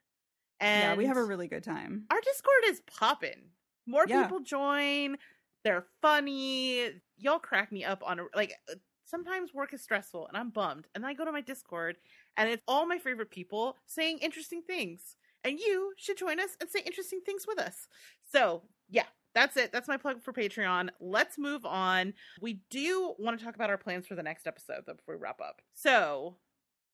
And 0.59 0.81
yeah, 0.81 0.95
we 0.95 1.05
have 1.05 1.17
a 1.17 1.23
really 1.23 1.47
good 1.47 1.63
time. 1.63 2.05
our 2.09 2.19
Discord 2.21 2.63
is 2.65 2.81
popping. 2.87 3.51
More 3.85 4.05
Yeah. 4.07 4.23
people 4.23 4.39
join. 4.39 5.17
They're 5.63 5.85
funny. 6.01 6.89
Y'all 7.17 7.39
crack 7.39 7.71
me 7.71 7.85
up 7.85 8.01
on 8.03 8.19
a, 8.19 8.23
like 8.35 8.53
uh, 8.71 8.75
sometimes 9.05 9.53
work 9.53 9.73
is 9.73 9.81
stressful 9.83 10.27
and 10.27 10.35
I'm 10.37 10.49
bummed. 10.49 10.87
And 10.95 11.03
then 11.03 11.09
I 11.09 11.13
go 11.13 11.23
to 11.23 11.31
my 11.31 11.41
Discord 11.41 11.97
and 12.35 12.49
it's 12.49 12.63
all 12.67 12.87
my 12.87 12.97
favorite 12.97 13.29
people 13.29 13.77
saying 13.85 14.19
interesting 14.19 14.63
things. 14.63 15.15
And 15.43 15.59
you 15.59 15.93
should 15.97 16.17
join 16.17 16.39
us 16.39 16.57
and 16.59 16.69
say 16.69 16.81
interesting 16.85 17.21
things 17.25 17.45
with 17.47 17.59
us. 17.59 17.87
So, 18.31 18.63
yeah, 18.89 19.05
that's 19.33 19.57
it. 19.57 19.71
That's 19.71 19.87
my 19.87 19.97
plug 19.97 20.21
for 20.21 20.33
Patreon. 20.33 20.89
Let's 20.99 21.37
move 21.37 21.65
on. 21.65 22.13
We 22.41 22.61
do 22.69 23.13
want 23.19 23.39
to 23.39 23.45
talk 23.45 23.55
about 23.55 23.69
our 23.69 23.77
plans 23.77 24.07
for 24.07 24.15
the 24.15 24.23
next 24.23 24.47
episode 24.47 24.83
though 24.85 24.95
before 24.95 25.15
we 25.15 25.21
wrap 25.21 25.39
up. 25.41 25.61
So, 25.73 26.37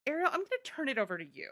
Ariel, 0.06 0.28
I'm 0.28 0.40
going 0.40 0.46
to 0.64 0.72
turn 0.72 0.90
it 0.90 0.98
over 0.98 1.18
to 1.18 1.26
you. 1.26 1.50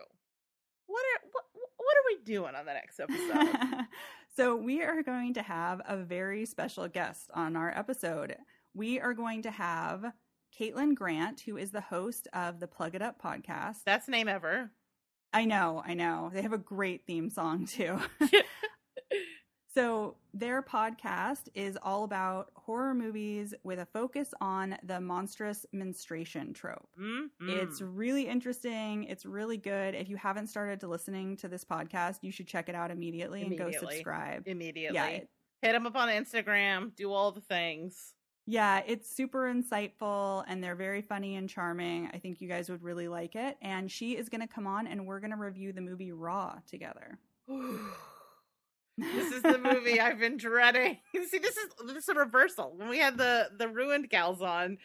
What 0.86 1.02
are 1.02 1.28
what 1.32 1.44
what 1.78 1.98
are 1.98 2.08
we 2.08 2.24
doing 2.24 2.56
on 2.56 2.66
the 2.66 2.74
next 2.74 3.00
episode? 3.00 3.86
so, 4.36 4.56
we 4.56 4.84
are 4.84 5.02
going 5.02 5.34
to 5.36 5.42
have 5.42 5.82
a 5.88 5.98
very 5.98 6.46
special 6.46 6.88
guest 6.88 7.32
on 7.34 7.56
our 7.56 7.76
episode. 7.76 8.36
We 8.74 9.00
are 9.00 9.14
going 9.14 9.44
to 9.44 9.52
have 9.52 10.12
Caitlin 10.60 10.94
Grant, 10.96 11.42
who 11.42 11.58
is 11.58 11.72
the 11.72 11.82
host 11.82 12.28
of 12.34 12.60
the 12.60 12.68
Plug 12.68 12.96
It 12.96 13.02
Up 13.02 13.22
podcast. 13.22 13.86
Best 13.86 14.10
name 14.10 14.28
ever. 14.28 14.72
I 15.34 15.46
know, 15.46 15.82
I 15.86 15.94
know. 15.96 16.30
They 16.34 16.42
have 16.44 16.54
a 16.54 16.58
great 16.58 17.06
theme 17.08 17.30
song 17.30 17.66
too. 17.66 17.98
so, 19.76 20.16
their 20.36 20.62
podcast 20.64 21.50
is 21.56 21.78
all 21.82 22.04
about 22.04 22.52
horror 22.56 22.94
movies 22.94 23.54
with 23.64 23.80
a 23.80 23.86
focus 23.86 24.34
on 24.42 24.78
the 24.84 25.00
monstrous 25.00 25.66
menstruation 25.72 26.54
trope. 26.54 26.88
Mm, 27.00 27.30
It's 27.42 27.82
really 27.82 28.28
interesting. 28.28 29.04
It's 29.06 29.26
really 29.26 29.58
good. 29.58 29.94
If 29.96 30.10
you 30.10 30.18
haven't 30.18 30.48
started 30.48 30.80
to 30.82 30.88
listening 30.88 31.38
to 31.38 31.48
this 31.48 31.64
podcast, 31.64 32.18
you 32.22 32.32
should 32.32 32.48
check 32.48 32.70
it 32.70 32.76
out 32.76 32.90
immediately, 32.92 33.42
and 33.44 33.58
go 33.58 33.70
subscribe. 33.72 34.48
immediately. 34.48 34.96
Yeah, 34.96 35.08
it- 35.08 35.30
Hit 35.62 35.72
them 35.72 35.86
up 35.88 35.96
on 35.96 36.10
Instagram. 36.10 36.94
Do 36.94 37.14
all 37.14 37.32
the 37.32 37.40
things. 37.40 38.14
Yeah, 38.46 38.82
it's 38.86 39.10
super 39.10 39.44
insightful 39.54 40.44
and 40.48 40.62
they're 40.62 40.76
very 40.76 41.02
funny 41.02 41.38
and 41.38 41.50
charming. 41.50 42.10
I 42.14 42.18
think 42.18 42.42
you 42.42 42.50
guys 42.50 42.70
would 42.70 42.84
really 42.84 43.08
like 43.08 43.36
it. 43.36 43.58
And 43.62 43.90
she 43.90 44.18
is 44.18 44.28
going 44.28 44.42
to 44.42 44.48
come 44.48 44.68
on 44.68 44.86
and 44.86 45.06
we're 45.06 45.20
going 45.20 45.32
to 45.32 45.38
review 45.38 45.72
the 45.72 45.82
movie 45.82 46.12
Raw 46.12 46.56
together. 46.70 47.20
this 48.98 49.34
is 49.34 49.42
the 49.44 49.58
movie 49.58 50.00
I've 50.00 50.20
been 50.20 50.38
dreading. 50.38 50.98
See, 51.14 51.38
this 51.38 51.56
is 51.56 51.70
this 51.88 52.04
is 52.04 52.10
a 52.10 52.14
reversal. 52.14 52.74
When 52.76 52.90
we 52.90 53.00
had 53.00 53.18
the 53.18 53.50
the 53.58 53.68
ruined 53.68 54.10
gals 54.10 54.42
on, 54.42 54.78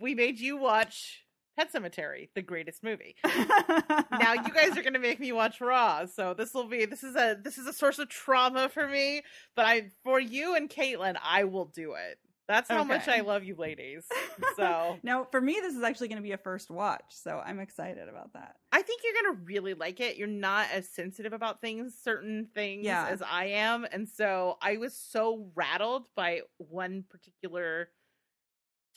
we 0.00 0.14
made 0.14 0.38
you 0.40 0.56
watch 0.56 1.24
Pet 1.56 1.72
Sematary, 1.72 2.30
the 2.34 2.42
greatest 2.42 2.82
movie. 2.82 3.14
now 3.24 4.32
you 4.32 4.52
guys 4.52 4.76
are 4.76 4.82
going 4.82 4.94
to 4.94 4.98
make 4.98 5.20
me 5.20 5.32
watch 5.32 5.60
Raw, 5.60 6.06
so 6.06 6.34
this 6.34 6.52
will 6.52 6.68
be 6.68 6.84
this 6.84 7.04
is 7.04 7.14
a 7.14 7.38
this 7.40 7.58
is 7.58 7.66
a 7.66 7.72
source 7.72 7.98
of 7.98 8.08
trauma 8.08 8.68
for 8.68 8.88
me. 8.88 9.22
But 9.54 9.66
I 9.66 9.92
for 10.02 10.18
you 10.18 10.56
and 10.56 10.68
Caitlin, 10.68 11.16
I 11.22 11.44
will 11.44 11.66
do 11.66 11.94
it. 11.94 12.18
That's 12.46 12.68
how 12.68 12.80
okay. 12.80 12.88
much 12.88 13.08
I 13.08 13.20
love 13.20 13.44
you 13.44 13.56
ladies. 13.56 14.04
So 14.56 14.98
now 15.02 15.26
for 15.30 15.40
me, 15.40 15.58
this 15.60 15.74
is 15.74 15.82
actually 15.82 16.08
going 16.08 16.18
to 16.18 16.22
be 16.22 16.32
a 16.32 16.38
first 16.38 16.68
watch, 16.68 17.04
so 17.08 17.40
I'm 17.44 17.60
excited 17.60 18.08
about 18.08 18.32
that. 18.34 18.56
I 18.72 18.82
think 18.82 19.02
you're 19.04 19.22
going 19.22 19.36
to 19.36 19.42
really 19.44 19.74
like 19.74 20.00
it. 20.00 20.16
You're 20.16 20.26
not 20.26 20.66
as 20.72 20.88
sensitive 20.88 21.32
about 21.32 21.60
things, 21.60 21.94
certain 22.02 22.48
things, 22.54 22.84
yeah. 22.84 23.06
as 23.08 23.22
I 23.22 23.46
am, 23.46 23.86
and 23.90 24.08
so 24.08 24.58
I 24.60 24.76
was 24.76 24.94
so 24.94 25.50
rattled 25.54 26.08
by 26.16 26.42
one 26.58 27.04
particular 27.08 27.90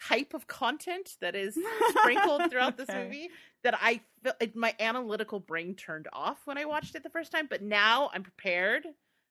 type 0.04 0.34
of 0.34 0.48
content 0.48 1.16
that 1.22 1.36
is 1.36 1.58
sprinkled 1.90 2.44
throughout 2.50 2.80
okay. 2.80 2.86
this 2.86 2.96
movie 2.96 3.30
that 3.64 3.78
I 3.82 4.02
feel 4.24 4.34
my 4.56 4.74
analytical 4.80 5.40
brain 5.40 5.76
turned 5.76 6.08
off 6.14 6.38
when 6.46 6.58
I 6.58 6.66
watched 6.66 6.96
it 6.96 7.04
the 7.04 7.10
first 7.10 7.32
time. 7.32 7.48
But 7.50 7.62
now 7.62 8.10
I'm 8.14 8.24
prepared 8.24 8.86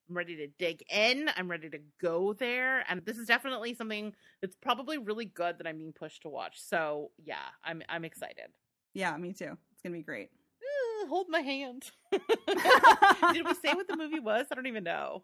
I'm 0.09 0.15
ready 0.15 0.37
to 0.37 0.47
dig 0.59 0.83
in. 0.89 1.29
I'm 1.35 1.49
ready 1.49 1.69
to 1.69 1.79
go 2.01 2.33
there. 2.33 2.85
And 2.89 3.05
this 3.05 3.17
is 3.17 3.27
definitely 3.27 3.73
something 3.73 4.13
that's 4.41 4.55
probably 4.55 4.97
really 4.97 5.25
good 5.25 5.57
that 5.57 5.67
I'm 5.67 5.77
being 5.77 5.93
pushed 5.93 6.21
to 6.21 6.29
watch. 6.29 6.61
So 6.61 7.11
yeah, 7.23 7.35
I'm 7.63 7.81
I'm 7.89 8.05
excited. 8.05 8.47
Yeah, 8.93 9.15
me 9.17 9.33
too. 9.33 9.57
It's 9.71 9.81
gonna 9.83 9.95
be 9.95 10.03
great. 10.03 10.29
Uh, 10.61 11.07
hold 11.07 11.27
my 11.29 11.41
hand. 11.41 11.83
Did 12.11 13.45
we 13.45 13.53
say 13.55 13.73
what 13.73 13.87
the 13.87 13.97
movie 13.97 14.19
was? 14.19 14.47
I 14.51 14.55
don't 14.55 14.67
even 14.67 14.83
know. 14.83 15.23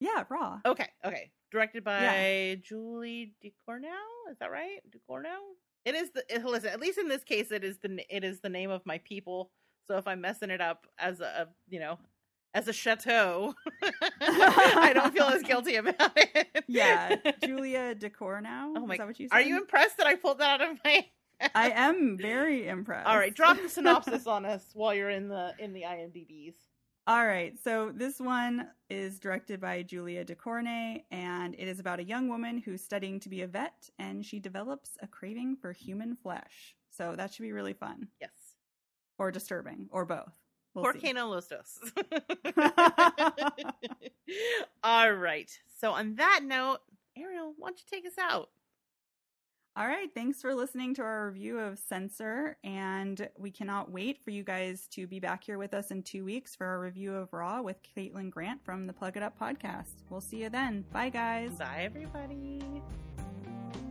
Yeah, 0.00 0.24
Raw. 0.28 0.58
Okay, 0.66 0.88
okay. 1.04 1.30
Directed 1.52 1.84
by 1.84 2.02
yeah. 2.02 2.54
Julie 2.56 3.34
Ducournau. 3.42 4.30
Is 4.30 4.38
that 4.40 4.50
right? 4.50 4.80
Ducournau. 4.90 5.38
It 5.84 5.94
is 5.94 6.10
the 6.10 6.24
it, 6.28 6.44
listen. 6.44 6.70
At 6.70 6.80
least 6.80 6.98
in 6.98 7.08
this 7.08 7.22
case, 7.22 7.52
it 7.52 7.62
is 7.62 7.78
the 7.78 8.04
it 8.14 8.24
is 8.24 8.40
the 8.40 8.48
name 8.48 8.70
of 8.70 8.84
my 8.84 8.98
people. 8.98 9.50
So 9.86 9.96
if 9.98 10.06
I'm 10.06 10.20
messing 10.20 10.50
it 10.50 10.60
up 10.60 10.86
as 10.98 11.20
a, 11.20 11.24
a 11.24 11.48
you 11.68 11.78
know 11.78 11.98
as 12.54 12.68
a 12.68 12.72
chateau, 12.72 13.54
I 14.20 14.92
don't 14.94 15.12
feel 15.12 15.24
as 15.24 15.42
guilty 15.42 15.76
about 15.76 16.12
it. 16.16 16.64
yeah, 16.68 17.16
Julia 17.44 17.94
Ducournau. 17.94 18.74
Oh 18.76 18.86
my! 18.86 18.94
Is 18.94 18.98
that 18.98 19.06
what 19.06 19.20
you 19.20 19.28
said? 19.28 19.34
Are 19.36 19.42
you 19.42 19.56
impressed 19.56 19.98
that 19.98 20.06
I 20.06 20.14
pulled 20.14 20.38
that 20.38 20.60
out 20.60 20.70
of 20.70 20.78
my? 20.84 21.06
I 21.54 21.70
am 21.70 22.16
very 22.16 22.68
impressed. 22.68 23.06
All 23.06 23.18
right, 23.18 23.34
drop 23.34 23.60
the 23.60 23.68
synopsis 23.68 24.26
on 24.26 24.46
us 24.46 24.64
while 24.72 24.94
you're 24.94 25.10
in 25.10 25.28
the 25.28 25.52
in 25.58 25.72
the 25.72 25.82
IMDb's. 25.82 26.56
All 27.06 27.26
right, 27.26 27.52
so 27.62 27.92
this 27.94 28.18
one 28.18 28.68
is 28.88 29.18
directed 29.18 29.60
by 29.60 29.82
Julia 29.82 30.24
Ducournau, 30.24 31.02
and 31.10 31.54
it 31.58 31.68
is 31.68 31.78
about 31.78 32.00
a 32.00 32.04
young 32.04 32.28
woman 32.28 32.56
who's 32.56 32.82
studying 32.82 33.20
to 33.20 33.28
be 33.28 33.42
a 33.42 33.46
vet, 33.46 33.90
and 33.98 34.24
she 34.24 34.38
develops 34.38 34.96
a 35.02 35.06
craving 35.06 35.56
for 35.56 35.72
human 35.72 36.16
flesh. 36.16 36.74
So 36.88 37.14
that 37.16 37.34
should 37.34 37.42
be 37.42 37.52
really 37.52 37.74
fun. 37.74 38.08
Yes. 38.22 38.30
Or 39.18 39.30
disturbing, 39.30 39.88
or 39.90 40.06
both. 40.06 40.32
We'll 40.74 40.92
Por 40.92 41.14
no 41.14 41.30
los 41.30 41.46
dos? 41.46 41.78
All 44.82 45.12
right. 45.12 45.50
So 45.80 45.92
on 45.92 46.16
that 46.16 46.40
note, 46.42 46.78
Ariel, 47.16 47.54
why 47.56 47.68
don't 47.68 47.78
you 47.78 47.84
take 47.88 48.06
us 48.06 48.18
out? 48.18 48.50
All 49.76 49.86
right. 49.86 50.08
Thanks 50.14 50.40
for 50.40 50.54
listening 50.54 50.94
to 50.94 51.02
our 51.02 51.28
review 51.28 51.58
of 51.58 51.78
Censor. 51.78 52.56
And 52.64 53.28
we 53.38 53.50
cannot 53.50 53.90
wait 53.90 54.18
for 54.24 54.30
you 54.30 54.42
guys 54.42 54.86
to 54.92 55.06
be 55.06 55.20
back 55.20 55.44
here 55.44 55.58
with 55.58 55.74
us 55.74 55.90
in 55.90 56.02
two 56.02 56.24
weeks 56.24 56.54
for 56.54 56.66
our 56.66 56.80
review 56.80 57.14
of 57.14 57.32
Raw 57.32 57.62
with 57.62 57.76
Caitlin 57.96 58.30
Grant 58.30 58.64
from 58.64 58.86
the 58.86 58.92
Plug 58.92 59.16
It 59.16 59.22
Up 59.22 59.38
podcast. 59.38 60.02
We'll 60.10 60.20
see 60.20 60.42
you 60.42 60.48
then. 60.48 60.84
Bye, 60.92 61.08
guys. 61.08 61.52
Bye, 61.52 61.82
everybody. 61.82 62.62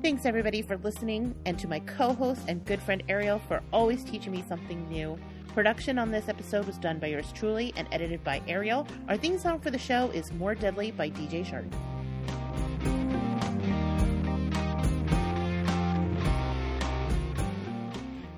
Thanks, 0.02 0.26
everybody, 0.26 0.62
for 0.62 0.78
listening, 0.78 1.34
and 1.46 1.58
to 1.60 1.68
my 1.68 1.80
co 1.80 2.14
host 2.14 2.42
and 2.48 2.64
good 2.66 2.82
friend 2.82 3.04
Ariel 3.08 3.40
for 3.40 3.62
always 3.72 4.04
teaching 4.04 4.32
me 4.32 4.44
something 4.48 4.88
new. 4.90 5.18
Production 5.54 6.00
on 6.00 6.10
this 6.10 6.30
episode 6.30 6.66
was 6.66 6.80
done 6.80 6.98
by 6.98 7.06
yours 7.06 7.32
truly 7.32 7.74
and 7.78 7.88
edited 7.92 8.24
by 8.24 8.42
Ariel. 8.48 8.88
Our 9.08 9.18
theme 9.18 9.38
song 9.38 9.60
for 9.60 9.70
the 9.70 9.78
show 9.78 10.10
is 10.10 10.34
More 10.34 10.56
Deadly 10.56 10.90
by 10.90 11.12
DJ 11.12 11.46
Shark. 11.46 11.66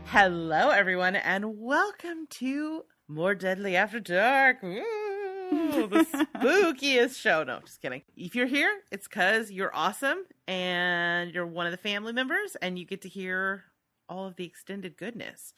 Hello, 0.08 0.72
everyone, 0.72 1.16
and 1.16 1.58
welcome 1.58 2.28
to 2.32 2.84
More 3.08 3.34
Deadly 3.34 3.78
After 3.78 4.02
Dark. 4.02 4.62
Ooh, 4.62 5.88
the 5.88 6.28
spookiest 6.36 7.16
show. 7.16 7.46
No, 7.46 7.62
just 7.62 7.82
kidding. 7.82 8.02
If 8.18 8.36
you're 8.36 8.46
here, 8.46 8.82
it's 8.92 9.08
because 9.08 9.52
you're 9.52 9.74
awesome 9.74 10.26
and 10.50 11.32
you're 11.32 11.48
one 11.48 11.66
of 11.66 11.72
the 11.72 11.78
family 11.78 12.12
members 12.12 12.58
and 12.62 12.78
you 12.78 12.86
get 12.86 13.04
to 13.04 13.10
hear 13.10 13.64
all 14.10 14.28
of 14.28 14.36
the 14.36 14.46
extended 14.46 14.98
goodness 14.98 15.54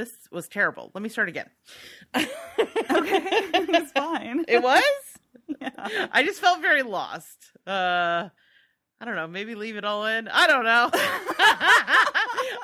this 0.00 0.28
was 0.32 0.48
terrible. 0.48 0.90
Let 0.94 1.02
me 1.02 1.10
start 1.10 1.28
again. 1.28 1.50
okay, 2.16 2.26
it 2.30 3.68
was 3.68 3.90
fine. 3.92 4.44
It 4.48 4.62
was. 4.62 4.82
Yeah. 5.60 6.06
I 6.12 6.22
just 6.22 6.40
felt 6.40 6.62
very 6.62 6.82
lost. 6.84 7.50
Uh, 7.66 8.28
I 9.00 9.04
don't 9.04 9.16
know. 9.16 9.26
Maybe 9.26 9.56
leave 9.56 9.76
it 9.76 9.84
all 9.84 10.06
in. 10.06 10.28
I 10.28 10.46
don't 10.46 10.64
know. 10.64 10.90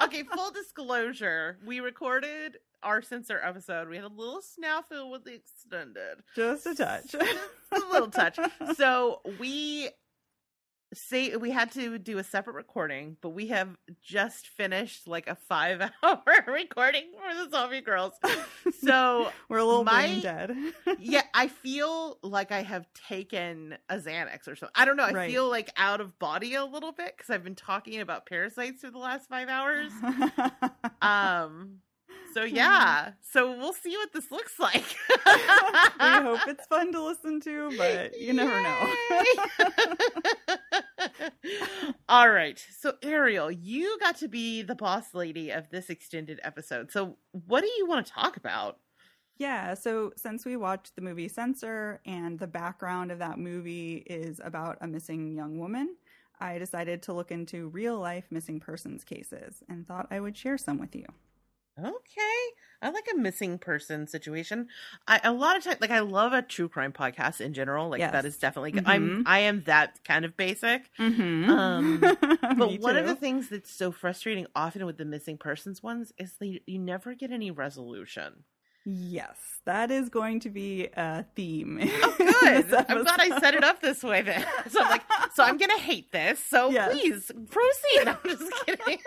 okay, 0.06 0.22
full 0.22 0.52
disclosure: 0.52 1.58
we 1.66 1.80
recorded 1.80 2.58
our 2.84 3.02
censor 3.02 3.40
episode. 3.42 3.88
We 3.88 3.96
had 3.96 4.04
a 4.04 4.08
little 4.08 4.40
snafu 4.40 5.10
with 5.10 5.24
the 5.24 5.34
extended, 5.34 6.22
just 6.36 6.64
a 6.66 6.76
touch, 6.76 7.10
just 7.10 7.38
a 7.72 7.92
little 7.92 8.08
touch. 8.08 8.38
So 8.76 9.20
we 9.40 9.90
say 10.96 11.36
we 11.36 11.50
had 11.50 11.72
to 11.72 11.98
do 11.98 12.18
a 12.18 12.24
separate 12.24 12.54
recording, 12.54 13.16
but 13.20 13.30
we 13.30 13.48
have 13.48 13.76
just 14.02 14.48
finished 14.48 15.06
like 15.06 15.28
a 15.28 15.34
five 15.34 15.80
hour 16.02 16.22
recording 16.46 17.04
for 17.12 17.34
the 17.34 17.50
Zombie 17.50 17.82
Grrlz. 17.82 18.12
So 18.82 19.30
we're 19.48 19.58
a 19.58 19.64
little 19.64 19.84
my, 19.84 20.20
dead. 20.20 20.56
yeah, 20.98 21.22
I 21.34 21.48
feel 21.48 22.18
like 22.22 22.52
I 22.52 22.62
have 22.62 22.86
taken 23.08 23.76
a 23.88 23.96
Xanax 23.96 24.48
or 24.48 24.56
something. 24.56 24.74
I 24.74 24.84
don't 24.84 24.96
know. 24.96 25.04
I 25.04 25.12
right. 25.12 25.30
feel 25.30 25.48
like 25.48 25.70
out 25.76 26.00
of 26.00 26.18
body 26.18 26.54
a 26.54 26.64
little 26.64 26.92
bit 26.92 27.14
because 27.16 27.30
I've 27.30 27.44
been 27.44 27.54
talking 27.54 28.00
about 28.00 28.26
parasites 28.26 28.80
for 28.80 28.90
the 28.90 28.98
last 28.98 29.28
five 29.28 29.48
hours. 29.48 29.92
um 31.02 31.80
so 32.36 32.46
hmm. 32.46 32.54
yeah, 32.54 33.12
so 33.22 33.56
we'll 33.56 33.72
see 33.72 33.96
what 33.96 34.12
this 34.12 34.30
looks 34.30 34.58
like. 34.58 34.84
we 35.26 36.06
hope 36.06 36.40
it's 36.46 36.66
fun 36.66 36.92
to 36.92 37.02
listen 37.02 37.40
to, 37.40 37.72
but 37.78 38.18
you 38.20 38.34
never 38.34 38.60
Yay! 38.60 38.62
know. 38.62 38.94
All 42.10 42.28
right. 42.28 42.62
So 42.78 42.94
Ariel, 43.02 43.50
you 43.50 43.98
got 44.00 44.18
to 44.18 44.28
be 44.28 44.60
the 44.60 44.74
boss 44.74 45.14
lady 45.14 45.50
of 45.50 45.70
this 45.70 45.88
extended 45.88 46.38
episode. 46.44 46.92
So 46.92 47.16
what 47.32 47.62
do 47.62 47.70
you 47.78 47.86
want 47.86 48.06
to 48.06 48.12
talk 48.12 48.36
about? 48.36 48.80
Yeah, 49.38 49.74
so 49.74 50.12
since 50.16 50.44
we 50.44 50.56
watched 50.56 50.94
the 50.94 51.02
movie 51.02 51.28
Censor 51.28 52.00
and 52.04 52.38
the 52.38 52.46
background 52.46 53.12
of 53.12 53.18
that 53.18 53.38
movie 53.38 54.04
is 54.06 54.40
about 54.44 54.78
a 54.82 54.86
missing 54.86 55.32
young 55.32 55.58
woman, 55.58 55.96
I 56.38 56.58
decided 56.58 57.02
to 57.04 57.14
look 57.14 57.30
into 57.30 57.68
real 57.68 57.98
life 57.98 58.26
missing 58.30 58.60
persons 58.60 59.04
cases 59.04 59.62
and 59.70 59.86
thought 59.86 60.08
I 60.10 60.20
would 60.20 60.36
share 60.36 60.58
some 60.58 60.78
with 60.78 60.94
you. 60.94 61.06
Okay. 61.78 62.52
I 62.82 62.90
like 62.90 63.06
a 63.12 63.16
missing 63.16 63.58
person 63.58 64.06
situation. 64.06 64.68
I 65.08 65.20
a 65.24 65.32
lot 65.32 65.56
of 65.56 65.64
times 65.64 65.78
like 65.80 65.90
I 65.90 66.00
love 66.00 66.32
a 66.32 66.42
true 66.42 66.68
crime 66.68 66.92
podcast 66.92 67.40
in 67.40 67.54
general. 67.54 67.88
Like 67.88 68.00
yes. 68.00 68.12
that 68.12 68.24
is 68.24 68.36
definitely 68.36 68.72
mm-hmm. 68.72 68.88
I'm 68.88 69.24
I 69.26 69.40
am 69.40 69.62
that 69.64 70.00
kind 70.04 70.24
of 70.24 70.36
basic. 70.36 70.90
Mm-hmm. 70.98 71.50
Um 71.50 71.98
but 72.58 72.80
one 72.80 72.96
of 72.96 73.06
the 73.06 73.16
things 73.16 73.48
that's 73.48 73.70
so 73.70 73.90
frustrating 73.92 74.46
often 74.54 74.84
with 74.86 74.98
the 74.98 75.04
missing 75.04 75.38
persons 75.38 75.82
ones 75.82 76.12
is 76.18 76.34
that 76.34 76.60
you 76.66 76.78
never 76.78 77.14
get 77.14 77.30
any 77.30 77.50
resolution. 77.50 78.44
Yes, 78.88 79.36
that 79.64 79.90
is 79.90 80.08
going 80.08 80.38
to 80.40 80.50
be 80.50 80.88
a 80.96 81.26
theme. 81.34 81.80
Oh, 82.02 82.14
good. 82.18 82.74
I'm 82.88 83.02
glad 83.02 83.20
I 83.20 83.40
set 83.40 83.54
it 83.54 83.64
up 83.64 83.80
this 83.80 84.04
way 84.04 84.22
then. 84.22 84.44
So 84.70 84.80
I'm 84.80 84.90
like, 84.90 85.02
so 85.34 85.42
I'm 85.42 85.58
gonna 85.58 85.78
hate 85.78 86.12
this. 86.12 86.38
So 86.38 86.70
yes. 86.70 86.92
please 86.92 87.32
proceed. 87.50 88.08
I'm 88.08 88.18
just 88.24 88.52
kidding. 88.64 88.98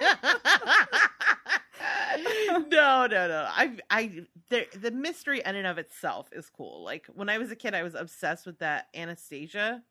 No, 2.69 3.07
no, 3.07 3.07
no. 3.07 3.47
I, 3.49 3.77
I, 3.89 4.25
the, 4.49 4.67
the 4.79 4.91
mystery 4.91 5.41
in 5.45 5.55
and 5.55 5.67
of 5.67 5.77
itself 5.77 6.29
is 6.31 6.49
cool. 6.49 6.83
Like 6.83 7.07
when 7.13 7.29
I 7.29 7.37
was 7.37 7.51
a 7.51 7.55
kid, 7.55 7.73
I 7.73 7.83
was 7.83 7.95
obsessed 7.95 8.45
with 8.45 8.59
that 8.59 8.87
Anastasia. 8.93 9.83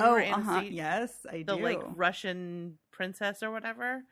oh, 0.00 0.18
uh-huh. 0.18 0.62
Yes, 0.68 1.26
I 1.30 1.38
the, 1.38 1.56
do. 1.56 1.62
like 1.62 1.80
Russian 1.94 2.78
princess 2.90 3.42
or 3.42 3.50
whatever. 3.50 4.02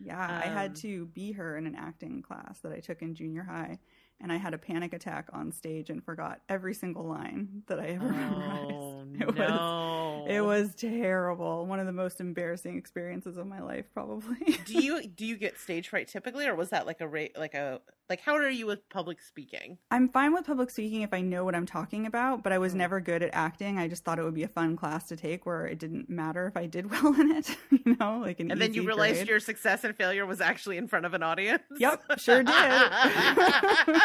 Yeah, 0.00 0.22
um, 0.22 0.30
I 0.30 0.46
had 0.46 0.70
um, 0.70 0.76
to 0.76 1.06
be 1.06 1.32
her 1.32 1.56
in 1.56 1.66
an 1.66 1.76
acting 1.76 2.22
class 2.22 2.58
that 2.60 2.72
I 2.72 2.80
took 2.80 3.02
in 3.02 3.14
junior 3.14 3.44
high 3.44 3.78
and 4.22 4.32
I 4.32 4.36
had 4.36 4.54
a 4.54 4.58
panic 4.58 4.92
attack 4.92 5.28
on 5.32 5.52
stage 5.52 5.90
and 5.90 6.02
forgot 6.02 6.40
every 6.48 6.74
single 6.74 7.04
line 7.04 7.62
that 7.66 7.80
I 7.80 7.88
ever 7.88 8.06
oh, 8.08 8.10
memorized. 8.10 8.91
It 9.20 9.26
was- 9.26 9.36
no! 9.36 10.26
It 10.28 10.40
was 10.40 10.74
terrible. 10.76 11.66
One 11.66 11.80
of 11.80 11.86
the 11.86 11.92
most 11.92 12.20
embarrassing 12.20 12.76
experiences 12.78 13.36
of 13.36 13.46
my 13.46 13.60
life, 13.60 13.86
probably. 13.92 14.36
do 14.66 14.74
you 14.82 15.06
do 15.06 15.26
you 15.26 15.36
get 15.36 15.58
stage 15.58 15.88
fright 15.88 16.08
typically, 16.08 16.46
or 16.46 16.54
was 16.54 16.70
that 16.70 16.86
like 16.86 17.00
a 17.00 17.08
ra- 17.08 17.26
like 17.36 17.54
a 17.54 17.80
like 18.08 18.20
how 18.20 18.34
are 18.36 18.48
you 18.48 18.66
with 18.66 18.88
public 18.88 19.20
speaking? 19.20 19.78
I'm 19.90 20.08
fine 20.08 20.32
with 20.32 20.46
public 20.46 20.70
speaking 20.70 21.02
if 21.02 21.12
I 21.12 21.20
know 21.22 21.44
what 21.44 21.54
I'm 21.56 21.66
talking 21.66 22.06
about, 22.06 22.42
but 22.44 22.52
I 22.52 22.58
was 22.58 22.72
Mm. 22.74 22.76
never 22.76 23.00
good 23.00 23.22
at 23.22 23.30
acting. 23.32 23.78
I 23.78 23.88
just 23.88 24.04
thought 24.04 24.18
it 24.18 24.22
would 24.22 24.34
be 24.34 24.42
a 24.44 24.48
fun 24.48 24.76
class 24.76 25.08
to 25.08 25.16
take 25.16 25.44
where 25.44 25.66
it 25.66 25.78
didn't 25.80 26.08
matter 26.08 26.46
if 26.46 26.56
I 26.56 26.66
did 26.66 26.90
well 26.90 27.18
in 27.20 27.32
it, 27.32 27.56
you 27.70 27.96
know, 27.98 28.18
like 28.18 28.38
an 28.40 28.50
And 28.52 28.60
then 28.60 28.74
you 28.74 28.86
realized 28.86 29.16
grade. 29.16 29.28
your 29.28 29.40
success 29.40 29.82
and 29.82 29.96
failure 29.96 30.24
was 30.26 30.40
actually 30.40 30.76
in 30.76 30.86
front 30.88 31.04
of 31.06 31.14
an 31.14 31.22
audience. 31.24 31.62
Yep, 31.78 32.02
sure 32.18 32.42
did. 32.44 32.52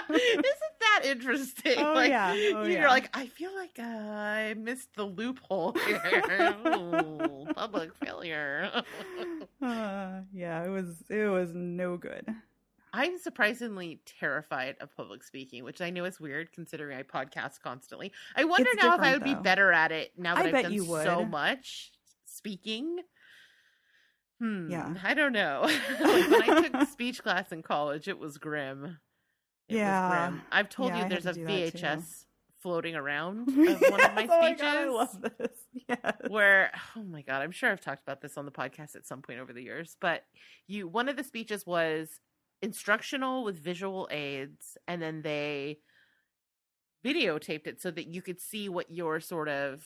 Isn't 0.10 0.77
that 0.94 1.06
interesting? 1.06 1.78
Oh, 1.78 1.94
like, 1.94 2.10
yeah. 2.10 2.32
Oh, 2.32 2.64
you're 2.64 2.82
yeah. 2.82 2.88
like, 2.88 3.10
I 3.14 3.28
feel 3.28 3.54
like 3.56 3.78
uh, 3.80 3.84
I 3.84 4.56
missed 4.58 4.94
the 4.96 5.04
loophole 5.04 5.76
here. 5.86 6.56
Ooh, 6.68 7.48
public 7.54 7.96
failure. 7.96 8.72
Uh, 9.60 10.22
yeah, 10.32 10.64
it 10.64 10.70
was 10.70 11.04
it 11.10 11.28
was 11.28 11.52
no 11.56 11.98
good. 11.98 12.24
I'm 12.94 13.18
surprisingly 13.18 14.02
terrified 14.06 14.76
of 14.80 14.96
public 14.96 15.24
speaking, 15.24 15.64
which 15.64 15.82
I 15.82 15.90
know 15.90 16.06
is 16.06 16.20
weird 16.20 16.52
considering 16.52 16.98
I 16.98 17.02
podcast 17.02 17.62
constantly. 17.62 18.12
I 18.36 18.46
wonder 18.46 18.70
It's 18.72 18.84
now 18.84 18.94
if 18.94 19.02
I 19.02 19.14
would 19.14 19.24
different, 19.24 19.40
be 19.40 19.44
better 19.44 19.74
at 19.74 19.92
it 19.92 20.14
now 20.16 20.36
that 20.36 20.46
I 20.46 20.50
have 20.50 20.64
done 20.64 20.74
you 20.74 20.86
so 20.86 21.26
much 21.26 21.92
speaking. 22.26 23.00
Hmm. 24.40 24.70
Yeah. 24.70 24.94
I 25.04 25.14
don't 25.16 25.34
know. 25.34 25.62
like 26.00 26.30
when 26.30 26.42
I 26.52 26.68
took 26.68 26.90
speech 26.90 27.24
class 27.24 27.52
in 27.52 27.64
college, 27.64 28.08
it 28.08 28.20
was 28.20 28.38
grim. 28.38 29.00
It 29.70 29.76
Yeah. 29.76 30.34
I've 30.52 30.70
told 30.70 30.90
Yeah, 30.90 31.04
you 31.04 31.10
there's 31.10 31.26
a 31.26 31.34
do 31.34 31.46
that, 31.46 31.72
too. 31.72 31.78
VHS 31.80 32.26
floating 32.60 32.96
around 32.96 33.48
of 33.50 33.56
one 33.56 34.04
of 34.04 34.14
my 34.16 34.22
Yes, 34.24 34.30
oh 34.32 34.42
speeches. 34.42 34.62
God, 34.62 34.78
I 34.78 34.86
love 34.90 35.22
this. 35.22 35.52
Yes. 35.88 36.16
where 36.28 36.72
oh 36.98 37.04
my 37.04 37.22
god 37.22 37.42
i'm 37.44 37.52
sure 37.52 37.72
i've 37.72 37.80
talked 37.80 38.02
about 38.02 38.20
this 38.20 38.36
on 38.36 38.46
the 38.46 38.52
podcast 38.52 38.96
at 38.96 39.06
some 39.06 39.22
point 39.22 39.40
over 39.40 39.54
the 39.54 39.62
years 39.64 39.96
but 40.02 40.24
you 40.66 40.88
one 40.88 41.08
of 41.08 41.16
the 41.16 41.24
speeches 41.24 41.66
was 41.66 42.10
instructional 42.64 43.44
with 43.46 43.58
visual 43.64 44.08
aids 44.12 44.76
and 44.88 45.02
then 45.02 45.22
they 45.22 45.78
videotaped 47.06 47.68
it 47.68 47.80
so 47.82 47.92
that 47.92 48.08
you 48.08 48.22
could 48.22 48.42
see 48.42 48.68
what 48.70 48.92
your 48.92 49.20
sort 49.20 49.48
of 49.50 49.86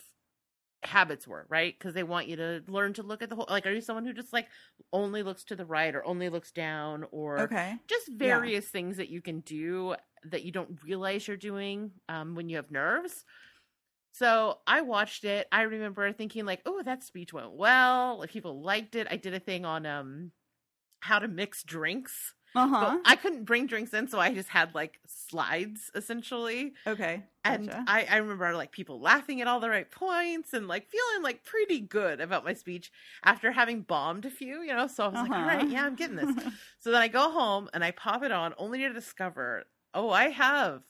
habits 0.84 1.28
were 1.28 1.46
right 1.50 1.78
because 1.78 1.94
they 1.94 2.04
want 2.04 2.28
you 2.28 2.36
to 2.36 2.64
learn 2.68 2.94
to 2.94 3.04
look 3.04 3.22
at 3.22 3.30
the 3.30 3.36
whole 3.36 3.46
like 3.50 3.68
are 3.68 3.72
you 3.74 3.82
someone 3.82 4.06
who 4.06 4.14
just 4.14 4.34
like 4.34 4.48
only 4.92 5.22
looks 5.24 5.44
to 5.44 5.56
the 5.56 5.66
right 5.66 5.94
or 5.96 6.04
only 6.06 6.28
looks 6.30 6.52
down 6.52 7.06
or 7.12 7.52
Okay. 7.52 7.82
just 7.88 8.10
various 8.14 8.70
things 8.70 8.98
that 8.98 9.10
you 9.10 9.22
can 9.22 9.42
do 9.42 9.96
that 10.24 10.44
you 10.44 10.52
don't 10.52 10.82
realize 10.84 11.28
you're 11.28 11.38
doing 11.38 11.92
um, 12.10 12.36
when 12.36 12.50
you 12.50 12.56
have 12.56 12.72
nerves. 12.72 13.26
So 14.14 14.60
I 14.68 14.82
watched 14.82 15.24
it. 15.24 15.48
I 15.52 15.64
remember 15.64 16.12
thinking 16.14 16.46
like, 16.46 16.62
"Oh, 16.66 16.84
that 16.84 17.04
speech 17.04 17.34
went 17.34 17.54
well. 17.54 18.20
Like 18.20 18.30
people 18.32 18.62
liked 18.62 18.96
it." 18.96 19.08
I 19.10 19.18
did 19.18 19.34
a 19.34 19.40
thing 19.40 19.66
on 19.66 19.86
um 19.86 20.32
how 21.02 21.20
to 21.20 21.28
mix 21.28 21.64
drinks. 21.64 22.36
Uh 22.56 22.68
But 22.68 22.90
huh. 22.90 22.98
I 23.06 23.16
couldn't 23.16 23.46
bring 23.46 23.68
drinks 23.68 23.94
in, 23.94 24.08
so 24.08 24.20
I 24.20 24.34
just 24.34 24.50
had 24.50 24.74
like 24.76 25.00
slides 25.08 25.92
essentially. 25.96 26.74
Okay. 26.86 27.24
And 27.44 27.68
gotcha. 27.70 27.84
I, 27.88 28.06
I 28.10 28.18
remember 28.18 28.54
like 28.56 28.72
people 28.72 29.00
laughing 29.00 29.42
at 29.42 29.48
all 29.48 29.60
the 29.60 29.70
right 29.70 29.90
points 29.90 30.54
and 30.54 30.68
like 30.68 30.88
feeling 30.90 31.24
like 31.24 31.44
pretty 31.44 31.80
good 31.80 32.22
about 32.22 32.46
my 32.46 32.54
speech 32.54 32.92
after 33.24 33.52
having 33.52 33.82
bombed 33.82 34.26
a 34.26 34.30
few, 34.30 34.62
you 34.62 34.74
know. 34.74 34.88
So 34.88 35.06
I 35.06 35.08
was 35.08 35.22
like, 35.22 35.36
all 35.36 35.42
Uh-huh. 35.42 35.48
right, 35.48 35.68
yeah, 35.68 35.86
I'm 35.86 35.96
getting 35.96 36.16
this. 36.18 36.36
So 36.80 36.92
then 36.92 37.02
I 37.02 37.08
go 37.08 37.32
home 37.32 37.70
and 37.74 37.84
I 37.84 37.92
pop 37.92 38.24
it 38.24 38.32
on, 38.32 38.54
only 38.58 38.80
to 38.80 38.94
discover, 38.94 39.64
oh, 39.94 40.10
I 40.12 40.30
have 40.30 40.84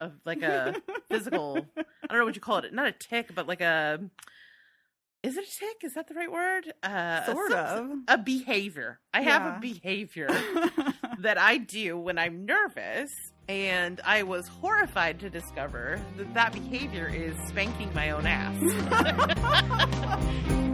a 0.00 0.10
like 0.24 0.42
a 0.42 0.76
physical. 1.10 1.70
I 2.08 2.12
don't 2.14 2.20
know 2.20 2.24
what 2.26 2.34
you 2.36 2.40
call 2.40 2.58
it, 2.58 2.72
not 2.74 2.86
a 2.88 2.92
tick, 2.92 3.34
but 3.34 3.46
like 3.48 3.60
a. 3.60 4.00
Is 5.24 5.36
it 5.38 5.44
a 5.44 5.58
tick? 5.58 5.76
Is 5.82 5.94
that 5.94 6.06
the 6.06 6.14
right 6.14 6.30
word? 6.30 6.72
Uh, 6.82 7.24
Sort 7.24 7.50
some- 7.50 8.04
of. 8.08 8.20
a 8.20 8.22
behavior. 8.22 9.00
I 9.14 9.22
have 9.22 9.56
a 9.56 9.58
behavior 9.58 10.28
that 11.20 11.38
I 11.38 11.56
do 11.56 11.98
when 11.98 12.18
I'm 12.18 12.44
nervous. 12.44 13.10
And 13.48 14.00
I 14.04 14.22
was 14.22 14.46
horrified 14.48 15.20
to 15.20 15.30
discover 15.30 16.00
that 16.18 16.32
that 16.34 16.52
behavior 16.52 17.08
is 17.08 17.34
spanking 17.48 17.90
my 17.94 18.10
own 18.10 18.26
ass. 18.26 18.54